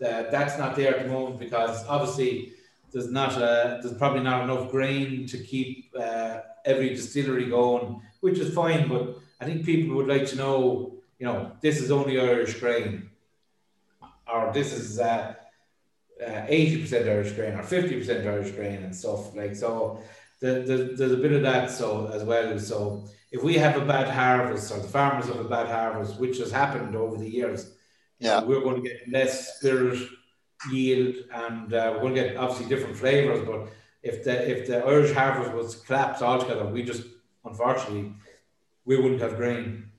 uh, 0.05 0.23
that's 0.31 0.59
not 0.59 0.77
there 0.77 0.97
at 0.97 1.05
the 1.05 1.13
moment 1.13 1.39
because 1.39 1.85
obviously 1.87 2.53
there's 2.95 3.11
not 3.11 3.33
a, 3.37 3.81
there's 3.83 3.99
probably 3.99 4.23
not 4.23 4.45
enough 4.45 4.71
grain 4.71 5.27
to 5.27 5.37
keep 5.37 5.93
uh, 5.99 6.39
every 6.65 6.89
distillery 6.91 7.47
going, 7.47 8.01
which 8.21 8.39
is 8.39 8.55
fine. 8.55 8.89
But 8.89 9.19
I 9.41 9.45
think 9.45 9.67
people 9.67 9.97
would 9.97 10.07
like 10.07 10.27
to 10.29 10.37
know, 10.37 10.95
you 11.19 11.27
know, 11.27 11.53
this 11.61 11.81
is 11.83 11.91
only 11.91 12.19
Irish 12.19 12.55
grain, 12.61 13.11
or 14.33 14.53
this 14.55 14.73
is 14.73 14.99
uh, 14.99 15.35
uh, 16.27 16.43
eighty 16.49 16.81
percent 16.81 17.07
Irish 17.09 17.33
grain, 17.33 17.55
or 17.55 17.63
fifty 17.63 17.99
percent 17.99 18.27
Irish 18.27 18.53
grain, 18.53 18.83
and 18.85 18.95
stuff 18.97 19.35
like 19.37 19.55
so. 19.55 20.01
The, 20.41 20.51
the, 20.69 20.77
there's 20.97 21.13
a 21.13 21.17
bit 21.25 21.33
of 21.33 21.43
that 21.43 21.71
so 21.71 22.11
as 22.13 22.23
well. 22.23 22.59
So 22.59 23.05
if 23.33 23.43
we 23.43 23.55
have 23.55 23.77
a 23.81 23.85
bad 23.85 24.09
harvest, 24.09 24.73
or 24.73 24.79
the 24.79 24.89
farmers 24.89 25.27
have 25.27 25.41
a 25.41 25.49
bad 25.57 25.69
harvest, 25.69 26.21
which 26.21 26.39
has 26.39 26.51
happened 26.51 26.95
over 26.95 27.17
the 27.17 27.29
years, 27.29 27.73
Yeah. 28.21 28.43
we're 28.45 28.61
going 28.61 28.83
to 28.83 28.89
get 28.89 29.09
less 29.11 29.57
spirit 29.57 29.99
yield, 30.71 31.17
and 31.33 31.73
uh, 31.73 31.99
we'll 32.01 32.15
get 32.15 32.37
obviously 32.37 32.67
different 32.67 32.97
flavors. 32.97 33.47
But 33.47 33.69
if 34.03 34.25
the 34.25 34.51
if 34.51 34.67
the 34.67 34.85
Irish 34.85 35.13
harvest 35.13 35.53
was 35.53 35.77
collapsed 35.77 36.23
altogether, 36.23 36.67
we 36.67 36.83
just 36.83 37.05
unfortunately 37.45 38.13
we 38.85 38.97
wouldn't 38.97 39.21
have 39.21 39.37
grain. 39.37 39.91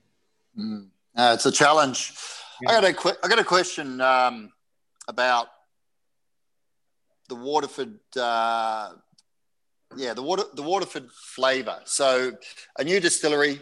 Mm. 0.58 0.88
No, 1.16 1.32
it's 1.32 1.46
a 1.46 1.52
challenge. 1.52 2.12
I 2.66 2.72
got 2.72 2.84
a 2.84 2.92
que- 2.92 3.18
I 3.22 3.28
got 3.28 3.38
a 3.38 3.44
question 3.44 4.00
um, 4.00 4.52
about 5.08 5.48
the 7.28 7.34
Waterford. 7.34 7.98
Uh, 8.16 8.92
yeah, 9.96 10.14
the 10.14 10.22
water 10.22 10.44
the 10.54 10.62
Waterford 10.62 11.10
flavour. 11.12 11.80
So 11.84 12.32
a 12.78 12.84
new 12.84 13.00
distillery 13.00 13.60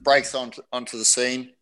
breaks 0.00 0.34
onto 0.34 0.62
onto 0.72 0.98
the 0.98 1.04
scene, 1.04 1.53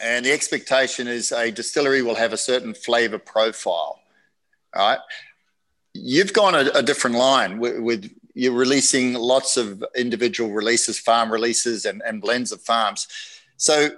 and 0.00 0.24
the 0.24 0.32
expectation 0.32 1.08
is 1.08 1.32
a 1.32 1.50
distillery 1.50 2.02
will 2.02 2.14
have 2.14 2.32
a 2.32 2.36
certain 2.36 2.74
flavour 2.74 3.18
profile. 3.18 4.00
All 4.74 4.88
right. 4.88 4.98
you've 5.94 6.32
gone 6.32 6.54
a, 6.54 6.70
a 6.74 6.82
different 6.82 7.16
line 7.16 7.58
with, 7.58 7.78
with, 7.78 8.10
you're 8.34 8.54
releasing 8.54 9.12
lots 9.12 9.56
of 9.56 9.84
individual 9.94 10.50
releases, 10.50 10.98
farm 10.98 11.30
releases, 11.30 11.84
and, 11.84 12.02
and 12.06 12.22
blends 12.22 12.52
of 12.52 12.62
farms. 12.62 13.06
So, 13.58 13.90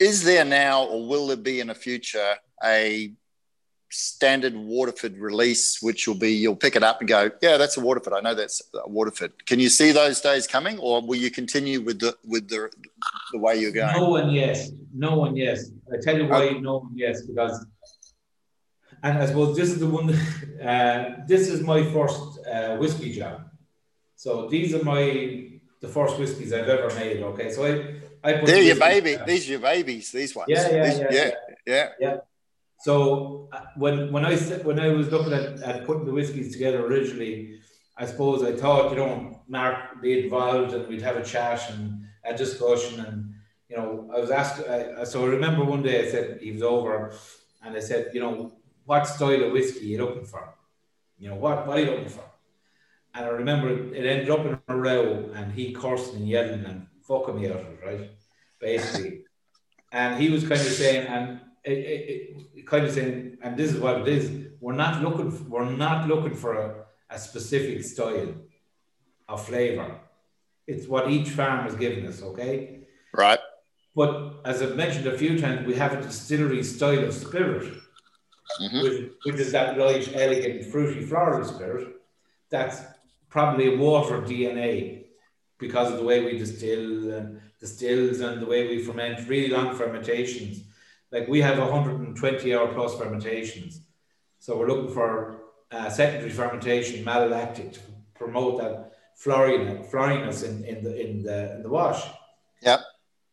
is 0.00 0.24
there 0.24 0.44
now, 0.44 0.84
or 0.84 1.06
will 1.06 1.28
there 1.28 1.36
be 1.36 1.60
in 1.60 1.68
the 1.68 1.74
future, 1.74 2.34
a 2.64 3.12
standard 3.90 4.54
Waterford 4.54 5.18
release, 5.18 5.82
which 5.82 6.06
will 6.06 6.14
be 6.14 6.32
you'll 6.32 6.56
pick 6.56 6.76
it 6.76 6.82
up 6.82 7.00
and 7.00 7.08
go, 7.08 7.30
yeah, 7.42 7.56
that's 7.56 7.76
a 7.76 7.80
Waterford. 7.80 8.12
I 8.12 8.20
know 8.20 8.34
that's 8.34 8.62
a 8.74 8.88
Waterford. 8.88 9.44
Can 9.46 9.58
you 9.60 9.68
see 9.68 9.90
those 9.92 10.20
days 10.20 10.46
coming, 10.46 10.78
or 10.78 11.02
will 11.02 11.16
you 11.16 11.30
continue 11.30 11.80
with 11.80 11.98
the 12.00 12.16
with 12.24 12.48
the 12.48 12.70
the 13.32 13.38
way 13.38 13.56
you're 13.60 13.72
going? 13.72 13.94
No 13.96 14.08
one, 14.10 14.30
yes. 14.30 14.70
No 14.94 15.16
one, 15.16 15.36
yes. 15.36 15.70
I 15.92 15.96
tell 16.00 16.16
you 16.16 16.26
why, 16.28 16.50
no 16.60 16.78
one, 16.78 16.92
yes, 16.94 17.22
because, 17.22 17.66
and 19.02 19.18
I 19.18 19.26
suppose 19.26 19.56
this 19.56 19.70
is 19.70 19.78
the 19.80 19.88
one. 19.88 20.16
Uh, 20.60 21.24
this 21.26 21.48
is 21.48 21.62
my 21.62 21.82
first 21.90 22.20
uh, 22.46 22.76
whiskey 22.76 23.10
job. 23.14 23.48
So 24.14 24.46
these 24.46 24.74
are 24.74 24.84
my 24.84 25.48
the 25.80 25.88
first 25.88 26.18
whiskies 26.18 26.52
I've 26.52 26.68
ever 26.68 26.94
made. 26.94 27.22
Okay, 27.22 27.50
so 27.50 27.64
I. 27.64 27.96
I 28.22 28.34
put 28.34 28.48
They're 28.48 28.60
your 28.60 28.76
baby. 28.76 29.16
These 29.26 29.48
are 29.48 29.52
your 29.52 29.60
babies. 29.60 30.12
These 30.12 30.36
ones. 30.36 30.50
Yeah, 30.50 30.68
yeah, 30.70 30.84
These- 30.84 30.98
yeah, 30.98 31.30
yeah, 31.66 31.88
yeah. 31.98 32.16
So 32.80 33.48
uh, 33.52 33.60
when 33.76 34.10
when 34.12 34.24
I 34.24 34.36
when 34.68 34.78
I 34.80 34.88
was 34.88 35.10
looking 35.10 35.32
at, 35.32 35.60
at 35.62 35.86
putting 35.86 36.06
the 36.06 36.12
whiskies 36.12 36.52
together 36.52 36.84
originally, 36.86 37.60
I 37.96 38.06
suppose 38.06 38.42
I 38.42 38.52
thought 38.52 38.90
you 38.92 38.96
know 38.98 39.42
Mark 39.48 40.00
be 40.00 40.24
involved 40.24 40.72
and 40.74 40.88
we'd 40.88 41.02
have 41.02 41.16
a 41.16 41.24
chat 41.24 41.60
and 41.70 42.04
a 42.24 42.34
discussion 42.36 43.00
and 43.00 43.34
you 43.68 43.76
know 43.76 44.10
I 44.14 44.18
was 44.20 44.30
asked. 44.30 44.66
I- 44.68 45.04
so 45.04 45.24
I 45.24 45.28
remember 45.28 45.64
one 45.64 45.82
day 45.82 46.06
I 46.06 46.10
said 46.10 46.40
he 46.40 46.52
was 46.52 46.62
over 46.62 47.12
and 47.62 47.76
I 47.76 47.80
said 47.80 48.10
you 48.14 48.20
know 48.20 48.52
what 48.86 49.06
style 49.06 49.44
of 49.44 49.52
whiskey 49.52 49.80
are 49.80 49.90
you 49.92 49.98
looking 50.04 50.24
for? 50.24 50.54
You 51.18 51.28
know 51.30 51.36
what 51.36 51.66
what 51.66 51.76
are 51.76 51.80
you 51.80 51.90
looking 51.90 52.08
for? 52.08 52.24
And 53.14 53.26
I 53.26 53.28
remember 53.28 53.68
it 53.94 54.06
ended 54.06 54.30
up 54.30 54.46
in 54.46 54.58
a 54.68 54.76
row 54.76 55.30
and 55.34 55.52
he 55.52 55.72
cursing 55.72 56.16
and 56.16 56.28
yelling 56.28 56.64
and 56.64 56.86
fucking 57.02 57.38
me 57.38 57.48
out 57.50 57.56
of 57.56 57.66
it 57.66 57.80
right 57.84 58.10
basically. 58.60 59.24
and 59.92 60.20
he 60.22 60.30
was 60.30 60.42
kind 60.42 60.60
of 60.60 60.72
saying 60.82 61.06
and 61.08 61.40
it, 61.64 61.72
it, 61.78 62.10
it 62.12 62.49
kind 62.66 62.84
of 62.86 62.92
saying, 62.92 63.38
and 63.42 63.56
this 63.56 63.72
is 63.72 63.80
what 63.80 64.00
it 64.02 64.08
is. 64.08 64.30
We're 64.60 64.74
not 64.74 65.02
looking. 65.02 65.30
For, 65.30 65.44
we're 65.44 65.70
not 65.70 66.06
looking 66.08 66.34
for 66.34 66.54
a, 66.54 66.84
a 67.10 67.18
specific 67.18 67.82
style 67.84 68.34
of 69.28 69.46
flavor. 69.46 69.98
It's 70.66 70.86
what 70.86 71.10
each 71.10 71.30
farm 71.30 71.66
is 71.66 71.74
giving 71.74 72.06
us. 72.06 72.22
Okay, 72.22 72.80
Right. 73.14 73.38
but 73.96 74.40
as 74.44 74.62
I've 74.62 74.76
mentioned 74.76 75.06
a 75.06 75.16
few 75.18 75.38
times, 75.40 75.66
we 75.66 75.74
have 75.74 75.92
a 75.94 76.02
distillery 76.02 76.62
style 76.62 77.04
of 77.04 77.14
spirit, 77.14 77.72
Mhm. 78.60 78.82
which, 78.82 79.10
which 79.24 79.36
is 79.36 79.52
that 79.52 79.78
light, 79.78 80.10
elegant, 80.14 80.64
fruity, 80.66 81.02
floral 81.04 81.44
spirit. 81.44 81.88
That's 82.50 82.80
probably 83.28 83.74
a 83.74 83.76
water 83.78 84.20
DNA 84.20 85.06
because 85.58 85.90
of 85.92 85.98
the 85.98 86.04
way 86.04 86.24
we 86.24 86.36
distill 86.38 87.12
and 87.12 87.40
distills 87.60 88.20
and 88.20 88.40
the 88.42 88.46
way 88.46 88.66
we 88.68 88.82
ferment 88.84 89.28
really 89.28 89.48
long 89.48 89.74
fermentations. 89.76 90.64
Like 91.12 91.28
we 91.28 91.40
have 91.40 91.58
120 91.58 92.54
hour 92.54 92.72
plus 92.72 92.96
fermentations. 92.96 93.80
So 94.38 94.56
we're 94.56 94.68
looking 94.68 94.92
for 94.92 95.42
uh, 95.70 95.90
secondary 95.90 96.30
fermentation, 96.30 97.04
malolactic, 97.04 97.74
to 97.74 97.80
promote 98.14 98.60
that 98.60 98.92
floriness, 99.16 99.90
floriness 99.90 100.42
in, 100.42 100.64
in, 100.64 100.82
the, 100.82 101.00
in, 101.00 101.22
the, 101.22 101.56
in 101.56 101.62
the 101.62 101.68
wash. 101.68 102.02
Yeah. 102.62 102.78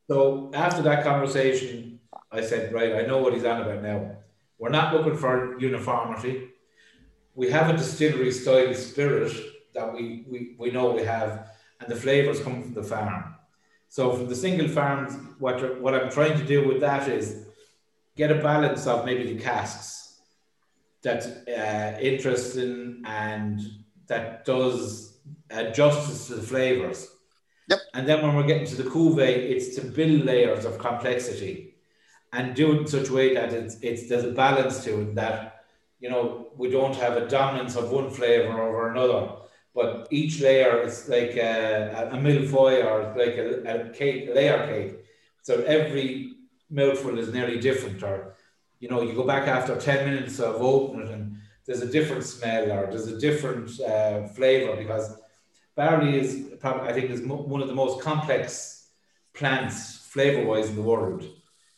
So 0.07 0.51
after 0.53 0.81
that 0.83 1.03
conversation, 1.03 1.99
I 2.31 2.41
said, 2.41 2.73
right, 2.73 2.95
I 2.95 3.01
know 3.01 3.19
what 3.19 3.33
he's 3.33 3.45
on 3.45 3.61
about 3.61 3.83
now. 3.83 4.17
We're 4.57 4.69
not 4.69 4.93
looking 4.93 5.17
for 5.17 5.59
uniformity. 5.59 6.49
We 7.35 7.51
have 7.51 7.69
a 7.69 7.77
distillery 7.77 8.31
style 8.31 8.73
spirit 8.73 9.31
that 9.73 9.93
we, 9.93 10.25
we, 10.27 10.55
we 10.57 10.71
know 10.71 10.89
we 10.91 11.03
have, 11.03 11.51
and 11.79 11.89
the 11.89 11.95
flavors 11.95 12.41
come 12.41 12.63
from 12.63 12.73
the 12.73 12.83
farm. 12.83 13.35
So 13.89 14.13
from 14.13 14.27
the 14.27 14.35
single 14.35 14.67
farms, 14.67 15.15
what, 15.39 15.79
what 15.79 15.93
I'm 15.93 16.09
trying 16.09 16.37
to 16.37 16.43
do 16.43 16.67
with 16.67 16.81
that 16.81 17.07
is 17.07 17.46
get 18.17 18.31
a 18.31 18.35
balance 18.35 18.87
of 18.87 19.05
maybe 19.05 19.33
the 19.33 19.41
casks 19.41 20.19
that's 21.03 21.27
uh, 21.27 21.97
interesting 22.01 23.03
and 23.05 23.61
that 24.07 24.43
does 24.43 25.19
uh, 25.51 25.65
justice 25.71 26.27
to 26.27 26.35
the 26.35 26.41
flavors. 26.41 27.07
Yep. 27.69 27.79
And 27.93 28.07
then 28.07 28.21
when 28.23 28.35
we're 28.35 28.47
getting 28.47 28.67
to 28.67 28.75
the 28.81 28.89
cuvee, 28.89 29.51
it's 29.51 29.75
to 29.75 29.81
build 29.81 30.25
layers 30.25 30.65
of 30.65 30.79
complexity 30.79 31.75
and 32.33 32.55
do 32.55 32.73
it 32.73 32.77
in 32.81 32.87
such 32.87 33.09
a 33.09 33.13
way 33.13 33.33
that 33.33 33.53
it's, 33.53 33.77
it's 33.81 34.09
there's 34.09 34.23
a 34.23 34.31
balance 34.31 34.83
to 34.85 35.01
it 35.01 35.15
that 35.15 35.65
you 35.99 36.09
know 36.09 36.47
we 36.55 36.69
don't 36.69 36.95
have 36.95 37.17
a 37.17 37.27
dominance 37.27 37.75
of 37.75 37.91
one 37.91 38.09
flavor 38.09 38.61
over 38.61 38.91
another, 38.91 39.29
but 39.75 40.07
each 40.11 40.41
layer 40.41 40.81
is 40.81 41.07
like 41.09 41.35
a, 41.35 42.09
a 42.11 42.17
millefeuille 42.17 42.85
or 42.85 43.13
like 43.17 43.37
a, 43.37 43.87
a 43.87 43.89
cake, 43.89 44.29
layer 44.33 44.65
cake. 44.67 44.99
So 45.43 45.61
every 45.63 46.36
mouthful 46.69 47.17
is 47.17 47.33
nearly 47.33 47.59
different, 47.59 48.03
or 48.03 48.35
you 48.79 48.89
know, 48.89 49.01
you 49.01 49.13
go 49.13 49.23
back 49.25 49.47
after 49.47 49.75
10 49.75 50.05
minutes 50.09 50.39
of 50.39 50.61
opening 50.61 51.07
it 51.07 51.13
and 51.13 51.37
there's 51.65 51.81
a 51.81 51.91
different 51.91 52.23
smell 52.23 52.71
or 52.71 52.87
there's 52.87 53.07
a 53.07 53.19
different 53.19 53.79
uh, 53.81 54.27
flavor 54.29 54.75
because 54.75 55.19
barley 55.75 56.17
is 56.17 56.51
probably, 56.59 56.89
I 56.89 56.93
think, 56.93 57.09
is 57.09 57.21
mo- 57.21 57.41
one 57.41 57.61
of 57.61 57.67
the 57.67 57.75
most 57.75 58.01
complex 58.01 58.89
plants 59.33 59.97
flavor 59.97 60.45
wise 60.45 60.69
in 60.69 60.75
the 60.75 60.81
world. 60.81 61.25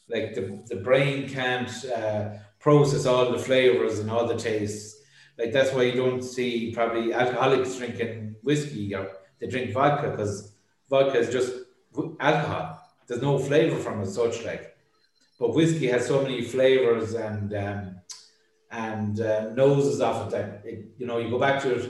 Like 0.08 0.34
the, 0.36 0.64
the 0.68 0.78
brain 0.82 1.30
can't 1.30 1.72
uh, 1.86 2.30
process 2.60 3.06
all 3.06 3.32
the 3.32 3.40
flavors 3.40 4.00
and 4.00 4.10
all 4.10 4.28
the 4.28 4.38
tastes. 4.38 4.98
Like 5.38 5.52
that's 5.54 5.74
why 5.74 5.84
you 5.84 5.94
don't 5.94 6.22
see 6.22 6.72
probably 6.74 7.14
alcoholics 7.14 7.78
drinking 7.78 8.36
whiskey 8.44 8.94
or 8.94 9.12
they 9.40 9.48
drink 9.48 9.72
vodka 9.72 10.12
because 10.12 10.54
vodka 10.90 11.18
is 11.18 11.30
just 11.30 11.54
alcohol. 12.20 12.82
There's 13.08 13.22
no 13.22 13.40
flavor 13.40 13.78
from 13.78 14.02
it, 14.02 14.08
such 14.08 14.44
like. 14.44 14.76
But 15.40 15.56
whiskey 15.56 15.88
has 15.88 16.06
so 16.06 16.22
many 16.22 16.42
flavors 16.42 17.14
and 17.14 17.54
um, 17.56 17.96
and 18.72 19.20
uh, 19.20 19.50
noses 19.52 20.02
off 20.02 20.28
it 20.28 20.32
that 20.32 20.62
it, 20.66 20.92
you 20.98 21.08
know 21.08 21.18
you 21.18 21.30
go 21.30 21.40
back 21.40 21.62
to 21.64 21.74
it 21.76 21.90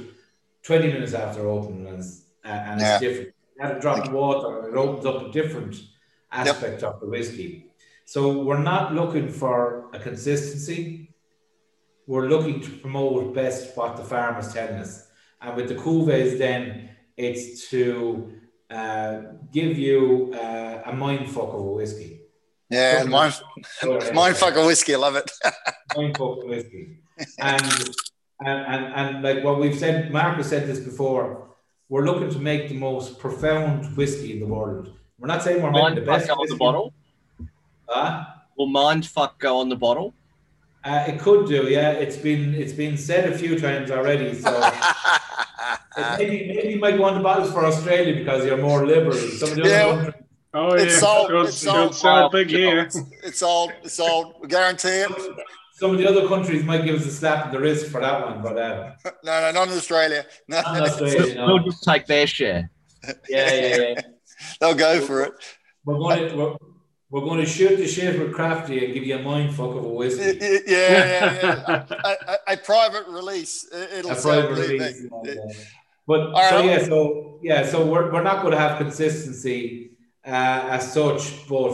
20 0.63 0.88
minutes 0.88 1.13
after 1.13 1.47
opening 1.47 1.88
and 1.88 1.99
it's, 1.99 2.21
Yeah. 2.45 2.76
it's 2.95 2.99
different. 3.01 3.34
You 3.55 3.61
add 3.63 3.77
a 3.77 3.80
drop 3.80 4.05
of 4.05 4.13
water 4.13 4.59
and 4.59 4.67
it 4.73 4.77
opens 4.77 5.05
up 5.05 5.27
a 5.27 5.31
different 5.31 5.76
aspect 6.31 6.84
of 6.84 6.99
the 6.99 7.07
whiskey. 7.07 7.65
So 8.05 8.41
we're 8.43 8.61
not 8.63 8.93
looking 8.93 9.30
for 9.30 9.89
a 9.93 9.99
consistency. 9.99 11.13
We're 12.07 12.27
looking 12.27 12.61
to 12.61 12.69
promote 12.69 13.34
best 13.35 13.76
what 13.77 13.97
the 13.97 14.03
farmer's 14.03 14.53
telling 14.53 14.76
us. 14.76 15.07
And 15.41 15.55
with 15.55 15.67
the 15.69 15.76
cuvées, 15.76 16.38
then 16.38 16.89
it's 17.17 17.69
to 17.69 18.34
uh, 18.69 19.21
give 19.51 19.77
you 19.77 20.34
uh, 20.34 20.81
a 20.85 20.93
mind 20.93 21.30
fuck 21.30 21.49
of 21.53 21.59
a 21.59 21.71
whiskey. 21.80 22.18
Yeah, 22.69 22.97
Something- 22.99 23.11
mine, 23.11 23.31
Whatever. 23.83 24.13
mine 24.19 24.33
fucking 24.35 24.65
whiskey. 24.65 24.93
I 24.95 24.97
love 24.97 25.15
it. 25.15 25.31
Mind 25.97 26.15
fuck 26.17 26.37
of 26.37 26.43
whiskey. 26.43 26.99
And, 27.39 27.61
and, 28.45 28.59
and, 28.73 28.85
and 28.95 29.23
like 29.23 29.43
what 29.43 29.59
we've 29.59 29.77
said, 29.77 30.11
Mark 30.11 30.37
has 30.37 30.47
said 30.49 30.67
this 30.67 30.79
before, 30.79 31.47
we're 31.89 32.05
looking 32.05 32.29
to 32.29 32.39
make 32.39 32.69
the 32.69 32.75
most 32.77 33.17
profound 33.19 33.97
whiskey 33.97 34.33
in 34.33 34.39
the 34.39 34.45
world. 34.45 34.93
We're 35.17 35.27
not 35.27 35.41
saying 35.43 35.61
we're 35.63 35.71
making 35.71 35.95
the 35.95 36.01
best 36.01 36.27
go 36.27 36.35
on 36.35 36.47
the 36.47 36.55
bottle. 36.55 36.93
Huh? 37.87 38.25
Will 38.57 38.67
mind 38.67 39.05
fuck 39.07 39.39
go 39.39 39.57
on 39.59 39.69
the 39.69 39.75
bottle? 39.75 40.13
Uh, 40.83 41.03
it 41.07 41.19
could 41.19 41.47
do, 41.47 41.63
yeah. 41.67 41.91
It's 41.91 42.15
been 42.15 42.53
it's 42.55 42.71
been 42.71 42.95
said 42.97 43.29
a 43.33 43.37
few 43.37 43.59
times 43.59 43.91
already. 43.91 44.33
So 44.35 44.51
maybe 46.17 46.47
maybe 46.53 46.69
you 46.73 46.79
might 46.79 46.95
go 46.97 47.03
on 47.05 47.15
the 47.15 47.19
bottles 47.19 47.51
for 47.51 47.65
Australia 47.65 48.15
because 48.15 48.45
you're 48.45 48.57
more 48.57 48.85
liberal. 48.85 49.17
Some 49.17 49.49
of 49.49 49.55
the 49.57 49.67
Yeah. 49.67 49.85
other 49.87 50.03
countries, 50.03 50.23
Oh 50.53 50.73
It's 50.73 50.93
yeah, 50.93 50.99
sold- 50.99 51.30
Don't- 51.30 51.45
it's 51.47 51.61
don't 51.61 51.93
sold. 51.93 52.23
Oh, 52.26 52.30
big 52.30 52.49
here. 52.49 52.89
it's 53.23 53.41
all. 53.43 53.71
It's 53.84 53.99
all. 53.99 54.35
We 54.41 54.47
guarantee 54.47 54.89
it. 55.05 55.11
some 55.73 55.91
of 55.91 55.97
the 55.97 56.07
other 56.09 56.27
countries 56.27 56.63
might 56.63 56.84
give 56.85 56.95
us 56.99 57.05
a 57.05 57.11
slap 57.11 57.45
in 57.45 57.51
the 57.51 57.59
wrist 57.59 57.88
for 57.91 58.01
that 58.01 58.26
one, 58.26 58.41
but 58.41 58.57
uh, 58.57 58.91
No, 59.23 59.41
no, 59.41 59.51
not 59.51 59.67
in 59.67 59.73
Australia. 59.76 60.26
No, 60.47 60.61
not 60.61 60.77
in 60.77 60.84
Australia. 60.84 61.45
We'll 61.45 61.59
just 61.59 61.84
take 61.84 62.05
their 62.07 62.27
share. 62.27 62.69
Yeah, 63.30 63.53
yeah, 63.53 63.77
yeah. 63.77 64.01
they'll 64.59 64.76
go 64.76 64.99
for 64.99 65.23
it. 65.23 65.34
We're 65.85 65.97
going 65.97 66.30
to 66.30 66.35
we're, 66.35 66.55
we're 67.11 67.21
going 67.21 67.39
to 67.39 67.45
shoot 67.45 67.77
the 67.77 67.88
shit 67.88 68.19
with 68.19 68.34
crafty 68.34 68.84
and 68.84 68.93
give 68.93 69.03
you 69.05 69.15
a 69.17 69.21
mind 69.23 69.55
fuck 69.55 69.69
of 69.76 69.85
a 69.85 69.88
Yeah, 69.88 69.93
whiskey. 69.93 70.38
yeah, 70.41 70.59
yeah. 70.67 71.65
yeah. 71.69 71.85
a, 72.03 72.09
a, 72.51 72.53
a 72.53 72.57
private 72.57 73.07
release. 73.07 73.65
It- 73.71 73.99
It'll 73.99 74.11
a 74.11 74.15
private 74.15 74.49
release. 74.51 75.01
me. 75.03 75.09
uh, 75.13 75.34
But 76.07 76.19
All 76.34 76.49
so 76.49 76.55
right. 76.57 76.65
yeah, 76.65 76.84
so 76.84 77.39
yeah, 77.41 77.65
so 77.65 77.85
we're, 77.85 78.11
we're 78.11 78.21
not 78.23 78.41
going 78.41 78.51
to 78.51 78.59
have 78.59 78.77
consistency 78.80 79.89
as 80.23 80.93
such, 80.93 81.47
but 81.47 81.73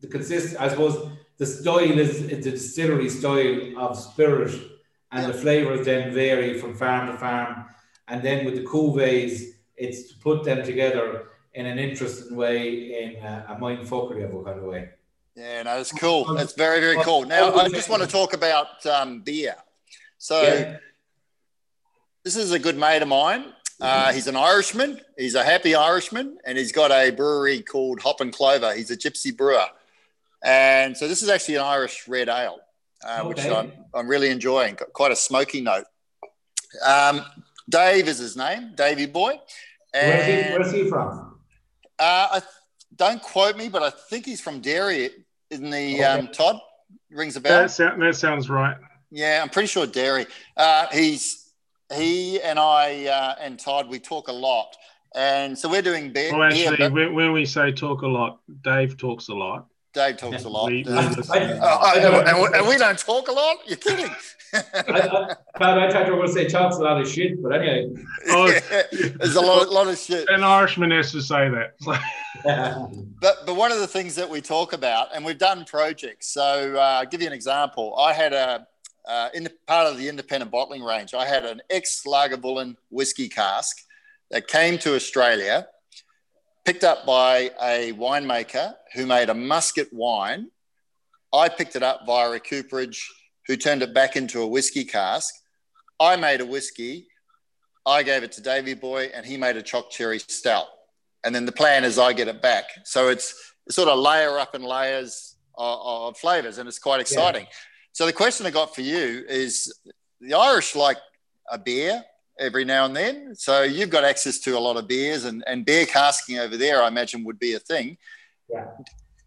the 0.00 0.06
consist 0.06 0.56
I 0.60 0.68
suppose 0.68 1.10
the 1.38 1.46
style 1.46 1.98
is 1.98 2.22
it's 2.22 2.46
a 2.46 2.50
distillery 2.52 3.08
style 3.08 3.78
of 3.78 3.98
spirit, 3.98 4.52
and 5.12 5.26
the 5.26 5.32
flavors 5.34 5.86
then 5.86 6.12
vary 6.12 6.58
from 6.58 6.74
farm 6.74 7.06
to 7.06 7.16
farm, 7.18 7.64
and 8.08 8.22
then 8.22 8.44
with 8.44 8.56
the 8.56 8.62
cuvées, 8.62 9.42
it's 9.76 10.12
to 10.12 10.18
put 10.18 10.44
them 10.44 10.64
together 10.64 11.28
in 11.54 11.66
an 11.66 11.78
interesting 11.78 12.36
way, 12.36 13.02
in 13.02 13.24
a, 13.24 13.46
a 13.50 13.56
mindfuckery 13.56 14.24
of 14.24 14.34
a 14.34 14.44
kind 14.44 14.58
of 14.58 14.64
way. 14.64 14.90
Yeah, 15.34 15.62
no, 15.62 15.78
it's 15.78 15.92
cool. 15.92 16.36
It's 16.38 16.52
very, 16.52 16.80
very 16.80 17.02
cool. 17.04 17.24
Now, 17.24 17.54
I 17.54 17.68
just 17.68 17.88
want 17.88 18.02
to 18.02 18.08
talk 18.08 18.32
about 18.32 18.84
um, 18.86 19.20
beer. 19.20 19.54
So, 20.18 20.42
Yeah. 20.42 20.76
this 22.24 22.36
is 22.36 22.50
a 22.50 22.58
good 22.58 22.76
mate 22.76 23.02
of 23.02 23.08
mine. 23.08 23.52
Uh, 23.80 24.12
he's 24.12 24.26
an 24.26 24.36
Irishman. 24.36 25.00
He's 25.16 25.34
a 25.34 25.44
happy 25.44 25.74
Irishman, 25.74 26.38
and 26.44 26.58
he's 26.58 26.72
got 26.72 26.90
a 26.90 27.10
brewery 27.10 27.62
called 27.62 28.00
Hop 28.00 28.20
and 28.20 28.32
Clover. 28.32 28.74
He's 28.74 28.90
a 28.90 28.96
gypsy 28.96 29.36
brewer, 29.36 29.66
and 30.42 30.96
so 30.96 31.06
this 31.06 31.22
is 31.22 31.28
actually 31.28 31.56
an 31.56 31.62
Irish 31.62 32.08
red 32.08 32.28
ale, 32.28 32.58
uh, 33.06 33.22
which 33.24 33.38
Okay. 33.38 33.54
I'm, 33.54 33.72
I'm 33.94 34.08
really 34.08 34.30
enjoying. 34.30 34.74
Got 34.74 34.92
quite 34.92 35.12
a 35.12 35.16
smoky 35.16 35.60
note. 35.60 35.84
Um, 36.84 37.22
Dave 37.68 38.08
is 38.08 38.18
his 38.18 38.36
name, 38.36 38.72
Davy 38.74 39.06
Boy, 39.06 39.38
Where's 39.92 40.26
he, 40.26 40.34
where's 40.52 40.72
he 40.72 40.88
from? 40.88 41.38
uh, 41.98 42.28
I, 42.32 42.42
don't 42.96 43.22
quote 43.22 43.56
me, 43.56 43.68
but 43.68 43.82
I 43.82 43.90
think 43.90 44.26
he's 44.26 44.40
from 44.40 44.60
Derry. 44.60 45.10
In 45.50 45.70
the 45.70 45.94
Okay. 45.94 46.02
um, 46.04 46.28
Todd 46.28 46.58
rings 47.10 47.36
a 47.36 47.40
bell. 47.40 47.62
That, 47.62 47.70
sound, 47.70 48.02
that 48.02 48.16
sounds 48.16 48.50
right. 48.50 48.76
Yeah, 49.10 49.40
I'm 49.42 49.48
pretty 49.48 49.68
sure 49.68 49.86
Derry. 49.86 50.26
Uh, 50.56 50.86
he's 50.92 51.47
he 51.94 52.40
and 52.42 52.58
I 52.58 53.06
uh, 53.06 53.34
and 53.40 53.58
Todd. 53.58 53.88
We 53.88 53.98
talk 53.98 54.28
a 54.28 54.32
lot, 54.32 54.76
and 55.14 55.56
so 55.58 55.68
we're 55.68 55.82
doing 55.82 56.12
beer. 56.12 56.36
Well, 56.36 56.50
beer 56.50 56.70
actually, 56.72 56.88
when, 56.90 57.14
when 57.14 57.32
we 57.32 57.46
say 57.46 57.72
talk 57.72 58.02
a 58.02 58.06
lot, 58.08 58.40
Dave 58.62 58.96
talks 58.96 59.28
a 59.28 59.34
lot. 59.34 59.66
Dave 59.94 60.18
talks 60.18 60.44
a 60.44 60.48
lot. 60.48 60.66
We- 60.66 60.84
we 60.84 60.92
Uh, 60.92 61.08
listen. 61.16 61.36
and, 61.42 62.38
we- 62.42 62.58
and 62.58 62.68
we 62.68 62.76
don't 62.76 62.98
talk 62.98 63.28
a 63.28 63.32
lot. 63.32 63.56
You're 63.66 63.78
kidding. 63.78 64.10
I, 64.52 64.62
I, 64.86 65.34
God, 65.58 65.78
I 65.78 65.90
thought 65.90 66.06
you 66.06 66.14
were 66.14 66.26
to 66.26 66.32
say 66.32 66.46
talks 66.46 66.76
a 66.76 66.80
lot 66.80 67.00
of 67.00 67.08
shit, 67.08 67.42
but 67.42 67.52
anyway. 67.52 67.90
Oh. 68.28 68.48
There's 68.92 69.34
a 69.36 69.40
lot, 69.40 69.68
lot 69.70 69.88
of 69.88 69.98
shit. 69.98 70.28
An 70.28 70.42
Irishman 70.42 70.90
has 70.90 71.10
to 71.12 71.20
say 71.22 71.48
that. 71.50 71.74
It's 71.80 71.86
But 73.20 73.46
but 73.46 73.56
one 73.56 73.72
of 73.72 73.80
the 73.80 73.86
things 73.86 74.14
that 74.14 74.28
we 74.28 74.40
talk 74.40 74.72
about, 74.72 75.08
and 75.14 75.24
we've 75.24 75.38
done 75.38 75.64
projects. 75.64 76.28
So 76.28 76.76
uh, 76.76 76.80
I'll 77.00 77.06
give 77.06 77.20
you 77.20 77.26
an 77.26 77.32
example. 77.32 77.94
I 77.98 78.12
had 78.12 78.32
a 78.32 78.66
uh, 79.08 79.30
in 79.34 79.44
the 79.44 79.52
part 79.66 79.86
of 79.86 79.96
the 79.96 80.08
independent 80.08 80.50
bottling 80.50 80.82
range. 80.82 81.14
I 81.14 81.26
had 81.26 81.44
an 81.44 81.60
ex 81.70 82.02
Lagavulin 82.06 82.76
whiskey 82.90 83.28
cask 83.28 83.76
that 84.30 84.46
came 84.46 84.78
to 84.78 84.94
Australia, 84.94 85.66
picked 86.64 86.84
up 86.84 87.06
by 87.06 87.50
a 87.62 87.92
winemaker 87.94 88.74
who 88.94 89.06
made 89.06 89.30
a 89.30 89.34
muscat 89.34 89.88
wine. 89.92 90.48
I 91.32 91.48
picked 91.48 91.76
it 91.76 91.82
up 91.82 92.02
via 92.06 92.30
a 92.32 92.40
cooperage 92.40 93.10
who 93.46 93.56
turned 93.56 93.82
it 93.82 93.94
back 93.94 94.16
into 94.16 94.40
a 94.42 94.46
whiskey 94.46 94.84
cask. 94.84 95.34
I 95.98 96.16
made 96.16 96.40
a 96.40 96.46
whiskey. 96.46 97.08
I 97.86 98.02
gave 98.02 98.22
it 98.22 98.32
to 98.32 98.42
Davy 98.42 98.74
Boy, 98.74 99.10
and 99.14 99.24
he 99.24 99.36
made 99.38 99.56
a 99.56 99.62
choc 99.62 99.90
cherry 99.90 100.18
stout 100.18 100.66
and 101.24 101.34
then 101.34 101.46
the 101.46 101.52
plan 101.52 101.84
is 101.84 101.98
I 101.98 102.12
get 102.12 102.28
it 102.28 102.40
back. 102.40 102.64
So 102.84 103.08
it's 103.08 103.34
sort 103.70 103.88
of 103.88 103.98
layer 103.98 104.38
up 104.38 104.54
and 104.54 104.64
layers 104.64 105.36
of, 105.56 105.78
of 105.84 106.16
flavors, 106.16 106.58
and 106.58 106.68
it's 106.68 106.78
quite 106.78 107.00
exciting. 107.00 107.46
So 107.98 108.06
the 108.06 108.12
question 108.12 108.46
I 108.46 108.50
got 108.50 108.76
for 108.76 108.82
you 108.82 109.24
is: 109.28 109.76
the 110.20 110.32
Irish 110.32 110.76
like 110.76 110.98
a 111.50 111.58
beer 111.58 112.00
every 112.38 112.64
now 112.64 112.84
and 112.84 112.94
then, 112.94 113.34
so 113.34 113.64
you've 113.64 113.90
got 113.90 114.04
access 114.04 114.38
to 114.38 114.56
a 114.56 114.60
lot 114.60 114.76
of 114.76 114.86
beers, 114.86 115.24
and, 115.24 115.42
and 115.48 115.66
beer 115.66 115.84
casking 115.84 116.38
over 116.38 116.56
there, 116.56 116.80
I 116.80 116.86
imagine, 116.86 117.24
would 117.24 117.40
be 117.40 117.54
a 117.54 117.58
thing. 117.58 117.98
Yeah. 118.48 118.66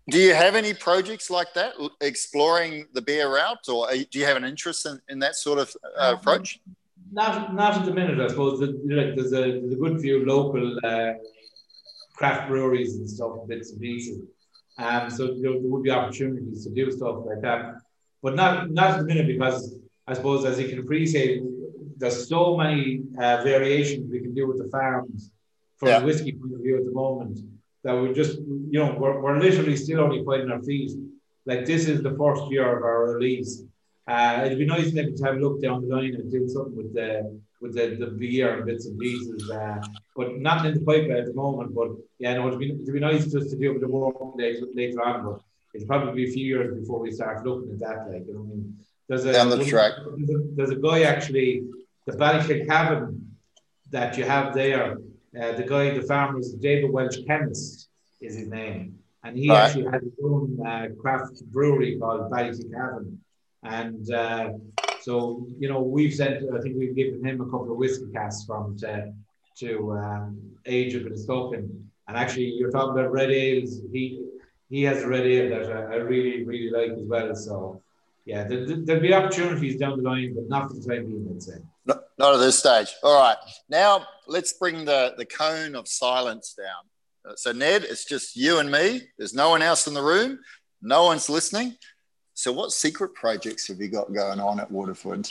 Do 0.10 0.18
you 0.18 0.34
have 0.34 0.56
any 0.56 0.74
projects 0.74 1.30
like 1.30 1.54
that, 1.54 1.74
exploring 2.00 2.86
the 2.94 3.02
beer 3.02 3.28
route, 3.36 3.68
or 3.68 3.90
do 4.10 4.18
you 4.18 4.24
have 4.24 4.38
an 4.38 4.46
interest 4.46 4.86
in, 4.86 5.02
in 5.10 5.20
that 5.20 5.36
sort 5.36 5.60
of 5.60 5.76
uh, 6.00 6.16
approach? 6.18 6.62
Not, 7.12 7.54
not 7.54 7.76
at 7.76 7.84
the 7.86 7.94
minute, 7.94 8.22
I 8.22 8.30
suppose. 8.30 8.62
The- 8.62 8.80
you 8.88 8.96
know, 8.96 9.14
There's 9.14 9.34
a, 9.34 9.60
there's 9.60 9.74
a 9.74 9.82
good 9.84 10.00
few 10.00 10.26
local 10.26 10.80
uh, 10.86 11.16
craft 12.16 12.48
breweries 12.48 12.96
and 12.96 13.10
stuff, 13.10 13.34
bits 13.50 13.72
and 13.72 13.82
pieces. 13.82 14.22
Um, 14.78 15.10
so 15.10 15.36
there 15.42 15.52
would 15.60 15.84
be 15.84 15.92
opportunities 15.92 16.64
to 16.64 16.70
do 16.70 16.90
stuff 16.90 17.18
like 17.26 17.42
that, 17.42 17.76
but 18.24 18.36
not 18.36 18.72
not 18.72 18.92
at 18.92 18.98
the 19.00 19.06
minute 19.06 19.28
because 19.28 19.58
I 20.08 20.14
suppose, 20.14 20.46
as 20.46 20.60
you 20.60 20.68
can 20.68 20.80
appreciate, 20.80 21.42
there's 21.98 22.28
so 22.28 22.58
many 22.58 23.02
uh, 23.18 23.44
variations 23.44 24.10
we 24.12 24.20
can 24.20 24.34
do 24.34 24.48
with 24.48 24.58
the 24.58 24.70
farms 24.70 25.32
from 25.78 25.90
Yeah. 25.90 26.00
the 26.00 26.06
whiskey 26.08 26.34
point 26.34 26.54
of 26.56 26.62
view 26.62 26.78
at 26.78 26.86
the 26.86 26.92
moment 26.92 27.40
that 27.84 27.94
we're 27.94 28.14
just, 28.14 28.38
you 28.74 28.80
know, 28.80 28.96
we're, 29.00 29.20
we're 29.22 29.40
literally 29.40 29.76
still 29.76 30.02
only 30.02 30.24
finding 30.24 30.52
our 30.52 30.62
feet. 30.62 30.92
Like 31.46 31.66
this 31.66 31.88
is 31.88 32.02
the 32.02 32.16
first 32.22 32.44
year 32.52 32.78
of 32.78 32.84
our 32.84 33.14
release. 33.14 33.64
Uh, 34.08 34.42
it'd 34.46 34.58
be 34.60 34.66
nice 34.66 34.92
maybe 34.94 35.14
to 35.14 35.24
have 35.24 35.36
a 35.38 35.40
look 35.40 35.62
down 35.62 35.82
the 35.82 35.96
line 35.96 36.16
and 36.16 36.32
do 36.32 36.48
something 36.48 36.76
with 36.76 36.94
the 36.94 37.40
with 37.62 37.76
the, 37.76 37.86
the 38.04 38.08
beer 38.08 38.56
and 38.56 38.66
bits 38.66 38.88
and 38.88 38.98
pieces, 39.00 39.50
uh, 39.52 39.80
but 40.16 40.40
not 40.40 40.66
in 40.66 40.74
the 40.74 40.82
pipeline 40.82 41.20
at 41.24 41.28
the 41.28 41.34
moment. 41.46 41.76
But 41.76 41.90
yeah, 42.18 42.34
no, 42.34 42.48
it'd 42.48 42.60
be, 42.60 42.72
it'd 42.72 42.92
be 42.92 43.00
nice 43.00 43.24
just 43.32 43.52
to 43.52 43.56
do 43.56 43.70
a 43.70 43.74
bit 43.76 43.84
of 43.84 43.92
work 43.92 44.16
later, 44.36 44.66
later 44.74 45.00
on. 45.08 45.18
But 45.26 45.42
it'll 45.74 45.88
probably 45.88 46.14
be 46.24 46.30
a 46.30 46.34
few 46.34 46.46
years 46.46 46.80
before 46.80 47.00
we 47.00 47.12
start 47.12 47.46
looking 47.46 47.72
at 47.74 47.80
that. 47.80 48.12
Like, 48.12 48.26
you 48.28 48.34
know, 48.34 48.42
I 48.42 48.44
mean, 48.44 48.78
there's 49.08 49.26
a 49.26 49.34
Down 49.34 49.50
the 49.50 49.66
track. 49.66 49.94
There's 50.18 50.30
a, 50.30 50.44
there's 50.56 50.70
a 50.70 50.76
guy 50.76 51.04
actually, 51.04 51.64
the 52.06 52.14
Ballykilcavan 52.14 53.20
that 53.92 54.18
you 54.18 54.24
have 54.24 54.54
there. 54.54 54.98
Uh, 55.40 55.54
the 55.54 55.64
guy, 55.64 55.94
the 55.98 56.02
farmer, 56.02 56.40
is 56.40 56.54
David 56.54 56.92
Walsh-Kemmis, 56.92 57.88
is 58.20 58.36
his 58.36 58.48
name, 58.48 59.00
and 59.24 59.38
he 59.38 59.50
actually 59.50 59.86
has 59.86 60.02
his 60.02 60.12
own 60.24 60.60
uh, 60.66 60.88
craft 61.00 61.42
brewery 61.54 61.98
called 61.98 62.30
Ballykilcavan. 62.30 63.18
And 63.64 64.12
uh, 64.12 64.54
so, 65.02 65.46
you 65.58 65.70
know, 65.70 65.82
we've 65.82 66.14
sent, 66.14 66.44
I 66.54 66.60
think 66.60 66.76
we've 66.78 66.96
given 66.96 67.24
him 67.26 67.40
a 67.42 67.46
couple 67.46 67.72
of 67.72 67.78
whiskey 67.78 68.12
casks 68.12 68.44
from 68.46 68.78
to, 68.80 69.14
to 69.60 69.92
um, 69.94 70.42
age 70.66 70.96
of. 70.96 71.06
And, 71.06 71.90
and 72.08 72.18
actually, 72.18 72.46
you're 72.46 72.72
talking 72.72 72.92
about 72.92 73.12
red 73.12 73.32
ales. 73.32 73.80
He 73.94 74.26
he 74.72 74.84
has 74.84 75.04
a 75.04 75.08
red 75.08 75.28
ale 75.28 75.50
that 75.50 75.72
I, 75.72 75.82
I 75.82 75.96
really, 75.98 76.44
really 76.46 76.72
like 76.72 76.98
as 76.98 77.04
well. 77.06 77.36
So, 77.36 77.82
yeah, 78.26 78.46
there, 78.46 78.66
there'll 78.66 79.02
be 79.02 79.14
opportunities 79.14 79.78
down 79.78 79.98
the 79.98 80.04
line, 80.10 80.34
but 80.34 80.48
not 80.48 80.70
for 80.70 80.76
the 80.76 80.88
time 80.88 81.06
being, 81.08 81.28
I'd 81.30 81.44
say. 81.44 81.58
No- 81.86 82.00
Not 82.18 82.36
at 82.36 82.38
this 82.38 82.58
stage. 82.58 82.88
All 83.04 83.20
right. 83.22 83.36
Now 83.70 84.08
let's 84.28 84.54
bring 84.54 84.86
the, 84.86 85.14
the 85.18 85.26
cone 85.26 85.76
of 85.76 85.88
silence 85.88 86.56
down. 86.58 86.84
Uh, 87.30 87.36
So, 87.36 87.52
Ned, 87.52 87.84
it's 87.84 88.06
just 88.06 88.36
you 88.38 88.60
and 88.60 88.72
me. 88.72 89.02
There's 89.18 89.34
no 89.34 89.50
one 89.50 89.62
else 89.62 89.88
in 89.88 89.94
the 89.94 90.02
room. 90.02 90.40
No 90.82 91.04
one's 91.04 91.30
listening. 91.30 91.76
So, 92.34 92.54
what 92.54 92.72
secret 92.72 93.14
projects 93.14 93.68
have 93.68 93.80
you 93.82 93.90
got 93.90 94.14
going 94.14 94.40
on 94.40 94.60
at 94.60 94.72
Waterford? 94.72 95.30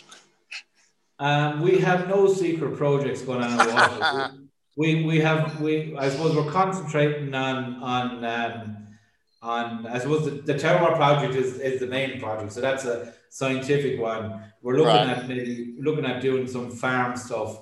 Um, 1.18 1.60
we 1.62 1.78
have 1.78 2.08
no 2.08 2.32
secret 2.32 2.76
projects 2.76 3.22
going 3.22 3.42
on 3.42 3.58
at 3.60 3.74
Waterford. 3.74 4.48
we 4.76 5.04
we 5.04 5.18
have 5.20 5.60
we 5.60 5.96
I 5.98 6.08
suppose 6.08 6.36
we're 6.36 6.50
concentrating 6.52 7.34
on 7.34 7.82
on 7.82 8.24
um, 8.24 8.79
on 9.42 9.86
I 9.86 9.98
suppose 9.98 10.24
the, 10.26 10.32
the 10.52 10.54
terroir 10.54 10.96
project 10.96 11.34
is, 11.34 11.58
is 11.60 11.80
the 11.80 11.86
main 11.86 12.20
project, 12.20 12.52
so 12.52 12.60
that's 12.60 12.84
a 12.84 13.14
scientific 13.30 13.98
one. 14.00 14.42
We're 14.62 14.76
looking 14.76 14.86
Right. 15.08 15.08
at 15.16 15.28
maybe 15.28 15.76
looking 15.80 16.04
at 16.04 16.20
doing 16.20 16.46
some 16.46 16.70
farm 16.70 17.16
stuff. 17.16 17.60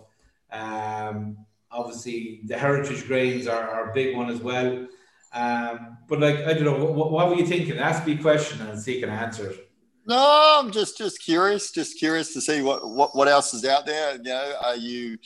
Um, 0.50 1.36
obviously 1.70 2.40
the 2.46 2.56
heritage 2.58 3.06
grains 3.06 3.46
are, 3.46 3.68
are 3.68 3.90
a 3.90 3.94
big 3.94 4.16
one 4.16 4.30
as 4.30 4.40
well. 4.40 4.86
Um, 5.32 5.98
but 6.08 6.20
like 6.20 6.36
I 6.38 6.54
don't 6.54 6.64
know, 6.64 6.84
what, 6.84 7.12
what 7.12 7.28
were 7.28 7.34
you 7.36 7.46
thinking? 7.46 7.78
Ask 7.78 8.06
me 8.06 8.14
a 8.14 8.18
question 8.18 8.60
and 8.66 8.80
see 8.80 9.00
can 9.00 9.10
I 9.10 9.22
answer 9.24 9.50
it. 9.50 9.70
No, 10.06 10.56
I'm 10.58 10.70
just 10.72 10.96
just 10.98 11.22
curious, 11.22 11.70
just 11.70 11.98
curious 11.98 12.32
to 12.32 12.40
see 12.40 12.62
what 12.62 12.88
what, 12.88 13.14
what 13.14 13.28
else 13.28 13.52
is 13.54 13.64
out 13.64 13.84
there. 13.86 14.16
You 14.16 14.22
know, 14.22 14.54
are 14.64 14.76
you 14.76 15.18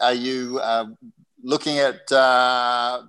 are 0.00 0.14
you 0.14 0.58
uh, 0.62 0.86
looking 1.42 1.78
at 1.80 2.10
uh, 2.12 3.02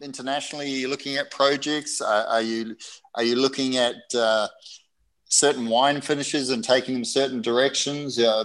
internationally? 0.00 0.66
Are 0.66 0.78
you 0.78 0.88
looking 0.88 1.16
at 1.16 1.30
projects? 1.30 2.00
Are, 2.00 2.24
are 2.26 2.42
you 2.42 2.76
are 3.14 3.22
you 3.22 3.36
looking 3.36 3.76
at 3.76 3.96
uh, 4.14 4.48
certain 5.24 5.66
wine 5.66 6.00
finishes 6.00 6.50
and 6.50 6.62
taking 6.62 6.94
them 6.94 7.04
certain 7.04 7.40
directions? 7.42 8.18
Uh, 8.18 8.44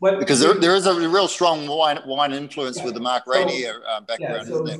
Well, 0.00 0.18
because 0.18 0.40
there, 0.40 0.54
there 0.54 0.76
is 0.76 0.86
a 0.86 0.94
real 0.94 1.28
strong 1.28 1.66
wine 1.66 1.98
wine 2.06 2.32
influence 2.32 2.82
with 2.82 2.94
the 2.94 3.00
Mark 3.00 3.24
So- 3.26 3.32
Reynier 3.32 3.76
uh, 3.86 3.88
Yeah, 3.88 4.00
background, 4.06 4.48
so, 4.48 4.54
isn't 4.54 4.66
there? 4.66 4.78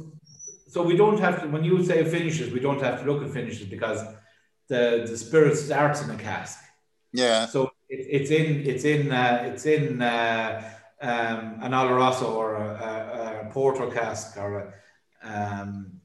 so 0.68 0.82
we 0.82 0.96
don't 0.96 1.18
have 1.20 1.42
to, 1.42 1.48
when 1.48 1.64
you 1.64 1.84
say 1.84 2.04
finishes, 2.04 2.52
we 2.52 2.60
don't 2.60 2.80
have 2.82 3.00
to 3.02 3.10
look 3.10 3.22
at 3.24 3.30
finishes 3.32 3.66
because 3.66 4.00
the, 4.68 5.06
the 5.08 5.16
spirit 5.16 5.56
starts 5.56 6.02
in 6.02 6.10
a 6.10 6.16
cask. 6.16 6.58
Yeah, 7.12 7.46
So 7.46 7.70
it, 7.88 8.06
it's 8.20 8.30
in, 8.30 8.66
it's 8.66 8.84
in, 8.84 9.10
uh, 9.10 9.42
it's 9.46 9.64
in 9.64 10.02
uh, 10.02 10.62
um, 11.00 11.58
an 11.62 11.72
Oloroso 11.72 12.28
or 12.34 12.56
a, 12.56 12.68
a, 13.44 13.48
a 13.48 13.50
Porto 13.52 13.90
cask 13.90 14.36
or 14.36 14.58
a 14.58 14.74
um, 15.22 15.97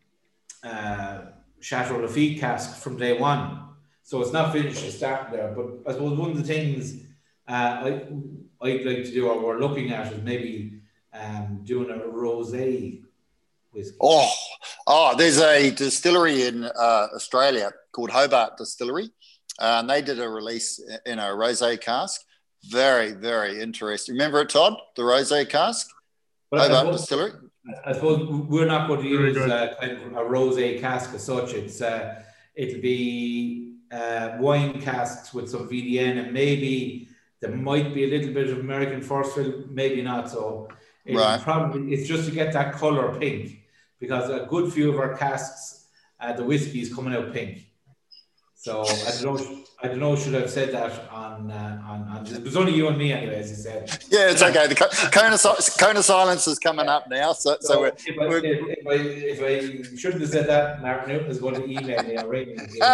uh, 0.63 1.21
Chateau 1.59 1.99
Lafite 1.99 2.39
cask 2.39 2.81
from 2.81 2.97
day 2.97 3.17
one. 3.17 3.59
So 4.03 4.21
it's 4.21 4.33
not 4.33 4.51
finished 4.51 4.83
to 4.83 4.91
start 4.91 5.31
there. 5.31 5.53
But 5.55 5.89
I 5.89 5.93
suppose 5.93 6.17
one 6.17 6.31
of 6.31 6.37
the 6.37 6.43
things 6.43 7.03
uh, 7.47 7.51
I, 7.51 8.07
I'd 8.61 8.85
like 8.85 9.03
to 9.03 9.11
do 9.11 9.27
or 9.27 9.43
we're 9.43 9.59
looking 9.59 9.91
at 9.91 10.11
is 10.11 10.21
maybe 10.21 10.81
um, 11.13 11.61
doing 11.63 11.89
a 11.89 12.01
rosé 12.03 13.01
whiskey. 13.71 13.97
Oh, 14.01 14.31
oh, 14.87 15.15
there's 15.17 15.39
a 15.39 15.71
distillery 15.71 16.43
in 16.43 16.65
uh, 16.65 17.07
Australia 17.15 17.71
called 17.91 18.11
Hobart 18.11 18.57
Distillery, 18.57 19.09
uh, 19.59 19.77
and 19.79 19.89
they 19.89 20.01
did 20.01 20.19
a 20.19 20.29
release 20.29 20.81
in 21.05 21.19
a 21.19 21.23
rosé 21.23 21.79
cask. 21.79 22.21
Very, 22.65 23.11
very 23.11 23.61
interesting. 23.61 24.15
Remember 24.15 24.41
it, 24.41 24.49
Todd? 24.49 24.75
The 24.95 25.01
rosé 25.01 25.47
cask, 25.47 25.89
But 26.49 26.69
Hobart 26.71 26.93
Distillery. 26.93 27.31
I 27.85 27.93
suppose 27.93 28.27
we're 28.49 28.65
not 28.65 28.87
going 28.87 29.01
to 29.03 29.07
use 29.07 29.37
uh, 29.37 29.73
kind 29.79 29.93
of 29.93 30.11
a 30.13 30.21
rosé 30.29 30.79
cask 30.81 31.13
as 31.13 31.23
such. 31.23 31.53
It's 31.53 31.81
uh, 31.81 32.21
it'll 32.55 32.81
be 32.81 33.75
uh, 33.91 34.37
wine 34.39 34.81
casks 34.81 35.33
with 35.33 35.49
some 35.49 35.69
VDN 35.69 36.19
and 36.25 36.33
maybe 36.33 37.07
There 37.39 37.51
might 37.51 37.93
be 37.93 38.03
a 38.05 38.07
little 38.07 38.33
bit 38.33 38.49
of 38.49 38.59
American 38.59 39.01
first 39.01 39.35
fill, 39.35 39.65
maybe 39.69 40.01
not. 40.01 40.29
So 40.29 40.69
it's 41.05 41.17
Right. 41.17 41.41
probably 41.41 41.93
it's 41.93 42.07
just 42.07 42.23
to 42.29 42.31
get 42.31 42.53
that 42.53 42.73
color 42.73 43.05
pink 43.19 43.43
because 43.99 44.29
a 44.29 44.45
good 44.53 44.71
few 44.71 44.87
of 44.91 44.97
our 45.03 45.13
casks, 45.17 45.87
uh, 46.21 46.31
the 46.39 46.43
whiskey 46.51 46.79
is 46.81 46.93
coming 46.95 47.13
out 47.13 47.33
pink. 47.33 47.53
So 48.55 48.71
I 49.09 49.11
don't 49.21 49.25
know. 49.27 49.63
I 49.83 49.87
don't 49.89 49.99
know. 49.99 50.15
Should 50.15 50.35
I 50.35 50.39
have 50.39 50.49
said 50.49 50.69
that 50.71 50.91
on 51.33 51.51
uh, 51.51 51.81
on 51.87 52.01
on? 52.07 52.27
It 52.27 52.43
was 52.43 52.55
only 52.55 52.73
you 52.73 52.87
and 52.87 52.97
me 52.97 53.11
anyway, 53.11 53.35
as 53.35 53.49
you 53.49 53.55
said. 53.55 53.89
Yeah, 54.09 54.29
it's 54.31 54.41
okay. 54.41 54.67
The 54.67 54.75
cone 54.75 55.33
of, 55.33 55.41
cone 55.79 55.97
of 55.97 56.05
silence 56.05 56.47
is 56.47 56.59
coming 56.59 56.87
up 56.87 57.09
now. 57.09 57.33
So, 57.33 57.57
so 57.59 57.73
So 57.73 57.79
we're, 57.81 57.87
if, 57.87 58.19
I, 58.19 58.27
we're- 58.27 58.47
if, 58.47 58.79
if, 58.79 59.41
I, 59.41 59.43
if 59.43 59.93
I 59.93 59.95
shouldn't 59.97 60.21
have 60.21 60.31
said 60.31 60.47
that, 60.47 60.81
Mark 60.81 61.07
Newton 61.07 61.29
is 61.29 61.39
going 61.39 61.55
to 61.55 61.65
email 61.69 62.01
me 62.03 62.17
or 62.17 62.27
ring 62.27 62.55
me. 62.55 62.79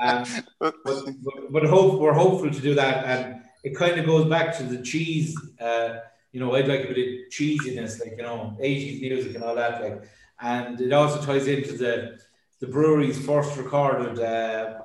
Um, 0.00 0.24
but, 0.60 0.74
but, 0.84 1.04
but 1.50 1.64
hope, 1.64 2.00
we're 2.00 2.12
hopeful 2.12 2.50
to 2.50 2.60
do 2.60 2.74
that. 2.76 3.04
And 3.04 3.42
it 3.64 3.76
kind 3.76 3.98
of 3.98 4.06
goes 4.06 4.26
back 4.28 4.56
to 4.58 4.62
the 4.62 4.80
cheese. 4.82 5.36
Uh, 5.60 5.96
you 6.32 6.38
know, 6.40 6.54
I'd 6.54 6.68
like 6.68 6.84
a 6.84 6.88
bit 6.88 6.98
of 6.98 7.30
cheesiness, 7.32 7.98
like, 8.00 8.12
you 8.16 8.22
know, 8.22 8.56
80s 8.60 9.00
music 9.00 9.34
and 9.34 9.44
all 9.44 9.54
that. 9.56 9.82
Like, 9.82 10.02
and 10.40 10.80
it 10.80 10.92
also 10.92 11.20
ties 11.24 11.46
into 11.48 11.76
the, 11.76 12.18
the 12.60 12.66
brewery's 12.68 13.24
first 13.24 13.56
recorded, 13.56 14.18
uh, 14.20 14.80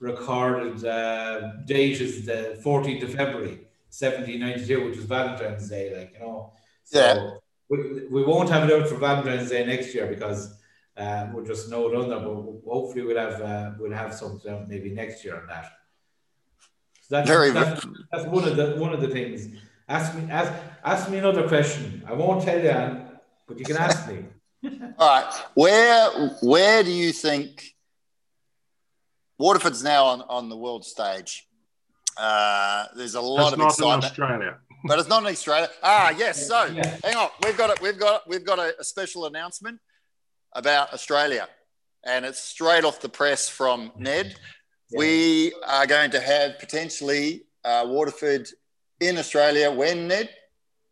recorded 0.00 0.84
uh, 0.84 1.52
date 1.64 2.00
is 2.00 2.26
the 2.26 2.60
14th 2.64 3.02
of 3.04 3.14
February, 3.14 3.66
1792, 3.90 4.84
which 4.84 4.96
was 4.96 5.04
Valentine's 5.06 5.68
Day, 5.68 5.96
like, 5.96 6.12
you 6.14 6.20
know. 6.20 6.52
So 6.84 6.98
Yeah. 6.98 7.30
we, 7.68 8.06
we 8.08 8.24
won't 8.24 8.50
have 8.50 8.68
it 8.68 8.74
out 8.74 8.88
for 8.88 8.96
Valentine's 8.96 9.50
Day 9.50 9.64
next 9.64 9.94
year 9.94 10.06
because 10.06 10.58
uh, 10.96 11.28
we're 11.32 11.46
just 11.46 11.66
snowed 11.68 11.92
that. 11.92 12.22
but 12.24 12.70
hopefully 12.72 13.02
we'll 13.02 13.16
have 13.18 13.40
uh, 13.40 13.72
we'll 13.78 13.92
have 13.92 14.14
something 14.14 14.66
maybe 14.68 14.90
next 14.90 15.24
year 15.24 15.40
on 15.40 15.46
that. 15.48 15.72
So 17.00 17.16
that's, 17.16 17.28
Very 17.28 17.50
that's, 17.50 17.84
that's 18.12 18.26
one 18.26 18.44
of 18.46 18.56
the 18.56 18.76
one 18.76 18.92
of 18.92 19.00
the 19.00 19.08
things. 19.08 19.48
Ask 19.88 20.14
me 20.16 20.30
ask 20.30 20.52
ask 20.84 21.10
me 21.10 21.18
another 21.18 21.48
question. 21.48 22.02
I 22.06 22.12
won't 22.12 22.44
tell 22.44 22.58
you, 22.58 22.68
Anne, 22.70 23.08
but 23.46 23.58
you 23.58 23.64
can 23.64 23.76
ask 23.76 24.08
me. 24.08 24.24
all 24.98 25.22
right. 25.22 25.34
Where 25.54 26.10
where 26.42 26.82
do 26.84 26.90
you 26.92 27.12
think 27.12 27.73
Waterford's 29.48 29.84
now 29.84 30.06
on, 30.06 30.22
on 30.22 30.48
the 30.48 30.56
world 30.56 30.86
stage? 30.86 31.46
Uh, 32.16 32.86
there's 32.96 33.14
a 33.14 33.20
lot 33.20 33.50
That's 33.50 33.52
of 33.52 33.58
not 33.58 33.64
in 33.64 33.68
excitement, 33.68 34.04
Australia. 34.04 34.56
but 34.86 34.98
it's 34.98 35.08
not 35.10 35.22
in 35.22 35.28
Australia. 35.28 35.68
Ah, 35.82 36.10
yes. 36.16 36.48
So 36.48 36.64
Yeah. 36.64 36.96
hang 37.04 37.16
on, 37.16 37.28
we've 37.44 37.58
got 37.58 37.68
it. 37.68 37.78
We've 37.82 37.98
got 37.98 38.26
we've 38.26 38.46
got 38.52 38.58
a, 38.58 38.74
a 38.80 38.84
special 38.84 39.26
announcement 39.26 39.80
about 40.54 40.94
Australia, 40.94 41.46
and 42.04 42.24
it's 42.24 42.40
straight 42.40 42.84
off 42.84 43.02
the 43.02 43.08
press 43.10 43.46
from 43.46 43.92
Ned. 43.98 44.34
We 44.96 45.52
are 45.66 45.86
going 45.86 46.10
to 46.12 46.20
have 46.20 46.58
potentially 46.58 47.44
uh, 47.64 47.84
Waterford 47.86 48.48
in 49.00 49.18
Australia 49.18 49.70
when 49.70 50.08
Ned. 50.08 50.30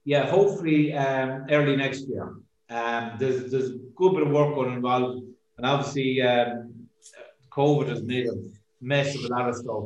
Yeah, 0.05 0.27
hopefully 0.27 0.93
um, 0.93 1.47
early 1.51 1.75
next 1.77 2.01
year. 2.07 2.25
Um, 2.69 3.03
there's 3.19 3.51
there's 3.51 3.71
a 3.71 3.79
good 3.97 4.13
bit 4.17 4.25
of 4.27 4.31
work 4.31 4.55
going 4.57 4.75
involved, 4.75 5.23
and 5.57 5.65
obviously 5.65 6.21
um, 6.21 6.82
COVID 7.57 7.89
has 7.89 8.03
made 8.03 8.27
a 8.27 8.35
mess 8.81 9.15
of 9.15 9.25
a 9.25 9.29
lot 9.29 9.49
of 9.49 9.57
stuff. 9.57 9.85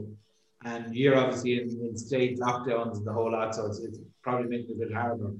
And 0.64 0.94
you're 0.94 1.16
obviously 1.16 1.60
in, 1.60 1.68
in 1.80 1.97
state 1.97 2.38
lockdowns 2.38 2.97
and 2.97 3.06
the 3.06 3.12
whole 3.12 3.30
lot, 3.30 3.55
so 3.55 3.66
it's, 3.66 3.78
it's 3.80 3.98
probably 4.22 4.48
making 4.48 4.70
it 4.70 4.82
a 4.82 4.86
bit 4.86 4.94
harder. 4.94 5.32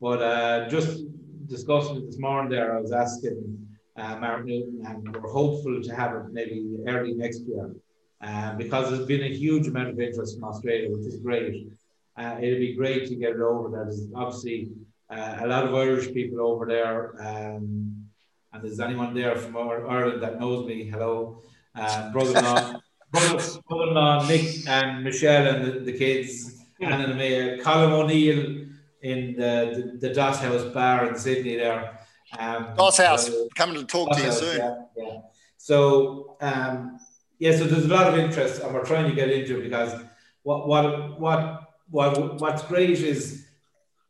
But 0.00 0.22
uh, 0.22 0.68
just 0.68 1.04
discussing 1.46 1.96
it 1.96 2.06
this 2.06 2.18
morning 2.18 2.50
there, 2.50 2.76
I 2.76 2.80
was 2.80 2.92
asking 2.92 3.66
uh, 3.96 4.16
Mark 4.16 4.44
Newton, 4.44 4.84
and 4.86 5.14
we're 5.14 5.30
hopeful 5.30 5.80
to 5.82 5.94
have 5.94 6.14
it 6.16 6.32
maybe 6.32 6.76
early 6.88 7.14
next 7.14 7.42
year. 7.46 7.74
Um, 8.20 8.56
because 8.56 8.90
there's 8.90 9.06
been 9.06 9.22
a 9.22 9.34
huge 9.34 9.66
amount 9.66 9.90
of 9.90 10.00
interest 10.00 10.38
from 10.38 10.48
Australia, 10.48 10.90
which 10.90 11.06
is 11.06 11.20
great. 11.20 11.68
Uh, 12.16 12.36
it'd 12.40 12.58
be 12.58 12.74
great 12.74 13.06
to 13.08 13.16
get 13.16 13.32
it 13.32 13.40
over. 13.40 13.68
That 13.76 13.90
is 13.90 14.08
obviously 14.14 14.70
uh, 15.10 15.36
a 15.40 15.46
lot 15.46 15.64
of 15.64 15.74
Irish 15.74 16.12
people 16.12 16.40
over 16.40 16.64
there. 16.64 17.14
Um, 17.20 18.06
and 18.52 18.62
there's 18.62 18.80
anyone 18.80 19.14
there 19.14 19.36
from 19.36 19.56
Ireland 19.56 20.22
that 20.22 20.40
knows 20.40 20.64
me, 20.66 20.84
hello. 20.84 21.42
Uh, 21.74 22.12
brother-in-law, 22.12 22.80
brother, 23.10 23.44
brother-in-law 23.68 24.28
Nick 24.28 24.68
and 24.68 25.02
Michelle 25.02 25.46
and 25.46 25.64
the, 25.64 25.80
the 25.80 25.92
kids, 25.92 26.60
and 26.80 26.92
then 26.92 27.16
Mayor 27.16 27.58
Colin 27.62 27.92
O'Neill 27.92 28.66
in 29.02 29.34
the, 29.36 29.92
the, 30.00 30.08
the 30.08 30.14
Doss 30.14 30.38
House 30.40 30.64
bar 30.72 31.06
in 31.06 31.16
Sydney 31.16 31.56
there. 31.56 31.98
Um, 32.38 32.74
Doss 32.76 32.98
House 32.98 33.26
so- 33.26 33.48
coming 33.56 33.76
to 33.76 33.84
talk 33.84 34.12
to 34.12 34.18
you 34.18 34.24
House, 34.26 34.38
soon. 34.38 34.58
Yeah, 34.58 34.74
yeah. 34.96 35.18
So 35.56 36.36
um, 36.40 36.98
yeah, 37.38 37.56
so 37.56 37.64
there's 37.64 37.86
a 37.86 37.88
lot 37.88 38.06
of 38.06 38.18
interest, 38.18 38.62
and 38.62 38.72
we're 38.72 38.84
trying 38.84 39.08
to 39.08 39.14
get 39.14 39.30
into 39.30 39.58
it 39.58 39.64
because 39.64 40.00
what 40.42 40.68
what 40.68 41.18
what 41.18 41.72
what 41.90 42.40
what's 42.40 42.62
great 42.62 42.90
is, 42.90 43.46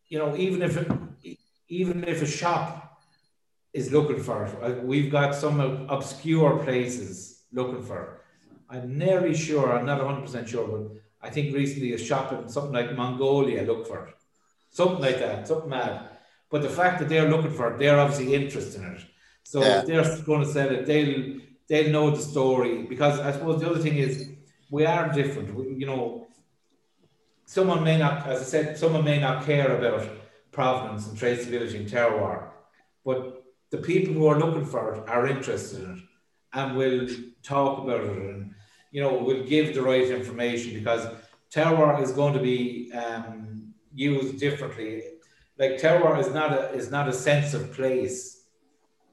you 0.09 0.19
know, 0.19 0.36
even 0.36 0.61
if 0.62 0.77
it, 0.77 1.39
even 1.69 2.05
if 2.05 2.20
a 2.23 2.27
shop 2.27 3.01
is 3.73 3.91
looking 3.91 4.23
for 4.23 4.45
it, 4.45 4.55
uh, 4.62 4.81
we've 4.82 5.11
got 5.11 5.35
some 5.35 5.86
obscure 5.89 6.62
places 6.62 7.34
looking 7.55 7.83
for. 7.83 8.21
I'm 8.69 8.99
nearly 8.99 9.35
sure, 9.35 9.73
I'm 9.77 9.87
not 9.87 10.05
100 10.05 10.23
percent 10.23 10.49
sure, 10.49 10.67
but 10.67 10.83
I 11.27 11.31
think 11.31 11.55
recently 11.55 11.93
a 11.95 11.99
shop 11.99 12.33
in 12.33 12.49
something 12.49 12.73
like 12.73 12.95
Mongolia 12.97 13.63
looked 13.63 13.89
for 13.89 14.07
it, 14.09 14.15
something 14.71 15.01
like 15.01 15.19
that, 15.21 15.49
something 15.49 15.71
mad. 15.71 16.09
But 16.51 16.63
the 16.63 16.69
fact 16.69 16.99
that 16.99 17.09
they're 17.09 17.31
looking 17.31 17.51
for 17.53 17.73
it, 17.73 17.79
they're 17.79 17.99
obviously 17.99 18.35
interested 18.35 18.83
in 18.83 18.95
it. 18.97 19.03
So 19.43 19.61
Yeah. 19.63 19.81
if 19.81 19.87
they're 19.87 20.25
going 20.25 20.41
to 20.41 20.53
sell 20.57 20.71
it, 20.71 20.87
they'll 20.87 21.41
they'll 21.69 21.91
know 21.91 22.11
the 22.11 22.21
story 22.21 22.83
because 22.83 23.21
I 23.21 23.33
suppose 23.33 23.61
the 23.61 23.71
other 23.71 23.81
thing 23.81 23.97
is 23.97 24.29
we 24.71 24.85
are 24.87 25.13
different. 25.13 25.55
We, 25.55 25.65
you 25.81 25.87
know, 25.87 26.27
someone 27.47 27.83
may 27.85 27.97
not, 27.99 28.27
as 28.27 28.41
I 28.41 28.45
said, 28.45 28.79
someone 28.79 29.05
may 29.05 29.19
not 29.21 29.45
care 29.47 29.77
about 29.79 30.09
provenance 30.53 31.07
and 31.09 31.17
traceability 31.19 31.77
and 31.77 31.89
terroir, 31.89 32.49
but 33.05 33.45
the 33.71 33.79
people 33.79 34.15
who 34.15 34.27
are 34.27 34.39
looking 34.39 34.65
for 34.65 34.95
it 34.95 35.09
are 35.09 35.27
interested 35.27 35.83
in 35.85 35.91
it 35.99 36.03
and 36.55 36.77
we'll 36.77 37.09
talk 37.43 37.79
about 37.83 38.01
it 38.01 38.11
and 38.11 38.55
you 38.93 39.03
know 39.03 39.15
we'll 39.15 39.45
give 39.45 39.75
the 39.75 39.83
right 39.83 40.09
information 40.09 40.75
because 40.75 41.07
terroir 41.53 42.03
is 42.03 42.13
going 42.13 42.35
to 42.35 42.41
be 42.41 42.93
um, 42.93 43.73
used 43.95 44.39
differently. 44.39 45.03
Like 45.59 45.73
terroir 45.81 46.19
is 46.19 46.33
not 46.33 46.53
a 46.53 46.71
is 46.73 46.91
not 46.91 47.09
a 47.09 47.13
sense 47.13 47.55
of 47.55 47.73
place. 47.73 48.45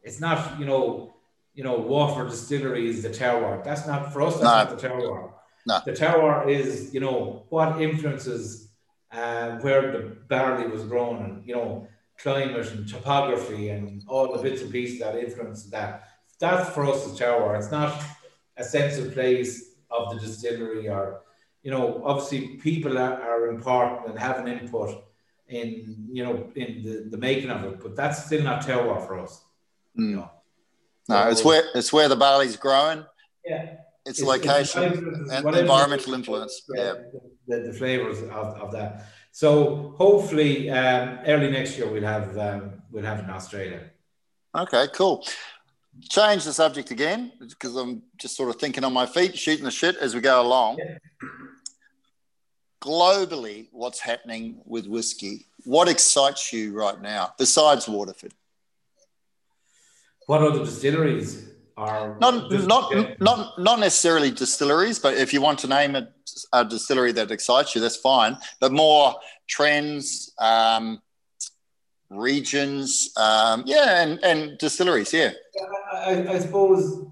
It's 0.03 0.19
not 0.19 0.59
you 0.59 0.65
know 0.65 1.15
you 1.53 1.63
know 1.63 1.77
Waterford 1.77 2.29
Distillery 2.31 2.87
is 2.89 3.03
the 3.03 3.09
terroir. 3.09 3.63
That's 3.63 3.85
not 3.87 4.11
for 4.13 4.21
us. 4.21 4.33
That's 4.39 4.43
No. 4.43 4.49
not 4.63 4.69
the 4.69 4.87
terroir. 4.87 5.31
No. 5.67 5.79
The 5.85 5.91
terroir 5.91 6.47
is 6.47 6.93
you 6.93 6.99
know 6.99 7.45
what 7.49 7.81
influences 7.81 8.71
uh, 9.11 9.57
where 9.59 9.91
the 9.91 10.17
barley 10.29 10.67
was 10.67 10.83
grown 10.85 11.17
and 11.25 11.47
you 11.47 11.55
know 11.55 11.87
climate 12.17 12.67
and 12.71 12.87
topography 12.87 13.69
and 13.69 14.03
all 14.07 14.35
the 14.35 14.41
bits 14.41 14.61
and 14.61 14.71
pieces 14.71 14.99
that 14.99 15.15
influence 15.15 15.65
that. 15.65 16.07
That 16.41 16.73
for 16.73 16.85
us 16.91 17.05
is 17.07 17.13
terroir. 17.19 17.57
It's 17.59 17.71
not 17.71 17.91
a 18.57 18.63
sense 18.75 18.97
of 18.97 19.13
place 19.13 19.51
of 19.89 20.03
the 20.13 20.19
distillery 20.25 20.89
or 20.89 21.21
you 21.63 21.71
know 21.73 22.01
obviously 22.09 22.39
people 22.67 22.93
are, 22.97 23.15
are 23.29 23.47
important 23.57 23.99
and 24.09 24.17
have 24.27 24.37
an 24.39 24.47
input 24.47 24.89
in 25.47 25.67
you 26.15 26.23
know 26.25 26.35
in 26.55 26.69
the, 26.85 26.93
the 27.13 27.17
making 27.17 27.49
of 27.55 27.63
it, 27.69 27.79
but 27.83 27.95
that's 27.95 28.25
still 28.25 28.43
not 28.49 28.57
terroir 28.67 28.99
for 29.07 29.15
us. 29.19 29.33
You 29.95 30.03
Mm. 30.05 30.15
know. 30.15 30.31
No, 31.09 31.29
it's 31.29 31.43
where 31.43 31.63
it's 31.75 31.91
where 31.95 32.07
the 32.13 32.15
barley's 32.25 32.55
growing. 32.65 33.05
Yeah. 33.45 33.63
It's, 34.09 34.19
It's- 34.19 34.27
location 34.35 34.83
it's- 34.83 35.29
and 35.33 35.45
whatever- 35.45 35.61
environmental 35.67 36.13
influence. 36.19 36.53
Yeah. 36.75 36.93
The, 37.47 37.57
the 37.67 37.73
flavors 37.73 38.19
of, 38.23 38.47
of 38.63 38.71
that. 38.77 38.91
So 39.31 39.93
hopefully 39.97 40.69
um, 40.69 41.19
early 41.31 41.49
next 41.57 41.77
year 41.77 41.87
we'll 41.91 42.03
have 42.17 42.27
um, 42.47 42.61
we'll 42.91 43.03
have 43.11 43.19
it 43.19 43.25
in 43.25 43.29
Australia. 43.39 43.81
Okay, 44.63 44.85
cool. 44.93 45.23
Change 46.09 46.45
the 46.45 46.53
subject 46.53 46.91
again 46.91 47.33
because 47.39 47.75
I'm 47.75 48.01
just 48.17 48.35
sort 48.35 48.49
of 48.49 48.55
thinking 48.55 48.83
on 48.83 48.93
my 48.93 49.05
feet, 49.05 49.37
shooting 49.37 49.65
the 49.65 49.71
shit 49.71 49.97
as 49.97 50.15
we 50.15 50.21
go 50.21 50.41
along. 50.41 50.77
Yeah. 50.79 50.97
Globally, 52.81 53.67
what's 53.71 53.99
happening 53.99 54.61
with 54.65 54.87
whiskey? 54.87 55.45
What 55.65 55.87
excites 55.87 56.51
you 56.51 56.73
right 56.73 56.99
now 56.99 57.33
besides 57.37 57.87
Waterford? 57.87 58.33
What 60.25 60.41
other 60.41 60.59
distilleries 60.59 61.49
are 61.77 62.17
Not, 62.19 62.51
not, 62.51 63.19
not, 63.19 63.59
not 63.59 63.79
necessarily 63.79 64.31
distilleries, 64.31 64.99
but 64.99 65.15
if 65.15 65.33
you 65.33 65.41
want 65.41 65.59
to 65.59 65.67
name 65.67 65.95
a, 65.95 66.07
a 66.53 66.65
distillery 66.65 67.11
that 67.13 67.31
excites 67.31 67.75
you, 67.75 67.81
that's 67.81 67.97
fine. 67.97 68.37
But 68.59 68.71
more 68.71 69.15
trends, 69.47 70.33
um, 70.39 71.01
regions, 72.11 73.11
um, 73.17 73.63
yeah, 73.65 74.03
and, 74.03 74.19
and 74.23 74.57
distilleries, 74.57 75.13
yeah. 75.13 75.31
I, 75.93 76.27
I 76.27 76.39
suppose 76.39 77.05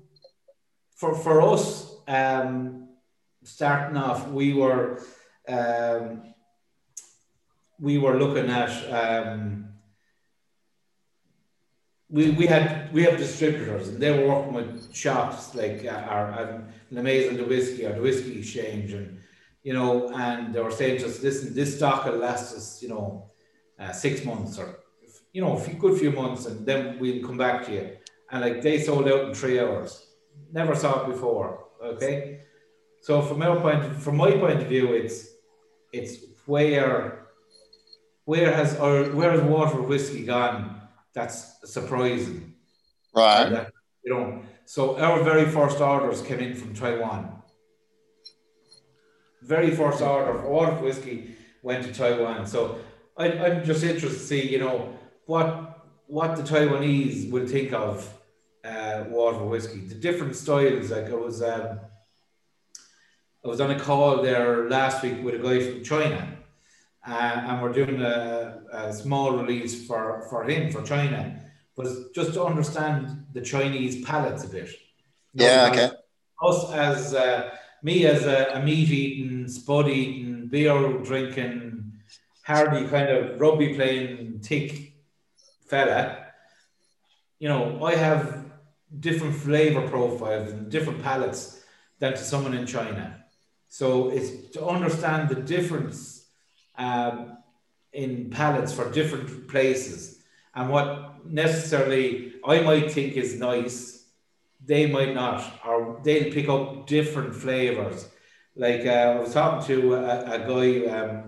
for 0.95 1.15
for 1.15 1.41
us, 1.41 1.95
um, 2.07 2.89
starting 3.43 3.97
off, 3.97 4.27
we 4.29 4.53
were 4.53 5.01
um, 5.47 6.33
we 7.79 7.97
were 7.97 8.17
looking 8.19 8.49
at 8.49 8.71
um, 8.91 9.69
we, 12.09 12.31
we 12.31 12.45
had 12.45 12.91
we 12.93 13.03
have 13.03 13.17
distributors 13.17 13.87
and 13.87 14.01
they 14.01 14.11
were 14.11 14.27
working 14.27 14.53
with 14.53 14.93
shops 14.93 15.55
like 15.55 15.85
uh, 15.85 15.91
our 16.09 16.39
um, 16.39 16.67
Lemaze 16.91 17.29
and 17.29 17.39
the 17.39 17.45
whiskey 17.45 17.85
or 17.85 17.93
the 17.93 18.01
whiskey 18.01 18.39
exchange 18.39 18.93
and 18.93 19.19
you 19.63 19.73
know, 19.73 20.09
and 20.15 20.53
they 20.53 20.61
were 20.61 20.71
saying 20.71 20.99
just 20.99 21.17
us, 21.17 21.23
listen, 21.23 21.53
this 21.53 21.75
stock 21.75 22.05
will 22.05 22.17
last 22.17 22.55
us, 22.55 22.81
you 22.81 22.89
know, 22.89 23.29
uh, 23.77 23.91
six 23.91 24.23
months 24.23 24.57
or, 24.57 24.79
you 25.33 25.41
know, 25.41 25.57
a 25.57 25.73
good 25.73 25.99
few 25.99 26.11
months, 26.11 26.45
and 26.45 26.65
then 26.65 26.97
we'll 26.99 27.25
come 27.25 27.37
back 27.37 27.65
to 27.65 27.73
you. 27.73 27.97
And 28.31 28.41
like 28.41 28.61
they 28.61 28.79
sold 28.79 29.07
out 29.07 29.25
in 29.27 29.33
three 29.33 29.59
hours. 29.59 30.07
Never 30.51 30.75
saw 30.75 31.03
it 31.03 31.07
before. 31.13 31.65
Okay. 31.83 32.41
So 33.01 33.21
from 33.21 33.41
our 33.41 33.59
point, 33.59 33.95
from 33.95 34.17
my 34.17 34.31
point 34.31 34.61
of 34.61 34.67
view, 34.67 34.93
it's 34.93 35.27
it's 35.93 36.17
where 36.45 37.27
where 38.25 38.53
has 38.53 38.77
or 38.77 39.05
where 39.05 39.31
has 39.31 39.41
water 39.41 39.81
whiskey 39.81 40.25
gone? 40.25 40.81
That's 41.13 41.55
surprising. 41.65 42.53
Right. 43.15 43.49
That, 43.49 43.71
you 44.03 44.13
know, 44.13 44.41
so 44.65 44.99
our 44.99 45.23
very 45.23 45.45
first 45.45 45.79
orders 45.81 46.21
came 46.21 46.39
in 46.39 46.53
from 46.55 46.73
Taiwan. 46.73 47.41
Very 49.41 49.71
first 49.71 50.01
order 50.01 50.37
of 50.37 50.43
water 50.43 50.75
whiskey 50.75 51.35
went 51.63 51.85
to 51.85 51.93
Taiwan. 51.93 52.45
So 52.45 52.79
I, 53.17 53.31
I'm 53.31 53.65
just 53.65 53.83
interested 53.83 54.19
to 54.19 54.25
see, 54.25 54.47
you 54.47 54.59
know, 54.59 54.98
what 55.29 55.85
what 56.07 56.35
the 56.35 56.41
Taiwanese 56.41 57.29
will 57.29 57.47
think 57.47 57.71
of 57.71 58.11
uh, 58.65 59.03
water 59.09 59.43
whiskey. 59.45 59.81
The 59.81 59.93
different 59.93 60.35
styles, 60.35 60.89
like 60.89 61.05
I 61.11 61.13
was, 61.13 61.43
um, 61.43 61.79
I 63.45 63.47
was 63.47 63.61
on 63.61 63.69
a 63.69 63.79
call 63.79 64.23
there 64.23 64.67
last 64.67 65.03
week 65.03 65.23
with 65.23 65.35
a 65.35 65.37
guy 65.37 65.59
from 65.59 65.83
China, 65.83 66.35
uh, 67.07 67.43
and 67.47 67.61
we're 67.61 67.73
doing 67.73 68.01
a, 68.01 68.61
a, 68.71 68.91
small 68.91 69.37
release 69.37 69.85
for 69.85 70.25
for 70.31 70.43
him 70.45 70.71
for 70.71 70.81
China, 70.81 71.39
but 71.77 71.85
just 72.15 72.33
to 72.33 72.43
understand 72.43 73.25
the 73.33 73.41
Chinese 73.41 74.03
palates 74.03 74.43
a 74.45 74.49
bit. 74.49 74.69
yeah. 75.33 75.69
Okay. 75.71 75.89
Us 76.41 76.71
as 76.71 77.13
uh, 77.13 77.51
me 77.83 78.07
as 78.07 78.25
a, 78.25 78.39
a 78.55 78.63
meat 78.63 78.89
eating, 78.89 79.47
spud 79.47 79.87
eating, 79.89 80.47
beer 80.47 80.97
drinking, 81.03 81.91
hardy 82.43 82.87
kind 82.87 83.09
of 83.09 83.39
rugby 83.39 83.75
playing, 83.75 84.39
thick 84.39 84.88
fella. 85.69 86.25
You 87.39 87.49
know, 87.49 87.83
I 87.83 87.95
have 87.95 88.45
different 88.99 89.35
flavor 89.35 89.87
profiles 89.87 90.51
and 90.51 90.69
different 90.69 91.01
palates 91.03 91.63
than 91.99 92.13
to 92.13 92.17
someone 92.17 92.53
in 92.53 92.65
China. 92.65 93.23
So 93.67 94.09
it's 94.09 94.51
to 94.53 94.65
understand 94.65 95.29
the 95.29 95.35
difference 95.35 96.25
um, 96.77 97.37
in 97.93 98.29
palates 98.29 98.73
for 98.73 98.91
different 98.91 99.47
places 99.47 100.19
and 100.55 100.69
what 100.69 101.25
necessarily 101.25 102.33
I 102.45 102.61
might 102.61 102.91
think 102.91 103.13
is 103.13 103.39
nice, 103.39 104.05
they 104.65 104.87
might 104.87 105.13
not, 105.13 105.61
or 105.65 106.01
they'll 106.03 106.33
pick 106.33 106.49
up 106.49 106.87
different 106.87 107.35
flavors. 107.35 108.09
Like 108.55 108.85
uh, 108.85 108.89
I 108.89 109.19
was 109.19 109.33
talking 109.33 109.65
to 109.67 109.95
a, 109.95 110.33
a 110.33 110.39
guy, 110.39 110.85
um, 110.93 111.27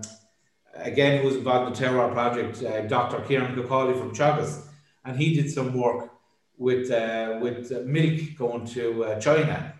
again, 0.82 1.20
who 1.20 1.26
was 1.26 1.36
involved 1.36 1.66
in 1.68 1.72
the 1.72 1.90
Terroir 1.90 2.12
project, 2.12 2.62
uh, 2.62 2.82
Dr. 2.82 3.20
Kieran 3.22 3.54
Kilcawley 3.54 3.98
from 3.98 4.12
Teagasc, 4.12 4.62
and 5.04 5.16
he 5.16 5.34
did 5.34 5.50
some 5.50 5.72
work 5.74 6.10
with 6.56 6.90
uh, 6.90 7.38
with 7.40 7.70
milk 7.86 8.20
going 8.36 8.66
to 8.66 9.04
uh, 9.04 9.20
China, 9.20 9.74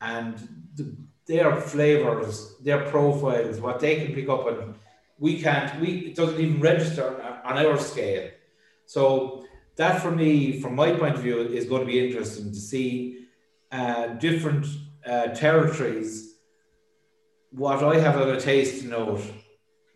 and 0.00 0.36
the, 0.74 0.96
their 1.26 1.56
flavors, 1.56 2.56
their 2.62 2.88
profiles, 2.90 3.60
what 3.60 3.80
they 3.80 4.04
can 4.04 4.14
pick 4.14 4.28
up, 4.28 4.46
and 4.46 4.74
we 5.18 5.40
can't. 5.40 5.80
We 5.80 5.88
it 6.08 6.14
doesn't 6.14 6.40
even 6.40 6.60
register 6.60 7.20
on, 7.22 7.56
on 7.58 7.66
our 7.66 7.78
scale. 7.78 8.30
So 8.86 9.44
that, 9.76 10.02
for 10.02 10.10
me, 10.10 10.60
from 10.60 10.74
my 10.74 10.92
point 10.92 11.14
of 11.14 11.22
view, 11.22 11.40
is 11.40 11.66
going 11.66 11.80
to 11.80 11.86
be 11.86 12.04
interesting 12.06 12.50
to 12.50 12.58
see 12.58 13.26
uh, 13.70 14.08
different 14.08 14.66
uh, 15.06 15.28
territories. 15.28 16.34
What 17.50 17.82
I 17.82 17.98
have 17.98 18.16
a 18.20 18.40
taste 18.40 18.84
note, 18.84 19.22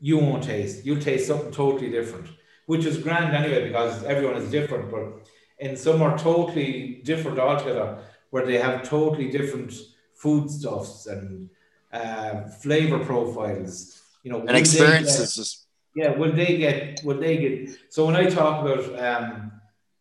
you 0.01 0.19
won't 0.19 0.45
taste. 0.45 0.85
You'll 0.85 1.01
taste 1.01 1.27
something 1.27 1.53
totally 1.53 1.91
different, 1.91 2.29
which 2.67 2.85
is 2.85 2.99
grand 2.99 3.35
anyway 3.35 3.69
because 3.69 4.05
everyone 4.05 4.37
is 4.37 4.51
different. 4.51 4.91
But 4.91 5.27
and 5.59 5.79
some 5.79 6.03
are 6.03 6.19
totally 6.19 7.01
different 7.05 7.39
altogether, 7.39 7.99
where 8.31 8.45
they 8.45 8.59
have 8.59 8.89
totally 8.89 9.31
different 9.31 9.73
foodstuffs 10.15 11.07
and 11.07 11.49
uh, 11.93 12.49
flavor 12.49 12.99
profiles. 12.99 14.03
You 14.23 14.33
know, 14.33 14.41
and 14.41 14.57
experiences. 14.57 15.67
Get, 15.95 16.05
yeah, 16.05 16.17
will 16.17 16.33
they 16.33 16.59
get? 16.59 17.01
Will 17.05 17.19
they 17.19 17.37
get? 17.39 17.79
So 17.89 18.07
when 18.07 18.17
I 18.17 18.27
talk 18.27 18.65
about 18.65 18.99
um, 18.99 19.53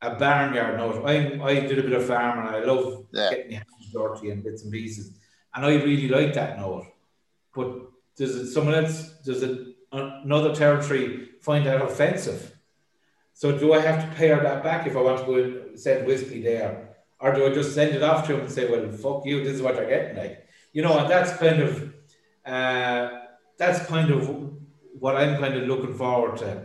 a 0.02 0.16
barnyard 0.16 0.78
note, 0.78 1.06
I 1.06 1.40
I 1.42 1.60
did 1.62 1.80
a 1.80 1.84
bit 1.84 1.94
of 1.94 2.06
farming. 2.06 2.54
I 2.54 2.60
love 2.60 3.06
yeah. 3.12 3.30
getting 3.30 3.50
the 3.50 3.56
hands 3.56 3.92
dirty 3.94 4.32
and 4.32 4.44
bits 4.44 4.64
and 4.64 4.72
pieces, 4.72 5.18
and 5.54 5.66
I 5.66 5.76
really 5.76 6.10
like 6.10 6.34
that 6.34 6.60
note. 6.60 6.88
But 7.54 7.92
does 8.18 8.36
it 8.36 8.52
someone 8.52 8.76
else? 8.76 9.12
Does 9.24 9.44
it 9.44 9.76
another 9.92 10.54
territory 10.54 11.30
find 11.42 11.66
that 11.66 11.82
offensive? 11.82 12.56
So 13.34 13.58
do 13.58 13.74
I 13.74 13.80
have 13.80 14.10
to 14.10 14.16
pay 14.16 14.30
her 14.30 14.42
that 14.42 14.64
back 14.64 14.88
if 14.88 14.96
I 14.96 15.02
want 15.02 15.20
to 15.20 15.26
go 15.26 15.36
and 15.36 15.80
send 15.80 16.08
whiskey 16.08 16.42
there? 16.42 16.96
Or 17.20 17.34
do 17.34 17.46
I 17.46 17.54
just 17.54 17.74
send 17.74 17.96
it 17.96 18.04
off 18.04 18.26
to 18.28 18.36
him 18.36 18.42
and 18.42 18.52
say, 18.52 18.70
well, 18.70 18.90
fuck 18.92 19.26
you, 19.26 19.44
this 19.44 19.54
is 19.54 19.62
what 19.62 19.76
you're 19.76 19.90
getting 19.90 20.18
like? 20.18 20.48
You 20.74 20.82
know, 20.84 20.98
and 21.00 21.10
that's 21.10 21.36
kind 21.38 21.62
of 21.62 21.94
uh, 22.46 23.10
that's 23.58 23.86
kind 23.88 24.12
of 24.12 24.54
what 25.00 25.16
I'm 25.16 25.40
kind 25.40 25.56
of 25.56 25.68
looking 25.68 25.94
forward 25.94 26.38
to. 26.38 26.64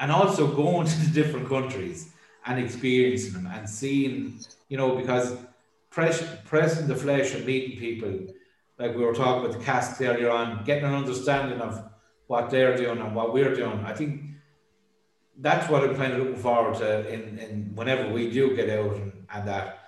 And 0.00 0.12
also 0.12 0.46
going 0.54 0.86
to 0.92 1.00
the 1.00 1.22
different 1.22 1.48
countries 1.48 2.12
and 2.46 2.58
experiencing 2.58 3.32
them 3.32 3.48
and 3.52 3.68
seeing, 3.68 4.38
you 4.68 4.76
know, 4.76 4.96
because 4.96 5.36
press, 5.90 6.24
pressing 6.44 6.86
the 6.86 6.94
flesh 6.94 7.34
and 7.34 7.44
meeting 7.44 7.78
people, 7.78 8.34
like 8.78 8.94
we 8.94 9.04
were 9.04 9.14
talking 9.14 9.44
about 9.44 9.58
the 9.58 9.64
casks 9.64 10.00
earlier 10.00 10.30
on, 10.30 10.64
getting 10.64 10.84
an 10.84 10.94
understanding 10.94 11.60
of 11.60 11.82
what 12.26 12.50
they're 12.50 12.76
doing 12.76 12.98
and 12.98 13.14
what 13.14 13.32
we're 13.32 13.54
doing. 13.54 13.80
I 13.84 13.94
think 13.94 14.22
that's 15.38 15.68
what 15.70 15.84
I'm 15.84 15.94
kind 15.96 16.12
of 16.12 16.20
looking 16.20 16.36
forward 16.36 16.76
to 16.76 17.12
in, 17.12 17.38
in 17.38 17.74
whenever 17.74 18.12
we 18.12 18.30
do 18.30 18.54
get 18.56 18.70
out 18.70 18.96
and, 18.96 19.26
and 19.32 19.48
that. 19.48 19.78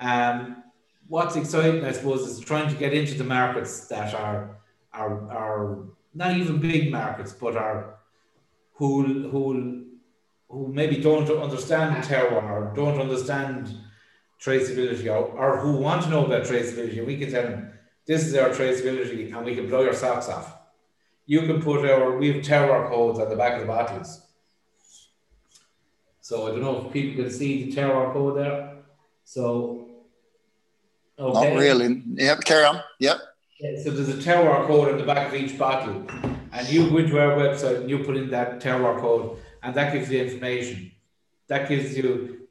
Um, 0.00 0.62
what's 1.08 1.36
exciting, 1.36 1.84
I 1.84 1.92
suppose, 1.92 2.26
is 2.26 2.40
trying 2.40 2.68
to 2.68 2.74
get 2.74 2.92
into 2.92 3.14
the 3.14 3.24
markets 3.24 3.86
that 3.88 4.14
are 4.14 4.56
are 4.92 5.30
are 5.30 5.78
not 6.14 6.36
even 6.36 6.58
big 6.58 6.90
markets, 6.90 7.32
but 7.32 7.56
are 7.56 7.96
who 8.74 9.28
who 9.28 9.84
who 10.48 10.68
maybe 10.68 10.96
don't 10.96 11.28
understand 11.30 12.04
terroir 12.04 12.48
or 12.50 12.72
don't 12.74 13.00
understand 13.00 13.74
traceability 14.40 15.06
or, 15.06 15.26
or 15.38 15.58
who 15.58 15.76
want 15.76 16.02
to 16.02 16.10
know 16.10 16.26
about 16.26 16.42
traceability. 16.42 17.04
We 17.04 17.16
can 17.16 17.30
tell 17.30 17.42
them 17.42 17.73
this 18.06 18.26
is 18.26 18.34
our 18.34 18.50
traceability 18.50 19.34
and 19.34 19.44
we 19.44 19.54
can 19.54 19.68
blow 19.68 19.82
your 19.82 19.94
socks 19.94 20.28
off. 20.28 20.56
You 21.26 21.40
can 21.42 21.62
put 21.62 21.88
our 21.88 22.16
we 22.18 22.32
have 22.32 22.42
terroir 22.44 22.88
codes 22.88 23.18
on 23.18 23.28
the 23.28 23.36
back 23.36 23.54
of 23.54 23.60
the 23.60 23.66
bottles 23.66 24.24
so 26.24 26.46
I 26.46 26.52
don't 26.52 26.62
know 26.62 26.86
if 26.86 26.90
people 26.90 27.22
can 27.22 27.30
see 27.30 27.64
the 27.64 27.76
terroir 27.76 28.10
code 28.14 28.38
there. 28.38 28.76
So, 29.24 30.06
okay. 31.18 31.52
Not 31.52 31.60
really. 31.60 32.02
Yep, 32.14 32.44
carry 32.44 32.64
on. 32.64 32.80
Yep. 32.98 33.18
Yeah, 33.60 33.82
so 33.82 33.90
there's 33.90 34.08
a 34.08 34.14
terroir 34.14 34.66
code 34.66 34.90
on 34.90 34.96
the 34.96 35.04
back 35.04 35.28
of 35.28 35.34
each 35.34 35.58
bottle, 35.58 36.06
and 36.50 36.68
you 36.70 36.88
go 36.88 36.96
into 36.96 37.20
our 37.20 37.36
website 37.36 37.82
and 37.82 37.90
you 37.90 37.98
put 37.98 38.16
in 38.16 38.30
that 38.30 38.58
terroir 38.58 38.98
code, 39.02 39.36
and 39.62 39.74
that 39.74 39.92
gives 39.92 40.10
you 40.10 40.22
information. 40.22 40.92
That 41.48 41.68
gives 41.68 41.94
you 41.94 42.46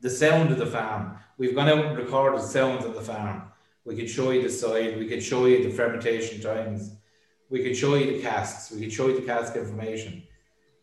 the 0.00 0.08
sound 0.08 0.52
of 0.52 0.58
the 0.58 0.66
farm. 0.66 1.18
We've 1.36 1.56
gone 1.56 1.68
out 1.68 1.84
and 1.84 1.98
recorded 1.98 2.42
sounds 2.42 2.84
of 2.84 2.94
the 2.94 3.00
farm. 3.00 3.42
We 3.88 3.94
can 3.96 4.06
show 4.06 4.30
you 4.30 4.42
the 4.42 4.54
soil. 4.64 4.88
We 4.98 5.08
can 5.12 5.20
show 5.20 5.46
you 5.46 5.58
the 5.66 5.74
fermentation 5.80 6.40
times. 6.40 6.80
We 7.48 7.62
can 7.64 7.74
show 7.74 7.92
you 7.94 8.06
the 8.12 8.20
casks. 8.28 8.70
We 8.70 8.80
can 8.82 8.90
show 8.90 9.06
you 9.08 9.16
the 9.20 9.26
cask 9.32 9.56
information 9.56 10.12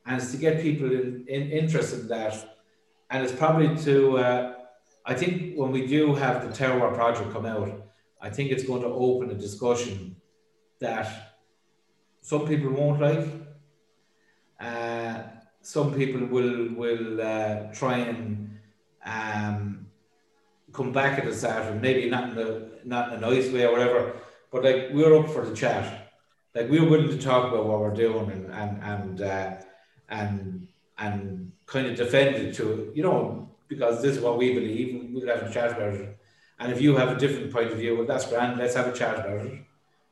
and 0.05 0.21
it's 0.21 0.31
to 0.31 0.37
get 0.37 0.61
people 0.61 0.91
in, 0.91 1.25
in 1.27 1.51
interested 1.51 2.01
in 2.01 2.07
that. 2.09 2.57
And 3.09 3.23
it's 3.23 3.33
probably 3.33 3.75
to, 3.83 4.17
uh, 4.17 4.53
I 5.05 5.13
think 5.13 5.55
when 5.55 5.71
we 5.71 5.87
do 5.87 6.13
have 6.15 6.41
the 6.41 6.53
Terroir 6.55 6.93
project 6.93 7.31
come 7.31 7.45
out, 7.45 7.71
I 8.21 8.29
think 8.29 8.51
it's 8.51 8.63
going 8.63 8.81
to 8.81 8.87
open 8.87 9.31
a 9.31 9.35
discussion 9.35 10.15
that 10.79 11.37
some 12.21 12.47
people 12.47 12.71
won't 12.71 13.01
like. 13.01 13.27
Uh, 14.59 15.23
some 15.61 15.93
people 15.93 16.25
will 16.27 16.73
will 16.75 17.21
uh, 17.21 17.73
try 17.73 17.97
and 17.97 18.57
um, 19.05 19.84
come 20.75 20.91
back 20.91 21.17
at 21.19 21.27
us 21.27 21.43
after, 21.43 21.75
maybe 21.75 22.09
not 22.09 22.31
in 22.31 22.37
a 22.37 22.69
not 22.83 23.13
in 23.13 23.23
a 23.23 23.29
nice 23.29 23.51
way 23.51 23.65
or 23.65 23.71
whatever. 23.71 24.13
But 24.51 24.63
like 24.63 24.89
we're 24.91 25.17
up 25.17 25.29
for 25.29 25.45
the 25.45 25.55
chat. 25.55 26.11
Like 26.53 26.69
we're 26.69 26.89
willing 26.89 27.09
to 27.09 27.17
talk 27.17 27.51
about 27.51 27.65
what 27.65 27.79
we're 27.79 27.93
doing 27.93 28.31
and 28.31 28.51
and 28.51 28.83
and 28.83 29.21
uh, 29.21 29.55
and 30.09 30.67
and 30.97 31.51
kind 31.65 31.87
of 31.87 31.95
defend 31.95 32.35
it 32.35 32.55
to 32.55 32.91
you 32.93 33.03
know 33.03 33.49
because 33.67 34.01
this 34.01 34.17
is 34.17 34.21
what 34.21 34.37
we 34.37 34.53
believe. 34.53 35.09
We'll 35.11 35.27
have 35.27 35.49
a 35.49 35.53
chat 35.53 35.71
about 35.71 35.93
it. 35.93 36.17
And 36.59 36.71
if 36.71 36.81
you 36.81 36.95
have 36.95 37.09
a 37.09 37.19
different 37.19 37.51
point 37.51 37.71
of 37.71 37.77
view, 37.77 37.97
well, 37.97 38.05
that's 38.05 38.27
grand. 38.27 38.57
Let's 38.57 38.75
have 38.75 38.87
a 38.87 38.93
chat 38.93 39.19
about 39.19 39.45
it. 39.45 39.61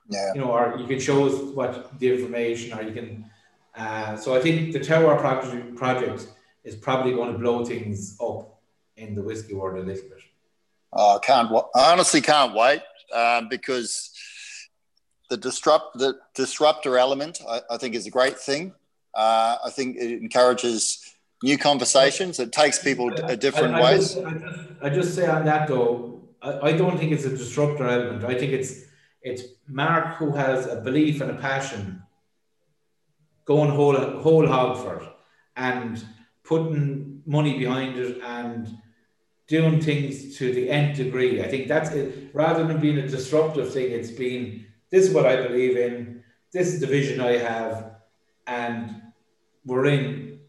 Yeah. 0.09 0.33
You 0.33 0.41
know, 0.41 0.51
or 0.51 0.75
you 0.77 0.85
can 0.87 0.99
show 0.99 1.25
us 1.27 1.35
what 1.55 1.97
the 1.99 2.11
information, 2.13 2.77
or 2.77 2.83
you 2.83 2.93
can. 2.93 3.25
Uh, 3.75 4.15
so 4.17 4.35
I 4.35 4.41
think 4.41 4.73
the 4.73 4.79
Terroir 4.79 5.19
project 5.19 5.75
project 5.75 6.27
is 6.63 6.75
probably 6.75 7.13
going 7.13 7.31
to 7.33 7.39
blow 7.39 7.65
things 7.65 8.17
up 8.21 8.59
in 8.97 9.15
the 9.15 9.21
whiskey 9.21 9.53
world 9.53 9.77
a 9.77 9.85
little 9.85 10.09
bit. 10.09 10.12
Oh, 10.95 11.17
I 11.17 11.19
can't. 11.19 11.51
I 11.75 11.91
honestly 11.91 12.21
can't 12.21 12.53
wait 12.53 12.81
um, 13.13 13.49
because 13.49 14.11
the 15.29 15.37
disrupt 15.37 15.97
the 15.97 16.15
disruptor 16.35 16.97
element, 16.97 17.41
I, 17.47 17.61
I 17.71 17.77
think, 17.77 17.95
is 17.95 18.05
a 18.05 18.11
great 18.11 18.37
thing. 18.37 18.73
Uh, 19.13 19.57
I 19.65 19.69
think 19.69 19.97
it 19.97 20.21
encourages 20.21 21.15
new 21.43 21.57
conversations. 21.57 22.39
It 22.39 22.51
takes 22.51 22.79
people 22.79 23.11
a 23.25 23.35
different 23.35 23.75
I, 23.75 23.79
I 23.79 23.83
ways. 23.83 24.15
Just, 24.15 24.25
I, 24.25 24.33
just, 24.33 24.59
I 24.83 24.89
just 24.89 25.15
say 25.15 25.27
on 25.27 25.45
that 25.45 25.67
though, 25.67 26.21
I, 26.41 26.69
I 26.69 26.71
don't 26.73 26.97
think 26.97 27.11
it's 27.11 27.25
a 27.25 27.29
disruptor 27.29 27.87
element. 27.87 28.23
I 28.23 28.35
think 28.35 28.51
it's 28.53 28.85
it's 29.21 29.43
Mark 29.67 30.17
who 30.17 30.31
has 30.33 30.67
a 30.67 30.75
belief 30.75 31.21
and 31.21 31.31
a 31.31 31.35
passion 31.35 32.03
going 33.45 33.69
whole 33.69 33.95
whole 34.21 34.47
hog 34.47 34.77
for 34.77 35.01
it 35.01 35.09
and 35.55 36.03
putting 36.43 37.21
money 37.25 37.57
behind 37.57 37.97
it 37.97 38.21
and 38.23 38.77
doing 39.47 39.81
things 39.81 40.37
to 40.37 40.53
the 40.53 40.69
nth 40.69 40.97
degree. 40.97 41.41
I 41.41 41.47
think 41.47 41.67
that's 41.67 41.91
it. 41.91 42.29
Rather 42.33 42.65
than 42.65 42.79
being 42.79 42.97
a 42.97 43.07
disruptive 43.07 43.73
thing, 43.73 43.91
it's 43.91 44.11
been 44.11 44.65
this 44.89 45.07
is 45.07 45.13
what 45.13 45.25
I 45.25 45.47
believe 45.47 45.77
in. 45.77 46.23
This 46.51 46.73
is 46.73 46.79
the 46.79 46.87
vision 46.87 47.19
I 47.19 47.37
have, 47.37 47.95
and 48.47 49.01
we're 49.65 49.85
in. 49.85 50.39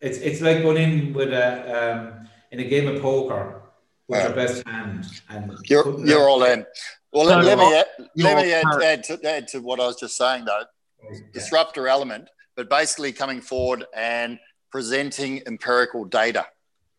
It's 0.00 0.18
it's 0.18 0.40
like 0.40 0.62
going 0.62 0.76
in 0.76 1.14
with 1.14 1.32
a 1.32 1.48
um, 1.78 2.28
in 2.50 2.60
a 2.60 2.64
game 2.64 2.88
of 2.88 3.00
poker 3.00 3.62
with 4.08 4.22
your 4.22 4.32
best 4.32 4.66
hand, 4.66 5.06
and 5.28 5.56
you're 5.64 6.04
you're 6.04 6.28
all 6.28 6.42
in. 6.44 6.66
Well, 7.12 7.28
so 7.28 7.38
let, 7.38 7.58
me 7.58 7.74
add, 7.76 7.86
let 8.16 8.44
me 8.44 8.52
add, 8.52 8.64
add, 8.82 9.04
to, 9.04 9.20
add 9.24 9.46
to 9.48 9.60
what 9.60 9.78
I 9.78 9.86
was 9.86 9.94
just 9.94 10.16
saying 10.16 10.46
though. 10.46 10.64
Yeah. 11.12 11.18
Disruptor 11.32 11.86
element, 11.86 12.28
but 12.56 12.68
basically 12.68 13.12
coming 13.12 13.40
forward 13.40 13.84
and 13.94 14.40
presenting 14.72 15.40
empirical 15.46 16.04
data 16.04 16.44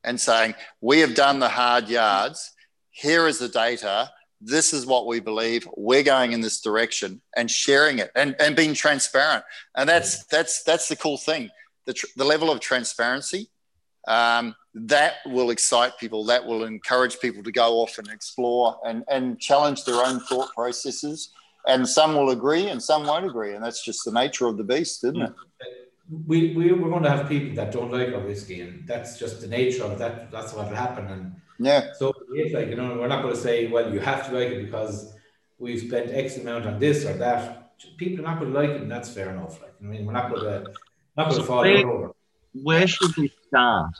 and 0.05 0.19
saying, 0.19 0.55
we 0.81 0.99
have 0.99 1.15
done 1.15 1.39
the 1.39 1.49
hard 1.49 1.89
yards. 1.89 2.51
Here 2.91 3.27
is 3.27 3.39
the 3.39 3.49
data. 3.49 4.11
This 4.39 4.73
is 4.73 4.85
what 4.85 5.07
we 5.07 5.19
believe. 5.19 5.67
We're 5.75 6.03
going 6.03 6.31
in 6.31 6.41
this 6.41 6.61
direction 6.61 7.21
and 7.35 7.49
sharing 7.49 7.99
it 7.99 8.11
and, 8.15 8.35
and 8.39 8.55
being 8.55 8.73
transparent. 8.73 9.43
And 9.75 9.89
that's, 9.89 10.25
that's, 10.25 10.63
that's 10.63 10.87
the 10.87 10.95
cool 10.95 11.17
thing. 11.17 11.49
The, 11.85 11.93
tr- 11.93 12.05
the 12.15 12.25
level 12.25 12.51
of 12.51 12.59
transparency 12.59 13.49
um, 14.07 14.55
that 14.75 15.15
will 15.25 15.49
excite 15.49 15.97
people. 15.99 16.25
That 16.25 16.45
will 16.45 16.63
encourage 16.63 17.19
people 17.19 17.43
to 17.43 17.51
go 17.51 17.79
off 17.79 17.97
and 17.97 18.07
explore 18.07 18.77
and, 18.85 19.03
and 19.07 19.39
challenge 19.39 19.83
their 19.83 20.05
own 20.05 20.19
thought 20.19 20.53
processes. 20.53 21.31
And 21.67 21.87
some 21.87 22.13
will 22.13 22.29
agree 22.29 22.67
and 22.67 22.81
some 22.81 23.07
won't 23.07 23.25
agree. 23.25 23.55
And 23.55 23.63
that's 23.63 23.83
just 23.83 24.05
the 24.05 24.11
nature 24.11 24.45
of 24.45 24.57
the 24.57 24.63
beast, 24.63 25.03
isn't 25.03 25.21
it? 25.21 25.33
We, 26.09 26.53
we 26.53 26.71
we're 26.71 26.89
going 26.89 27.03
to 27.03 27.09
have 27.09 27.27
people 27.27 27.55
that 27.55 27.71
don't 27.71 27.91
like 27.91 28.13
our 28.13 28.19
whiskey, 28.19 28.61
and 28.61 28.87
that's 28.87 29.17
just 29.17 29.41
the 29.41 29.47
nature 29.47 29.83
of 29.83 29.97
that. 29.99 30.31
That's 30.31 30.53
what 30.53 30.69
will 30.69 30.75
happen. 30.75 31.07
And 31.07 31.35
yeah, 31.59 31.93
so 31.97 32.13
it's 32.33 32.53
like 32.53 32.67
you 32.67 32.75
know, 32.75 32.97
we're 32.99 33.07
not 33.07 33.23
going 33.23 33.33
to 33.33 33.39
say, 33.39 33.67
well, 33.67 33.91
you 33.91 33.99
have 33.99 34.27
to 34.27 34.33
like 34.37 34.49
it 34.49 34.65
because 34.65 35.13
we've 35.57 35.81
spent 35.81 36.11
X 36.11 36.37
amount 36.37 36.65
on 36.65 36.79
this 36.79 37.05
or 37.05 37.13
that. 37.13 37.61
People 37.97 38.23
are 38.23 38.29
not 38.29 38.39
going 38.39 38.53
to 38.53 38.59
like 38.59 38.69
it, 38.69 38.81
and 38.81 38.91
that's 38.91 39.09
fair 39.09 39.31
enough. 39.31 39.61
Like 39.61 39.73
I 39.81 39.83
mean, 39.83 40.05
we're 40.05 40.13
not 40.13 40.29
going 40.29 40.43
to 40.43 40.71
not 41.17 41.29
going 41.29 41.41
to 41.41 41.47
fall 41.47 41.61
where, 41.61 41.87
over. 41.87 42.11
Where 42.53 42.87
should 42.87 43.15
we 43.17 43.31
start? 43.47 43.91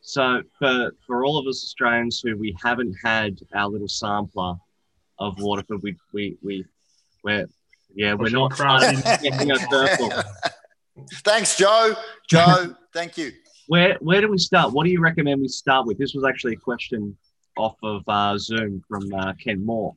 So 0.00 0.42
for 0.58 0.92
for 1.06 1.24
all 1.24 1.38
of 1.38 1.46
us 1.46 1.62
Australians 1.64 2.20
who 2.20 2.36
we 2.36 2.56
haven't 2.62 2.94
had 3.02 3.38
our 3.54 3.68
little 3.68 3.88
sampler 3.88 4.54
of 5.18 5.34
Waterford, 5.38 5.82
we 5.82 5.96
we 6.14 6.38
we 6.42 6.64
we're 7.24 7.46
yeah, 7.94 8.14
we're 8.14 8.30
not 8.30 8.52
crying. 8.52 8.98
Thanks, 11.24 11.56
Joe. 11.56 11.94
Joe, 12.28 12.74
thank 12.92 13.18
you. 13.18 13.32
Where 13.66 13.96
where 14.00 14.20
do 14.20 14.28
we 14.30 14.38
start? 14.38 14.72
What 14.72 14.84
do 14.84 14.90
you 14.90 15.00
recommend 15.00 15.40
we 15.40 15.48
start 15.48 15.86
with? 15.86 15.98
This 15.98 16.14
was 16.14 16.24
actually 16.24 16.54
a 16.54 16.58
question 16.58 17.16
off 17.56 17.76
of 17.82 18.02
uh, 18.08 18.38
Zoom 18.38 18.82
from 18.88 19.12
uh, 19.12 19.34
Ken 19.34 19.64
Moore. 19.64 19.94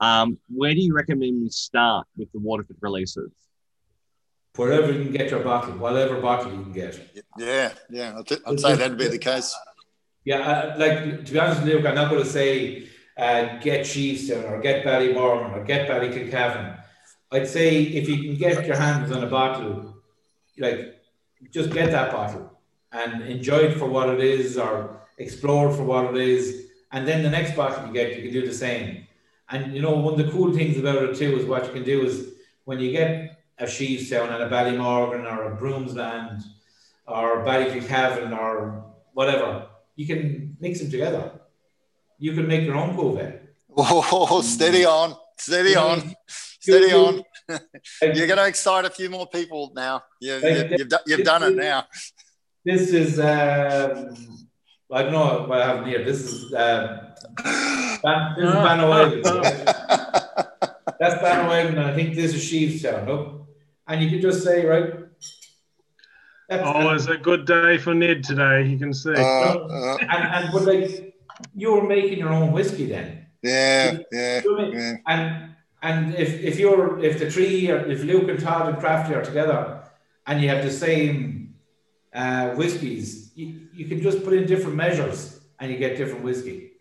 Um, 0.00 0.38
where 0.48 0.74
do 0.74 0.80
you 0.80 0.94
recommend 0.94 1.42
we 1.42 1.48
start 1.48 2.06
with 2.16 2.30
the 2.32 2.38
Waterford 2.38 2.76
releases? 2.80 3.30
Wherever 4.56 4.92
you 4.92 5.04
can 5.04 5.12
get 5.12 5.30
your 5.30 5.40
bottle, 5.40 5.72
whatever 5.78 6.20
bottle 6.20 6.52
you 6.52 6.62
can 6.62 6.72
get. 6.72 7.24
Yeah, 7.38 7.72
yeah, 7.90 8.18
I'd, 8.18 8.38
I'd 8.46 8.60
say 8.60 8.76
that'd 8.76 8.98
be 8.98 9.08
the 9.08 9.18
case. 9.18 9.56
Yeah, 10.24 10.38
uh, 10.38 10.78
like 10.78 11.24
to 11.24 11.32
be 11.32 11.38
honest, 11.38 11.62
with 11.62 11.72
Luke, 11.72 11.86
I'm 11.86 11.94
not 11.94 12.10
going 12.10 12.22
to 12.22 12.28
say 12.28 12.88
uh, 13.16 13.58
get 13.58 13.86
Sheestown 13.86 14.44
or 14.44 14.60
get 14.60 14.84
Ballymorgan 14.84 15.56
or 15.56 15.64
get 15.64 15.88
Ballykilcavan. 15.88 16.80
I'd 17.32 17.48
say 17.48 17.82
if 17.82 18.08
you 18.08 18.22
can 18.22 18.36
get 18.36 18.66
your 18.66 18.76
hands 18.76 19.10
on 19.10 19.24
a 19.24 19.26
bottle 19.26 19.93
like 20.58 21.02
just 21.50 21.70
get 21.72 21.90
that 21.90 22.12
bottle 22.12 22.50
and 22.92 23.22
enjoy 23.22 23.58
it 23.58 23.74
for 23.78 23.86
what 23.86 24.08
it 24.08 24.20
is 24.20 24.56
or 24.56 25.00
explore 25.18 25.72
for 25.72 25.84
what 25.84 26.14
it 26.14 26.16
is. 26.16 26.66
And 26.92 27.06
then 27.06 27.22
the 27.22 27.30
next 27.30 27.56
bottle 27.56 27.86
you 27.86 27.92
get, 27.92 28.16
you 28.16 28.22
can 28.22 28.32
do 28.32 28.46
the 28.46 28.54
same. 28.54 29.06
And 29.50 29.74
you 29.74 29.82
know, 29.82 29.92
one 29.92 30.18
of 30.18 30.26
the 30.26 30.32
cool 30.32 30.52
things 30.52 30.78
about 30.78 31.02
it 31.02 31.16
too 31.16 31.36
is 31.38 31.44
what 31.44 31.66
you 31.66 31.72
can 31.72 31.84
do 31.84 32.04
is 32.04 32.34
when 32.64 32.80
you 32.80 32.92
get 32.92 33.44
a 33.58 33.66
Sheestown 33.66 34.30
and 34.30 34.42
a 34.42 34.48
Ballymorgan 34.48 35.24
or 35.30 35.52
a 35.52 35.56
Broomsland 35.56 36.42
or 37.06 37.44
Ballykilcavan 37.44 38.36
or 38.36 38.84
whatever, 39.12 39.66
you 39.96 40.06
can 40.06 40.56
mix 40.60 40.80
them 40.80 40.90
together. 40.90 41.32
You 42.18 42.32
can 42.32 42.46
make 42.46 42.64
your 42.64 42.76
own 42.76 42.96
cuvee. 42.96 43.38
Oh, 43.76 44.40
steady 44.44 44.84
on, 44.84 45.16
steady 45.36 45.76
on, 45.76 46.14
steady 46.26 46.92
on. 46.92 47.22
You're 48.02 48.26
going 48.26 48.38
to 48.38 48.46
excite 48.46 48.84
a 48.84 48.90
few 48.90 49.10
more 49.10 49.26
people 49.26 49.72
now. 49.74 50.02
You, 50.20 50.32
have 50.32 50.70
you, 50.70 50.88
you've 51.06 51.24
done 51.24 51.42
it 51.42 51.56
now. 51.56 51.86
This 52.64 52.90
is, 52.90 53.18
um, 53.18 54.14
I 54.90 55.02
don't 55.02 55.12
know 55.12 55.46
what 55.46 55.60
I 55.60 55.76
have 55.76 55.86
here. 55.86 56.04
This 56.04 56.20
is, 56.20 56.54
um, 56.54 57.00
Ban, 58.02 58.34
this 58.36 58.48
is 58.48 59.24
That's 61.00 61.20
Banoagan, 61.22 61.70
and 61.70 61.80
I 61.80 61.94
think 61.94 62.14
this 62.14 62.34
is 62.34 62.42
Sheestown. 62.42 63.06
Look, 63.06 63.46
and 63.86 64.02
you 64.02 64.08
can 64.08 64.20
just 64.20 64.42
say, 64.42 64.64
right? 64.64 64.94
That's, 66.48 66.62
oh, 66.64 66.90
it's 66.90 67.06
a 67.06 67.16
good 67.16 67.46
day 67.46 67.78
for 67.78 67.94
Ned 67.94 68.22
today. 68.22 68.66
You 68.66 68.78
can 68.78 68.94
see. 68.94 69.12
Uh, 69.12 69.18
uh, 69.18 69.98
and, 70.00 70.10
and 70.10 70.52
but 70.52 70.62
like, 70.62 71.14
you 71.54 71.72
were 71.72 71.86
making 71.86 72.18
your 72.18 72.30
own 72.30 72.52
whiskey 72.52 72.86
then. 72.86 73.26
Yeah, 73.42 73.98
yeah, 74.12 74.42
yeah. 74.46 74.96
And 75.06 75.53
and 75.84 76.14
if, 76.14 76.42
if 76.42 76.58
you're 76.58 76.98
if 77.04 77.18
the 77.18 77.30
three 77.30 77.68
if 77.68 78.02
Luke 78.04 78.28
and 78.30 78.40
Todd 78.40 78.70
and 78.70 78.78
Crafty 78.78 79.14
are 79.14 79.22
together 79.22 79.82
and 80.26 80.40
you 80.40 80.48
have 80.48 80.64
the 80.64 80.70
same 80.70 81.54
uh, 82.14 82.54
whiskies, 82.54 83.32
you, 83.34 83.68
you 83.74 83.84
can 83.84 84.00
just 84.00 84.24
put 84.24 84.32
in 84.32 84.46
different 84.46 84.76
measures 84.76 85.40
and 85.60 85.70
you 85.70 85.76
get 85.76 85.98
different 85.98 86.24
whiskey. 86.24 86.72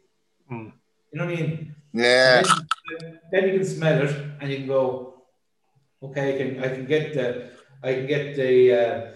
Mm. 0.50 0.72
You 1.12 1.20
know 1.20 1.26
what 1.26 1.34
I 1.34 1.42
mean? 1.42 1.76
Yeah. 1.94 2.44
Then, 2.44 3.20
then, 3.32 3.44
you 3.50 3.54
can 3.58 3.66
smell 3.66 4.08
it 4.08 4.16
and 4.40 4.50
you 4.50 4.58
can 4.60 4.68
go, 4.68 5.24
okay, 6.02 6.36
I 6.36 6.38
can 6.38 6.64
I 6.64 6.68
can 6.70 6.86
get 6.86 7.14
the 7.14 7.50
I 7.84 7.94
can 7.96 8.08
get 8.08 8.38
the 8.38 8.54
uh, 8.74 9.12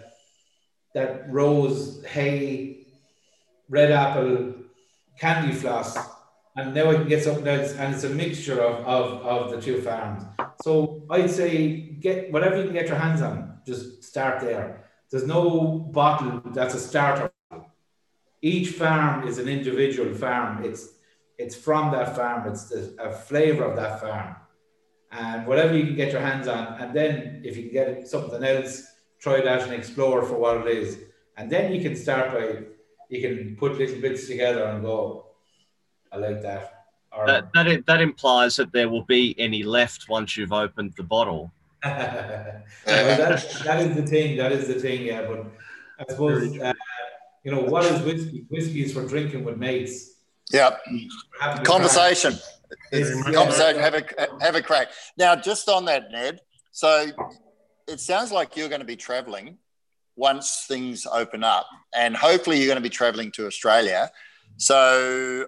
that 0.95 1.31
rose 1.31 2.03
hay 2.03 2.87
red 3.69 3.91
apple 3.91 4.53
candy 5.17 5.53
floss 5.53 6.16
and 6.57 6.73
now 6.73 6.89
I 6.89 6.95
can 6.95 7.07
get 7.07 7.23
something 7.23 7.47
else, 7.47 7.73
and 7.73 7.93
it's 7.93 8.03
a 8.03 8.09
mixture 8.09 8.59
of, 8.59 8.83
of, 8.85 9.21
of 9.21 9.51
the 9.51 9.61
two 9.61 9.79
farms. 9.79 10.23
So 10.63 11.03
I'd 11.09 11.29
say 11.29 11.77
get 11.77 12.31
whatever 12.31 12.57
you 12.57 12.63
can 12.63 12.73
get 12.73 12.87
your 12.87 12.97
hands 12.97 13.21
on, 13.21 13.59
just 13.65 14.03
start 14.03 14.41
there. 14.41 14.83
There's 15.09 15.27
no 15.27 15.69
bottle 15.93 16.41
that's 16.47 16.73
a 16.73 16.79
starter. 16.79 17.31
Each 18.41 18.69
farm 18.69 19.27
is 19.27 19.37
an 19.37 19.47
individual 19.47 20.13
farm. 20.15 20.65
It's 20.65 20.89
it's 21.37 21.55
from 21.55 21.91
that 21.91 22.15
farm. 22.15 22.47
It's 22.49 22.69
the, 22.69 22.95
a 22.99 23.11
flavor 23.11 23.63
of 23.63 23.75
that 23.75 24.01
farm, 24.01 24.35
and 25.11 25.45
whatever 25.45 25.77
you 25.77 25.85
can 25.85 25.95
get 25.95 26.11
your 26.11 26.21
hands 26.21 26.47
on, 26.47 26.79
and 26.81 26.91
then 26.95 27.41
if 27.45 27.55
you 27.55 27.63
can 27.69 27.73
get 27.73 28.07
something 28.07 28.43
else, 28.43 28.83
try 29.19 29.35
it 29.35 29.45
that 29.45 29.61
and 29.61 29.73
explore 29.73 30.23
for 30.23 30.39
what 30.39 30.65
it 30.65 30.75
is, 30.75 30.99
and 31.37 31.51
then 31.51 31.71
you 31.71 31.81
can 31.81 31.95
start 31.95 32.33
by 32.33 32.63
you 33.09 33.21
can 33.21 33.55
put 33.55 33.77
little 33.77 34.01
bits 34.01 34.27
together 34.27 34.63
and 34.65 34.83
go 34.83 35.26
I 36.11 36.17
like 36.17 36.41
that. 36.41 36.85
Or, 37.11 37.25
that 37.25 37.51
that, 37.53 37.85
that 37.85 38.01
implies 38.01 38.55
that 38.57 38.71
there 38.71 38.89
will 38.89 39.03
be 39.03 39.35
any 39.39 39.63
left 39.63 40.07
once 40.09 40.37
you've 40.37 40.53
opened 40.53 40.93
the 40.97 41.03
bottle. 41.03 41.51
that, 41.83 42.65
that 42.85 43.79
is 43.81 43.95
the 43.95 44.05
thing. 44.05 44.37
That 44.37 44.51
is 44.51 44.67
the 44.67 44.75
thing. 44.75 45.03
Yeah, 45.03 45.25
but 45.27 45.45
I 45.99 46.11
suppose 46.11 46.59
uh, 46.59 46.73
you 47.43 47.51
know 47.51 47.61
what 47.61 47.85
is 47.85 48.01
whiskey? 48.01 48.45
Whiskey 48.49 48.83
is 48.83 48.93
for 48.93 49.05
drinking 49.05 49.43
with 49.43 49.57
mates. 49.57 50.15
Yeah, 50.51 50.77
conversation. 51.63 52.35
conversation. 52.91 53.81
Have 53.81 53.93
a 53.95 54.03
have 54.41 54.55
a 54.55 54.61
crack. 54.61 54.89
Now, 55.17 55.35
just 55.35 55.69
on 55.69 55.85
that, 55.85 56.11
Ned. 56.11 56.41
So 56.71 57.07
it 57.87 57.99
sounds 57.99 58.31
like 58.31 58.55
you're 58.55 58.69
going 58.69 58.81
to 58.81 58.85
be 58.85 58.95
traveling 58.95 59.57
once 60.15 60.65
things 60.67 61.05
open 61.05 61.43
up, 61.43 61.67
and 61.95 62.15
hopefully 62.15 62.57
you're 62.57 62.67
going 62.67 62.77
to 62.77 62.81
be 62.81 62.89
traveling 62.89 63.31
to 63.33 63.47
Australia. 63.47 64.11
So 64.57 65.47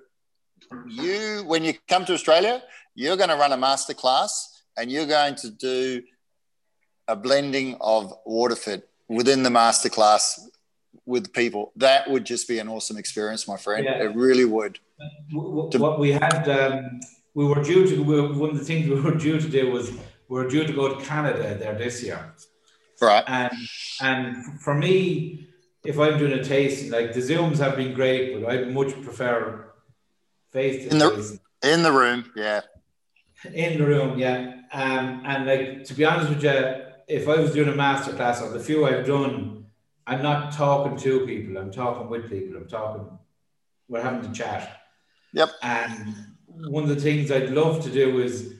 you, 0.87 1.43
when 1.45 1.63
you 1.63 1.73
come 1.87 2.05
to 2.05 2.13
Australia, 2.13 2.61
you're 2.95 3.17
going 3.17 3.29
to 3.29 3.35
run 3.35 3.51
a 3.51 3.57
masterclass 3.57 4.29
and 4.77 4.91
you're 4.91 5.05
going 5.05 5.35
to 5.35 5.49
do 5.51 6.01
a 7.07 7.15
blending 7.15 7.75
of 7.81 8.13
Waterford 8.25 8.83
within 9.07 9.43
the 9.43 9.49
masterclass 9.49 10.39
with 11.05 11.33
people. 11.33 11.71
That 11.75 12.09
would 12.09 12.25
just 12.25 12.47
be 12.47 12.59
an 12.59 12.67
awesome 12.67 12.97
experience, 12.97 13.47
my 13.47 13.57
friend. 13.57 13.85
Yeah. 13.85 14.03
It 14.03 14.15
really 14.15 14.45
would. 14.45 14.79
What 15.31 15.99
we 15.99 16.11
had, 16.11 16.47
um, 16.47 16.99
we 17.33 17.45
were 17.45 17.63
due 17.63 17.87
to, 17.87 18.03
one 18.37 18.51
of 18.51 18.57
the 18.57 18.65
things 18.65 18.87
we 18.89 18.99
were 18.99 19.15
due 19.15 19.39
to 19.39 19.49
do 19.49 19.71
was 19.71 19.91
we're 20.27 20.47
due 20.47 20.65
to 20.65 20.73
go 20.73 20.95
to 20.95 21.03
Canada 21.05 21.57
there 21.57 21.75
this 21.75 22.03
year. 22.03 22.33
Right. 23.01 23.23
And 23.27 23.53
and 24.01 24.61
for 24.61 24.75
me, 24.75 25.47
if 25.85 25.97
I'm 25.97 26.17
doing 26.17 26.33
a 26.33 26.43
tasting, 26.43 26.91
like 26.91 27.13
the 27.13 27.21
Zooms 27.21 27.57
have 27.57 27.77
been 27.77 27.93
great, 27.93 28.33
but 28.33 28.51
I 28.51 28.65
much 28.65 28.91
prefer 29.01 29.68
face 30.51 30.85
to 30.85 30.91
In 30.91 30.97
the- 30.99 31.09
face 31.11 31.39
In 31.63 31.83
the 31.83 31.91
room. 31.91 32.31
Yeah. 32.35 32.61
in 33.53 33.79
the 33.79 33.85
room. 33.85 34.17
Yeah. 34.19 34.55
Um, 34.71 35.23
and 35.25 35.45
like 35.45 35.83
to 35.85 35.93
be 35.93 36.05
honest 36.05 36.29
with 36.29 36.43
you, 36.43 36.75
if 37.07 37.27
I 37.27 37.35
was 37.39 37.53
doing 37.53 37.69
a 37.69 37.75
master 37.75 38.13
class 38.13 38.41
or 38.41 38.49
the 38.49 38.59
few 38.59 38.85
I've 38.85 39.05
done, 39.05 39.65
I'm 40.05 40.21
not 40.21 40.51
talking 40.53 40.97
to 40.97 41.25
people. 41.25 41.57
I'm 41.57 41.71
talking 41.71 42.09
with 42.09 42.29
people. 42.29 42.57
I'm 42.57 42.67
talking. 42.67 43.07
We're 43.87 44.01
having 44.01 44.21
to 44.21 44.31
chat. 44.31 44.81
Yep. 45.33 45.49
And 45.63 46.15
one 46.67 46.83
of 46.83 46.89
the 46.89 46.95
things 47.01 47.31
I'd 47.31 47.49
love 47.51 47.83
to 47.83 47.89
do 47.89 48.19
is 48.19 48.53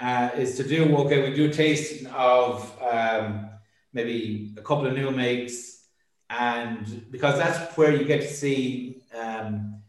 uh, 0.00 0.30
is 0.36 0.56
to 0.56 0.64
do 0.64 0.96
okay. 0.98 1.28
We 1.28 1.34
do 1.36 1.46
a 1.48 1.52
tasting 1.52 2.06
of 2.08 2.76
um, 2.82 3.50
maybe 3.92 4.54
a 4.56 4.62
couple 4.62 4.86
of 4.86 4.94
new 4.94 5.10
makes, 5.10 5.84
and 6.30 7.10
because 7.10 7.38
that's 7.38 7.76
where 7.76 7.94
you 7.94 8.04
get 8.04 8.22
to 8.22 8.28
see 8.32 9.02
um, 9.16 9.81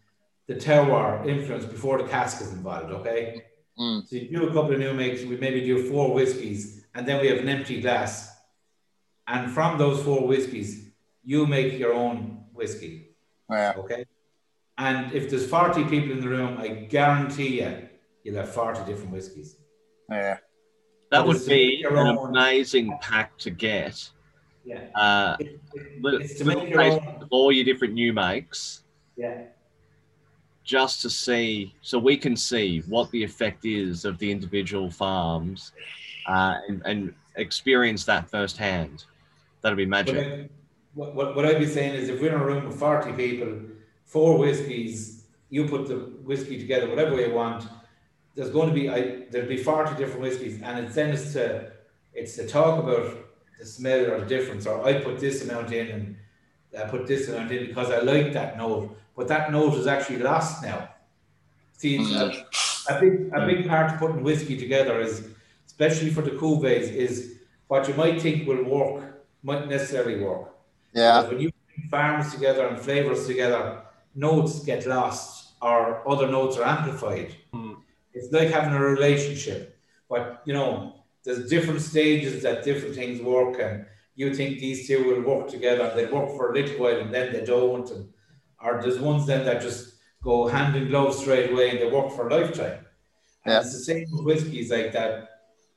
the 0.48 0.56
terroir 0.56 1.26
influence 1.28 1.66
before 1.66 1.98
the 1.98 2.08
cask 2.08 2.42
is 2.42 2.52
involved. 2.54 2.92
Okay. 2.92 3.44
Mm. 3.80 4.08
So 4.08 4.16
you 4.16 4.30
do 4.30 4.44
a 4.50 4.54
couple 4.54 4.74
of 4.74 4.80
new 4.80 4.94
makes. 4.94 5.24
We 5.24 5.38
maybe 5.38 5.62
do 5.66 5.90
four 5.90 6.14
whiskies, 6.14 6.86
and 6.94 7.08
then 7.08 7.22
we 7.22 7.28
have 7.28 7.40
an 7.40 7.50
empty 7.50 7.82
glass. 7.82 8.30
And 9.28 9.52
from 9.52 9.78
those 9.78 10.04
four 10.04 10.28
whiskies, 10.28 10.90
you 11.24 11.48
make 11.48 11.80
your 11.80 11.94
own 11.94 12.44
whiskey. 12.54 13.16
Yeah. 13.50 13.74
Okay. 13.78 14.06
And 14.78 15.14
if 15.14 15.30
there's 15.30 15.48
40 15.48 15.84
people 15.86 16.12
in 16.12 16.22
the 16.22 16.28
room, 16.28 16.58
I 16.60 16.68
guarantee 16.68 17.62
you, 17.62 17.88
you'll 18.24 18.36
have 18.36 18.50
40 18.54 18.84
different 18.86 19.12
whiskies. 19.12 19.56
Yeah. 20.10 20.38
That 21.12 21.20
But 21.20 21.28
would 21.28 21.46
be 21.46 21.78
your 21.82 21.96
an 21.98 22.18
own- 22.18 22.30
amazing 22.30 22.98
pack 23.02 23.38
to 23.40 23.50
get. 23.52 24.10
Yeah. 24.66 24.88
Uh, 24.96 25.38
It- 25.40 25.60
it- 25.74 26.22
it's 26.22 26.34
to 26.40 26.46
make 26.46 26.70
your 26.70 26.82
own. 26.82 27.28
all 27.30 27.52
your 27.52 27.64
different 27.66 27.94
new 27.94 28.14
makes, 28.14 28.84
Yeah. 29.16 29.44
Just 30.64 31.02
to 31.02 31.10
see, 31.10 31.74
so 31.82 32.00
we 32.00 32.16
can 32.18 32.36
see 32.36 32.82
what 32.88 33.12
the 33.12 33.24
effect 33.24 33.66
is 33.66 34.06
of 34.06 34.18
the 34.18 34.32
individual 34.32 34.90
farms, 34.90 35.74
uh, 36.28 36.56
and, 36.68 36.82
and 36.86 37.14
experience 37.36 38.06
that 38.06 38.30
firsthand. 38.30 39.06
That'd 39.62 39.78
be 39.78 39.86
magic. 39.86 40.50
What, 40.94 41.16
what, 41.16 41.36
what 41.36 41.46
I'd 41.46 41.60
be 41.60 41.68
saying 41.68 41.96
is 41.96 42.10
if 42.10 42.22
we're 42.22 42.36
in 42.36 42.42
a 42.42 42.46
room 42.46 42.68
with 42.68 42.78
40 42.78 43.14
people, 43.14 43.60
four 44.06 44.38
whiskies, 44.38 45.26
you 45.50 45.68
put 45.68 45.88
the 45.88 45.96
whiskey 45.96 46.60
together 46.60 46.88
whatever 46.88 47.16
way 47.16 47.28
you 47.28 47.34
want, 47.34 47.66
there's 48.36 48.50
going 48.50 48.70
to 48.70 48.74
be, 48.74 48.90
I, 48.90 49.26
there'll 49.32 49.48
be 49.48 49.58
40 49.58 49.96
different 49.96 50.22
whiskies 50.22 50.62
and 50.62 50.86
it's 50.86 50.96
then 50.96 51.12
it's 51.12 51.34
to, 51.34 51.72
it's 52.14 52.36
to 52.36 52.48
talk 52.48 52.84
about 52.84 53.18
the 53.60 53.66
smell 53.66 54.12
or 54.12 54.20
the 54.20 54.26
difference 54.26 54.66
or 54.66 54.86
I 54.86 55.02
put 55.02 55.20
this 55.20 55.44
amount 55.44 55.72
in 55.72 55.88
and 55.90 56.16
I 56.78 56.88
put 56.88 57.08
this 57.08 57.30
amount 57.30 57.52
in 57.52 57.68
because 57.68 57.92
I 57.92 58.00
like 58.00 58.34
that 58.34 58.58
note, 58.58 58.98
but 59.16 59.28
that 59.28 59.52
note 59.52 59.76
is 59.76 59.88
actually 59.88 60.20
lost 60.20 60.64
now. 60.64 60.90
See, 61.74 61.98
it's 61.98 62.12
a, 62.12 62.94
a 62.94 63.00
big, 63.00 63.32
a 63.34 63.46
big 63.46 63.68
part 63.68 63.92
of 63.92 64.00
putting 64.00 64.24
whiskey 64.24 64.58
together 64.58 65.00
is, 65.02 65.28
especially 65.66 66.10
for 66.12 66.22
the 66.22 66.32
cuvées, 66.32 66.92
is 66.92 67.40
what 67.68 67.88
you 67.88 67.94
might 67.96 68.22
think 68.22 68.48
will 68.48 68.64
work 68.64 69.26
might 69.44 69.68
necessarily 69.68 70.20
work. 70.24 70.50
Yeah. 70.94 71.22
Because 71.22 71.32
when 71.32 71.42
you 71.42 71.52
bring 71.68 71.90
farms 71.90 72.32
together 72.34 72.68
and 72.68 72.80
flavors 72.80 73.28
together, 73.28 73.82
notes 74.16 74.64
get 74.64 74.86
lost 74.86 75.54
or 75.62 76.08
other 76.08 76.28
notes 76.28 76.58
are 76.58 76.64
amplified. 76.64 77.36
Hmm. 77.54 77.74
It's 78.14 78.32
like 78.32 78.50
having 78.50 78.74
a 78.74 78.80
relationship, 78.80 79.78
but 80.10 80.44
you 80.46 80.54
know, 80.54 80.94
there's 81.24 81.50
different 81.50 81.82
stages 81.82 82.44
that 82.44 82.64
different 82.64 82.96
things 82.96 83.22
work, 83.22 83.60
and 83.60 83.86
you 84.16 84.34
think 84.36 84.60
these 84.60 84.88
two 84.88 85.04
will 85.04 85.22
work 85.22 85.50
together. 85.50 85.84
and 85.84 85.98
They 85.98 86.06
work 86.06 86.30
for 86.36 86.52
a 86.52 86.54
little 86.54 86.78
while 86.80 87.00
and 87.00 87.14
then 87.14 87.34
they 87.34 87.44
don't, 87.44 87.90
and 87.90 88.14
or 88.64 88.82
there's 88.82 89.00
ones 89.00 89.26
then 89.28 89.46
that 89.46 89.62
just 89.62 89.96
go 90.24 90.48
hand 90.48 90.76
in 90.76 90.88
glove 90.88 91.14
straight 91.14 91.52
away 91.52 91.70
and 91.72 91.80
they 91.80 91.90
work 91.90 92.12
for 92.12 92.28
a 92.28 92.34
lifetime. 92.36 92.80
And 93.46 93.54
Yeah. 93.54 93.60
it's 93.60 93.74
the 93.74 93.80
same 93.80 94.06
with 94.12 94.26
whiskies 94.26 94.72
like 94.72 94.92
that. 94.94 95.30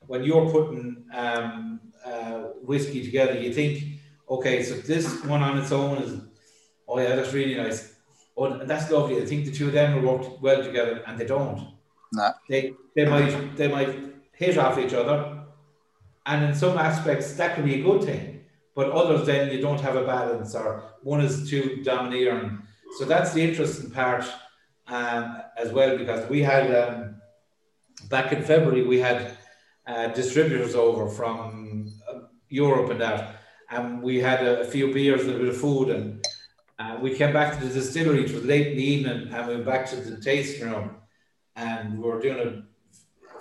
When 0.07 0.23
you're 0.23 0.49
putting 0.51 1.05
um, 1.13 1.81
uh, 2.05 2.41
whiskey 2.63 3.05
together, 3.05 3.35
you 3.39 3.53
think, 3.53 3.83
okay, 4.31 4.63
so 4.63 4.75
this 4.77 5.25
one 5.25 5.43
on 5.43 5.59
its 5.59 5.73
own 5.73 5.99
is, 5.99 6.21
oh 6.87 6.99
yeah, 7.01 7.17
that's 7.17 7.33
really 7.33 7.57
nice. 7.57 7.95
Oh, 8.37 8.65
that's 8.65 8.91
lovely. 8.91 9.21
I 9.21 9.27
think 9.27 9.47
the 9.47 9.51
two 9.51 9.69
of 9.69 9.73
them 9.73 9.95
will 9.95 10.19
work 10.19 10.43
well 10.43 10.63
together, 10.63 11.03
and 11.07 11.19
they 11.19 11.25
don't. 11.25 11.59
No. 12.13 12.33
They 12.49 12.75
they 12.95 13.07
might 13.07 13.57
they 13.57 13.67
might 13.69 13.99
hit 14.33 14.59
off 14.59 14.79
each 14.79 14.93
other, 14.93 15.45
and 16.27 16.45
in 16.45 16.55
some 16.55 16.77
aspects 16.77 17.33
that 17.35 17.55
can 17.55 17.65
be 17.65 17.81
a 17.81 17.83
good 17.83 18.05
thing. 18.05 18.45
But 18.75 18.91
others, 18.91 19.25
then 19.27 19.51
you 19.51 19.61
don't 19.63 19.81
have 19.81 19.97
a 19.97 20.05
balance, 20.05 20.55
or 20.55 20.83
one 21.03 21.23
is 21.23 21.49
too 21.49 21.83
domineering. 21.83 22.63
So 22.99 23.05
that's 23.05 23.33
the 23.33 23.43
interesting 23.43 23.91
part 23.91 24.25
um, 24.89 25.43
as 25.57 25.73
well, 25.73 25.99
because 25.99 26.29
we 26.31 26.43
had 26.43 26.75
um, 26.75 27.17
back 28.09 28.33
in 28.33 28.43
February 28.43 28.83
we 28.83 28.99
had 28.99 29.37
uh, 29.87 30.09
distributors 30.09 30.75
over 30.75 31.09
from 31.09 31.93
uh, 32.09 32.21
Europe 32.49 32.91
and 32.91 33.01
that, 33.01 33.41
and 33.71 34.03
we 34.03 34.19
had 34.19 34.43
a, 34.45 34.61
a 34.61 34.65
few 34.65 34.93
beers, 34.93 35.23
and 35.23 35.37
a 35.37 35.39
bit 35.39 35.49
of 35.49 35.57
food, 35.57 35.91
and 35.91 36.27
uh, 36.79 36.99
we 37.01 37.15
came 37.15 37.33
back 37.33 37.59
to 37.59 37.65
the 37.65 37.73
distillery. 37.73 38.25
It 38.25 38.33
was 38.33 38.45
late 38.45 38.69
in 38.69 38.77
the 38.77 38.85
evening, 38.85 39.33
and 39.33 39.49
we 39.49 39.55
went 39.55 39.67
back 39.67 39.87
to 39.91 39.97
the 39.97 40.21
tasting 40.21 40.71
room, 40.71 40.97
and 41.55 41.99
we 41.99 42.09
were 42.09 42.21
doing 42.21 42.39
a, 42.39 42.63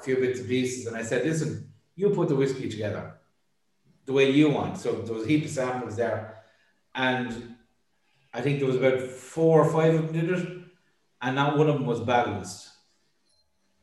few 0.03 0.17
bits 0.17 0.39
and 0.39 0.47
pieces. 0.47 0.85
And 0.85 0.95
I 0.95 1.01
said, 1.01 1.25
"Listen, 1.25 1.71
you 1.95 2.09
put 2.09 2.27
the 2.27 2.35
whiskey 2.35 2.69
together 2.69 3.15
the 4.05 4.13
way 4.13 4.29
you 4.29 4.49
want." 4.49 4.77
So 4.77 4.91
there 4.91 5.15
was 5.15 5.23
a 5.25 5.27
heap 5.27 5.45
of 5.45 5.51
samples 5.51 5.95
there, 5.95 6.43
and 6.93 7.54
I 8.35 8.41
think 8.41 8.59
there 8.59 8.67
was 8.67 8.75
about 8.75 8.99
four 9.01 9.53
or 9.63 9.69
five 9.71 9.95
of 9.95 10.01
them 10.07 10.13
did 10.19 10.29
it, 10.37 10.45
and 11.21 11.35
not 11.35 11.57
one 11.57 11.69
of 11.69 11.75
them 11.75 11.85
was 11.85 12.01
balanced 12.01 12.69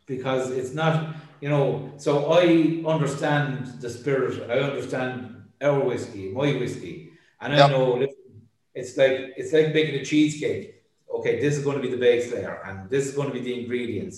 because 0.07 0.51
it's 0.51 0.75
not, 0.75 1.17
you 1.41 1.49
know. 1.49 1.93
So 1.97 2.13
I 2.33 2.83
understand 2.87 3.67
the 3.81 3.89
spirit, 3.89 4.51
I 4.51 4.59
understand 4.71 5.15
our 5.63 5.81
whiskey, 5.81 6.25
my 6.31 6.53
whiskey, 6.63 7.13
and 7.41 7.55
I 7.55 7.57
Yep. 7.59 7.71
know 7.71 7.95
listen, 7.95 8.49
it's 8.75 8.97
like 8.97 9.17
it's 9.41 9.53
like 9.53 9.73
making 9.79 9.97
a 10.01 10.05
cheesecake. 10.05 10.83
Okay, 11.19 11.41
this 11.41 11.57
is 11.57 11.65
going 11.65 11.77
to 11.77 11.83
be 11.83 11.91
the 11.91 12.03
base 12.09 12.33
layer, 12.33 12.61
and 12.67 12.91
this 12.91 13.07
is 13.07 13.15
going 13.15 13.29
to 13.29 13.35
be 13.35 13.41
the 13.41 13.61
ingredients, 13.61 14.17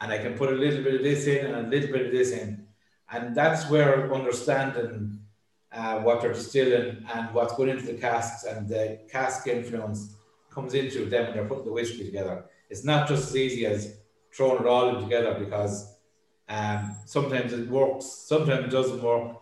and 0.00 0.12
I 0.12 0.18
can 0.18 0.34
put 0.34 0.48
a 0.50 0.56
little 0.64 0.82
bit 0.82 0.94
of 0.94 1.02
this 1.02 1.26
in 1.26 1.46
and 1.46 1.66
a 1.66 1.68
little 1.68 1.90
bit 1.92 2.06
of 2.06 2.12
this 2.12 2.30
in, 2.32 2.66
and 3.10 3.34
that's 3.34 3.68
where 3.70 4.12
understanding 4.14 5.20
uh, 5.74 5.98
what 6.00 6.20
they're 6.20 6.32
distilling 6.32 7.04
and 7.12 7.34
what's 7.34 7.54
going 7.54 7.68
into 7.68 7.84
the 7.84 7.94
casks 7.94 8.44
and 8.44 8.68
the 8.68 9.00
cask 9.10 9.46
influence 9.46 10.14
comes 10.50 10.74
into 10.74 11.06
them 11.06 11.26
when 11.26 11.34
they're 11.34 11.48
putting 11.48 11.64
the 11.64 11.72
whiskey 11.72 12.04
together. 12.04 12.44
It's 12.70 12.84
not 12.84 13.08
just 13.08 13.28
as 13.28 13.36
easy 13.36 13.66
as 13.66 13.96
throwing 14.32 14.60
it 14.60 14.66
all 14.66 14.96
in 14.96 15.02
together 15.02 15.34
because 15.38 15.96
um, 16.48 16.96
sometimes 17.06 17.52
it 17.52 17.68
works, 17.68 18.06
sometimes 18.06 18.66
it 18.66 18.70
doesn't 18.70 19.02
work. 19.02 19.36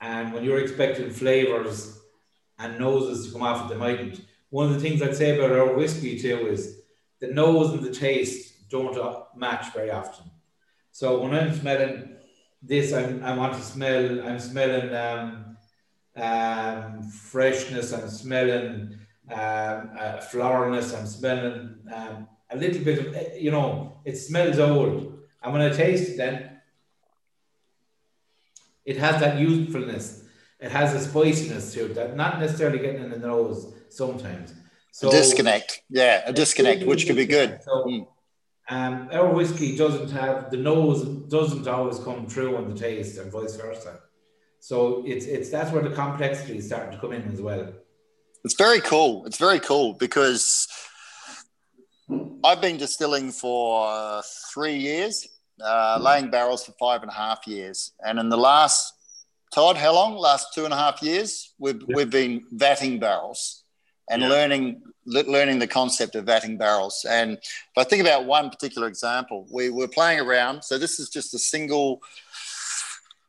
And 0.00 0.32
when 0.32 0.44
you're 0.44 0.60
expecting 0.60 1.10
flavors 1.10 2.00
and 2.58 2.78
noses 2.78 3.26
to 3.26 3.32
come 3.32 3.42
off 3.42 3.70
it, 3.70 3.74
they 3.74 3.78
mightn't. 3.78 4.20
One 4.50 4.66
of 4.66 4.74
the 4.74 4.80
things 4.80 5.02
I'd 5.02 5.16
say 5.16 5.36
about 5.36 5.52
our 5.52 5.74
whiskey 5.74 6.18
too 6.18 6.48
is 6.48 6.80
the 7.20 7.28
nose 7.28 7.72
and 7.72 7.82
the 7.82 7.92
taste 7.92 8.70
don't 8.70 8.96
match 9.36 9.72
very 9.72 9.90
often. 9.90 10.30
So 10.90 11.20
when 11.20 11.34
I'm 11.34 11.54
smelling 11.54 12.16
this, 12.66 12.92
I'm, 12.92 13.22
I 13.22 13.36
want 13.36 13.54
to 13.54 13.60
smell, 13.60 14.26
I'm 14.26 14.40
smelling 14.40 14.94
um, 14.94 15.56
um, 16.16 17.02
freshness, 17.02 17.92
I'm 17.92 18.08
smelling 18.08 18.98
um, 19.30 19.90
uh, 19.98 20.20
floralness, 20.30 20.96
I'm 20.96 21.06
smelling 21.06 21.76
um, 21.92 22.28
a 22.50 22.56
little 22.56 22.82
bit 22.82 22.98
of, 22.98 23.14
eh, 23.14 23.36
you 23.38 23.50
know, 23.50 23.98
it 24.04 24.16
smells 24.16 24.58
old. 24.58 25.18
And 25.42 25.52
when 25.52 25.62
I 25.62 25.70
taste 25.70 26.12
it, 26.12 26.16
then 26.16 26.60
it 28.84 28.96
has 28.96 29.20
that 29.20 29.38
youthfulness. 29.38 30.24
It 30.60 30.70
has 30.70 30.94
a 30.94 31.00
spiciness 31.00 31.74
to 31.74 31.86
it 31.86 31.94
that 31.94 32.16
not 32.16 32.40
necessarily 32.40 32.78
getting 32.78 33.02
in 33.02 33.10
the 33.10 33.18
nose 33.18 33.74
sometimes. 33.90 34.54
So 34.92 35.08
a 35.08 35.10
disconnect. 35.10 35.82
Yeah, 35.90 36.22
a 36.24 36.32
disconnect, 36.32 36.84
which 36.84 37.06
could 37.06 37.16
be 37.16 37.26
good. 37.26 37.58
So, 37.62 37.84
Mm. 37.84 38.06
Um, 38.70 39.08
our 39.12 39.32
whiskey 39.32 39.76
doesn't 39.76 40.10
have 40.10 40.50
the 40.50 40.56
nose 40.56 41.04
doesn't 41.28 41.66
always 41.68 41.98
come 41.98 42.26
through 42.26 42.56
on 42.56 42.72
the 42.72 42.78
taste, 42.78 43.18
and 43.18 43.30
vice 43.30 43.56
versa. 43.56 44.00
So 44.60 45.02
it's 45.06 45.26
it's 45.26 45.50
that's 45.50 45.70
where 45.72 45.82
the 45.82 45.94
complexity 45.94 46.58
is 46.58 46.66
starting 46.66 46.92
to 46.92 46.98
come 46.98 47.12
in 47.12 47.22
as 47.32 47.40
well. 47.40 47.72
It's 48.44 48.54
very 48.54 48.80
cool. 48.80 49.24
It's 49.26 49.38
very 49.38 49.60
cool 49.60 49.94
because 49.94 50.68
I've 52.44 52.60
been 52.60 52.76
distilling 52.76 53.30
for 53.32 54.22
three 54.52 54.76
years, 54.76 55.26
uh, 55.62 55.98
laying 56.00 56.30
barrels 56.30 56.64
for 56.64 56.72
five 56.78 57.02
and 57.02 57.10
a 57.10 57.14
half 57.14 57.46
years, 57.46 57.92
and 58.00 58.18
in 58.18 58.28
the 58.28 58.36
last 58.36 58.92
Todd, 59.54 59.76
how 59.76 59.94
long? 59.94 60.16
Last 60.16 60.48
two 60.52 60.64
and 60.64 60.74
a 60.74 60.76
half 60.76 61.00
years, 61.02 61.54
we've 61.58 61.80
Yeah. 61.86 61.96
we've 61.96 62.10
been 62.10 62.44
vatting 62.54 62.98
barrels 62.98 63.62
and 64.10 64.20
Yeah. 64.22 64.28
learning 64.28 64.82
le- 64.84 64.92
learning 65.06 65.58
the 65.58 65.66
concept 65.66 66.14
of 66.14 66.24
vatting 66.24 66.58
barrels. 66.58 67.04
And 67.08 67.32
if 67.32 67.76
I 67.76 67.84
think 67.84 68.00
about 68.00 68.24
one 68.24 68.50
particular 68.50 68.88
example, 68.88 69.46
we 69.50 69.70
were 69.70 69.88
playing 69.88 70.20
around. 70.20 70.62
So 70.62 70.78
this 70.78 70.98
is 70.98 71.08
just 71.10 71.34
a 71.34 71.38
single. 71.38 72.02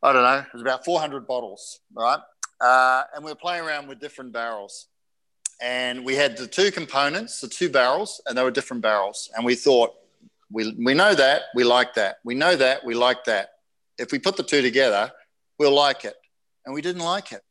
I 0.01 0.13
don't 0.13 0.23
know, 0.23 0.39
it 0.39 0.53
was 0.53 0.61
about 0.61 0.85
400 0.85 1.25
bottles, 1.25 1.79
right? 1.93 2.19
Uh, 2.61 3.03
and 3.15 3.25
we 3.25 3.31
were 3.31 3.35
playing 3.35 3.65
around 3.65 3.87
with 3.87 3.99
different 3.99 4.31
barrels. 4.31 4.87
And 5.61 6.05
we 6.05 6.15
had 6.15 6.37
the 6.37 6.47
two 6.47 6.71
components, 6.71 7.41
the 7.41 7.47
two 7.47 7.69
barrels, 7.69 8.21
and 8.25 8.37
they 8.37 8.43
were 8.43 8.51
different 8.51 8.83
barrels. 8.83 9.31
And 9.35 9.45
we 9.45 9.55
thought, 9.55 9.95
we, 10.51 10.75
we 10.77 10.93
know 10.93 11.15
that, 11.15 11.43
we 11.55 11.63
like 11.63 11.95
that. 11.95 12.17
We 12.23 12.35
know 12.35 12.55
that, 12.55 12.85
we 12.85 12.93
like 12.93 13.23
that. 13.25 13.49
If 13.97 14.11
we 14.11 14.19
put 14.19 14.37
the 14.37 14.43
two 14.43 14.61
together, 14.61 15.11
we'll 15.57 15.73
like 15.73 16.05
it. 16.05 16.15
And 16.65 16.75
we 16.75 16.81
didn't 16.81 17.03
like 17.03 17.31
it. 17.31 17.41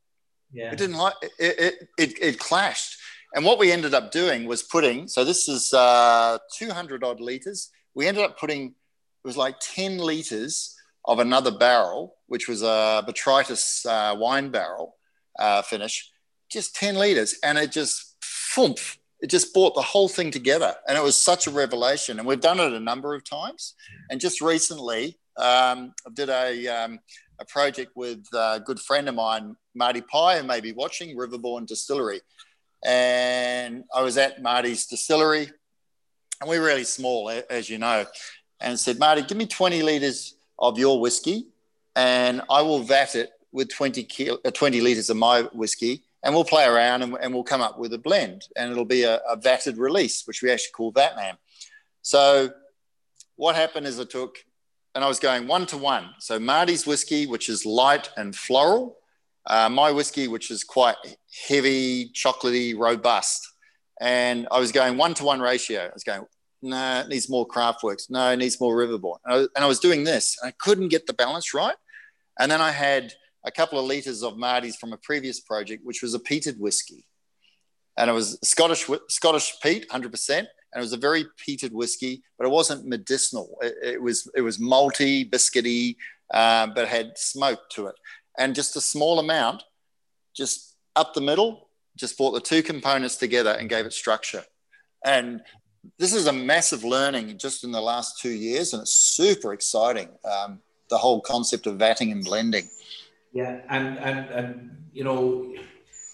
Yeah. 0.53 0.71
It 0.71 0.79
didn't 0.79 0.97
like 0.97 1.15
it, 1.23 1.33
it, 1.39 1.89
it, 1.99 2.23
it 2.23 2.39
clashed. 2.39 2.99
And 3.35 3.45
what 3.45 3.59
we 3.59 3.73
ended 3.73 3.95
up 3.95 4.13
doing 4.13 4.47
was 4.47 4.63
putting, 4.63 5.09
so 5.09 5.25
this 5.25 5.49
is 5.49 5.75
uh, 5.75 6.39
200 6.57 7.03
odd 7.03 7.21
liters. 7.21 7.71
We 7.95 8.07
ended 8.07 8.23
up 8.23 8.39
putting, 8.39 8.67
it 8.69 9.27
was 9.27 9.37
like 9.37 9.57
10 9.61 9.99
liters 9.99 10.77
of 11.05 11.19
another 11.19 11.51
barrel, 11.51 12.15
which 12.29 12.49
was 12.49 12.63
a 12.63 13.05
Botrytis 13.07 13.85
uh, 13.87 14.15
wine 14.15 14.51
barrel 14.51 14.97
uh, 15.39 15.63
finish, 15.63 16.13
just 16.49 16.77
10 16.77 16.95
liters. 16.95 17.35
And 17.43 17.59
it 17.59 17.73
just, 17.73 18.15
poof, 18.55 18.99
it 19.21 19.31
just 19.31 19.53
brought 19.53 19.75
the 19.75 19.83
whole 19.83 20.09
thing 20.09 20.31
together. 20.31 20.73
And 20.89 20.97
it 20.97 21.03
was 21.03 21.21
such 21.21 21.49
a 21.49 21.51
revelation. 21.51 22.21
And 22.21 22.29
we've 22.29 22.41
done 22.41 22.61
it 22.61 22.73
a 22.73 22.81
number 22.81 23.17
of 23.17 23.29
times. 23.29 23.75
And 24.11 24.21
just 24.21 24.41
recently, 24.41 25.19
um, 25.37 25.93
I 26.07 26.11
did 26.15 26.29
a, 26.29 26.69
um, 26.69 27.01
a 27.41 27.45
project 27.47 27.97
with 27.97 28.25
a 28.33 28.63
good 28.65 28.79
friend 28.79 29.09
of 29.09 29.17
mine, 29.17 29.57
Marty 29.75 30.03
Pye, 30.03 30.39
who 30.39 30.47
may 30.47 30.61
be 30.61 30.71
watching, 30.71 31.17
Riverbourne 31.17 31.67
Distillery. 31.67 32.21
And 32.85 33.85
I 33.95 34.03
was 34.03 34.19
at 34.19 34.43
Marty's 34.43 34.87
distillery, 34.87 35.51
and 36.41 36.51
we 36.51 36.59
are 36.59 36.63
really 36.63 36.85
small, 36.85 37.31
as 37.49 37.71
you 37.71 37.79
know, 37.79 38.05
and 38.61 38.79
said, 38.79 38.99
Marty, 38.99 39.23
give 39.23 39.39
me 39.39 39.47
20 39.47 39.83
litres 39.83 40.37
of 40.59 40.79
your 40.79 41.01
whiskey, 41.01 41.47
and 41.97 42.43
I 42.51 42.61
will 42.63 42.81
vat 42.81 43.15
it 43.15 43.31
with 43.53 43.71
20, 43.71 44.05
kilo, 44.05 44.39
uh, 44.45 44.51
20 44.51 44.81
litres 44.81 45.09
of 45.09 45.17
my 45.17 45.43
whiskey, 45.55 46.03
and 46.23 46.35
we'll 46.35 46.45
play 46.45 46.65
around 46.65 47.03
and, 47.03 47.17
and 47.21 47.33
we'll 47.33 47.45
come 47.45 47.61
up 47.61 47.79
with 47.79 47.93
a 47.95 47.99
blend, 47.99 48.43
and 48.57 48.71
it'll 48.71 48.85
be 48.85 49.05
a, 49.05 49.17
a 49.29 49.37
vatted 49.37 49.79
release, 49.79 50.27
which 50.27 50.43
we 50.43 50.51
actually 50.51 50.73
call 50.73 50.93
Vatman. 50.93 51.37
So 52.03 52.51
what 53.37 53.57
happened 53.57 53.87
is 53.87 53.99
I 53.99 54.05
took, 54.05 54.37
and 54.95 55.03
I 55.03 55.09
was 55.09 55.19
going 55.19 55.47
one 55.47 55.67
to 55.67 55.79
one. 55.79 56.11
So 56.19 56.39
Marty's 56.39 56.87
whiskey, 56.87 57.27
which 57.27 57.49
is 57.49 57.65
light 57.65 58.11
and 58.17 58.35
floral, 58.35 58.99
uh, 59.47 59.69
my 59.69 59.91
whiskey, 59.91 60.29
which 60.29 60.51
is 60.51 60.65
quite 60.65 60.97
heavy, 61.49 62.11
chocolatey, 62.11 62.77
robust. 62.77 63.47
And 64.01 64.49
I 64.51 64.59
was 64.59 64.73
going 64.73 64.97
one 64.97 65.15
to 65.15 65.25
one 65.25 65.41
ratio. 65.41 65.83
I 65.83 65.91
was 65.93 66.05
going, 66.05 66.25
no, 66.63 66.77
nah, 66.77 67.01
it 67.01 67.09
needs 67.09 67.29
more 67.29 67.47
Craftworks. 67.47 68.11
No, 68.11 68.31
it 68.31 68.37
needs 68.37 68.61
more 68.61 68.75
Riverbourne. 68.75 69.19
And 69.25 69.35
I, 69.35 69.39
and 69.39 69.65
I 69.65 69.67
was 69.67 69.81
doing 69.81 70.05
this. 70.05 70.37
I 70.43 70.53
couldn't 70.53 70.89
get 70.89 71.07
the 71.07 71.13
balance 71.13 71.55
right. 71.55 71.77
And 72.39 72.51
then 72.51 72.61
I 72.61 72.71
had 72.71 73.13
a 73.45 73.51
couple 73.51 73.79
of 73.79 73.85
liters 73.85 74.23
of 74.23 74.37
Marty's 74.37 74.77
from 74.77 74.93
a 74.93 74.97
previous 74.97 75.41
project, 75.41 75.85
which 75.85 76.03
was 76.03 76.15
a 76.15 76.19
peated 76.19 76.59
whiskey. 76.59 77.07
And 77.97 78.11
it 78.11 78.15
was 78.15 78.39
Scottish, 78.43 78.89
Scottish 79.09 79.55
peat, 79.63 79.89
100%. 79.89 80.39
And 80.39 80.49
it 80.75 80.81
was 80.81 80.93
a 80.93 80.99
very 80.99 81.27
peated 81.47 81.71
whiskey, 81.71 82.23
but 82.37 82.47
it 82.47 82.51
wasn't 82.51 82.87
medicinal. 82.87 83.57
It, 83.63 83.75
it 83.83 84.03
was, 84.03 84.29
it 84.35 84.41
was 84.41 84.59
malty, 84.59 85.31
biscuity, 85.31 85.97
uh, 86.33 86.67
but 86.75 86.89
had 86.89 87.17
smoke 87.17 87.61
to 87.71 87.87
it 87.87 87.95
and 88.39 88.55
just 88.55 88.77
a 88.77 88.81
small 88.81 89.19
amount, 89.19 89.63
just 90.35 90.74
up 90.97 91.15
the 91.15 91.21
middle, 91.21 91.69
just 91.97 92.17
brought 92.17 92.33
the 92.33 92.41
two 92.41 92.63
components 92.63 93.17
together 93.17 93.51
and 93.51 93.69
gave 93.69 93.87
it 93.87 93.93
structure. 93.93 94.45
And 95.05 95.43
this 95.99 96.15
is 96.15 96.27
a 96.27 96.33
massive 96.33 96.85
learning 96.85 97.39
just 97.39 97.65
in 97.65 97.73
the 97.73 97.81
last 97.81 98.21
two 98.21 98.31
years, 98.31 98.73
and 98.73 98.83
it's 98.83 98.95
super 98.95 99.53
exciting. 99.53 100.09
Um, 100.25 100.61
the 100.91 100.99
whole 100.99 101.21
concept 101.21 101.67
of 101.67 101.79
vatting 101.79 102.13
and 102.13 102.25
blending. 102.25 102.69
Yeah, 103.33 103.61
and 103.69 103.99
and 103.99 104.31
and 104.31 104.85
you 104.93 105.05
know, 105.05 105.55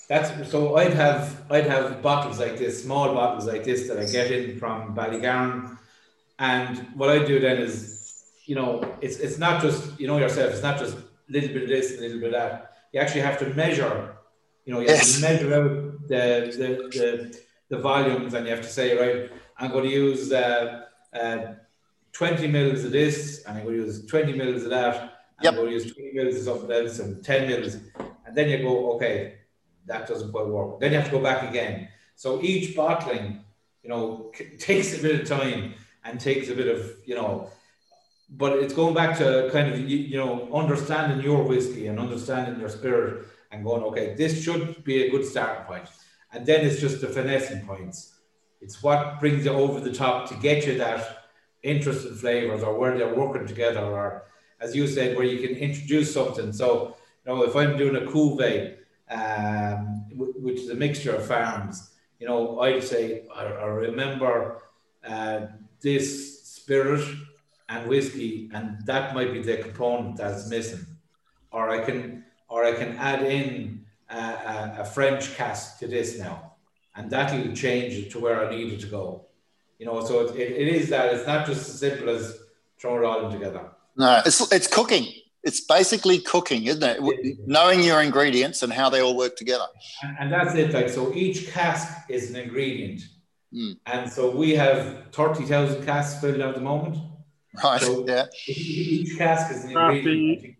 that's 0.08 0.50
so 0.50 0.76
I'd 0.76 0.94
have 0.94 1.42
I'd 1.50 1.66
have 1.66 2.02
bottles 2.02 2.38
like 2.38 2.58
this, 2.58 2.82
small 2.82 3.14
bottles 3.14 3.46
like 3.46 3.64
this 3.64 3.88
that 3.88 3.98
I 3.98 4.06
get 4.06 4.30
in 4.30 4.58
from 4.58 4.94
Ballygarn, 4.94 5.78
and 6.38 6.78
what 6.94 7.10
I 7.10 7.24
do 7.24 7.38
then 7.38 7.58
is, 7.58 8.22
you 8.46 8.54
know, 8.54 8.82
it's 9.00 9.18
it's 9.18 9.38
not 9.38 9.62
just 9.62 10.00
you 10.00 10.06
know 10.06 10.18
yourself, 10.18 10.52
it's 10.52 10.62
not 10.62 10.78
just 10.78 10.96
a 10.96 11.02
little 11.28 11.50
bit 11.50 11.64
of 11.64 11.68
this, 11.68 11.98
a 11.98 12.00
little 12.00 12.18
bit 12.18 12.34
of 12.34 12.40
that. 12.40 12.72
You 12.92 13.00
actually 13.00 13.20
have 13.20 13.38
to 13.38 13.54
measure, 13.54 14.16
you 14.64 14.74
know, 14.74 14.80
you 14.80 14.86
yes. 14.86 15.20
have 15.20 15.38
to 15.38 15.46
measure 15.46 15.54
out 15.54 16.08
the, 16.08 16.56
the, 16.56 16.98
the, 16.98 17.40
the, 17.68 17.78
volumes 17.78 18.34
and 18.34 18.46
you 18.46 18.54
have 18.54 18.62
to 18.62 18.68
say, 18.68 18.96
right, 18.96 19.30
I'm 19.58 19.70
going 19.70 19.84
to 19.84 19.90
use 19.90 20.32
uh, 20.32 20.82
uh, 21.12 21.38
20 22.12 22.48
mils 22.48 22.84
of 22.84 22.92
this 22.92 23.44
and 23.44 23.58
I'm 23.58 23.64
going 23.64 23.76
to 23.76 23.84
use 23.86 24.06
20 24.06 24.32
mils 24.34 24.64
of 24.64 24.70
that. 24.70 25.18
Yep. 25.42 25.52
I'm 25.52 25.54
going 25.56 25.68
to 25.68 25.74
use 25.74 25.92
20 25.92 26.12
mils 26.12 26.36
of 26.36 26.42
something 26.42 26.70
else 26.70 26.98
and 26.98 27.24
10 27.24 27.48
mils. 27.48 27.74
And 28.26 28.36
then 28.36 28.48
you 28.48 28.58
go, 28.58 28.92
okay, 28.94 29.38
that 29.86 30.06
doesn't 30.06 30.30
quite 30.30 30.46
work. 30.46 30.80
Then 30.80 30.92
you 30.92 30.98
have 30.98 31.06
to 31.06 31.12
go 31.12 31.22
back 31.22 31.48
again. 31.48 31.88
So 32.16 32.42
each 32.42 32.76
bottling, 32.76 33.44
you 33.82 33.88
know, 33.88 34.30
takes 34.58 34.98
a 34.98 35.02
bit 35.02 35.20
of 35.22 35.28
time 35.28 35.74
and 36.04 36.20
takes 36.20 36.48
a 36.48 36.54
bit 36.54 36.68
of, 36.68 36.92
you 37.06 37.14
know, 37.14 37.50
but 38.30 38.58
it's 38.58 38.74
going 38.74 38.94
back 38.94 39.18
to 39.18 39.50
kind 39.52 39.72
of 39.72 39.78
you, 39.80 39.96
you 39.96 40.16
know 40.16 40.48
understanding 40.54 41.20
your 41.20 41.42
whiskey 41.42 41.88
and 41.88 41.98
understanding 41.98 42.60
your 42.60 42.68
spirit 42.68 43.26
and 43.50 43.64
going 43.64 43.82
okay 43.82 44.14
this 44.14 44.42
should 44.42 44.82
be 44.84 45.02
a 45.02 45.10
good 45.10 45.24
starting 45.24 45.64
point. 45.64 45.84
And 46.32 46.46
then 46.46 46.64
it's 46.64 46.80
just 46.80 47.00
the 47.00 47.08
finessing 47.08 47.66
points. 47.66 48.14
It's 48.60 48.82
what 48.82 49.18
brings 49.18 49.44
you 49.44 49.52
over 49.52 49.80
the 49.80 49.92
top 49.92 50.28
to 50.28 50.34
get 50.34 50.66
you 50.66 50.78
that 50.78 51.24
interest 51.62 52.06
in 52.06 52.14
flavors 52.14 52.62
or 52.62 52.78
where 52.78 52.96
they're 52.96 53.14
working 53.14 53.46
together 53.46 53.80
or 53.80 54.24
as 54.60 54.76
you 54.76 54.86
said 54.86 55.16
where 55.16 55.26
you 55.26 55.46
can 55.46 55.56
introduce 55.56 56.12
something. 56.14 56.52
So 56.52 56.96
you 57.26 57.32
know 57.32 57.42
if 57.42 57.54
i'm 57.54 57.76
doing 57.76 57.96
a 57.96 58.06
cuvee 58.10 58.76
um, 59.10 60.06
which 60.14 60.60
is 60.60 60.70
a 60.70 60.74
mixture 60.74 61.14
of 61.14 61.26
farms 61.26 61.90
you 62.18 62.26
know 62.26 62.60
i'd 62.60 62.82
say 62.82 63.26
i, 63.34 63.44
I 63.44 63.66
remember 63.66 64.62
uh, 65.06 65.40
this 65.82 66.40
spirit 66.42 67.04
and 67.68 67.88
whiskey, 67.88 68.50
and 68.52 68.84
that 68.84 69.14
might 69.14 69.32
be 69.32 69.42
the 69.42 69.56
component 69.58 70.16
that's 70.16 70.48
missing. 70.48 70.84
Or 71.52 71.70
I 71.70 71.84
can, 71.84 72.24
or 72.50 72.64
I 72.64 72.72
can 72.72 72.96
add 72.96 73.22
in 73.22 73.86
a, 74.10 74.18
a, 74.18 74.76
a 74.80 74.84
French 74.84 75.34
cask 75.36 75.78
to 75.78 75.86
this 75.86 76.18
now, 76.18 76.56
and 76.94 77.10
that'll 77.10 77.54
change 77.54 77.94
it 77.94 78.10
to 78.10 78.18
where 78.18 78.44
I 78.44 78.50
need 78.54 78.72
it 78.74 78.80
to 78.80 78.86
go. 78.86 79.26
You 79.78 79.86
know, 79.86 80.04
so 80.04 80.26
it, 80.26 80.36
it, 80.36 80.52
it 80.52 80.68
is 80.68 80.90
that 80.90 81.14
it's 81.14 81.26
not 81.26 81.46
just 81.46 81.66
as 81.70 81.78
simple 81.78 82.10
as 82.10 82.38
throwing 82.78 83.02
it 83.02 83.06
all 83.06 83.24
in 83.24 83.32
together. 83.32 83.70
No, 83.96 84.20
it's 84.26 84.52
it's 84.52 84.66
cooking. 84.66 85.06
It's 85.42 85.62
basically 85.62 86.18
cooking, 86.18 86.66
isn't 86.66 86.82
it? 86.82 86.98
Yeah. 87.00 87.32
Knowing 87.46 87.82
your 87.82 88.02
ingredients 88.02 88.62
and 88.62 88.70
how 88.70 88.90
they 88.90 89.00
all 89.00 89.16
work 89.16 89.36
together. 89.36 89.64
And, 90.02 90.16
and 90.20 90.32
that's 90.32 90.54
it. 90.54 90.74
Like 90.74 90.90
so, 90.90 91.14
each 91.14 91.50
cask 91.50 92.10
is 92.10 92.28
an 92.30 92.36
ingredient, 92.36 93.00
mm. 93.54 93.76
and 93.86 94.10
so 94.10 94.36
we 94.36 94.50
have 94.50 95.06
thirty 95.12 95.44
thousand 95.44 95.86
casks 95.86 96.20
filled 96.20 96.40
at 96.40 96.54
the 96.54 96.60
moment. 96.60 96.98
Right. 97.64 97.80
So 97.80 98.04
yeah. 98.06 98.26
Each 98.46 99.16
cask 99.16 99.50
is 99.54 99.64
an 99.64 99.70
ingredient. 99.70 100.56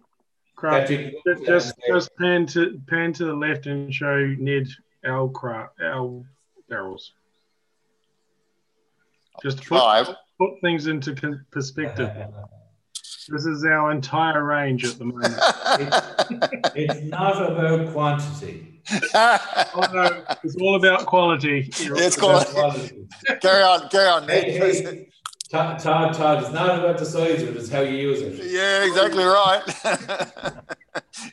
Crafty, 0.61 1.15
just 1.55 1.75
just 1.89 2.17
pan 2.17 2.45
to 2.49 2.79
pan 2.87 3.15
to 3.15 3.25
the 3.25 3.33
left 3.33 3.65
and 3.65 3.93
show 3.95 4.27
Ned 4.39 4.69
our 5.07 5.27
craft 5.31 5.81
our 5.83 6.23
barrels. 6.69 7.13
Just 9.43 9.65
put, 9.65 10.17
put 10.39 10.61
things 10.61 10.87
into 10.87 11.15
perspective. 11.51 12.11
this 13.29 13.47
is 13.47 13.65
our 13.65 13.91
entire 13.91 14.45
range 14.45 14.85
at 14.85 14.99
the 14.99 15.07
moment. 15.07 15.35
it's, 16.75 16.93
it's 16.95 17.05
not 17.05 17.41
about 17.51 17.91
quantity. 17.93 18.83
oh, 19.15 19.87
no, 19.95 20.25
it's 20.45 20.57
all 20.57 20.77
about 20.77 21.07
quality. 21.07 21.71
It's 21.71 22.17
quality. 22.17 22.53
quality. 22.53 23.09
carry 23.41 23.63
on, 23.63 23.89
carry 23.89 24.09
on, 24.09 24.27
Ned. 24.27 24.45
Hey, 24.45 24.59
hey, 24.59 25.09
Todd, 25.51 25.81
Todd, 25.81 26.15
Todd, 26.15 26.45
it's 26.45 26.53
not 26.53 26.79
about 26.79 26.97
the 26.97 27.05
size 27.05 27.43
of 27.43 27.49
it, 27.49 27.57
it's 27.57 27.69
how 27.69 27.81
you 27.81 27.97
use 27.97 28.23
it. 28.23 28.53
Yeah, 28.53 28.85
exactly 28.85 29.25
right. 29.25 29.61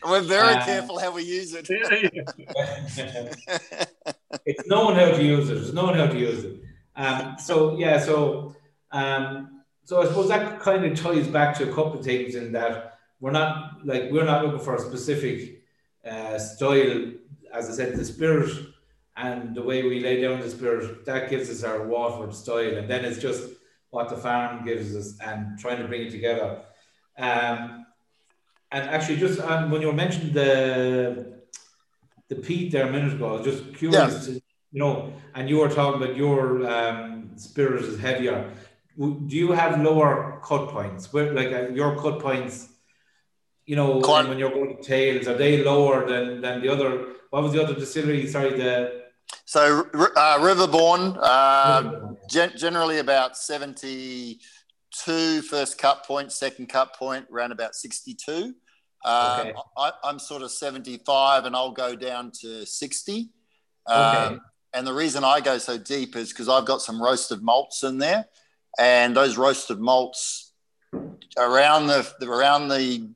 We're 0.04 0.22
very 0.22 0.56
uh, 0.56 0.66
careful 0.66 0.98
how 0.98 1.12
we 1.12 1.22
use 1.22 1.54
it. 1.54 1.68
it's 4.44 4.68
knowing 4.68 4.96
how 4.96 5.12
to 5.12 5.24
use 5.24 5.52
it. 5.52 5.58
It's 5.58 5.72
knowing 5.72 5.94
how 5.96 6.08
to 6.08 6.18
use 6.18 6.46
it. 6.46 6.62
Um, 6.96 7.36
so 7.38 7.78
yeah, 7.78 8.00
so 8.00 8.56
um, 8.92 9.62
so 9.84 10.02
I 10.02 10.06
suppose 10.06 10.30
that 10.30 10.62
kind 10.62 10.84
of 10.84 11.00
ties 11.00 11.28
back 11.28 11.56
to 11.58 11.70
a 11.70 11.74
couple 11.74 12.00
of 12.00 12.06
things 12.06 12.34
in 12.34 12.52
that 12.54 12.98
we're 13.20 13.30
not 13.30 13.86
like 13.86 14.10
we're 14.12 14.26
not 14.26 14.44
looking 14.44 14.62
for 14.62 14.76
a 14.76 14.80
specific 14.80 15.62
uh, 16.04 16.40
style. 16.40 17.12
As 17.54 17.70
I 17.70 17.74
said, 17.74 17.96
the 17.96 18.04
spirit 18.04 18.50
and 19.16 19.54
the 19.54 19.62
way 19.62 19.84
we 19.84 20.00
lay 20.00 20.22
down 20.22 20.40
the 20.40 20.50
spirit 20.50 21.06
that 21.06 21.30
gives 21.30 21.52
us 21.52 21.64
our 21.64 21.86
Waterford 21.86 22.34
style, 22.34 22.78
and 22.78 22.90
then 22.90 23.06
it's 23.06 23.20
just 23.20 23.48
what 23.98 24.10
the 24.10 24.20
farm 24.26 24.64
gives 24.70 24.96
us 24.96 25.08
and 25.28 25.58
trying 25.60 25.80
to 25.82 25.88
bring 25.88 26.04
it 26.08 26.12
together. 26.12 26.50
Um, 27.18 27.86
and 28.72 28.84
actually, 28.96 29.18
just 29.26 29.40
um, 29.50 29.72
when 29.72 29.82
you 29.82 29.92
mentioned 29.92 30.34
the 30.42 30.52
the 32.32 32.38
peat 32.46 32.72
there 32.72 32.88
a 32.88 32.92
minute 32.92 33.14
ago, 33.14 33.26
I 33.30 33.34
was 33.38 33.46
just 33.52 33.64
curious, 33.82 34.14
yeah. 34.14 34.26
to, 34.26 34.32
you 34.74 34.80
know, 34.84 35.14
and 35.36 35.50
you 35.50 35.58
were 35.62 35.72
talking 35.80 36.02
about 36.02 36.16
your 36.16 36.40
um, 36.76 37.32
spirit 37.48 37.84
is 37.84 38.00
heavier. 38.00 38.40
Do 39.32 39.36
you 39.44 39.52
have 39.62 39.72
lower 39.90 40.42
cut 40.50 40.66
points? 40.76 41.02
Where 41.14 41.34
like 41.40 41.52
uh, 41.60 41.70
your 41.80 41.92
cut 42.04 42.20
points? 42.20 42.56
you 43.68 43.76
know, 43.76 44.02
Quite- 44.02 44.28
when 44.30 44.40
you're 44.40 44.50
going 44.50 44.78
to 44.78 44.82
tails, 44.82 45.28
are 45.28 45.38
they 45.44 45.64
lower 45.72 46.08
than, 46.08 46.42
than 46.42 46.62
the 46.62 46.70
other? 46.70 46.90
What 47.30 47.44
was 47.44 47.52
the 47.52 47.62
other 47.62 47.76
distillery? 47.76 48.26
Sorry, 48.26 48.52
the 48.62 49.04
So 49.44 49.62
uh, 49.94 50.40
Riverbourne, 50.40 51.18
uh, 51.22 52.16
gen- 52.28 52.58
generally 52.58 53.00
about 53.00 53.38
72 53.38 55.42
first 55.44 55.78
cut 55.78 56.06
point, 56.06 56.32
second 56.32 56.68
cut 56.70 56.96
point, 56.96 57.26
around 57.32 57.52
about 57.52 57.76
62. 57.76 58.54
Uh, 59.06 59.38
Okay. 59.40 59.54
I, 59.78 59.92
I'm 60.04 60.20
sort 60.20 60.42
of 60.42 60.52
75 60.52 61.46
and 61.46 61.56
I'll 61.56 61.72
go 61.72 61.96
down 61.96 62.32
to 62.42 62.66
60. 62.66 63.30
Um, 63.86 64.06
Okay. 64.06 64.40
and 64.74 64.88
the 64.88 64.94
reason 64.94 65.24
I 65.24 65.40
go 65.40 65.58
so 65.58 65.78
deep 65.78 66.16
is 66.16 66.30
because 66.30 66.50
I've 66.50 66.66
got 66.66 66.82
some 66.82 67.02
roasted 67.02 67.42
malts 67.42 67.84
in 67.84 68.00
there, 68.00 68.26
and 68.80 69.16
those 69.16 69.38
roasted 69.38 69.80
malts 69.80 70.54
around 71.38 71.88
the, 71.88 72.12
around 72.24 72.68
the 72.70 73.10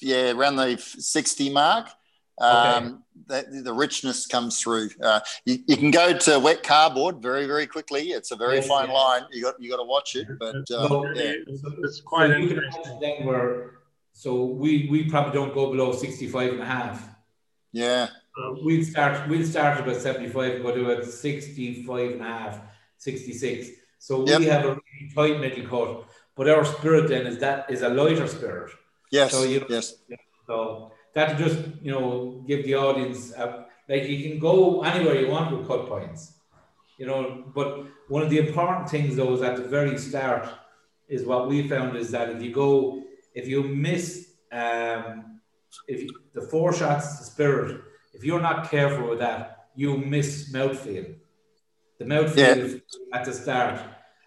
yeah 0.00 0.30
around 0.30 0.56
the 0.56 0.76
60 0.78 1.50
mark. 1.50 1.88
Um, 2.40 3.02
the, 3.28 3.62
the 3.62 3.72
richness 3.72 4.26
comes 4.26 4.60
through. 4.60 4.90
Uh, 5.02 5.20
you, 5.44 5.58
you 5.66 5.76
can 5.76 5.90
go 5.90 6.16
to 6.16 6.38
wet 6.38 6.62
cardboard 6.62 7.22
very 7.22 7.46
very 7.46 7.66
quickly. 7.66 8.04
It's 8.10 8.30
a 8.30 8.36
very 8.36 8.56
Yes, 8.56 8.66
fine 8.68 8.88
yeah. 8.88 8.94
line. 8.94 9.22
You 9.32 9.42
got 9.42 9.60
you 9.60 9.70
got 9.70 9.76
to 9.76 9.84
watch 9.84 10.16
it, 10.16 10.26
but 10.38 10.56
uh, 10.56 10.88
So- 10.88 11.06
yeah. 11.14 11.32
It's, 11.46 11.62
it's 11.84 12.00
quite 12.00 12.30
so 12.30 12.36
interesting. 12.36 12.82
imagine 12.84 13.00
then 13.00 13.26
where, 13.26 13.80
so 14.12 14.44
we, 14.44 14.88
we 14.90 15.08
probably 15.08 15.32
don't 15.32 15.54
go 15.54 15.70
below 15.70 15.92
65 15.92 16.52
and 16.54 16.62
a 16.62 16.64
half. 16.64 17.08
yeah. 17.72 18.08
Uh, 18.40 18.54
We'll 18.62 18.84
start, 18.84 19.28
we'll 19.28 19.44
start 19.44 19.80
about 19.80 19.96
75 19.96 20.54
and 20.54 20.62
go 20.62 20.72
to 20.74 20.90
about 20.90 21.04
65 21.04 22.12
and 22.12 22.20
a 22.20 22.24
half, 22.24 22.60
66. 22.98 23.68
So 23.98 24.22
we 24.22 24.30
Yep. 24.30 24.42
have 24.42 24.64
a 24.64 24.68
really 24.68 25.10
tight 25.14 25.40
middle 25.40 25.66
cut, 25.68 26.08
but 26.36 26.48
our 26.48 26.64
spirit 26.64 27.08
then 27.08 27.26
is 27.26 27.38
that 27.38 27.68
is 27.68 27.82
a 27.82 27.88
lighter 27.88 28.28
spirit. 28.28 28.70
Yes. 29.10 29.32
So 29.32 29.42
you- 29.42 29.66
yes. 29.68 29.94
So 30.46 30.92
that 31.14 31.38
just, 31.38 31.58
you 31.82 31.90
know, 31.90 32.42
give 32.46 32.64
the 32.64 32.74
audience, 32.74 33.32
a, 33.32 33.66
like 33.88 34.04
you 34.04 34.28
can 34.28 34.38
go 34.38 34.82
anywhere 34.82 35.20
you 35.20 35.28
want 35.28 35.56
with 35.56 35.66
cut 35.66 35.86
points, 35.86 36.34
you 36.98 37.06
know, 37.06 37.44
but 37.54 37.86
one 38.08 38.22
of 38.22 38.30
the 38.30 38.38
important 38.38 38.88
things 38.88 39.16
though 39.16 39.32
is 39.34 39.42
at 39.42 39.56
the 39.56 39.64
very 39.64 39.98
start 39.98 40.48
is 41.08 41.24
what 41.24 41.48
we 41.48 41.68
found 41.68 41.96
is 41.96 42.10
that 42.10 42.28
if 42.28 42.42
you 42.42 42.52
go, 42.52 43.02
if 43.34 43.48
you 43.48 43.62
miss, 43.62 44.32
um, 44.52 45.40
if 45.86 46.02
you, 46.02 46.10
the 46.34 46.42
four 46.42 46.72
shots, 46.72 47.18
the 47.18 47.24
spirit, 47.24 47.80
if 48.12 48.24
you're 48.24 48.40
not 48.40 48.70
careful 48.70 49.08
with 49.08 49.20
that, 49.20 49.68
you 49.74 49.96
miss 49.96 50.52
mouthfeel. 50.52 51.14
The 51.98 52.04
mouthfeel 52.04 52.82
at 53.12 53.24
the 53.24 53.32
start. 53.32 53.80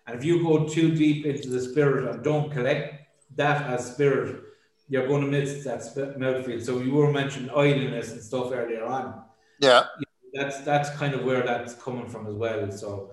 And 0.08 0.18
if 0.18 0.24
you 0.24 0.42
go 0.44 0.68
too 0.68 0.96
deep 0.96 1.26
into 1.26 1.50
the 1.50 1.62
spirit 1.62 2.10
and 2.10 2.24
don't 2.24 2.52
collect 2.52 2.96
that 3.36 3.70
as 3.70 3.94
spirit, 3.94 4.44
you're 4.92 5.08
going 5.08 5.22
to 5.22 5.28
miss 5.28 5.64
that 5.64 5.80
mouthfeel. 6.20 6.62
So 6.62 6.80
you 6.80 6.92
were 6.92 7.14
mentioning 7.14 7.50
oiliness 7.56 8.12
and 8.12 8.22
stuff 8.22 8.52
earlier 8.52 8.84
on. 8.84 9.24
Yeah. 9.62 9.86
That's 10.34 10.60
that's 10.62 10.90
kind 10.98 11.14
of 11.14 11.24
where 11.24 11.44
that's 11.44 11.74
coming 11.76 12.10
from 12.10 12.28
as 12.28 12.34
well. 12.34 12.70
So, 12.74 13.12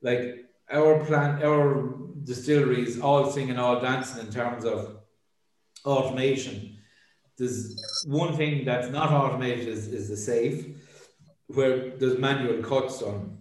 like 0.00 0.46
our 0.70 1.04
plant, 1.04 1.44
our 1.44 1.94
distilleries, 2.24 2.98
all 2.98 3.30
singing, 3.30 3.58
all 3.58 3.78
dancing 3.78 4.26
in 4.26 4.32
terms 4.32 4.64
of 4.64 5.00
automation. 5.84 6.78
There's 7.36 7.76
one 8.06 8.34
thing 8.34 8.64
that's 8.64 8.88
not 8.88 9.12
automated 9.12 9.68
is, 9.68 9.88
is 9.88 10.08
the 10.08 10.16
safe, 10.16 10.66
where 11.48 11.90
there's 11.90 12.18
manual 12.18 12.62
cuts 12.62 13.02
on, 13.02 13.38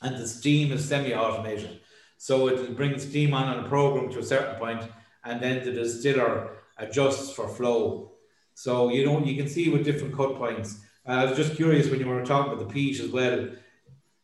and 0.00 0.16
the 0.16 0.26
steam 0.26 0.72
is 0.72 0.88
semi-automated. 0.88 1.80
So 2.16 2.48
it 2.48 2.56
brings 2.56 2.74
bring 2.76 2.98
steam 2.98 3.34
on 3.34 3.48
on 3.48 3.64
a 3.64 3.68
program 3.68 4.10
to 4.12 4.18
a 4.18 4.24
certain 4.24 4.56
point, 4.56 4.82
and 5.24 5.42
then 5.42 5.62
the 5.64 5.72
distiller 5.72 6.61
adjusts 6.78 7.32
for 7.32 7.48
flow. 7.48 8.12
So 8.54 8.90
you 8.90 9.06
know 9.06 9.24
you 9.24 9.36
can 9.36 9.48
see 9.48 9.68
with 9.70 9.84
different 9.84 10.16
cut 10.16 10.36
points. 10.36 10.80
Uh, 11.06 11.12
I 11.12 11.24
was 11.24 11.36
just 11.36 11.56
curious 11.56 11.90
when 11.90 12.00
you 12.00 12.06
were 12.06 12.24
talking 12.24 12.52
about 12.52 12.66
the 12.66 12.72
peat 12.72 13.00
as 13.00 13.10
well. 13.10 13.48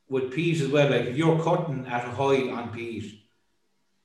With 0.09 0.33
peat 0.33 0.61
as 0.61 0.69
well, 0.69 0.91
like 0.91 1.07
if 1.07 1.17
you're 1.17 1.43
cutting 1.43 1.87
at 1.87 2.07
a 2.07 2.11
high 2.11 2.51
on 2.51 2.71
peat, 2.73 3.21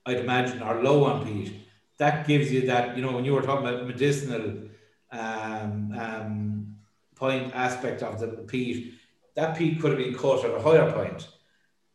I'd 0.06 0.18
imagine, 0.18 0.62
or 0.62 0.84
low 0.84 1.06
on 1.06 1.26
peat, 1.26 1.54
that 1.98 2.28
gives 2.28 2.52
you 2.52 2.68
that. 2.68 2.98
You 2.98 3.04
know, 3.04 3.14
when 3.14 3.26
you 3.26 3.34
were 3.34 3.42
talking 3.42 3.66
about 3.68 3.88
medicinal 3.88 4.70
um, 5.12 5.94
um, 5.98 6.76
point 7.16 7.54
aspect 7.56 8.04
of 8.04 8.20
the 8.20 8.28
peat, 8.28 8.96
that 9.36 9.58
peat 9.58 9.80
could 9.80 9.92
have 9.92 10.00
been 10.00 10.16
cut 10.16 10.44
at 10.44 10.52
a 10.52 10.62
higher 10.62 10.92
point. 10.92 11.28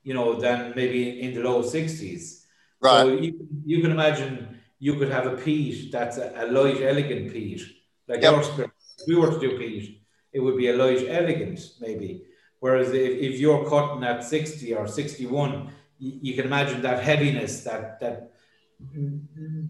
You 0.04 0.14
know, 0.14 0.40
than 0.40 0.72
maybe 0.74 1.20
in 1.20 1.34
the 1.34 1.42
low 1.42 1.60
sixties. 1.62 2.46
Right. 2.80 3.02
So 3.02 3.08
you, 3.08 3.46
you 3.66 3.82
can 3.82 3.90
imagine 3.90 4.57
you 4.78 4.94
could 4.94 5.10
have 5.10 5.26
a 5.26 5.36
peat 5.36 5.90
that's 5.92 6.18
a, 6.18 6.32
a 6.36 6.46
light, 6.50 6.80
elegant 6.82 7.32
peat. 7.32 7.62
Like 8.06 8.22
Yep. 8.22 8.44
spirit, 8.44 8.70
if 8.98 9.06
we 9.06 9.16
were 9.16 9.30
to 9.30 9.40
do 9.40 9.58
peat, 9.58 10.02
it 10.32 10.40
would 10.40 10.56
be 10.56 10.68
a 10.68 10.76
light, 10.76 11.06
elegant, 11.08 11.60
maybe. 11.80 12.24
Whereas 12.60 12.88
if, 12.90 13.18
if 13.18 13.40
you're 13.40 13.68
cutting 13.68 14.04
at 14.04 14.24
60 14.24 14.74
or 14.74 14.86
61, 14.86 15.70
you, 15.98 16.18
you 16.22 16.34
can 16.34 16.46
imagine 16.46 16.82
that 16.82 17.02
heaviness, 17.02 17.64
that 17.64 18.00
that 18.00 18.32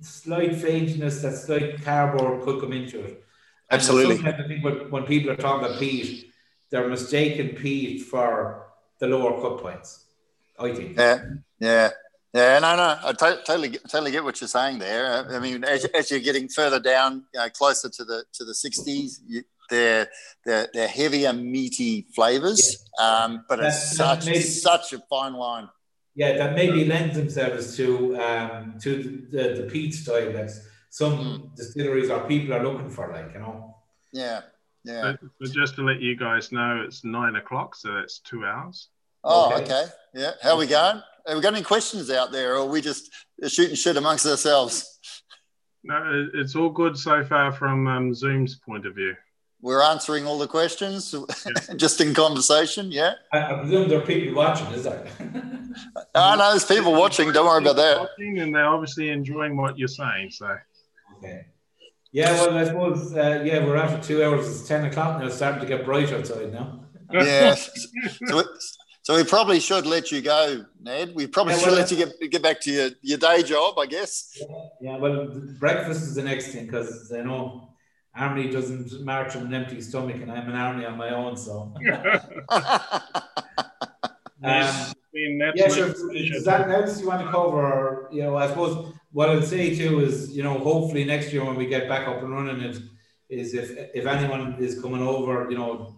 slight 0.00 0.54
faintness, 0.56 1.22
that 1.22 1.36
slight 1.36 1.82
cardboard 1.82 2.42
could 2.42 2.60
come 2.60 2.72
into 2.72 3.00
it. 3.00 3.24
And 3.70 3.80
Absolutely. 3.80 4.16
Sometimes 4.16 4.44
I 4.44 4.48
think 4.48 4.64
when, 4.64 4.90
when 4.90 5.04
people 5.04 5.30
are 5.30 5.36
talking 5.36 5.66
about 5.66 5.78
peat, 5.78 6.32
they're 6.70 6.88
mistaken 6.88 7.50
peat 7.50 8.02
for 8.02 8.66
the 8.98 9.06
lower 9.06 9.40
cut 9.40 9.62
points. 9.62 10.04
I 10.58 10.72
think. 10.72 10.96
Yeah, 10.96 11.22
yeah, 11.60 11.90
yeah. 12.34 12.58
No, 12.58 12.76
no, 12.76 12.98
I 13.04 13.12
to- 13.12 13.42
totally, 13.46 13.70
totally 13.88 14.10
get 14.10 14.24
what 14.24 14.40
you're 14.40 14.48
saying 14.48 14.78
there. 14.78 15.06
I 15.30 15.36
I 15.36 15.38
mean, 15.40 15.64
as, 15.64 15.84
as 15.86 16.10
you're 16.10 16.20
getting 16.20 16.48
further 16.48 16.80
down, 16.80 17.24
you 17.34 17.40
know, 17.40 17.48
closer 17.50 17.88
to 17.88 18.04
the 18.04 18.24
to 18.34 18.44
the 18.44 18.52
60s, 18.52 19.18
you, 19.26 19.42
they're 19.70 20.08
they're 20.44 20.68
they're 20.72 20.88
heavier, 20.88 21.32
meaty 21.32 22.06
flavors. 22.14 22.84
Um, 22.98 23.44
but 23.48 23.60
it's 23.60 23.96
That- 23.96 24.20
that 24.20 24.22
such 24.22 24.26
maybe- 24.26 24.40
such 24.40 24.92
a 24.92 24.98
fine 25.10 25.34
line. 25.34 25.68
Yeah, 26.14 26.36
that 26.38 26.54
maybe 26.56 26.84
lends 26.84 27.14
themselves 27.16 27.76
to 27.76 28.16
um, 28.20 28.74
to 28.82 29.24
the, 29.30 29.54
the 29.62 29.68
peat 29.70 29.94
style 29.94 30.32
that 30.32 30.50
some 30.90 31.52
distilleries 31.56 32.10
or 32.10 32.20
people 32.26 32.54
are 32.54 32.62
looking 32.64 32.90
for, 32.90 33.12
like 33.12 33.32
you 33.34 33.38
know. 33.40 33.76
Yeah, 34.12 34.40
yeah. 34.84 35.02
But, 35.20 35.30
but 35.38 35.52
just 35.52 35.76
to 35.76 35.82
let 35.82 36.00
you 36.00 36.16
guys 36.16 36.50
know, 36.50 36.82
it's 36.84 37.04
nine 37.04 37.36
o'clock, 37.36 37.76
so 37.76 37.92
that's 37.94 38.18
two 38.18 38.44
hours. 38.44 38.88
Oh, 39.22 39.52
Okay. 39.54 39.62
okay. 39.64 39.84
Yeah. 40.14 40.32
How 40.42 40.52
are 40.52 40.56
we 40.56 40.66
going? 40.66 41.02
Have 41.28 41.36
we 41.36 41.42
got 41.42 41.52
any 41.52 41.62
questions 41.62 42.10
out 42.10 42.32
there, 42.32 42.54
or 42.54 42.60
are 42.60 42.66
we 42.66 42.80
just 42.80 43.10
shooting 43.46 43.74
shit 43.76 43.98
amongst 43.98 44.24
ourselves? 44.24 44.98
No, 45.84 46.28
it's 46.34 46.56
all 46.56 46.70
good 46.70 46.96
so 46.96 47.22
far 47.22 47.52
from 47.52 47.86
um, 47.86 48.14
Zoom's 48.14 48.56
point 48.56 48.86
of 48.86 48.94
view. 48.94 49.14
We're 49.60 49.82
answering 49.82 50.26
all 50.26 50.38
the 50.38 50.46
questions, 50.46 51.14
just 51.76 52.00
in 52.00 52.14
conversation. 52.14 52.90
Yeah. 52.90 53.14
I, 53.32 53.42
I 53.42 53.58
presume 53.58 53.88
there 53.88 53.98
are 53.98 54.06
people 54.06 54.36
watching, 54.36 54.68
is 54.68 54.84
there? 54.84 55.06
I 56.14 56.36
know 56.36 56.50
there's 56.50 56.64
people 56.64 56.92
watching. 56.92 57.30
Don't 57.32 57.46
worry 57.46 57.62
about 57.62 57.76
that. 57.76 57.98
Watching, 58.00 58.38
and 58.38 58.54
they're 58.54 58.66
obviously 58.66 59.10
enjoying 59.10 59.56
what 59.56 59.78
you're 59.78 59.88
saying. 59.88 60.30
So 60.30 60.56
okay. 61.18 61.46
Yeah, 62.10 62.32
well, 62.32 62.56
I 62.56 62.64
suppose 62.64 63.14
uh, 63.14 63.42
yeah, 63.44 63.64
we're 63.64 63.76
after 63.76 64.02
two 64.02 64.24
hours. 64.24 64.48
It's 64.48 64.66
ten 64.66 64.86
o'clock 64.86 65.20
now. 65.20 65.26
It's 65.26 65.36
starting 65.36 65.60
to 65.60 65.66
get 65.66 65.84
bright 65.84 66.10
outside 66.10 66.52
now. 66.52 66.84
Yeah. 67.12 67.54
so, 67.54 67.88
we- 68.36 68.44
so 69.08 69.16
we 69.16 69.24
probably 69.24 69.58
should 69.58 69.86
let 69.86 70.12
you 70.12 70.20
go, 70.20 70.66
Ned. 70.82 71.14
We 71.14 71.26
probably 71.26 71.54
Yeah, 71.54 71.60
should 71.60 71.68
well, 71.68 71.76
let 71.76 71.90
you 71.90 71.96
get 71.96 72.30
get 72.30 72.42
back 72.42 72.60
to 72.60 72.70
your, 72.70 72.90
your 73.00 73.16
day 73.16 73.42
job, 73.42 73.78
I 73.78 73.86
guess. 73.86 74.36
Yeah, 74.82 74.98
well, 74.98 75.28
breakfast 75.58 76.02
is 76.02 76.14
the 76.14 76.22
next 76.22 76.48
thing 76.48 76.66
because 76.66 77.10
I 77.10 77.22
know 77.22 77.70
Army 78.14 78.50
doesn't 78.50 79.02
march 79.02 79.34
on 79.34 79.46
an 79.46 79.54
empty 79.54 79.80
stomach, 79.80 80.16
and 80.16 80.30
I'm 80.30 80.46
an 80.50 80.54
army 80.54 80.84
on 80.84 80.98
my 80.98 81.08
own. 81.08 81.38
So, 81.38 81.72
um, 82.50 82.92
yeah, 84.42 85.68
sure. 85.70 85.94
Is 86.12 86.44
that 86.44 86.68
else 86.68 87.00
you 87.00 87.08
want 87.08 87.24
to 87.24 87.30
cover? 87.30 87.62
Or, 87.66 88.10
you 88.12 88.24
know, 88.24 88.36
I 88.36 88.46
suppose 88.48 88.92
what 89.12 89.30
I'd 89.30 89.46
say 89.46 89.74
too 89.74 90.00
is, 90.00 90.36
you 90.36 90.42
know, 90.42 90.58
hopefully 90.58 91.04
next 91.06 91.32
year 91.32 91.46
when 91.46 91.56
we 91.56 91.64
get 91.64 91.88
back 91.88 92.06
up 92.06 92.22
and 92.22 92.30
running, 92.30 92.60
it 92.60 92.78
is 93.30 93.54
if 93.54 93.70
if 93.94 94.04
anyone 94.04 94.56
is 94.58 94.78
coming 94.82 95.00
over, 95.00 95.50
you 95.50 95.56
know, 95.56 95.97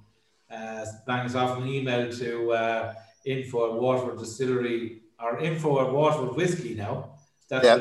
uh, 0.50 0.84
bang 1.06 1.26
us 1.26 1.34
off 1.34 1.58
an 1.58 1.66
email 1.66 2.10
to 2.12 2.52
uh, 2.52 2.94
info 3.24 3.72
at 3.74 3.80
Waterford 3.80 4.18
Distillery 4.18 5.02
or 5.22 5.38
info 5.40 5.86
at 5.86 5.92
Waterford 5.92 6.36
Whiskey 6.36 6.74
now. 6.74 7.14
That's 7.48 7.64
Yeah. 7.64 7.76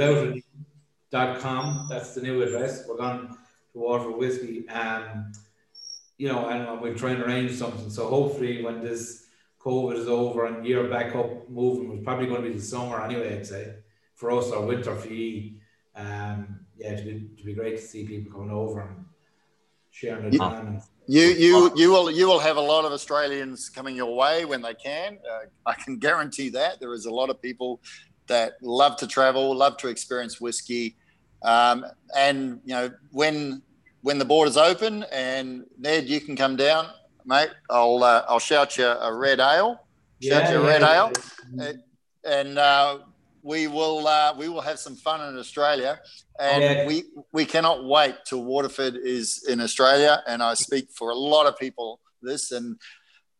without 1.11 1.39
com. 1.39 1.87
That's 1.89 2.13
the 2.15 2.21
new 2.21 2.41
address. 2.43 2.85
We're 2.87 2.97
going 2.97 3.27
to 3.27 3.37
Waterford 3.73 4.17
Whiskey. 4.17 4.67
Um, 4.69 5.31
you 6.17 6.27
know, 6.27 6.49
and 6.49 6.81
we'll 6.81 6.95
try 6.95 7.11
and 7.11 7.23
arrange 7.23 7.51
something. 7.53 7.89
So 7.89 8.07
hopefully 8.07 8.61
when 8.61 8.81
this 8.83 9.25
COVID 9.61 9.95
is 9.95 10.07
over 10.07 10.45
and 10.47 10.65
you're 10.65 10.89
back 10.89 11.15
up 11.15 11.49
moving, 11.49 11.93
it's 11.93 12.03
probably 12.03 12.27
going 12.27 12.41
to 12.43 12.49
be 12.49 12.55
the 12.55 12.61
summer 12.61 13.01
anyway, 13.01 13.37
I'd 13.37 13.47
say, 13.47 13.73
for 14.15 14.31
us 14.31 14.51
or 14.51 14.65
winter 14.65 14.95
for 14.95 15.07
you. 15.13 15.53
Um, 15.95 16.59
yeah, 16.77 16.93
it'd 16.93 17.05
be, 17.05 17.29
it'd 17.33 17.45
be 17.45 17.53
great 17.53 17.77
to 17.77 17.81
see 17.81 18.05
people 18.05 18.31
coming 18.33 18.51
over 18.51 18.81
and 18.81 19.05
sharing 19.91 20.23
their 20.29 20.33
Yeah. 20.33 20.49
time. 20.49 20.81
And, 21.09 21.15
You 21.15 21.21
you 21.45 21.71
you 21.75 21.91
will 21.91 22.11
you 22.11 22.27
will 22.27 22.39
have 22.39 22.57
a 22.57 22.61
lot 22.61 22.85
of 22.85 22.91
Australians 22.91 23.67
coming 23.69 23.95
your 23.95 24.15
way 24.15 24.45
when 24.45 24.61
they 24.61 24.75
can. 24.75 25.17
Uh, 25.29 25.45
I 25.65 25.73
can 25.73 25.97
guarantee 25.97 26.49
that 26.49 26.79
there 26.79 26.93
is 26.93 27.05
a 27.05 27.11
lot 27.11 27.29
of 27.29 27.41
people 27.41 27.81
that 28.27 28.53
love 28.61 28.95
to 28.97 29.07
travel, 29.07 29.55
love 29.55 29.75
to 29.77 29.87
experience 29.87 30.39
whiskey, 30.39 30.95
um, 31.43 31.85
and 32.15 32.61
you 32.63 32.75
know 32.75 32.91
when 33.11 33.61
when 34.01 34.19
the 34.19 34.25
borders 34.25 34.55
open, 34.55 35.03
and 35.11 35.65
Ned, 35.79 36.07
you 36.07 36.21
can 36.21 36.35
come 36.35 36.55
down, 36.55 36.87
mate. 37.25 37.49
I'll 37.69 38.03
uh, 38.03 38.23
I'll 38.29 38.39
shout 38.39 38.77
you 38.77 38.85
a 38.85 39.11
red 39.13 39.39
ale. 39.39 39.79
Shout 40.21 40.43
Yeah, 40.43 40.51
you 40.51 40.61
a 40.61 40.63
red 40.65 40.81
yeah. 40.81 40.95
ale, 40.95 41.73
and 42.23 42.57
uh, 42.59 42.99
we 43.41 43.67
will 43.67 44.07
uh, 44.07 44.33
we 44.37 44.49
will 44.49 44.61
have 44.61 44.79
some 44.79 44.95
fun 44.95 45.27
in 45.27 45.37
Australia, 45.37 45.99
and 46.39 46.63
Yeah. 46.63 46.85
we 46.87 47.03
we 47.31 47.45
cannot 47.45 47.85
wait 47.85 48.15
till 48.25 48.43
Waterford 48.43 48.95
is 48.95 49.45
in 49.47 49.61
Australia. 49.61 50.21
And 50.27 50.41
I 50.43 50.53
speak 50.53 50.89
for 50.91 51.09
a 51.11 51.15
lot 51.15 51.45
of 51.45 51.57
people 51.57 51.99
this, 52.21 52.51
and 52.51 52.77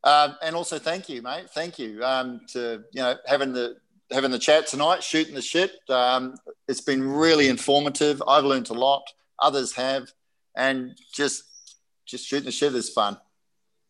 um, 0.04 0.36
and 0.42 0.56
also 0.56 0.80
thank 0.80 1.10
you, 1.10 1.22
mate. 1.22 1.50
Thank 1.50 1.78
you 1.80 2.04
um, 2.04 2.42
to 2.54 2.84
you 2.92 3.02
know 3.02 3.16
having 3.26 3.54
the 3.54 3.78
having 4.12 4.32
the 4.32 4.40
chat 4.40 4.68
tonight, 4.68 5.04
shooting 5.04 5.36
the 5.36 5.42
shit. 5.42 5.72
Um, 5.90 6.36
it's 6.68 6.82
been 6.82 7.04
really 7.04 7.48
informative. 7.48 8.22
I've 8.28 8.46
learned 8.46 8.70
a 8.70 8.74
lot. 8.74 9.04
Others 9.40 9.74
have, 9.76 10.12
and 10.56 10.98
just 11.14 11.44
just 12.06 12.26
shooting 12.26 12.46
the 12.46 12.52
shit 12.52 12.74
is 12.76 12.90
fun. 12.90 13.18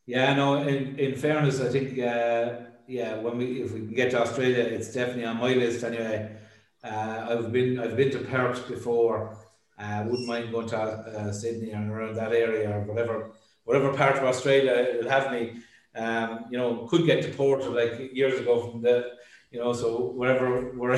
Yeah, 0.06 0.34
no. 0.34 0.56
In, 0.56 0.98
in 0.98 1.16
fairness, 1.16 1.62
I 1.62 1.70
think 1.70 2.00
uh, 2.00 2.54
yeah, 2.90 3.20
when 3.20 3.38
we 3.38 3.62
if 3.62 3.72
we 3.72 3.82
can 3.82 3.94
get 3.94 4.12
to 4.12 4.22
Australia, 4.22 4.64
it's 4.64 4.92
definitely 4.92 5.26
on 5.26 5.38
my 5.38 5.54
list 5.54 5.84
anyway. 5.84 6.36
Uh, 6.84 7.28
I've 7.30 7.52
been 7.52 7.80
I've 7.80 7.96
been 7.96 8.10
to 8.12 8.20
Perth 8.20 8.68
before. 8.68 9.38
I 9.78 10.00
uh, 10.00 10.06
wouldn't 10.06 10.28
mind 10.28 10.52
going 10.52 10.68
to 10.70 10.78
uh, 10.78 11.32
Sydney 11.32 11.72
and 11.72 11.90
around 11.90 12.16
that 12.16 12.34
area 12.34 12.76
or 12.76 12.82
whatever 12.82 13.32
whatever 13.64 13.94
part 13.94 14.18
of 14.18 14.24
Australia 14.24 14.74
it'll 14.74 15.10
have 15.10 15.32
me. 15.32 15.60
Um, 15.96 16.46
you 16.50 16.58
know, 16.58 16.88
could 16.90 17.06
get 17.06 17.22
deported 17.22 17.70
like 17.70 18.14
years 18.14 18.40
ago 18.40 18.72
from 18.72 18.82
the 18.82 19.12
you 19.52 19.60
know, 19.60 19.72
so 19.74 20.12
wherever 20.12 20.72
we're 20.76 20.98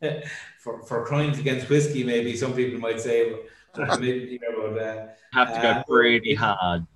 for 0.58 0.82
for 0.82 1.06
crimes 1.06 1.38
against 1.38 1.68
whiskey, 1.68 2.02
maybe 2.02 2.36
some 2.36 2.54
people 2.54 2.80
might 2.80 3.00
say. 3.00 3.36
But, 3.72 4.02
you 4.02 4.40
know, 4.42 4.72
but, 4.74 4.82
uh, 4.82 5.06
Have 5.32 5.54
to 5.54 5.62
go 5.62 5.68
Uh, 5.68 5.84
pretty 5.84 6.34
hard. 6.34 6.86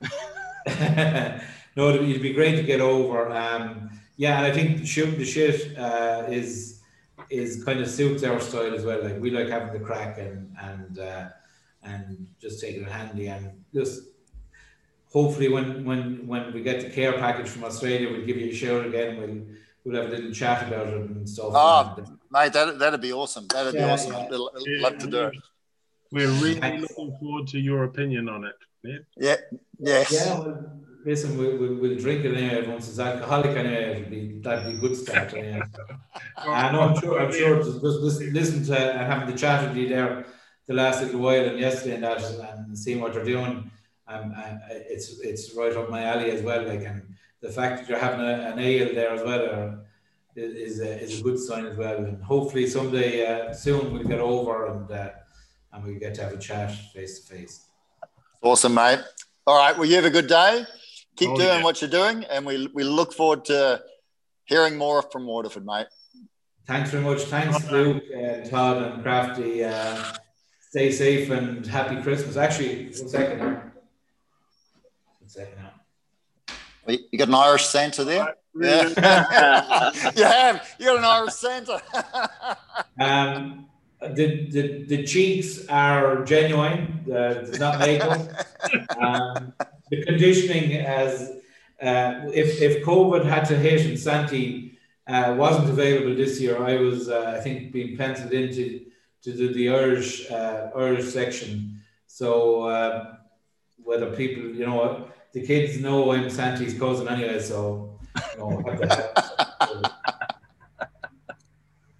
no, 1.76 1.88
it'd, 1.90 2.08
it'd 2.08 2.22
be 2.22 2.32
great 2.32 2.56
to 2.56 2.62
get 2.62 2.80
over. 2.80 3.30
Um, 3.30 3.90
yeah, 4.16 4.38
and 4.38 4.46
I 4.46 4.52
think 4.52 4.78
the 4.80 4.86
shooting 4.86 5.18
the 5.18 5.24
shit 5.24 5.76
uh, 5.78 6.24
is 6.28 6.82
is 7.30 7.64
kind 7.64 7.80
of 7.80 7.88
suits 7.88 8.22
our 8.24 8.40
style 8.40 8.74
as 8.74 8.84
well. 8.84 9.02
Like 9.02 9.20
we 9.20 9.30
like 9.30 9.48
having 9.48 9.72
the 9.72 9.84
crack 9.84 10.18
and 10.18 10.54
and 10.60 10.98
uh, 10.98 11.28
and 11.82 12.26
just 12.40 12.60
taking 12.60 12.82
it 12.82 12.90
handy 12.90 13.28
and 13.28 13.50
just 13.72 14.02
hopefully 15.12 15.48
when 15.48 15.84
when 15.84 16.26
when 16.26 16.52
we 16.52 16.62
get 16.62 16.80
the 16.82 16.90
care 16.90 17.12
package 17.14 17.48
from 17.48 17.64
Australia, 17.64 18.10
we'll 18.10 18.26
give 18.26 18.36
you 18.36 18.50
a 18.50 18.54
shout 18.54 18.84
again. 18.86 19.16
We'll 19.18 19.56
we'll 19.84 20.02
have 20.02 20.12
a 20.12 20.14
little 20.16 20.32
chat 20.32 20.68
about 20.68 20.88
it 20.88 20.94
and 20.94 21.28
stuff. 21.28 21.52
Oh, 21.52 21.94
And, 21.96 22.18
Mate, 22.30 22.52
that 22.52 22.78
that'd 22.78 23.00
be 23.00 23.12
awesome. 23.12 23.46
That'd 23.46 23.74
be 23.74 23.80
awesome. 23.82 24.12
yeah. 24.12 24.18
I'd 24.18 24.32
I'd 24.34 24.80
love 24.82 24.98
to 24.98 25.06
do 25.06 25.20
it. 25.26 25.34
We're 26.12 26.28
really 26.28 26.78
looking 26.78 27.16
forward 27.18 27.46
to 27.48 27.58
your 27.58 27.84
opinion 27.84 28.28
on 28.28 28.44
it, 28.44 28.56
Ned. 28.82 29.06
Yeah. 29.16 29.36
Yes. 29.78 30.12
yeah, 30.12 30.38
well, 30.38 30.72
listen, 31.04 31.38
we, 31.38 31.56
we, 31.56 31.74
we'll 31.74 31.98
drink 31.98 32.24
it 32.24 32.36
anyway. 32.36 32.66
Once 32.66 32.88
it's 32.88 32.98
alcoholic 32.98 33.56
anyway, 33.56 34.00
it'll 34.00 34.10
be 34.10 34.40
that'd 34.42 34.66
be 34.70 34.78
a 34.78 34.80
good 34.80 34.96
start. 34.96 35.32
Anyway. 35.40 35.62
I 36.36 36.72
know, 36.72 36.80
I'm 36.80 37.00
sure. 37.00 37.20
I'm 37.20 37.32
sure. 37.32 37.56
Just, 37.58 37.80
just 37.80 38.00
listen, 38.00 38.32
listen 38.32 38.64
to 38.66 38.78
and 38.78 39.12
having 39.12 39.30
the 39.30 39.38
chat 39.38 39.68
with 39.68 39.76
you 39.76 39.88
there 39.88 40.26
the 40.66 40.74
last 40.74 41.02
little 41.02 41.20
while 41.20 41.44
and 41.44 41.58
yesterday 41.58 41.96
and 41.96 42.04
that, 42.04 42.22
and 42.22 42.78
seeing 42.78 43.00
what 43.00 43.12
they're 43.12 43.24
doing. 43.24 43.70
Um, 44.06 44.34
it's 44.70 45.18
it's 45.20 45.54
right 45.54 45.76
up 45.76 45.90
my 45.90 46.04
alley 46.04 46.30
as 46.30 46.42
well. 46.42 46.66
Like, 46.66 46.84
and 46.84 47.02
the 47.40 47.48
fact 47.48 47.80
that 47.80 47.88
you're 47.88 47.98
having 47.98 48.20
a, 48.20 48.52
an 48.52 48.58
ale 48.58 48.94
there 48.94 49.10
as 49.10 49.22
well 49.22 49.44
uh, 49.54 49.70
is 50.36 50.54
is 50.54 50.80
a, 50.80 51.00
is 51.00 51.20
a 51.20 51.22
good 51.22 51.38
sign 51.38 51.66
as 51.66 51.76
well. 51.76 51.96
And 51.96 52.22
hopefully 52.22 52.66
someday 52.66 53.26
uh, 53.26 53.52
soon 53.52 53.92
we'll 53.92 54.04
get 54.04 54.20
over 54.20 54.66
and 54.66 54.90
uh, 54.90 55.10
and 55.72 55.84
we 55.84 55.94
get 55.94 56.14
to 56.14 56.22
have 56.22 56.32
a 56.32 56.38
chat 56.38 56.72
face 56.94 57.20
to 57.20 57.34
face. 57.34 57.66
Awesome, 58.42 58.74
mate. 58.74 59.00
All 59.46 59.56
right. 59.56 59.76
Well, 59.76 59.86
you 59.86 59.96
have 59.96 60.04
a 60.04 60.10
good 60.10 60.28
day. 60.28 60.64
Keep 61.20 61.28
Oh, 61.32 61.36
doing 61.36 61.48
yeah. 61.58 61.62
what 61.62 61.82
you're 61.82 61.90
doing, 61.90 62.24
and 62.24 62.46
we 62.46 62.66
we 62.68 62.82
look 62.82 63.12
forward 63.12 63.44
to 63.44 63.82
hearing 64.46 64.74
more 64.78 65.02
from 65.02 65.26
Waterford, 65.26 65.66
mate. 65.66 65.86
Thanks 66.66 66.90
very 66.90 67.04
much. 67.04 67.20
Thanks, 67.24 67.70
Luke, 67.70 68.02
uh, 68.16 68.48
Todd, 68.48 68.78
and 68.82 69.02
Crafty. 69.02 69.62
Uh, 69.64 70.02
stay 70.70 70.90
safe 70.90 71.28
and 71.30 71.66
happy 71.66 72.00
Christmas. 72.00 72.38
Actually, 72.38 72.86
one 72.86 73.08
second 73.08 73.38
now. 73.38 73.62
One 75.18 75.28
second 75.28 75.58
now. 75.58 75.72
You 76.88 76.98
you 77.12 77.18
got 77.18 77.28
an 77.28 77.34
Irish 77.34 77.66
Santa 77.66 78.02
there? 78.02 78.34
Yeah. 78.58 78.88
you 80.16 80.24
have. 80.24 80.74
You 80.78 80.86
got 80.86 80.98
an 80.98 81.04
Irish 81.04 81.34
Santa. 81.34 81.82
Um, 82.98 83.66
the, 84.00 84.46
the, 84.50 84.84
the 84.84 85.04
cheeks 85.06 85.66
are 85.68 86.22
genuine. 86.24 87.04
Uh, 87.10 87.44
it's 87.44 87.58
not 87.58 87.78
makeup. 87.78 88.20
Um, 88.98 89.52
the 89.90 90.02
conditioning 90.04 90.74
as 90.74 91.30
uh, 91.82 92.22
if 92.32 92.60
if 92.62 92.84
COVID 92.84 93.24
had 93.24 93.44
to 93.46 93.56
hit 93.56 93.86
and 93.86 93.98
Santi 93.98 94.78
uh, 95.06 95.34
wasn't 95.36 95.68
available 95.68 96.14
this 96.14 96.40
year, 96.40 96.62
I 96.62 96.76
was 96.76 97.08
uh, 97.08 97.34
I 97.36 97.40
think 97.40 97.72
being 97.72 97.96
penciled 97.96 98.32
into 98.32 98.86
to 99.22 99.32
do 99.36 99.52
the 99.52 99.68
Irish 99.70 100.30
uh, 100.30 100.70
Irish 100.76 101.06
section. 101.12 101.80
So 102.06 102.64
uh, 102.64 103.14
whether 103.82 104.10
people, 104.14 104.44
you 104.54 104.66
know, 104.66 105.08
the 105.32 105.46
kids 105.46 105.80
know 105.80 106.12
I'm 106.12 106.28
Santi's 106.30 106.78
cousin 106.78 107.08
anyway, 107.08 107.40
so 107.40 107.98
you 108.34 108.38
know, 108.38 108.62
have 108.66 108.80
to 108.80 108.86
have- 108.88 109.92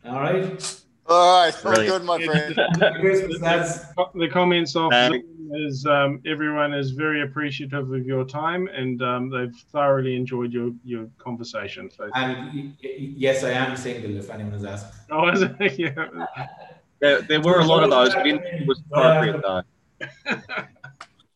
all 0.06 0.20
right. 0.20 0.76
All 1.06 1.42
right. 1.42 1.54
All 1.56 1.62
Brilliant. 1.62 1.88
good, 1.98 2.04
my 2.04 2.24
friend. 2.24 2.54
Happy 2.80 3.00
Christmas, 3.00 3.40
lads. 3.40 3.84
the 4.14 4.28
comments 4.28 4.76
off 4.76 4.92
Um, 4.92 5.12
is 5.54 5.86
um, 5.86 6.20
everyone 6.26 6.72
is 6.74 6.90
very 6.92 7.22
appreciative 7.22 7.92
of 7.92 8.06
your 8.06 8.24
time 8.24 8.68
and 8.68 9.02
um, 9.02 9.30
they've 9.30 9.54
thoroughly 9.72 10.16
enjoyed 10.16 10.52
your, 10.52 10.70
your 10.84 11.08
conversation. 11.18 11.90
So, 11.90 12.10
And 12.14 12.46
y- 12.54 12.72
y- 12.82 12.96
yes, 13.16 13.44
I 13.44 13.50
am 13.50 13.76
single. 13.76 14.16
If 14.16 14.30
anyone 14.30 14.52
has 14.52 14.64
asked. 14.64 14.94
oh, 15.10 15.28
is 15.28 15.42
it? 15.42 15.78
yeah. 15.78 16.26
There, 17.00 17.22
there 17.22 17.40
were 17.40 17.60
a 17.60 17.64
lot 17.64 17.82
of 17.82 17.90
those. 17.90 18.14
We 18.22 18.34
it 18.34 18.66
was 18.66 18.80
appropriate 18.90 19.40
though. 19.42 19.62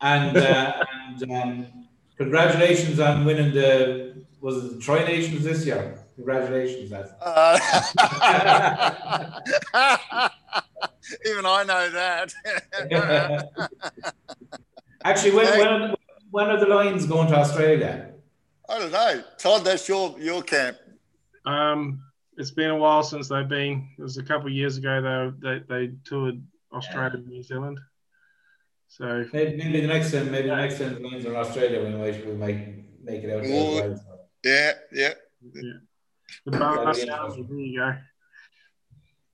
And 0.00 0.36
uh, 0.36 0.84
and 0.92 1.32
um, 1.32 1.66
congratulations 2.18 3.00
on 3.00 3.24
winning 3.24 3.52
the 3.54 4.24
was 4.40 4.62
it 4.62 4.74
the 4.74 4.80
Tri 4.80 5.04
Nations 5.04 5.44
this 5.44 5.64
year. 5.64 5.98
Congratulations, 6.16 6.90
lads. 6.90 7.10
Uh, 9.74 10.28
even 11.26 11.44
I 11.44 11.64
know 11.64 11.90
that. 11.90 12.32
Actually, 15.04 15.34
when 15.34 15.58
when 15.58 15.68
are, 15.68 15.88
the, 15.88 15.96
when 16.30 16.46
are 16.46 16.58
the 16.58 16.66
Lions 16.66 17.06
going 17.06 17.28
to 17.28 17.36
Australia? 17.36 18.12
I 18.68 18.78
don't 18.78 18.92
know. 18.92 19.22
Todd, 19.38 19.64
that's 19.64 19.88
your 19.88 20.18
your 20.18 20.42
camp. 20.42 20.78
Um, 21.44 22.00
it's 22.38 22.50
been 22.50 22.70
a 22.70 22.76
while 22.76 23.02
since 23.02 23.28
they've 23.28 23.48
been. 23.48 23.88
It 23.98 24.02
was 24.02 24.16
a 24.16 24.22
couple 24.22 24.46
of 24.46 24.52
years 24.52 24.78
ago 24.78 25.32
they 25.42 25.58
they, 25.58 25.64
they 25.68 25.92
toured 26.04 26.42
Australia 26.72 27.16
and 27.16 27.26
New 27.26 27.42
Zealand. 27.42 27.78
So 28.88 29.26
Maybe, 29.32 29.56
maybe 29.56 29.80
the 29.80 29.88
next 29.88 30.12
time, 30.12 30.30
maybe 30.30 30.48
the 30.48 30.56
next 30.56 30.78
time 30.78 30.94
the 30.94 31.00
Lions 31.00 31.26
are 31.26 31.30
in 31.30 31.36
Australia, 31.36 31.82
we 31.84 31.90
might 31.90 32.26
we 32.26 32.34
might 32.34 33.02
make 33.02 33.24
it 33.24 33.30
out 33.30 33.42
there 33.42 33.92
as. 33.92 34.00
Yeah, 34.44 34.72
yeah. 34.92 35.14
The 36.44 36.50
bar 36.58 36.94
there 36.94 37.04
you 37.58 37.78
go. 37.78 37.94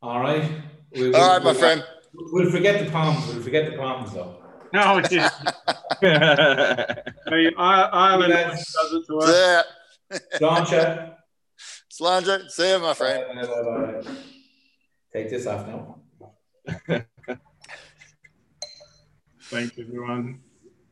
All 0.03 0.21
right. 0.21 0.51
We, 0.93 1.13
All 1.15 1.29
right, 1.35 1.43
my 1.43 1.55
friend. 1.55 1.85
We'll 2.15 2.51
forget 2.51 2.85
the 2.85 2.91
palms. 2.91 3.27
We'll 3.33 3.43
forget 3.43 3.71
the 3.71 3.77
palms, 3.77 4.13
though. 4.13 4.37
No, 4.73 4.99
yeah, 5.11 5.29
I 6.01 7.31
mean, 7.31 7.53
I- 7.59 7.89
Ireland 7.93 8.33
Yes. 8.33 8.73
does 8.73 8.93
it 8.93 9.07
to 9.09 9.19
us. 9.19 9.29
Yeah. 10.41 11.11
Sláinte. 11.93 12.51
See 12.57 12.71
you, 12.71 12.79
my 12.79 12.95
friend. 12.95 13.25
Bye, 13.35 13.47
bye, 13.47 14.01
bye. 14.03 14.17
Take 15.13 15.29
this 15.31 15.47
off 15.47 15.67
now. 15.67 15.97
Thanks 19.51 19.77
everyone. 19.79 20.41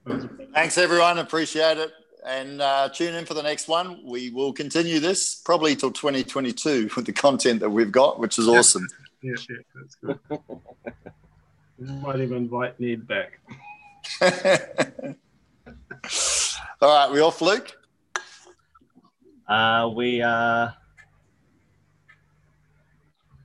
That 0.06 0.14
was 0.14 0.24
a- 0.24 0.28
Thanks, 0.54 0.76
everyone. 0.78 1.18
Appreciate 1.18 1.78
it. 1.78 1.92
And 2.26 2.60
uh, 2.60 2.88
tune 2.88 3.14
in 3.14 3.24
for 3.24 3.34
the 3.34 3.42
next 3.42 3.68
one. 3.68 4.00
We 4.04 4.30
will 4.30 4.52
continue 4.52 5.00
this 5.00 5.36
probably 5.36 5.76
till 5.76 5.92
2022 5.92 6.90
with 6.96 7.06
the 7.06 7.12
content 7.12 7.60
that 7.60 7.70
we've 7.70 7.92
got, 7.92 8.18
which 8.18 8.38
is 8.38 8.48
awesome. 8.48 8.86
Yeah, 9.20 9.34
yeah, 9.50 9.56
that's 9.74 9.96
good. 9.96 10.20
We 11.76 11.86
might 11.94 12.20
even 12.20 12.36
invite 12.36 12.78
Ned 12.78 13.04
back. 13.08 13.40
All 16.80 16.88
right, 16.88 17.10
we 17.10 17.18
off, 17.20 17.42
Luke? 17.42 17.76
Uh, 19.48 19.90
we 19.92 20.22
are 20.22 20.72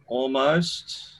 almost 0.05 1.12